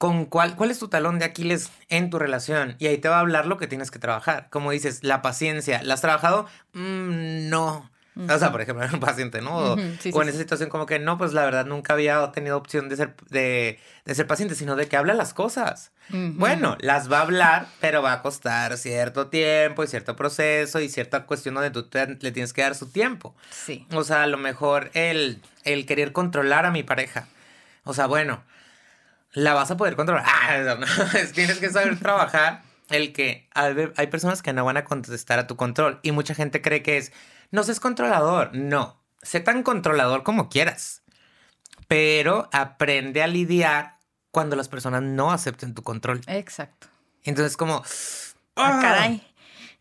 con 0.02 0.24
cuál, 0.24 0.56
cuál 0.56 0.72
es 0.72 0.80
tu 0.80 0.88
talón 0.88 1.20
de 1.20 1.24
Aquiles 1.24 1.70
en 1.88 2.10
tu 2.10 2.18
relación. 2.18 2.74
Y 2.80 2.88
ahí 2.88 2.98
te 2.98 3.08
va 3.08 3.18
a 3.18 3.20
hablar 3.20 3.46
lo 3.46 3.56
que 3.56 3.68
tienes 3.68 3.92
que 3.92 4.00
trabajar. 4.00 4.48
Como 4.50 4.72
dices, 4.72 5.04
la 5.04 5.22
paciencia. 5.22 5.80
¿La 5.84 5.94
has 5.94 6.00
trabajado? 6.00 6.46
Mm, 6.72 7.48
no. 7.48 7.88
O 8.16 8.36
sea, 8.36 8.50
por 8.50 8.60
ejemplo, 8.62 8.84
un 8.92 8.98
paciente, 8.98 9.40
¿no? 9.42 9.56
O, 9.56 9.78
en 9.78 10.28
esa 10.28 10.38
situación 10.38 10.70
como 10.70 10.86
que 10.86 10.98
no, 10.98 11.18
pues 11.18 11.34
la 11.34 11.44
verdad 11.44 11.66
nunca 11.66 11.92
había 11.92 12.32
tenido 12.32 12.56
opción 12.56 12.88
de 12.88 12.96
ser, 12.96 13.14
de, 13.30 13.78
ser 14.06 14.26
paciente, 14.26 14.56
sino 14.56 14.74
de 14.74 14.88
que 14.88 14.96
habla 14.96 15.14
las 15.14 15.34
cosas. 15.34 15.92
Bueno, 16.08 16.76
las 16.80 17.10
va 17.10 17.18
a 17.18 17.22
hablar, 17.22 17.68
pero 17.80 18.02
va 18.02 18.14
a 18.14 18.22
costar 18.22 18.78
cierto 18.78 19.28
tiempo 19.28 19.84
y 19.84 19.86
cierto 19.86 20.16
proceso 20.16 20.80
y 20.80 20.88
cierta 20.88 21.26
cuestión 21.26 21.54
donde 21.54 21.70
tú 21.70 21.88
le 21.92 22.32
tienes 22.32 22.52
que 22.52 22.62
dar 22.62 22.74
su 22.74 22.90
tiempo. 22.90 23.36
Sí. 23.52 23.86
O 23.92 24.02
sea, 24.02 24.24
a 24.24 24.26
lo 24.26 24.36
mejor 24.36 24.90
el, 24.94 25.40
el 25.62 25.86
querer 25.86 26.10
controlar 26.10 26.66
a 26.66 26.72
mi 26.72 26.82
pareja. 26.82 27.28
O 27.84 27.94
sea, 27.94 28.06
bueno, 28.06 28.42
la 29.32 29.54
vas 29.54 29.70
a 29.70 29.76
poder 29.76 29.96
controlar. 29.96 30.24
Ah, 30.32 30.76
no, 30.78 30.86
tienes 31.32 31.58
que 31.58 31.70
saber 31.70 31.98
trabajar 31.98 32.62
el 32.88 33.12
que 33.12 33.48
hay 33.54 34.06
personas 34.08 34.42
que 34.42 34.52
no 34.52 34.64
van 34.64 34.76
a 34.76 34.84
contestar 34.84 35.38
a 35.38 35.46
tu 35.46 35.56
control 35.56 35.98
y 36.02 36.12
mucha 36.12 36.34
gente 36.34 36.60
cree 36.60 36.82
que 36.82 36.98
es, 36.98 37.12
no 37.50 37.62
seas 37.62 37.80
controlador. 37.80 38.54
No, 38.54 39.00
sé 39.22 39.40
tan 39.40 39.62
controlador 39.62 40.22
como 40.22 40.48
quieras, 40.48 41.02
pero 41.88 42.48
aprende 42.52 43.22
a 43.22 43.26
lidiar 43.26 43.96
cuando 44.30 44.56
las 44.56 44.68
personas 44.68 45.02
no 45.02 45.32
acepten 45.32 45.74
tu 45.74 45.82
control. 45.82 46.20
Exacto. 46.26 46.88
Entonces 47.24 47.56
como... 47.56 47.82
Ah, 48.56 48.78
caray. 48.82 49.26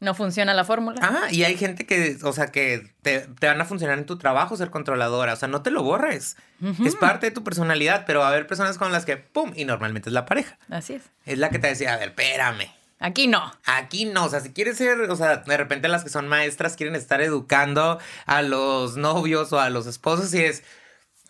No 0.01 0.15
funciona 0.15 0.55
la 0.55 0.65
fórmula. 0.65 0.99
Ah, 1.03 1.27
y 1.29 1.43
hay 1.43 1.55
gente 1.55 1.85
que, 1.85 2.17
o 2.23 2.33
sea, 2.33 2.47
que 2.47 2.91
te, 3.03 3.27
van 3.39 3.61
a 3.61 3.65
funcionar 3.65 3.99
en 3.99 4.07
tu 4.07 4.17
trabajo 4.17 4.57
ser 4.57 4.71
controladora. 4.71 5.33
O 5.33 5.35
sea, 5.35 5.47
no 5.47 5.61
te 5.61 5.69
lo 5.69 5.83
borres. 5.83 6.37
Es 6.83 6.95
parte 6.95 7.27
de 7.27 7.31
tu 7.31 7.43
personalidad, 7.43 8.05
pero 8.07 8.19
va 8.19 8.25
a 8.25 8.29
haber 8.29 8.47
personas 8.47 8.79
con 8.79 8.91
las 8.91 9.05
que, 9.05 9.17
¡pum! 9.17 9.53
Y 9.55 9.63
normalmente 9.63 10.09
es 10.09 10.13
la 10.13 10.25
pareja. 10.25 10.57
Así 10.71 10.95
es. 10.95 11.03
Es 11.27 11.37
la 11.37 11.51
que 11.51 11.59
te 11.59 11.67
decía, 11.67 11.93
a 11.93 11.97
ver, 11.97 12.09
espérame. 12.09 12.67
Aquí 12.99 13.27
no. 13.27 13.51
Aquí 13.65 14.05
no. 14.05 14.25
O 14.25 14.29
sea, 14.29 14.39
si 14.39 14.51
quieres 14.53 14.77
ser, 14.77 15.01
o 15.01 15.15
sea, 15.15 15.37
de 15.37 15.57
repente 15.57 15.87
las 15.87 16.03
que 16.03 16.09
son 16.09 16.27
maestras 16.27 16.75
quieren 16.75 16.95
estar 16.95 17.21
educando 17.21 17.99
a 18.25 18.41
los 18.41 18.97
novios 18.97 19.53
o 19.53 19.59
a 19.59 19.69
los 19.69 19.85
esposos 19.85 20.33
y 20.33 20.43
es. 20.43 20.63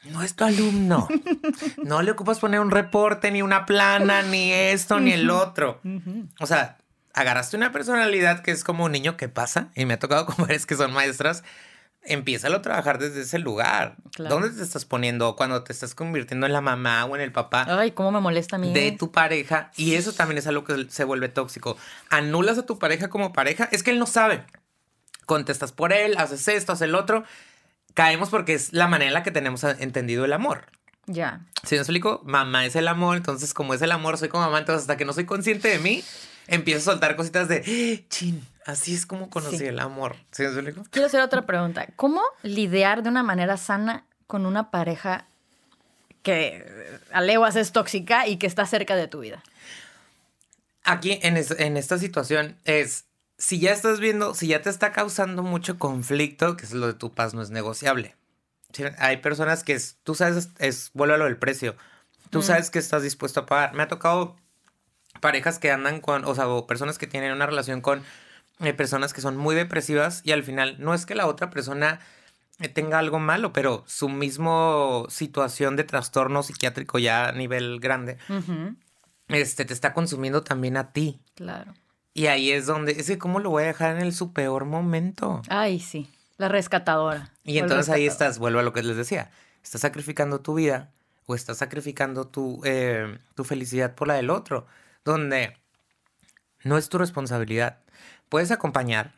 No 0.06 0.24
es 0.24 0.34
tu 0.36 0.46
alumno. 0.46 1.10
No 1.84 2.02
le 2.02 2.12
ocupas 2.12 2.40
poner 2.40 2.62
un 2.62 2.72
reporte, 2.72 3.32
ni 3.32 3.42
una 3.42 3.66
plana, 3.66 4.22
ni 4.22 4.52
esto, 4.54 5.00
ni 5.00 5.12
el 5.12 5.30
otro. 5.30 5.82
O 6.40 6.46
sea, 6.46 6.78
agarraste 7.14 7.58
una 7.58 7.72
personalidad 7.72 8.42
que 8.42 8.52
es 8.52 8.64
como 8.64 8.86
un 8.86 8.92
niño 8.92 9.18
que 9.18 9.30
pasa, 9.30 9.70
y 9.76 9.86
me 9.86 9.96
ha 9.96 10.00
tocado 10.00 10.26
con 10.28 10.36
varias 10.38 10.66
que 10.66 10.76
son 10.76 10.94
maestras, 10.94 11.44
empieza 12.04 12.48
a 12.48 12.62
trabajar 12.62 13.00
desde 13.00 13.22
ese 13.22 13.40
lugar. 13.40 13.96
¿Dónde 14.18 14.50
te 14.50 14.64
estás 14.64 14.86
poniendo 14.86 15.36
cuando 15.36 15.64
te 15.64 15.72
estás 15.72 15.94
convirtiendo 15.96 16.46
en 16.46 16.54
la 16.54 16.62
mamá 16.62 17.06
o 17.06 17.16
en 17.16 17.22
el 17.22 17.32
papá? 17.32 17.66
Ay, 17.68 17.92
cómo 17.92 18.12
me 18.12 18.20
molesta 18.20 18.56
a 18.56 18.60
mí. 18.60 18.74
De 18.74 18.92
tu 18.92 19.12
pareja. 19.12 19.72
Y 19.76 19.96
eso 19.96 20.14
también 20.14 20.40
es 20.40 20.48
algo 20.48 20.64
que 20.64 20.88
se 20.90 21.04
vuelve 21.04 21.30
tóxico. 21.30 21.78
Anulas 22.10 22.58
a 22.58 22.66
tu 22.66 22.80
pareja 22.80 23.10
como 23.10 23.34
pareja. 23.34 23.70
Es 23.72 23.84
que 23.84 23.92
él 23.92 24.00
no 24.00 24.08
sabe. 24.08 24.44
Contestas 25.26 25.72
por 25.72 25.94
él, 25.94 26.16
haces 26.18 26.48
esto, 26.48 26.72
haces 26.72 26.88
el 26.88 26.96
otro. 26.96 27.24
Caemos 27.94 28.30
porque 28.30 28.54
es 28.54 28.74
la 28.74 28.88
manera 28.88 29.10
en 29.10 29.14
la 29.14 29.24
que 29.24 29.32
tenemos 29.32 29.64
entendido 29.64 30.26
el 30.26 30.34
amor. 30.34 30.66
Ya. 31.06 31.46
Si 31.64 31.76
me 31.76 31.82
explico, 31.82 32.22
mamá 32.26 32.66
es 32.66 32.76
el 32.76 32.88
amor, 32.88 33.18
entonces 33.18 33.54
como 33.54 33.74
es 33.74 33.82
el 33.82 33.92
amor, 33.92 34.18
soy 34.18 34.30
como 34.30 34.46
mamá, 34.46 34.60
entonces 34.60 34.84
hasta 34.84 34.98
que 34.98 35.06
no 35.06 35.14
soy 35.14 35.26
consciente 35.26 35.68
de 35.68 35.80
mí, 35.80 36.04
empiezo 36.52 36.92
a 36.92 36.94
soltar 36.94 37.16
cositas 37.16 37.48
de, 37.48 37.64
¡Eh, 37.66 38.06
chin, 38.10 38.46
así 38.66 38.94
es 38.94 39.06
como 39.06 39.30
conocí 39.30 39.66
el 39.66 39.80
amor. 39.80 40.16
¿Sí 40.32 40.44
me 40.44 40.74
Quiero 40.92 41.08
hacer 41.08 41.22
otra 41.22 41.46
pregunta. 41.46 41.88
¿Cómo 41.96 42.22
lidiar 42.44 43.02
de 43.02 43.10
una 43.10 43.24
manera 43.24 43.58
sana 43.58 44.06
con 44.28 44.46
una 44.46 44.70
pareja 44.70 45.26
que 46.22 47.00
a 47.12 47.22
leguas 47.22 47.56
es 47.56 47.72
tóxica 47.72 48.28
y 48.28 48.38
que 48.38 48.48
está 48.48 48.66
cerca 48.66 48.96
de 48.96 49.08
tu 49.08 49.22
vida? 49.22 49.42
Aquí 50.84 51.20
en, 51.24 51.38
en 51.38 51.78
esta 51.78 51.98
situación 51.98 52.58
es, 52.66 53.06
si 53.38 53.60
ya 53.60 53.72
estás 53.72 54.00
viendo, 54.00 54.36
si 54.36 54.48
ya 54.48 54.62
te 54.62 54.70
está 54.70 54.92
causando 54.92 55.44
mucho 55.44 55.80
conflicto, 55.80 56.58
que 56.58 56.66
es 56.66 56.74
lo 56.74 56.88
de 56.88 56.94
tu 56.94 57.14
paz 57.14 57.34
no 57.34 57.42
es 57.42 57.50
negociable. 57.50 58.16
Hay 58.98 59.18
personas 59.18 59.64
que 59.64 59.80
tú 60.04 60.16
sabes, 60.16 60.50
es, 60.60 60.92
vuelve 60.94 61.16
a 61.16 61.18
lo 61.18 61.26
del 61.26 61.38
precio. 61.38 61.76
Tú 62.30 62.42
sabes 62.42 62.70
que 62.70 62.80
estás 62.80 63.04
dispuesto 63.04 63.42
a 63.42 63.46
pagar. 63.46 63.74
Me 63.74 63.84
ha 63.84 63.90
tocado 63.90 64.38
parejas 65.22 65.60
que 65.60 65.72
andan 65.72 66.02
con, 66.02 66.26
o 66.26 66.36
sea, 66.36 66.50
o 66.50 66.68
personas 66.68 66.98
que 66.98 67.08
tienen 67.08 67.32
una 67.32 67.46
relación 67.46 67.80
con 67.80 68.04
eh, 68.60 68.74
personas 68.74 69.14
que 69.14 69.22
son 69.22 69.38
muy 69.38 69.56
depresivas 69.56 70.22
y 70.26 70.34
al 70.34 70.44
final 70.44 70.76
no 70.80 70.94
es 70.94 71.06
que 71.06 71.16
la 71.16 71.28
otra 71.28 71.50
persona 71.50 72.00
eh, 72.60 72.68
tenga 72.68 73.00
algo 73.00 73.18
malo, 73.20 73.54
pero 73.54 73.84
su 73.88 74.10
mismo 74.10 75.06
situación 75.10 75.76
de 75.76 75.84
trastorno 75.84 76.44
psiquiátrico 76.44 77.00
ya 77.00 77.30
a 77.30 77.32
nivel 77.32 77.80
grande, 77.80 78.18
este, 79.30 79.66
te 79.66 79.74
está 79.74 79.94
consumiendo 79.94 80.44
también 80.44 80.78
a 80.78 80.92
ti. 80.92 81.22
Claro. 81.36 81.74
Y 82.14 82.28
ahí 82.28 82.52
es 82.52 82.66
donde, 82.66 82.92
es 82.92 83.08
que 83.08 83.18
cómo 83.18 83.40
lo 83.40 83.50
voy 83.50 83.64
a 83.64 83.68
dejar 83.68 83.96
en 83.96 84.02
el 84.02 84.14
su 84.14 84.34
peor 84.34 84.66
momento. 84.66 85.42
Ay, 85.48 85.80
sí, 85.80 86.10
la 86.38 86.50
rescatadora. 86.50 87.32
Y 87.44 87.58
entonces 87.58 87.90
ahí 87.90 88.06
estás, 88.06 88.38
vuelvo 88.38 88.60
a 88.60 88.64
lo 88.64 88.74
que 88.74 88.84
les 88.84 88.98
decía, 88.98 89.32
estás 89.64 89.82
sacrificando 89.82 90.42
tu 90.42 90.56
vida 90.56 90.92
o 91.26 91.36
estás 91.36 91.58
sacrificando 91.58 92.28
tu, 92.28 92.62
eh, 92.66 93.18
tu 93.34 93.44
felicidad 93.44 93.96
por 93.96 94.08
la 94.08 94.16
del 94.16 94.30
otro 94.30 94.68
donde 95.04 95.58
no 96.64 96.78
es 96.78 96.90
tu 96.90 96.98
responsabilidad. 96.98 97.80
Puedes 98.30 98.52
acompañar, 98.52 99.14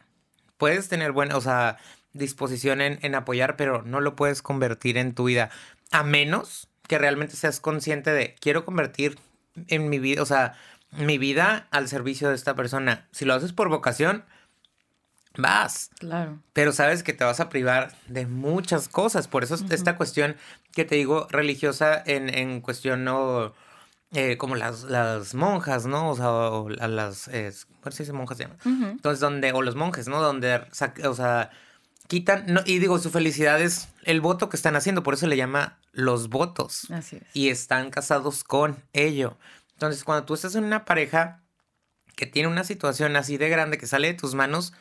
puedes 0.57 0.89
tener 0.89 1.11
buena, 1.11 1.37
o 1.37 1.41
sea, 1.41 1.77
disposición 2.13 2.81
en, 2.81 3.15
apoyar, 3.15 3.55
pero 3.57 3.81
no 3.81 3.99
lo 3.99 4.15
puedes 4.15 4.41
convertir 4.41 4.97
en 4.97 5.13
tu 5.13 5.25
vida. 5.25 5.49
A 5.91 6.03
menos 6.03 6.69
que 6.87 6.97
realmente 6.97 7.35
seas 7.35 7.59
consciente 7.59 8.11
de, 8.11 8.35
quiero 8.39 8.65
convertir 8.65 9.19
en 9.67 9.89
mi 9.89 9.99
vida, 9.99 10.21
o 10.21 10.25
sea, 10.25 10.53
mi 10.91 11.17
vida 11.17 11.67
al 11.71 11.87
servicio 11.87 12.29
de 12.29 12.35
esta 12.35 12.55
persona. 12.55 13.07
Si 13.11 13.25
lo 13.25 13.33
haces 13.33 13.53
por 13.53 13.69
vocación, 13.69 14.25
vas. 15.35 15.89
Claro. 15.99 16.39
Pero 16.53 16.71
sabes 16.71 17.03
que 17.03 17.13
te 17.13 17.23
vas 17.23 17.39
a 17.39 17.49
privar 17.49 17.93
de 18.07 18.27
muchas 18.27 18.87
cosas. 18.87 19.27
Por 19.27 19.43
eso 19.43 19.57
esta 19.69 19.97
cuestión 19.97 20.35
que 20.71 20.85
te 20.85 20.95
digo 20.95 21.27
religiosa 21.29 22.01
en, 22.05 22.33
en 22.33 22.61
cuestión 22.61 23.03
no 23.03 23.53
eh, 24.13 24.37
como 24.37 24.55
las, 24.55 24.83
las 24.83 25.33
monjas, 25.33 25.85
¿no? 25.85 26.09
O 26.09 26.15
sea, 26.15 26.83
a 26.83 26.87
las, 26.87 27.27
eh, 27.29 27.51
se 27.51 28.03
dice 28.03 28.13
monjas? 28.13 28.37
Se 28.37 28.47
Entonces, 28.63 29.19
donde, 29.19 29.51
o 29.53 29.61
los 29.61 29.75
monjes, 29.75 30.07
¿no? 30.07 30.21
Donde, 30.21 30.61
o 31.03 31.15
sea, 31.15 31.51
quitan, 32.07 32.45
no, 32.47 32.61
y 32.65 32.79
digo, 32.79 32.99
su 32.99 33.09
felicidad 33.09 33.59
es 33.59 33.89
el 34.03 34.21
voto 34.21 34.49
que 34.49 34.55
están 34.55 34.75
haciendo, 34.75 35.01
por 35.01 35.15
eso 35.15 35.25
le 35.25 35.35
llama 35.35 35.79
los 35.91 36.29
votos. 36.29 36.91
Así 36.91 37.17
es. 37.17 37.23
Y 37.33 37.49
están 37.49 37.89
casados 37.89 38.43
con 38.43 38.83
ello. 38.93 39.37
Entonces, 39.73 40.03
cuando 40.03 40.25
tú 40.25 40.35
estás 40.35 40.55
en 40.55 40.63
una 40.63 40.85
pareja 40.85 41.41
que 42.15 42.27
tiene 42.27 42.47
una 42.47 42.63
situación 42.63 43.15
así 43.15 43.37
de 43.37 43.49
grande 43.49 43.77
que 43.79 43.87
sale 43.87 44.09
de 44.09 44.13
tus 44.13 44.35
manos, 44.35 44.73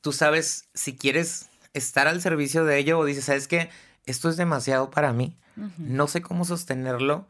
tú 0.00 0.12
sabes 0.12 0.68
si 0.74 0.96
quieres 0.96 1.48
estar 1.72 2.08
al 2.08 2.20
servicio 2.20 2.64
de 2.64 2.78
ello 2.78 2.98
o 2.98 3.04
dices, 3.04 3.26
¿sabes 3.26 3.46
qué? 3.46 3.70
Esto 4.06 4.28
es 4.28 4.36
demasiado 4.36 4.90
para 4.90 5.12
mí. 5.12 5.36
No 5.78 6.08
sé 6.08 6.22
cómo 6.22 6.44
sostenerlo 6.44 7.28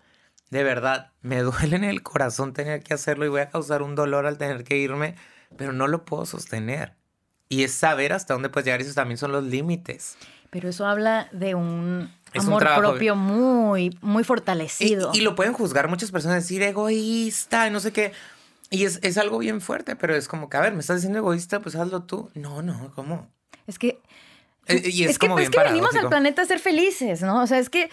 de 0.51 0.65
verdad, 0.65 1.13
me 1.23 1.39
duele 1.43 1.77
en 1.77 1.85
el 1.85 2.03
corazón 2.03 2.53
tener 2.53 2.83
que 2.83 2.95
hacerlo 2.95 3.25
y 3.25 3.29
voy 3.29 3.41
a 3.41 3.51
causar 3.51 3.83
un 3.83 3.95
dolor 3.95 4.27
al 4.27 4.39
tener 4.39 4.65
que 4.65 4.77
irme, 4.77 5.15
pero 5.57 5.73
no 5.73 5.87
lo 5.87 6.05
puedo 6.05 6.27
sostener. 6.27 6.95
Y 7.49 7.65
es 7.65 7.73
saber 7.73 8.13
hasta 8.13 8.35
dónde 8.35 8.49
puedes 8.49 8.67
llegar 8.67 8.81
y 8.81 8.85
esos 8.85 8.95
también 8.95 9.19
son 9.19 9.33
los 9.33 9.43
límites. 9.43 10.17
Pero 10.51 10.69
eso 10.69 10.87
habla 10.87 11.29
de 11.33 11.55
un 11.55 12.13
amor 12.35 12.67
propio 12.77 13.17
muy, 13.17 13.97
muy 14.03 14.23
fortalecido. 14.23 15.11
Y, 15.15 15.21
lo 15.21 15.35
pueden 15.35 15.53
juzgar 15.53 15.89
muchas 15.89 16.11
personas, 16.11 16.43
decir 16.43 16.63
egoísta 16.63 17.67
y 17.67 17.71
no 17.71 17.81
sé 17.81 17.93
qué. 17.93 18.13
Y 18.71 18.85
es, 18.85 19.01
es, 19.03 19.19
algo 19.19 19.39
bien 19.39 19.61
fuerte, 19.61 19.97
pero 19.97 20.15
es 20.15 20.29
como 20.29 20.49
que, 20.49 20.57
a 20.57 20.61
ver, 20.61 20.73
me 20.73 20.81
estás 20.81 20.99
diciendo 20.99 21.19
egoísta, 21.19 21.61
pues 21.61 21.75
hazlo 21.75 22.05
tú. 22.05 22.31
No, 22.35 22.63
no, 22.63 22.93
¿cómo? 22.95 23.29
Es 23.67 23.79
que... 23.79 24.01
Eh, 24.67 24.83
es, 24.85 25.11
es, 25.11 25.19
que, 25.19 25.27
es 25.27 25.51
que 25.51 25.61
venimos 25.61 25.95
al 25.97 26.09
planeta 26.09 26.43
a 26.43 26.45
ser 26.45 26.61
felices, 26.61 27.23
¿no? 27.23 27.43
O 27.43 27.47
sea, 27.49 27.59
es 27.59 27.71
que 27.71 27.91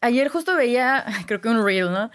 ayer 0.00 0.28
justo 0.28 0.54
veía, 0.56 1.04
creo 1.26 1.40
que 1.40 1.48
un 1.48 1.64
reel, 1.64 1.90
¿no? 1.92 2.10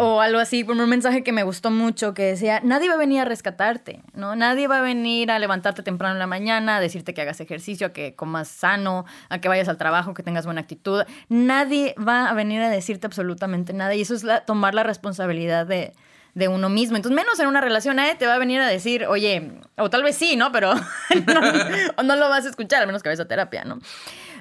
O 0.00 0.20
algo 0.20 0.38
así, 0.38 0.64
por 0.64 0.76
un 0.76 0.88
mensaje 0.88 1.22
que 1.22 1.32
me 1.32 1.42
gustó 1.42 1.70
mucho 1.70 2.14
que 2.14 2.22
decía, 2.22 2.60
nadie 2.62 2.88
va 2.88 2.94
a 2.94 2.98
venir 2.98 3.20
a 3.20 3.24
rescatarte, 3.24 4.02
¿no? 4.14 4.36
Nadie 4.36 4.68
va 4.68 4.78
a 4.78 4.82
venir 4.82 5.30
a 5.30 5.38
levantarte 5.38 5.82
temprano 5.82 6.14
en 6.14 6.18
la 6.18 6.26
mañana, 6.26 6.76
a 6.76 6.80
decirte 6.80 7.14
que 7.14 7.22
hagas 7.22 7.40
ejercicio, 7.40 7.88
a 7.88 7.92
que 7.92 8.14
comas 8.14 8.48
sano, 8.48 9.04
a 9.28 9.40
que 9.40 9.48
vayas 9.48 9.68
al 9.68 9.78
trabajo, 9.78 10.14
que 10.14 10.22
tengas 10.22 10.44
buena 10.44 10.60
actitud. 10.60 11.04
Nadie 11.28 11.94
va 11.96 12.28
a 12.28 12.34
venir 12.34 12.62
a 12.62 12.70
decirte 12.70 13.06
absolutamente 13.06 13.72
nada 13.72 13.94
y 13.94 14.02
eso 14.02 14.14
es 14.14 14.24
tomar 14.46 14.74
la 14.74 14.82
responsabilidad 14.82 15.66
de, 15.66 15.92
de 16.34 16.48
uno 16.48 16.68
mismo. 16.68 16.96
Entonces, 16.96 17.16
menos 17.16 17.38
en 17.40 17.48
una 17.48 17.60
relación, 17.60 17.96
nadie 17.96 18.14
te 18.14 18.26
va 18.26 18.34
a 18.34 18.38
venir 18.38 18.60
a 18.60 18.66
decir, 18.66 19.06
oye, 19.06 19.60
o 19.76 19.90
tal 19.90 20.02
vez 20.02 20.16
sí, 20.16 20.36
¿no? 20.36 20.52
Pero 20.52 20.74
no, 21.26 22.02
no 22.02 22.16
lo 22.16 22.28
vas 22.28 22.46
a 22.46 22.48
escuchar, 22.48 22.80
al 22.80 22.86
menos 22.86 23.02
que 23.02 23.08
vayas 23.08 23.20
a 23.20 23.28
terapia, 23.28 23.64
¿no? 23.64 23.78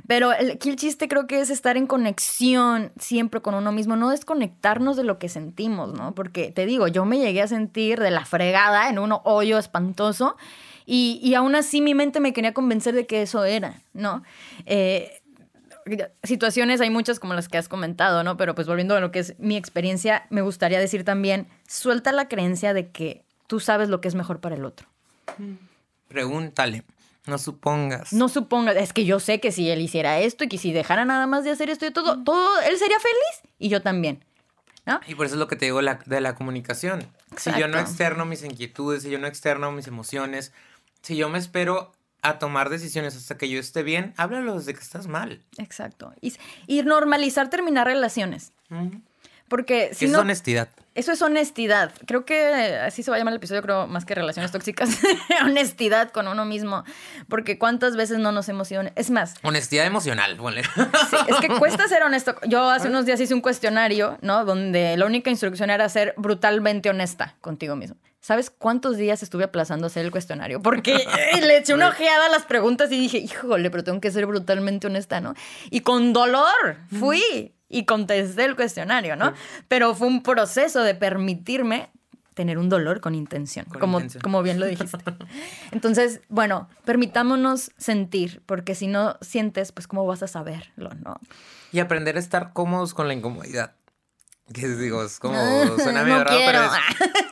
Pero 0.07 0.31
aquí 0.31 0.69
el 0.69 0.77
chiste 0.77 1.07
creo 1.07 1.27
que 1.27 1.41
es 1.41 1.49
estar 1.49 1.77
en 1.77 1.85
conexión 1.85 2.91
siempre 2.97 3.41
con 3.41 3.53
uno 3.53 3.71
mismo, 3.71 3.95
no 3.95 4.09
desconectarnos 4.09 4.95
de 4.95 5.03
lo 5.03 5.19
que 5.19 5.29
sentimos, 5.29 5.93
¿no? 5.93 6.15
Porque 6.15 6.51
te 6.51 6.65
digo, 6.65 6.87
yo 6.87 7.05
me 7.05 7.19
llegué 7.19 7.41
a 7.41 7.47
sentir 7.47 7.99
de 7.99 8.11
la 8.11 8.25
fregada 8.25 8.89
en 8.89 8.99
un 8.99 9.13
hoyo 9.23 9.57
espantoso 9.57 10.37
y, 10.85 11.19
y 11.21 11.35
aún 11.35 11.55
así 11.55 11.81
mi 11.81 11.93
mente 11.93 12.21
me 12.21 12.31
quería 12.31 12.53
convencer 12.53 12.95
de 12.95 13.05
que 13.05 13.21
eso 13.21 13.43
era, 13.43 13.81
¿no? 13.93 14.23
Eh, 14.65 15.21
situaciones 16.23 16.81
hay 16.81 16.89
muchas 16.89 17.19
como 17.19 17.33
las 17.33 17.47
que 17.49 17.57
has 17.57 17.67
comentado, 17.67 18.23
¿no? 18.23 18.37
Pero 18.37 18.55
pues 18.55 18.67
volviendo 18.67 18.95
a 18.95 18.99
lo 18.99 19.11
que 19.11 19.19
es 19.19 19.35
mi 19.39 19.57
experiencia, 19.57 20.25
me 20.29 20.41
gustaría 20.41 20.79
decir 20.79 21.03
también, 21.03 21.47
suelta 21.67 22.11
la 22.11 22.27
creencia 22.27 22.73
de 22.73 22.89
que 22.89 23.23
tú 23.47 23.59
sabes 23.59 23.89
lo 23.89 24.01
que 24.01 24.07
es 24.07 24.15
mejor 24.15 24.39
para 24.39 24.55
el 24.55 24.65
otro. 24.65 24.87
Pregúntale. 26.07 26.83
No 27.27 27.37
supongas. 27.37 28.13
No 28.13 28.29
supongas. 28.29 28.75
Es 28.77 28.93
que 28.93 29.05
yo 29.05 29.19
sé 29.19 29.39
que 29.39 29.51
si 29.51 29.69
él 29.69 29.81
hiciera 29.81 30.19
esto 30.19 30.43
y 30.45 30.47
que 30.47 30.57
si 30.57 30.71
dejara 30.73 31.05
nada 31.05 31.27
más 31.27 31.43
de 31.43 31.51
hacer 31.51 31.69
esto 31.69 31.85
y 31.85 31.91
todo, 31.91 32.23
todo, 32.23 32.59
él 32.61 32.77
sería 32.77 32.97
feliz 32.99 33.53
y 33.59 33.69
yo 33.69 33.81
también. 33.81 34.23
¿no? 34.85 35.01
Y 35.05 35.15
por 35.15 35.25
eso 35.25 35.35
es 35.35 35.39
lo 35.39 35.49
que 35.49 35.57
te 35.57 35.65
digo 35.65 35.81
la- 35.81 35.99
de 36.05 36.21
la 36.21 36.33
comunicación. 36.35 37.11
Si 37.35 37.51
yo 37.59 37.67
no 37.67 37.77
externo 37.77 38.25
mis 38.25 38.41
inquietudes, 38.43 39.03
si 39.03 39.09
yo 39.09 39.19
no 39.19 39.27
externo 39.27 39.69
mis 39.73 39.85
emociones, 39.87 40.53
si 41.01 41.17
yo 41.17 41.27
me 41.27 41.37
espero 41.39 41.91
a 42.21 42.39
tomar 42.39 42.69
decisiones 42.69 43.15
hasta 43.17 43.37
que 43.37 43.49
yo 43.49 43.59
esté 43.59 43.83
bien, 43.83 44.13
háblalo 44.15 44.57
desde 44.57 44.73
que 44.73 44.79
estás 44.79 45.07
mal. 45.07 45.43
Exacto. 45.57 46.13
Y, 46.21 46.33
y 46.67 46.81
normalizar 46.83 47.49
terminar 47.49 47.85
relaciones. 47.87 48.53
Porque 49.49 49.91
si 49.93 50.05
es 50.05 50.11
no, 50.11 50.19
honestidad. 50.21 50.69
Eso 50.97 51.11
es 51.11 51.21
honestidad. 51.21 51.91
Creo 52.05 52.25
que 52.25 52.75
así 52.83 53.03
se 53.03 53.11
va 53.11 53.17
a 53.17 53.19
llamar 53.19 53.33
el 53.33 53.37
episodio, 53.37 53.61
creo, 53.61 53.87
más 53.87 54.03
que 54.03 54.15
relaciones 54.15 54.51
tóxicas. 54.51 54.89
honestidad 55.45 56.09
con 56.09 56.27
uno 56.27 56.43
mismo. 56.43 56.83
Porque 57.29 57.59
cuántas 57.59 57.95
veces 57.95 58.17
no 58.17 58.31
nos 58.31 58.49
hemos 58.49 58.71
ido... 58.71 58.81
Es 58.95 59.11
más, 59.11 59.35
Honestidad 59.43 59.85
emocional, 59.85 60.35
ponle. 60.35 60.63
Sí, 60.63 61.15
es 61.27 61.37
que 61.37 61.47
cuesta 61.47 61.87
ser 61.87 62.03
honesto. 62.03 62.35
Yo 62.47 62.69
hace 62.69 62.87
unos 62.87 63.05
días 63.05 63.19
hice 63.21 63.33
un 63.33 63.41
cuestionario, 63.41 64.17
¿no? 64.21 64.43
Donde 64.43 64.97
la 64.97 65.05
única 65.05 65.29
instrucción 65.29 65.69
era 65.69 65.87
ser 65.87 66.15
brutalmente 66.17 66.89
honesta 66.89 67.35
contigo 67.41 67.75
mismo. 67.75 67.97
¿Sabes 68.19 68.49
cuántos 68.49 68.97
días 68.97 69.23
estuve 69.23 69.45
aplazando 69.45 69.87
hacer 69.87 70.03
el 70.03 70.11
cuestionario? 70.11 70.61
Porque 70.61 70.95
eh, 70.95 71.41
le 71.41 71.59
eché 71.59 71.73
una 71.73 71.89
ojeada 71.89 72.25
a 72.25 72.29
las 72.29 72.43
preguntas 72.43 72.91
y 72.91 72.99
dije, 72.99 73.19
híjole, 73.19 73.69
pero 73.69 73.83
tengo 73.83 74.01
que 74.01 74.11
ser 74.11 74.25
brutalmente 74.25 74.87
honesta, 74.87 75.21
¿no? 75.21 75.33
Y 75.69 75.81
con 75.81 76.11
dolor 76.11 76.77
fui 76.99 77.53
y 77.69 77.85
contesté 77.85 78.45
el 78.45 78.55
cuestionario, 78.55 79.15
¿no? 79.15 79.33
Pero 79.67 79.93
fue 79.95 80.07
un 80.07 80.23
proceso 80.23 80.81
de 80.83 80.95
permitirme 80.95 81.89
tener 82.33 82.59
un 82.59 82.69
dolor 82.69 83.01
con 83.01 83.15
intención, 83.15 83.65
Con 83.65 83.79
como, 83.79 83.97
intención. 83.97 84.21
como 84.21 84.43
bien 84.43 84.59
lo 84.59 84.67
dijiste. 84.67 84.97
Entonces, 85.71 86.21
bueno, 86.29 86.69
permitámonos 86.85 87.71
sentir, 87.77 88.41
porque 88.45 88.75
si 88.75 88.85
no 88.87 89.17
sientes, 89.21 89.71
pues 89.71 89.87
cómo 89.87 90.05
vas 90.05 90.21
a 90.21 90.27
saberlo, 90.27 90.91
¿no? 91.03 91.19
Y 91.71 91.79
aprender 91.79 92.15
a 92.15 92.19
estar 92.19 92.53
cómodos 92.53 92.93
con 92.93 93.07
la 93.07 93.13
incomodidad. 93.15 93.73
Que 94.53 94.67
digo, 94.67 95.03
es 95.03 95.19
como, 95.19 95.33
No 95.65 95.77
suena 95.79 96.03
medio 96.03 96.23
raro, 96.23 96.37
quiero. 96.37 96.59
pero 96.59 96.65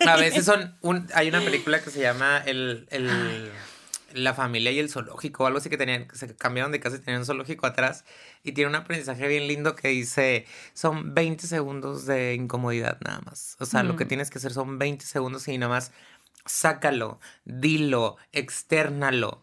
es- 0.02 0.08
a 0.08 0.16
veces 0.18 0.44
son, 0.46 0.76
un, 0.82 1.08
hay 1.14 1.30
una 1.30 1.40
película 1.40 1.82
que 1.82 1.90
se 1.92 2.02
llama 2.02 2.40
el, 2.46 2.88
el- 2.90 3.52
La 4.16 4.34
familia 4.34 4.72
y 4.72 4.80
el 4.80 4.90
zoológico, 4.90 5.46
algo 5.46 5.60
así 5.60 5.70
que 5.70 5.78
tenían, 5.78 6.08
que 6.08 6.16
se 6.16 6.34
cambiaron 6.36 6.72
de 6.72 6.80
casa 6.80 6.96
y 6.96 7.00
tenían 7.00 7.20
un 7.22 7.26
zoológico 7.26 7.68
atrás, 7.68 8.06
y 8.44 8.54
tiene 8.54 8.70
un 8.70 8.76
aprendizaje 8.76 9.28
bien 9.28 9.48
lindo 9.48 9.76
que 9.76 9.90
dice, 9.90 10.46
son 10.74 11.14
20 11.14 11.46
segundos 11.48 12.06
de 12.06 12.34
incomodidad 12.34 12.98
nada 13.04 13.20
más. 13.26 13.58
O 13.60 13.66
sea, 13.66 13.84
lo 13.84 13.96
que 13.98 14.06
Mm. 14.06 14.08
tienes 14.08 14.30
que 14.30 14.38
hacer 14.38 14.54
son 14.54 14.80
20 14.80 15.06
segundos 15.06 15.48
y 15.48 15.58
nada 15.58 15.70
más 15.70 15.92
sácalo, 16.46 17.20
dilo, 17.44 18.18
externalo. 18.32 19.42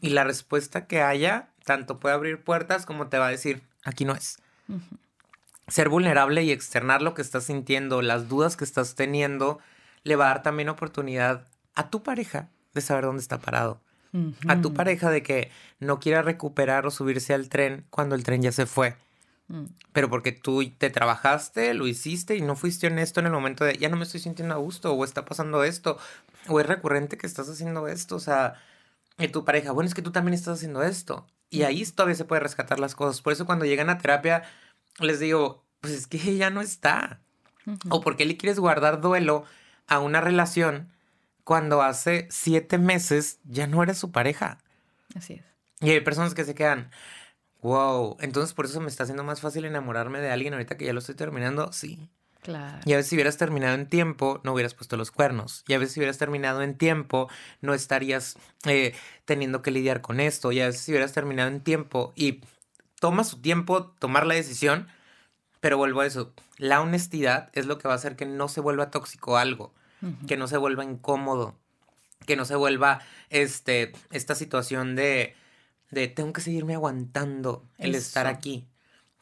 Y 0.00 0.10
la 0.10 0.24
respuesta 0.24 0.86
que 0.86 1.00
haya, 1.02 1.48
tanto 1.64 1.98
puede 2.00 2.14
abrir 2.14 2.42
puertas 2.42 2.86
como 2.86 3.08
te 3.08 3.18
va 3.18 3.28
a 3.28 3.30
decir, 3.30 3.62
aquí 3.84 4.04
no 4.04 4.14
es. 4.14 4.38
Ser 5.68 5.88
vulnerable 5.88 6.42
y 6.42 6.50
externar 6.50 7.00
lo 7.02 7.14
que 7.14 7.22
estás 7.22 7.44
sintiendo, 7.44 8.02
las 8.02 8.28
dudas 8.28 8.56
que 8.56 8.64
estás 8.64 8.94
teniendo, 8.96 9.60
le 10.02 10.16
va 10.16 10.26
a 10.26 10.28
dar 10.28 10.42
también 10.42 10.68
oportunidad 10.68 11.46
a 11.74 11.90
tu 11.90 12.02
pareja 12.02 12.48
de 12.74 12.80
saber 12.80 13.04
dónde 13.04 13.22
está 13.22 13.38
parado. 13.38 13.80
A 14.48 14.60
tu 14.60 14.74
pareja 14.74 15.10
de 15.10 15.22
que 15.22 15.50
no 15.78 16.00
quiera 16.00 16.22
recuperar 16.22 16.86
o 16.86 16.90
subirse 16.90 17.32
al 17.32 17.48
tren 17.48 17.84
cuando 17.90 18.14
el 18.14 18.24
tren 18.24 18.42
ya 18.42 18.52
se 18.52 18.66
fue. 18.66 18.96
Mm, 19.48 19.64
Pero 19.92 20.08
porque 20.10 20.32
tú 20.32 20.68
te 20.78 20.90
trabajaste, 20.90 21.74
lo 21.74 21.86
hiciste 21.86 22.36
y 22.36 22.40
no 22.40 22.56
fuiste 22.56 22.86
honesto 22.86 23.20
en 23.20 23.26
el 23.26 23.32
momento 23.32 23.64
de 23.64 23.76
ya 23.76 23.88
no 23.88 23.96
me 23.96 24.04
estoy 24.04 24.20
sintiendo 24.20 24.54
a 24.54 24.58
gusto, 24.58 24.92
o 24.92 25.04
está 25.04 25.24
pasando 25.24 25.64
esto, 25.64 25.98
o 26.48 26.60
es 26.60 26.66
recurrente 26.66 27.16
que 27.18 27.26
estás 27.26 27.48
haciendo 27.48 27.86
esto, 27.88 28.16
o 28.16 28.20
sea, 28.20 28.54
y 29.18 29.28
tu 29.28 29.44
pareja, 29.44 29.72
bueno, 29.72 29.88
es 29.88 29.94
que 29.94 30.02
tú 30.02 30.12
también 30.12 30.34
estás 30.34 30.58
haciendo 30.58 30.82
esto. 30.82 31.26
Y 31.50 31.62
ahí 31.62 31.84
todavía 31.84 32.14
se 32.14 32.24
puede 32.24 32.40
rescatar 32.40 32.78
las 32.78 32.94
cosas. 32.94 33.20
Por 33.22 33.32
eso 33.32 33.44
cuando 33.44 33.64
llegan 33.64 33.90
a 33.90 33.98
terapia, 33.98 34.44
les 35.00 35.18
digo, 35.20 35.64
pues 35.80 35.92
es 35.92 36.06
que 36.06 36.36
ya 36.36 36.50
no 36.50 36.60
está. 36.60 37.20
ujú. 37.66 37.78
O 37.88 38.00
por 38.00 38.16
qué 38.16 38.24
le 38.24 38.36
quieres 38.36 38.58
guardar 38.58 39.00
duelo 39.00 39.44
a 39.88 39.98
una 39.98 40.20
relación 40.20 40.88
cuando 41.50 41.82
hace 41.82 42.28
siete 42.30 42.78
meses 42.78 43.40
ya 43.42 43.66
no 43.66 43.82
eres 43.82 43.98
su 43.98 44.12
pareja. 44.12 44.58
Así 45.16 45.32
es. 45.32 45.44
Y 45.80 45.90
hay 45.90 46.00
personas 46.00 46.32
que 46.32 46.44
se 46.44 46.54
quedan, 46.54 46.92
wow, 47.60 48.16
entonces 48.20 48.54
por 48.54 48.66
eso 48.66 48.80
me 48.80 48.86
está 48.86 49.02
haciendo 49.02 49.24
más 49.24 49.40
fácil 49.40 49.64
enamorarme 49.64 50.20
de 50.20 50.30
alguien 50.30 50.52
ahorita 50.52 50.76
que 50.76 50.84
ya 50.84 50.92
lo 50.92 51.00
estoy 51.00 51.16
terminando. 51.16 51.72
Sí. 51.72 52.08
Claro. 52.40 52.78
Y 52.84 52.92
a 52.92 52.98
veces 52.98 53.10
si 53.10 53.16
hubieras 53.16 53.36
terminado 53.36 53.74
en 53.74 53.88
tiempo, 53.88 54.40
no 54.44 54.52
hubieras 54.52 54.74
puesto 54.74 54.96
los 54.96 55.10
cuernos. 55.10 55.64
Y 55.66 55.72
a 55.72 55.80
veces 55.80 55.94
si 55.94 55.98
hubieras 55.98 56.18
terminado 56.18 56.62
en 56.62 56.78
tiempo, 56.78 57.28
no 57.62 57.74
estarías 57.74 58.36
eh, 58.66 58.94
teniendo 59.24 59.60
que 59.60 59.72
lidiar 59.72 60.02
con 60.02 60.20
esto. 60.20 60.52
Y 60.52 60.60
a 60.60 60.66
veces 60.66 60.82
si 60.82 60.92
hubieras 60.92 61.12
terminado 61.14 61.48
en 61.48 61.62
tiempo 61.62 62.12
y 62.14 62.42
toma 63.00 63.24
su 63.24 63.40
tiempo 63.40 63.86
tomar 63.98 64.24
la 64.24 64.36
decisión, 64.36 64.86
pero 65.58 65.78
vuelvo 65.78 66.02
a 66.02 66.06
eso. 66.06 66.32
La 66.58 66.80
honestidad 66.80 67.50
es 67.54 67.66
lo 67.66 67.76
que 67.78 67.88
va 67.88 67.94
a 67.94 67.96
hacer 67.96 68.14
que 68.14 68.24
no 68.24 68.46
se 68.46 68.60
vuelva 68.60 68.92
tóxico 68.92 69.36
algo, 69.36 69.74
Que 70.26 70.36
no 70.36 70.48
se 70.48 70.56
vuelva 70.56 70.84
incómodo, 70.84 71.56
que 72.26 72.36
no 72.36 72.44
se 72.44 72.54
vuelva 72.56 73.00
este, 73.28 73.92
esta 74.10 74.34
situación 74.34 74.96
de, 74.96 75.34
de 75.90 76.08
tengo 76.08 76.32
que 76.32 76.40
seguirme 76.40 76.74
aguantando 76.74 77.66
el 77.78 77.94
estar 77.94 78.26
Eso. 78.26 78.34
aquí. 78.34 78.66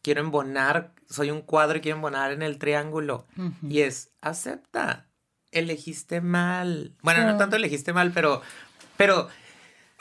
Quiero 0.02 0.20
embonar, 0.20 0.92
soy 1.08 1.30
un 1.30 1.42
cuadro 1.42 1.78
y 1.78 1.80
quiero 1.80 1.96
embonar 1.96 2.32
en 2.32 2.42
el 2.42 2.58
triángulo. 2.58 3.26
Y 3.68 3.80
es, 3.80 4.10
acepta, 4.20 5.06
elegiste 5.50 6.20
mal. 6.20 6.94
Bueno, 7.02 7.24
no 7.24 7.36
tanto 7.36 7.56
elegiste 7.56 7.92
mal, 7.92 8.12
pero, 8.12 8.40
pero 8.96 9.28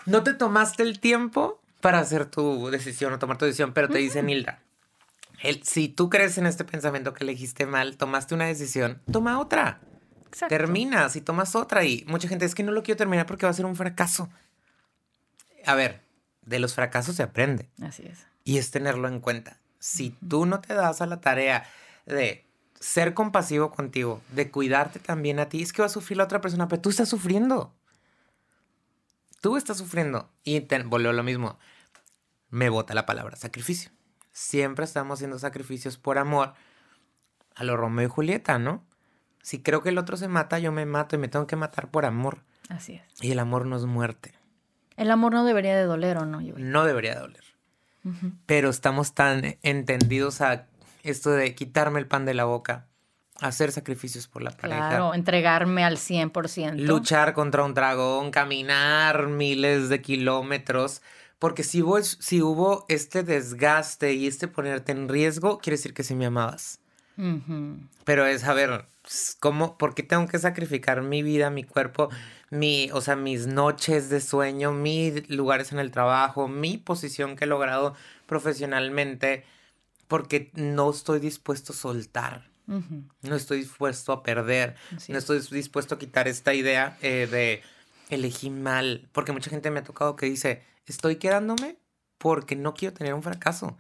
no 0.06 0.24
te 0.24 0.34
tomaste 0.34 0.84
el 0.84 1.00
tiempo 1.00 1.62
para 1.82 2.00
hacer 2.00 2.26
tu 2.26 2.70
decisión 2.70 3.14
o 3.14 3.20
tomar 3.20 3.38
tu 3.38 3.46
decisión, 3.46 3.74
pero 3.74 3.90
te 3.90 3.98
dice 3.98 4.24
Nilda, 4.24 4.60
el, 5.44 5.64
si 5.64 5.90
tú 5.90 6.10
crees 6.10 6.38
en 6.38 6.46
este 6.46 6.64
pensamiento 6.64 7.14
que 7.14 7.24
elegiste 7.24 7.66
mal, 7.66 7.98
tomaste 7.98 8.34
una 8.36 8.46
decisión, 8.46 9.02
toma 9.12 9.40
otra. 9.40 9.82
Exacto. 10.28 10.56
Terminas 10.56 11.16
y 11.16 11.22
tomas 11.22 11.56
otra. 11.56 11.84
Y 11.84 12.06
mucha 12.08 12.28
gente 12.28 12.46
es 12.46 12.56
que 12.56 12.64
no 12.64 12.72
lo 12.72 12.84
quiero 12.84 12.98
terminar 12.98 13.26
porque 13.26 13.46
va 13.46 13.50
a 13.50 13.54
ser 13.54 13.66
un 13.66 13.76
fracaso. 13.76 14.30
A 15.66 15.76
ver, 15.76 16.02
de 16.46 16.60
los 16.60 16.74
fracasos 16.74 17.16
se 17.16 17.24
aprende 17.24 17.70
Así 17.82 18.04
es. 18.04 18.26
y 18.44 18.58
es 18.58 18.72
tenerlo 18.72 19.08
en 19.08 19.20
cuenta. 19.20 19.58
Si 19.80 20.12
tú 20.28 20.46
no 20.46 20.62
te 20.62 20.74
das 20.74 21.02
a 21.02 21.06
la 21.06 21.20
tarea 21.22 21.66
de 22.06 22.46
ser 22.80 23.14
compasivo 23.14 23.72
contigo, 23.72 24.22
de 24.32 24.50
cuidarte 24.50 25.00
también 25.00 25.40
a 25.40 25.50
ti, 25.50 25.62
es 25.62 25.74
que 25.74 25.82
va 25.82 25.88
a 25.88 25.90
sufrir 25.90 26.18
la 26.18 26.24
otra 26.24 26.42
persona, 26.42 26.68
pero 26.68 26.82
tú 26.82 26.90
estás 26.90 27.10
sufriendo. 27.10 27.74
Tú 29.42 29.58
estás 29.58 29.78
sufriendo. 29.78 30.30
Y 30.44 30.62
te, 30.62 30.82
volvió 30.84 31.12
lo 31.14 31.24
mismo. 31.24 31.60
Me 32.50 32.70
bota 32.70 32.94
la 32.94 33.06
palabra 33.06 33.36
sacrificio. 33.36 33.92
Siempre 34.32 34.86
estamos 34.86 35.18
haciendo 35.18 35.40
sacrificios 35.40 35.98
por 35.98 36.18
amor 36.18 36.54
a 37.56 37.64
lo 37.64 37.76
Romeo 37.76 38.06
y 38.06 38.10
Julieta, 38.10 38.60
¿no? 38.60 38.87
Si 39.48 39.62
creo 39.62 39.82
que 39.82 39.88
el 39.88 39.98
otro 39.98 40.18
se 40.18 40.28
mata, 40.28 40.60
yo 40.60 40.74
me 40.74 40.86
mato 40.86 41.16
y 41.16 41.20
me 41.20 41.30
tengo 41.30 41.48
que 41.48 41.56
matar 41.56 41.88
por 41.90 42.04
amor. 42.04 42.40
Así 42.68 42.96
es. 42.96 43.24
Y 43.24 43.32
el 43.32 43.40
amor 43.40 43.66
no 43.66 43.78
es 43.78 43.86
muerte. 43.86 44.34
El 44.98 45.10
amor 45.10 45.32
no 45.32 45.46
debería 45.46 45.74
de 45.74 45.84
doler, 45.84 46.18
¿o 46.18 46.26
no? 46.26 46.42
No 46.42 46.84
debería 46.84 47.18
doler. 47.18 47.44
Ujú. 48.04 48.34
pero 48.46 48.70
estamos 48.70 49.14
tan 49.14 49.58
entendidos 49.64 50.42
a 50.42 50.66
esto 51.04 51.30
de 51.32 51.56
quitarme 51.56 52.00
el 52.00 52.08
pan 52.08 52.26
de 52.26 52.34
la 52.34 52.44
boca, 52.44 52.88
hacer 53.40 53.72
sacrificios 53.72 54.28
por 54.28 54.42
la 54.42 54.52
pareja, 54.52 54.90
Claro, 54.90 55.14
entregarme 55.14 55.86
al 55.86 55.98
100%. 55.98 56.76
luchar 56.76 57.34
contra 57.34 57.64
un 57.64 57.74
dragón, 57.74 58.32
caminar 58.32 59.28
miles 59.28 59.88
de 59.88 60.02
kilómetros, 60.02 61.02
porque 61.40 61.64
si 61.64 61.82
hubo, 61.82 62.02
si 62.02 62.42
hubo 62.42 62.86
este 62.90 63.24
desgaste 63.24 64.14
y 64.14 64.28
este 64.28 64.50
ponerte 64.50 64.92
en 64.92 65.08
riesgo, 65.08 65.60
quiere 65.60 65.78
decir 65.78 65.94
que 65.94 66.04
sí 66.04 66.16
me 66.16 66.26
amabas. 66.26 66.80
Pero 68.04 68.26
es, 68.26 68.44
a 68.44 68.54
ver, 68.54 68.86
¿cómo, 69.40 69.78
¿por 69.78 69.96
qué 69.96 70.04
tengo 70.04 70.28
que 70.28 70.40
sacrificar 70.40 71.02
mi 71.02 71.24
vida, 71.24 71.50
mi 71.50 71.64
cuerpo, 71.64 72.10
mi, 72.50 72.90
o 72.92 73.02
sea, 73.02 73.16
mis 73.16 73.48
noches 73.48 74.10
de 74.10 74.22
sueño, 74.22 74.72
mis 74.72 75.30
lugares 75.30 75.72
en 75.72 75.80
el 75.80 75.92
trabajo, 75.92 76.48
mi 76.48 76.78
posición 76.78 77.36
que 77.36 77.46
he 77.46 77.48
logrado 77.48 77.96
profesionalmente? 78.26 79.46
Porque 80.08 80.52
no 80.54 80.90
estoy 80.90 81.20
dispuesto 81.20 81.74
a 81.74 81.76
soltar, 81.76 82.50
no 82.66 83.36
estoy 83.36 83.60
dispuesto 83.60 84.14
a 84.14 84.24
perder, 84.24 84.76
no 84.92 85.18
es. 85.18 85.30
estoy 85.30 85.42
dispuesto 85.52 85.96
a 85.96 86.00
quitar 86.00 86.28
esta 86.28 86.54
idea 86.54 86.98
eh, 87.02 87.28
de 87.30 87.62
elegí 88.10 88.50
mal, 88.50 89.10
porque 89.12 89.32
mucha 89.32 89.50
gente 89.50 89.70
me 89.72 89.80
ha 89.80 89.84
tocado 89.84 90.16
que 90.16 90.26
dice, 90.28 90.64
estoy 90.86 91.18
quedándome 91.18 91.78
porque 92.18 92.56
no 92.56 92.74
quiero 92.74 92.94
tener 92.94 93.14
un 93.14 93.24
fracaso. 93.24 93.78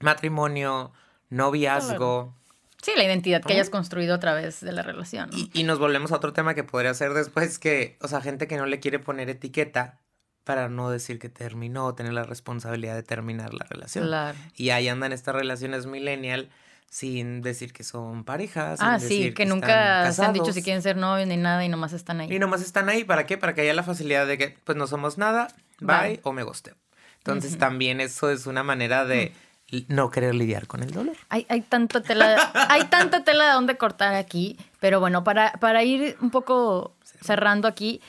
Matrimonio, 0.00 0.92
noviazgo. 1.28 2.39
Sí, 2.82 2.92
la 2.96 3.04
identidad 3.04 3.42
que 3.42 3.52
hayas 3.52 3.70
construido 3.70 4.14
a 4.14 4.20
través 4.20 4.60
de 4.60 4.72
la 4.72 4.82
relación. 4.82 5.30
¿no? 5.30 5.36
Y, 5.36 5.50
y 5.52 5.64
nos 5.64 5.78
volvemos 5.78 6.12
a 6.12 6.16
otro 6.16 6.32
tema 6.32 6.54
que 6.54 6.64
podría 6.64 6.94
ser 6.94 7.12
después, 7.14 7.58
que, 7.58 7.96
o 8.00 8.08
sea, 8.08 8.20
gente 8.20 8.46
que 8.46 8.56
no 8.56 8.66
le 8.66 8.80
quiere 8.80 8.98
poner 8.98 9.28
etiqueta 9.28 9.98
para 10.44 10.68
no 10.68 10.90
decir 10.90 11.18
que 11.18 11.28
terminó 11.28 11.86
o 11.86 11.94
tener 11.94 12.12
la 12.12 12.24
responsabilidad 12.24 12.94
de 12.94 13.02
terminar 13.02 13.52
la 13.54 13.66
relación. 13.66 14.06
Claro. 14.06 14.38
Y 14.56 14.70
ahí 14.70 14.88
andan 14.88 15.12
estas 15.12 15.34
relaciones 15.34 15.86
millennial 15.86 16.48
sin 16.88 17.40
decir 17.40 17.72
que 17.72 17.84
son 17.84 18.24
parejas. 18.24 18.80
sin 18.80 18.88
Ah, 18.88 18.98
sí, 18.98 19.04
decir 19.04 19.34
que 19.34 19.46
nunca 19.46 20.10
se 20.10 20.24
han 20.24 20.32
dicho 20.32 20.52
si 20.52 20.62
quieren 20.62 20.82
ser 20.82 20.96
novios 20.96 21.28
ni 21.28 21.36
nada 21.36 21.64
y 21.64 21.68
nomás 21.68 21.92
están 21.92 22.20
ahí. 22.20 22.32
Y 22.32 22.38
nomás 22.38 22.62
están 22.62 22.88
ahí, 22.88 23.04
¿para 23.04 23.26
qué? 23.26 23.38
Para 23.38 23.54
que 23.54 23.60
haya 23.60 23.74
la 23.74 23.84
facilidad 23.84 24.26
de 24.26 24.38
que, 24.38 24.56
pues, 24.64 24.76
no 24.76 24.86
somos 24.88 25.16
nada, 25.16 25.48
bye, 25.78 26.18
o 26.24 26.32
me 26.32 26.42
gusteo. 26.42 26.74
Entonces 27.18 27.58
también 27.58 28.00
eso 28.00 28.30
es 28.30 28.46
una 28.46 28.62
manera 28.62 29.04
de 29.04 29.32
no 29.88 30.10
querer 30.10 30.34
lidiar 30.34 30.66
con 30.66 30.82
el 30.82 30.90
dolor. 30.90 31.16
Hay, 31.28 31.46
hay 31.48 31.60
tanta 31.62 32.02
tela, 32.02 32.50
hay 32.68 32.84
tanta 32.84 33.24
tela 33.24 33.46
de 33.46 33.52
dónde 33.52 33.76
cortar 33.76 34.14
aquí, 34.14 34.58
pero 34.80 35.00
bueno, 35.00 35.24
para, 35.24 35.52
para 35.52 35.84
ir 35.84 36.16
un 36.20 36.30
poco 36.30 36.96
cerrando 37.22 37.68
aquí, 37.68 38.00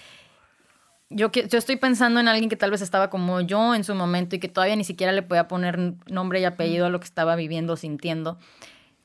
yo, 1.09 1.29
yo 1.31 1.57
estoy 1.57 1.75
pensando 1.75 2.19
en 2.19 2.27
alguien 2.27 2.49
que 2.49 2.55
tal 2.55 2.71
vez 2.71 2.81
estaba 2.81 3.09
como 3.09 3.41
yo 3.41 3.75
en 3.75 3.83
su 3.83 3.93
momento 3.93 4.35
y 4.35 4.39
que 4.39 4.47
todavía 4.47 4.75
ni 4.75 4.85
siquiera 4.85 5.11
le 5.11 5.21
podía 5.21 5.47
poner 5.47 5.77
nombre 6.07 6.39
y 6.39 6.45
apellido 6.45 6.85
a 6.85 6.89
lo 6.89 6.99
que 6.99 7.05
estaba 7.05 7.35
viviendo, 7.35 7.75
sintiendo. 7.75 8.39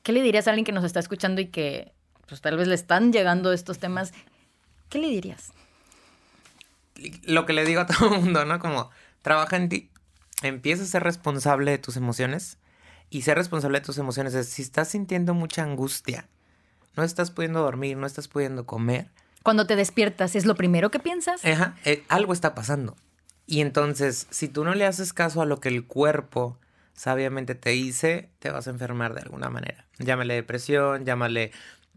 ¿Qué 0.03 0.13
le 0.13 0.21
dirías 0.21 0.47
a 0.47 0.51
alguien 0.51 0.65
que 0.65 0.71
nos 0.71 0.85
está 0.85 0.99
escuchando 0.99 1.41
y 1.41 1.47
que 1.47 1.91
pues 2.27 2.41
tal 2.41 2.57
vez 2.57 2.67
le 2.67 2.75
están 2.75 3.11
llegando 3.11 3.51
estos 3.51 3.77
temas? 3.77 4.13
¿Qué 4.89 4.99
le 4.99 5.09
dirías? 5.09 5.51
Lo 7.23 7.45
que 7.45 7.53
le 7.53 7.65
digo 7.65 7.81
a 7.81 7.85
todo 7.85 8.15
el 8.15 8.21
mundo, 8.21 8.45
¿no? 8.45 8.57
Como, 8.59 8.89
trabaja 9.21 9.57
en 9.57 9.69
ti, 9.69 9.89
empieza 10.41 10.83
a 10.83 10.87
ser 10.87 11.03
responsable 11.03 11.71
de 11.71 11.77
tus 11.77 11.97
emociones. 11.97 12.57
Y 13.09 13.21
ser 13.21 13.37
responsable 13.37 13.79
de 13.79 13.85
tus 13.85 13.97
emociones 13.97 14.33
es 14.33 14.49
si 14.49 14.61
estás 14.61 14.89
sintiendo 14.89 15.33
mucha 15.33 15.63
angustia, 15.63 16.27
no 16.97 17.03
estás 17.03 17.31
pudiendo 17.31 17.61
dormir, 17.61 17.95
no 17.95 18.05
estás 18.05 18.27
pudiendo 18.27 18.65
comer. 18.65 19.09
Cuando 19.43 19.65
te 19.65 19.77
despiertas, 19.77 20.35
¿es 20.35 20.45
lo 20.45 20.55
primero 20.55 20.91
que 20.91 20.99
piensas? 20.99 21.45
Ajá, 21.45 21.77
eh, 21.85 22.03
algo 22.09 22.33
está 22.33 22.53
pasando. 22.53 22.97
Y 23.45 23.61
entonces, 23.61 24.27
si 24.29 24.49
tú 24.49 24.65
no 24.65 24.75
le 24.75 24.85
haces 24.85 25.13
caso 25.13 25.41
a 25.41 25.45
lo 25.45 25.61
que 25.61 25.69
el 25.69 25.85
cuerpo 25.85 26.59
sabiamente 26.93 27.55
te 27.55 27.69
dice, 27.69 28.29
te 28.39 28.49
vas 28.49 28.67
a 28.67 28.71
enfermar 28.71 29.13
de 29.13 29.21
alguna 29.21 29.49
manera. 29.49 29.85
Llámale 29.99 30.33
depresión, 30.33 31.05
llámale 31.05 31.51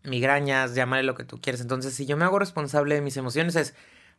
migrañas, 0.04 0.74
llámale 0.74 1.02
lo 1.02 1.16
que 1.16 1.24
tú 1.24 1.40
quieres. 1.40 1.60
Entonces, 1.60 1.94
si 1.94 2.06
yo 2.06 2.16
me 2.16 2.24
hago 2.24 2.38
responsable 2.38 2.94
de 2.94 3.00
mis 3.00 3.16
emociones, 3.16 3.56
es, 3.56 3.74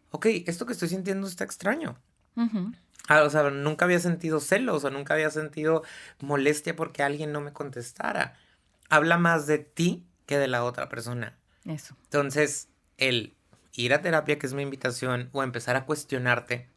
ok, 0.09 0.25
esto 0.47 0.65
que 0.65 0.73
estoy 0.73 0.89
sintiendo 0.89 1.27
está 1.27 1.45
extraño. 1.45 1.97
Ah, 3.07 3.23
o 3.23 3.29
sea, 3.29 3.49
nunca 3.49 3.85
había 3.85 3.99
sentido 3.99 4.39
celos 4.39 4.83
o 4.83 4.89
nunca 4.89 5.15
había 5.15 5.29
sentido 5.29 5.83
molestia 6.19 6.75
porque 6.75 7.03
alguien 7.03 7.31
no 7.31 7.41
me 7.41 7.51
contestara. 7.51 8.35
Habla 8.89 9.17
más 9.17 9.47
de 9.47 9.59
ti 9.59 10.05
que 10.25 10.37
de 10.37 10.47
la 10.47 10.63
otra 10.63 10.87
persona. 10.89 11.37
Eso. 11.65 11.95
Entonces, 12.03 12.69
el 12.97 13.35
ir 13.73 13.93
a 13.93 14.01
terapia, 14.01 14.37
que 14.37 14.47
es 14.47 14.53
mi 14.53 14.63
invitación, 14.63 15.29
o 15.31 15.43
empezar 15.43 15.75
a 15.75 15.85
cuestionarte 15.85 16.69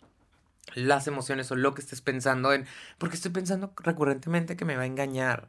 las 0.75 1.07
emociones 1.07 1.51
o 1.51 1.57
lo 1.57 1.75
que 1.75 1.83
estés 1.83 2.01
pensando 2.01 2.53
en, 2.53 2.67
porque 2.99 3.17
estoy 3.17 3.31
pensando 3.31 3.73
recurrentemente 3.77 4.57
que 4.57 4.65
me 4.65 4.77
va 4.77 4.83
a 4.83 4.87
engañar, 4.87 5.49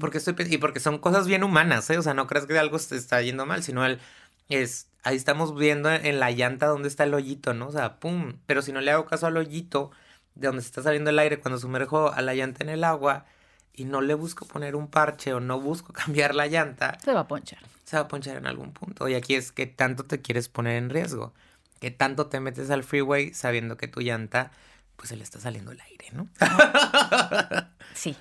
porque 0.00 0.18
estoy 0.18 0.34
y 0.50 0.58
porque 0.58 0.80
son 0.80 0.98
cosas 0.98 1.26
bien 1.26 1.44
humanas, 1.44 1.88
¿eh? 1.90 1.98
o 1.98 2.02
sea, 2.02 2.14
no 2.14 2.26
creas 2.26 2.46
que 2.46 2.58
algo 2.58 2.78
se 2.78 2.96
está 2.96 3.22
yendo 3.22 3.46
mal, 3.46 3.62
sino 3.62 3.86
el 3.86 4.00
es 4.48 4.88
ahí 5.06 5.16
estamos 5.16 5.54
viendo 5.54 5.90
en 5.90 6.18
la 6.18 6.32
llanta 6.32 6.66
dónde 6.66 6.88
está 6.88 7.04
el 7.04 7.14
hoyito, 7.14 7.54
¿no? 7.54 7.68
O 7.68 7.72
sea, 7.72 8.00
pum, 8.00 8.38
pero 8.46 8.60
si 8.60 8.72
no 8.72 8.80
le 8.80 8.90
hago 8.90 9.06
caso 9.06 9.26
al 9.26 9.36
hoyito, 9.36 9.92
de 10.34 10.48
donde 10.48 10.62
se 10.62 10.68
está 10.68 10.82
saliendo 10.82 11.10
el 11.10 11.18
aire 11.18 11.38
cuando 11.38 11.58
sumerjo 11.58 12.12
a 12.12 12.20
la 12.22 12.34
llanta 12.34 12.64
en 12.64 12.70
el 12.70 12.82
agua 12.82 13.24
y 13.72 13.84
no 13.84 14.00
le 14.00 14.14
busco 14.14 14.46
poner 14.46 14.74
un 14.74 14.88
parche 14.88 15.32
o 15.32 15.38
no 15.38 15.60
busco 15.60 15.92
cambiar 15.92 16.34
la 16.34 16.48
llanta, 16.48 16.98
se 17.02 17.12
va 17.12 17.20
a 17.20 17.28
ponchar. 17.28 17.60
Se 17.84 17.96
va 17.96 18.02
a 18.02 18.08
ponchar 18.08 18.36
en 18.36 18.46
algún 18.46 18.72
punto. 18.72 19.08
Y 19.08 19.14
aquí 19.14 19.36
es 19.36 19.52
que 19.52 19.66
tanto 19.66 20.02
te 20.02 20.20
quieres 20.20 20.48
poner 20.48 20.76
en 20.76 20.90
riesgo, 20.90 21.32
que 21.78 21.92
tanto 21.92 22.26
te 22.26 22.40
metes 22.40 22.70
al 22.70 22.82
freeway 22.82 23.32
sabiendo 23.32 23.76
que 23.76 23.86
tu 23.86 24.00
llanta, 24.00 24.50
pues 24.96 25.10
se 25.10 25.16
le 25.16 25.22
está 25.22 25.38
saliendo 25.38 25.70
el 25.70 25.80
aire, 25.80 26.06
¿no? 26.12 26.28
Sí. 27.94 28.16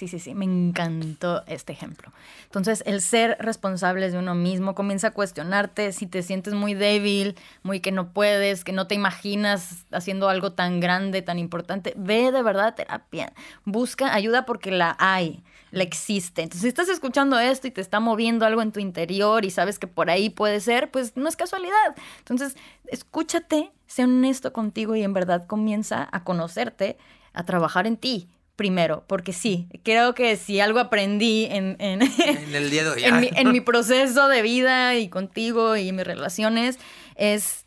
Sí, 0.00 0.08
sí, 0.08 0.18
sí, 0.18 0.34
me 0.34 0.46
encantó 0.46 1.44
este 1.46 1.74
ejemplo. 1.74 2.10
Entonces, 2.44 2.82
el 2.86 3.02
ser 3.02 3.36
responsables 3.38 4.12
de 4.12 4.18
uno 4.18 4.34
mismo 4.34 4.74
comienza 4.74 5.08
a 5.08 5.10
cuestionarte 5.10 5.92
si 5.92 6.06
te 6.06 6.22
sientes 6.22 6.54
muy 6.54 6.72
débil, 6.72 7.36
muy 7.62 7.80
que 7.80 7.92
no 7.92 8.14
puedes, 8.14 8.64
que 8.64 8.72
no 8.72 8.86
te 8.86 8.94
imaginas 8.94 9.84
haciendo 9.92 10.30
algo 10.30 10.52
tan 10.52 10.80
grande, 10.80 11.20
tan 11.20 11.38
importante. 11.38 11.92
Ve 11.98 12.32
de 12.32 12.42
verdad 12.42 12.68
a 12.68 12.74
terapia. 12.74 13.34
Busca 13.66 14.14
ayuda 14.14 14.46
porque 14.46 14.70
la 14.70 14.96
hay, 14.98 15.44
la 15.70 15.82
existe. 15.82 16.44
Entonces, 16.44 16.62
si 16.62 16.68
estás 16.68 16.88
escuchando 16.88 17.38
esto 17.38 17.66
y 17.66 17.70
te 17.70 17.82
está 17.82 18.00
moviendo 18.00 18.46
algo 18.46 18.62
en 18.62 18.72
tu 18.72 18.80
interior 18.80 19.44
y 19.44 19.50
sabes 19.50 19.78
que 19.78 19.86
por 19.86 20.08
ahí 20.08 20.30
puede 20.30 20.60
ser, 20.60 20.90
pues 20.90 21.14
no 21.14 21.28
es 21.28 21.36
casualidad. 21.36 21.94
Entonces, 22.20 22.56
escúchate, 22.86 23.70
sé 23.86 24.04
honesto 24.04 24.54
contigo 24.54 24.96
y 24.96 25.02
en 25.02 25.12
verdad 25.12 25.46
comienza 25.46 26.08
a 26.10 26.24
conocerte, 26.24 26.96
a 27.34 27.44
trabajar 27.44 27.86
en 27.86 27.98
ti 27.98 28.30
primero, 28.60 29.04
porque 29.06 29.32
sí, 29.32 29.68
creo 29.84 30.14
que 30.14 30.36
si 30.36 30.60
algo 30.60 30.80
aprendí 30.80 31.46
en, 31.46 31.76
en, 31.78 32.02
el 32.54 32.68
día 32.68 32.84
de 32.84 32.90
hoy, 32.90 33.04
en, 33.04 33.18
mi, 33.18 33.30
en 33.34 33.52
mi 33.52 33.60
proceso 33.62 34.28
de 34.28 34.42
vida 34.42 34.96
y 34.96 35.08
contigo 35.08 35.78
y 35.78 35.92
mis 35.92 36.06
relaciones, 36.06 36.78
es 37.14 37.64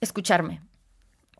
escucharme. 0.00 0.62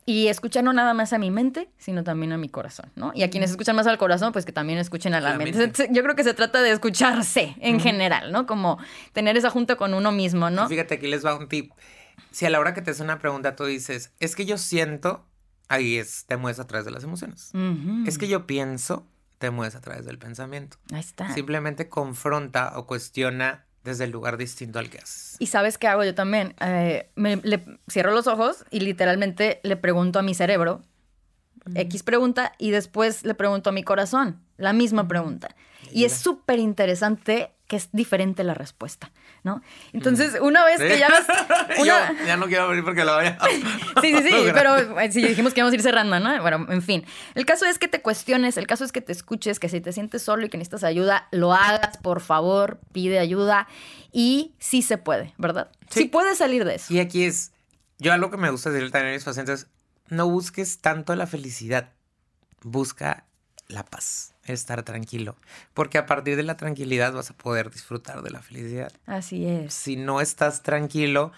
Y 0.04 0.28
escuchar 0.28 0.64
no 0.64 0.74
nada 0.74 0.92
más 0.92 1.14
a 1.14 1.18
mi 1.18 1.30
mente, 1.30 1.70
sino 1.78 2.04
también 2.04 2.30
a 2.32 2.36
mi 2.36 2.50
corazón, 2.50 2.92
¿no? 2.94 3.10
Y 3.14 3.22
a 3.22 3.30
quienes 3.30 3.52
escuchan 3.52 3.74
más 3.74 3.86
al 3.86 3.96
corazón, 3.96 4.34
pues 4.34 4.44
que 4.44 4.52
también 4.52 4.78
escuchen 4.78 5.14
a 5.14 5.22
la, 5.22 5.32
mente. 5.32 5.72
Yo 5.90 6.02
creo 6.02 6.14
que 6.14 6.24
se 6.24 6.34
trata 6.34 6.60
de 6.60 6.70
escucharse 6.70 7.56
en 7.60 7.80
general, 7.80 8.32
¿no? 8.32 8.46
Como 8.46 8.78
tener 9.14 9.38
esa 9.38 9.48
junta 9.48 9.76
con 9.76 9.94
uno 9.94 10.12
mismo, 10.12 10.50
¿no? 10.50 10.68
Fíjate, 10.68 10.96
aquí 10.96 11.06
les 11.06 11.24
va 11.24 11.34
un 11.36 11.48
tip. 11.48 11.72
Si 12.32 12.44
a 12.44 12.50
la 12.50 12.60
hora 12.60 12.74
que 12.74 12.82
te 12.82 12.90
hace 12.90 13.02
una 13.02 13.18
pregunta 13.18 13.56
tú 13.56 13.64
dices, 13.64 14.12
es 14.20 14.36
que 14.36 14.44
yo 14.44 14.58
siento 14.58 15.24
ahí 15.68 15.96
es, 15.96 16.24
te 16.26 16.36
mueves 16.36 16.58
a 16.60 16.66
través 16.66 16.84
de 16.84 16.90
las 16.90 17.04
emociones. 17.04 17.52
Es 18.06 18.18
que 18.18 18.28
yo 18.28 18.46
pienso, 18.46 19.06
te 19.38 19.50
mueves 19.50 19.74
a 19.74 19.80
través 19.80 20.04
del 20.04 20.18
pensamiento. 20.18 20.76
Ahí 20.92 21.00
está. 21.00 21.32
Simplemente 21.32 21.88
confronta 21.88 22.72
o 22.76 22.86
cuestiona 22.86 23.64
desde 23.84 24.04
el 24.04 24.10
lugar 24.10 24.36
distinto 24.36 24.78
al 24.78 24.90
que 24.90 24.98
haces. 24.98 25.36
Y 25.38 25.46
sabes 25.46 25.78
qué 25.78 25.86
hago 25.86 26.04
yo 26.04 26.14
también. 26.14 26.54
Eh, 26.60 27.10
me, 27.14 27.36
le 27.36 27.64
cierro 27.90 28.12
los 28.12 28.26
ojos 28.26 28.64
y 28.70 28.80
literalmente 28.80 29.60
le 29.62 29.76
pregunto 29.76 30.18
a 30.18 30.22
mi 30.22 30.34
cerebro 30.34 30.82
X 31.74 32.02
pregunta 32.02 32.52
y 32.58 32.70
después 32.70 33.24
le 33.24 33.34
pregunto 33.34 33.70
a 33.70 33.72
mi 33.72 33.82
corazón 33.82 34.40
la 34.56 34.72
misma 34.72 35.08
pregunta. 35.08 35.54
Y 35.92 36.04
es 36.04 36.12
súper 36.12 36.58
interesante 36.58 37.52
que 37.68 37.76
es 37.76 37.90
diferente 37.92 38.42
la 38.44 38.54
respuesta, 38.54 39.12
¿no? 39.44 39.62
Entonces, 39.92 40.38
una 40.40 40.64
vez 40.64 40.80
que 40.80 40.98
ya 40.98 41.08
ya 42.26 42.36
no 42.38 42.46
quiero 42.46 42.64
abrir 42.64 42.82
porque 42.82 43.04
lo 43.04 43.14
voy 43.14 43.26
a... 43.26 43.38
sí, 44.00 44.14
sí, 44.16 44.22
sí, 44.22 44.50
pero 44.54 44.98
eh, 44.98 45.12
sí, 45.12 45.22
dijimos 45.22 45.52
que 45.52 45.60
íbamos 45.60 45.72
a 45.72 45.76
ir 45.76 45.82
cerrando, 45.82 46.18
¿no? 46.18 46.40
Bueno, 46.40 46.66
en 46.70 46.80
fin. 46.80 47.04
El 47.34 47.44
caso 47.44 47.66
es 47.66 47.78
que 47.78 47.86
te 47.86 48.00
cuestiones, 48.00 48.56
el 48.56 48.66
caso 48.66 48.84
es 48.84 48.90
que 48.90 49.02
te 49.02 49.12
escuches, 49.12 49.60
que 49.60 49.68
si 49.68 49.82
te 49.82 49.92
sientes 49.92 50.22
solo 50.22 50.46
y 50.46 50.48
que 50.48 50.56
necesitas 50.56 50.82
ayuda, 50.82 51.28
lo 51.30 51.52
hagas, 51.52 51.98
por 51.98 52.20
favor, 52.20 52.80
pide 52.92 53.18
ayuda. 53.18 53.68
Y 54.12 54.54
sí 54.58 54.80
se 54.80 54.96
puede, 54.96 55.34
¿verdad? 55.36 55.70
Sí, 55.90 56.06
puedes 56.06 56.38
salir 56.38 56.64
de 56.64 56.76
eso. 56.76 56.92
Y 56.92 57.00
aquí 57.00 57.24
es, 57.24 57.52
yo 57.98 58.14
algo 58.14 58.30
que 58.30 58.38
me 58.38 58.50
gusta 58.50 58.70
decirle 58.70 58.90
también 58.90 59.12
a 59.12 59.16
mis 59.16 59.24
pacientes, 59.24 59.66
no 60.08 60.26
busques 60.26 60.80
tanto 60.80 61.14
la 61.14 61.26
felicidad, 61.26 61.92
busca 62.62 63.26
la 63.68 63.84
paz 63.84 64.32
estar 64.52 64.82
tranquilo, 64.82 65.36
porque 65.74 65.98
a 65.98 66.06
partir 66.06 66.36
de 66.36 66.42
la 66.42 66.56
tranquilidad 66.56 67.12
vas 67.12 67.30
a 67.30 67.36
poder 67.36 67.70
disfrutar 67.70 68.22
de 68.22 68.30
la 68.30 68.42
felicidad. 68.42 68.92
Así 69.06 69.46
es. 69.46 69.74
Si 69.74 69.96
no 69.96 70.20
estás 70.20 70.62
tranquilo, 70.62 71.32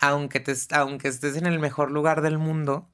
aunque, 0.00 0.40
te, 0.40 0.54
aunque 0.72 1.08
estés 1.08 1.36
en 1.36 1.46
el 1.46 1.58
mejor 1.58 1.90
lugar 1.90 2.20
del 2.20 2.38
mundo, 2.38 2.86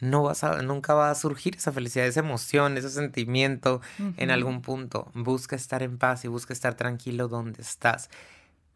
no 0.00 0.22
vas 0.22 0.44
a, 0.44 0.62
nunca 0.62 0.94
va 0.94 1.10
a 1.10 1.14
surgir 1.14 1.56
esa 1.56 1.72
felicidad, 1.72 2.06
esa 2.06 2.20
emoción, 2.20 2.76
ese 2.76 2.90
sentimiento 2.90 3.80
en 4.16 4.30
algún 4.30 4.62
punto. 4.62 5.10
Busca 5.14 5.56
estar 5.56 5.82
en 5.82 5.98
paz 5.98 6.24
y 6.24 6.28
busca 6.28 6.52
estar 6.52 6.74
tranquilo 6.74 7.28
donde 7.28 7.62
estás. 7.62 8.08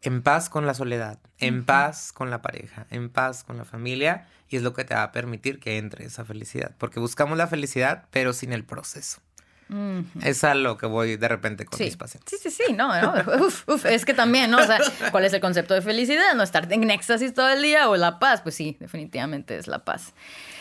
En 0.01 0.21
paz 0.21 0.49
con 0.49 0.67
la 0.67 0.75
soledad, 0.75 1.19
en 1.39 1.65
paz 1.65 2.11
con 2.13 2.29
la 2.29 2.41
pareja, 2.41 2.85
en 2.91 3.09
paz 3.09 3.43
con 3.43 3.57
la 3.57 3.65
familia, 3.65 4.27
y 4.47 4.57
es 4.57 4.61
lo 4.61 4.73
que 4.73 4.83
te 4.83 4.93
va 4.93 5.03
a 5.03 5.11
permitir 5.11 5.59
que 5.59 5.77
entre 5.77 6.05
esa 6.05 6.23
felicidad. 6.23 6.75
Porque 6.77 6.99
buscamos 6.99 7.37
la 7.37 7.47
felicidad, 7.47 8.05
pero 8.11 8.33
sin 8.33 8.53
el 8.53 8.63
proceso. 8.63 9.19
Es 10.21 10.43
a 10.43 10.55
lo 10.55 10.77
que 10.77 10.85
voy 10.85 11.17
de 11.17 11.27
repente 11.27 11.65
con 11.65 11.77
mis 11.79 11.97
pacientes. 11.97 12.39
Sí, 12.41 12.49
sí, 12.49 12.63
sí, 12.67 12.73
no, 12.73 12.89
Uf, 13.45 13.67
uf, 13.67 13.85
es 13.85 14.05
que 14.05 14.13
también, 14.13 14.49
¿no? 14.49 14.59
O 14.59 14.65
sea, 14.65 14.79
¿cuál 15.11 15.25
es 15.25 15.33
el 15.33 15.41
concepto 15.41 15.73
de 15.73 15.81
felicidad? 15.81 16.33
¿No 16.35 16.43
estar 16.43 16.71
en 16.71 16.89
éxtasis 16.89 17.33
todo 17.33 17.49
el 17.49 17.61
día 17.61 17.89
o 17.89 17.97
la 17.97 18.19
paz? 18.19 18.41
Pues 18.41 18.55
sí, 18.55 18.77
definitivamente 18.79 19.57
es 19.57 19.67
la 19.67 19.83
paz. 19.83 20.13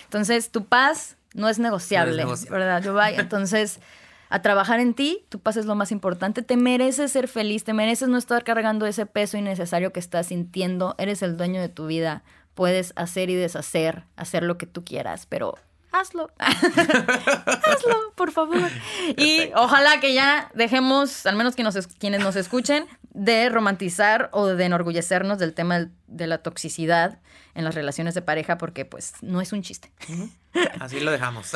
Entonces, 0.04 0.50
tu 0.50 0.64
paz 0.64 1.16
no 1.34 1.48
es 1.48 1.58
negociable, 1.58 2.24
¿verdad, 2.50 2.82
Entonces, 3.18 3.80
a 4.28 4.42
trabajar 4.42 4.80
en 4.80 4.94
ti, 4.94 5.24
tu 5.28 5.38
paz 5.38 5.56
es 5.56 5.66
lo 5.66 5.74
más 5.74 5.92
importante. 5.92 6.42
Te 6.42 6.56
mereces 6.56 7.12
ser 7.12 7.28
feliz, 7.28 7.64
te 7.64 7.72
mereces 7.72 8.08
no 8.08 8.18
estar 8.18 8.42
cargando 8.42 8.86
ese 8.86 9.06
peso 9.06 9.36
innecesario 9.36 9.92
que 9.92 10.00
estás 10.00 10.28
sintiendo. 10.28 10.94
Eres 10.98 11.22
el 11.22 11.36
dueño 11.36 11.60
de 11.60 11.68
tu 11.68 11.86
vida. 11.86 12.24
Puedes 12.54 12.92
hacer 12.96 13.30
y 13.30 13.34
deshacer, 13.34 14.04
hacer 14.16 14.42
lo 14.42 14.58
que 14.58 14.66
tú 14.66 14.84
quieras, 14.84 15.26
pero 15.26 15.56
hazlo. 16.00 16.30
hazlo, 16.38 18.12
por 18.14 18.32
favor. 18.32 18.70
Y 19.16 19.50
ojalá 19.54 20.00
que 20.00 20.14
ya 20.14 20.50
dejemos, 20.54 21.26
al 21.26 21.36
menos 21.36 21.56
que 21.56 21.62
nos, 21.62 21.86
quienes 21.86 22.22
nos 22.22 22.36
escuchen, 22.36 22.86
de 23.10 23.48
romantizar 23.48 24.28
o 24.32 24.46
de 24.46 24.64
enorgullecernos 24.64 25.38
del 25.38 25.54
tema 25.54 25.88
de 26.06 26.26
la 26.26 26.38
toxicidad 26.38 27.18
en 27.56 27.64
las 27.64 27.74
relaciones 27.74 28.14
de 28.14 28.22
pareja, 28.22 28.58
porque 28.58 28.84
pues 28.84 29.14
no 29.22 29.40
es 29.40 29.52
un 29.52 29.62
chiste. 29.62 29.90
Así 30.78 31.00
lo 31.00 31.10
dejamos. 31.10 31.52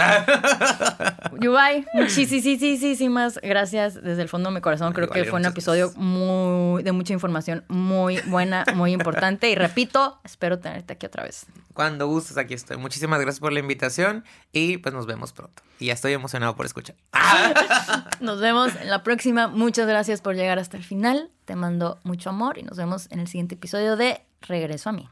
Yubai, 1.40 1.86
muchísimas 1.92 3.38
gracias 3.42 3.94
desde 4.02 4.22
el 4.22 4.28
fondo 4.28 4.50
de 4.50 4.56
mi 4.56 4.60
corazón. 4.60 4.92
Creo 4.92 5.08
que 5.08 5.24
fue 5.24 5.38
un 5.38 5.44
episodio 5.44 5.92
muy 5.96 6.82
de 6.82 6.92
mucha 6.92 7.12
información, 7.12 7.64
muy 7.68 8.18
buena, 8.26 8.64
muy 8.74 8.92
importante. 8.92 9.50
Y 9.50 9.54
repito, 9.54 10.18
espero 10.24 10.58
tenerte 10.58 10.94
aquí 10.94 11.06
otra 11.06 11.22
vez. 11.22 11.46
Cuando 11.74 12.06
gustes, 12.06 12.36
aquí 12.38 12.54
estoy. 12.54 12.78
Muchísimas 12.78 13.20
gracias 13.20 13.40
por 13.40 13.52
la 13.52 13.60
invitación 13.60 14.24
y 14.52 14.78
pues 14.78 14.94
nos 14.94 15.06
vemos 15.06 15.32
pronto. 15.32 15.62
Y 15.78 15.86
ya 15.86 15.92
estoy 15.92 16.12
emocionado 16.14 16.56
por 16.56 16.66
escuchar. 16.66 16.96
Nos 18.20 18.40
vemos 18.40 18.76
en 18.76 18.90
la 18.90 19.02
próxima. 19.02 19.48
Muchas 19.48 19.86
gracias 19.88 20.20
por 20.20 20.34
llegar 20.34 20.58
hasta 20.58 20.76
el 20.76 20.84
final. 20.84 21.30
Te 21.46 21.56
mando 21.56 21.98
mucho 22.04 22.28
amor 22.28 22.58
y 22.58 22.62
nos 22.62 22.76
vemos 22.76 23.10
en 23.10 23.20
el 23.20 23.28
siguiente 23.28 23.54
episodio 23.54 23.96
de 23.96 24.20
Regreso 24.42 24.90
a 24.90 24.92
mí. 24.92 25.08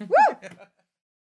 Woo! 0.00 0.69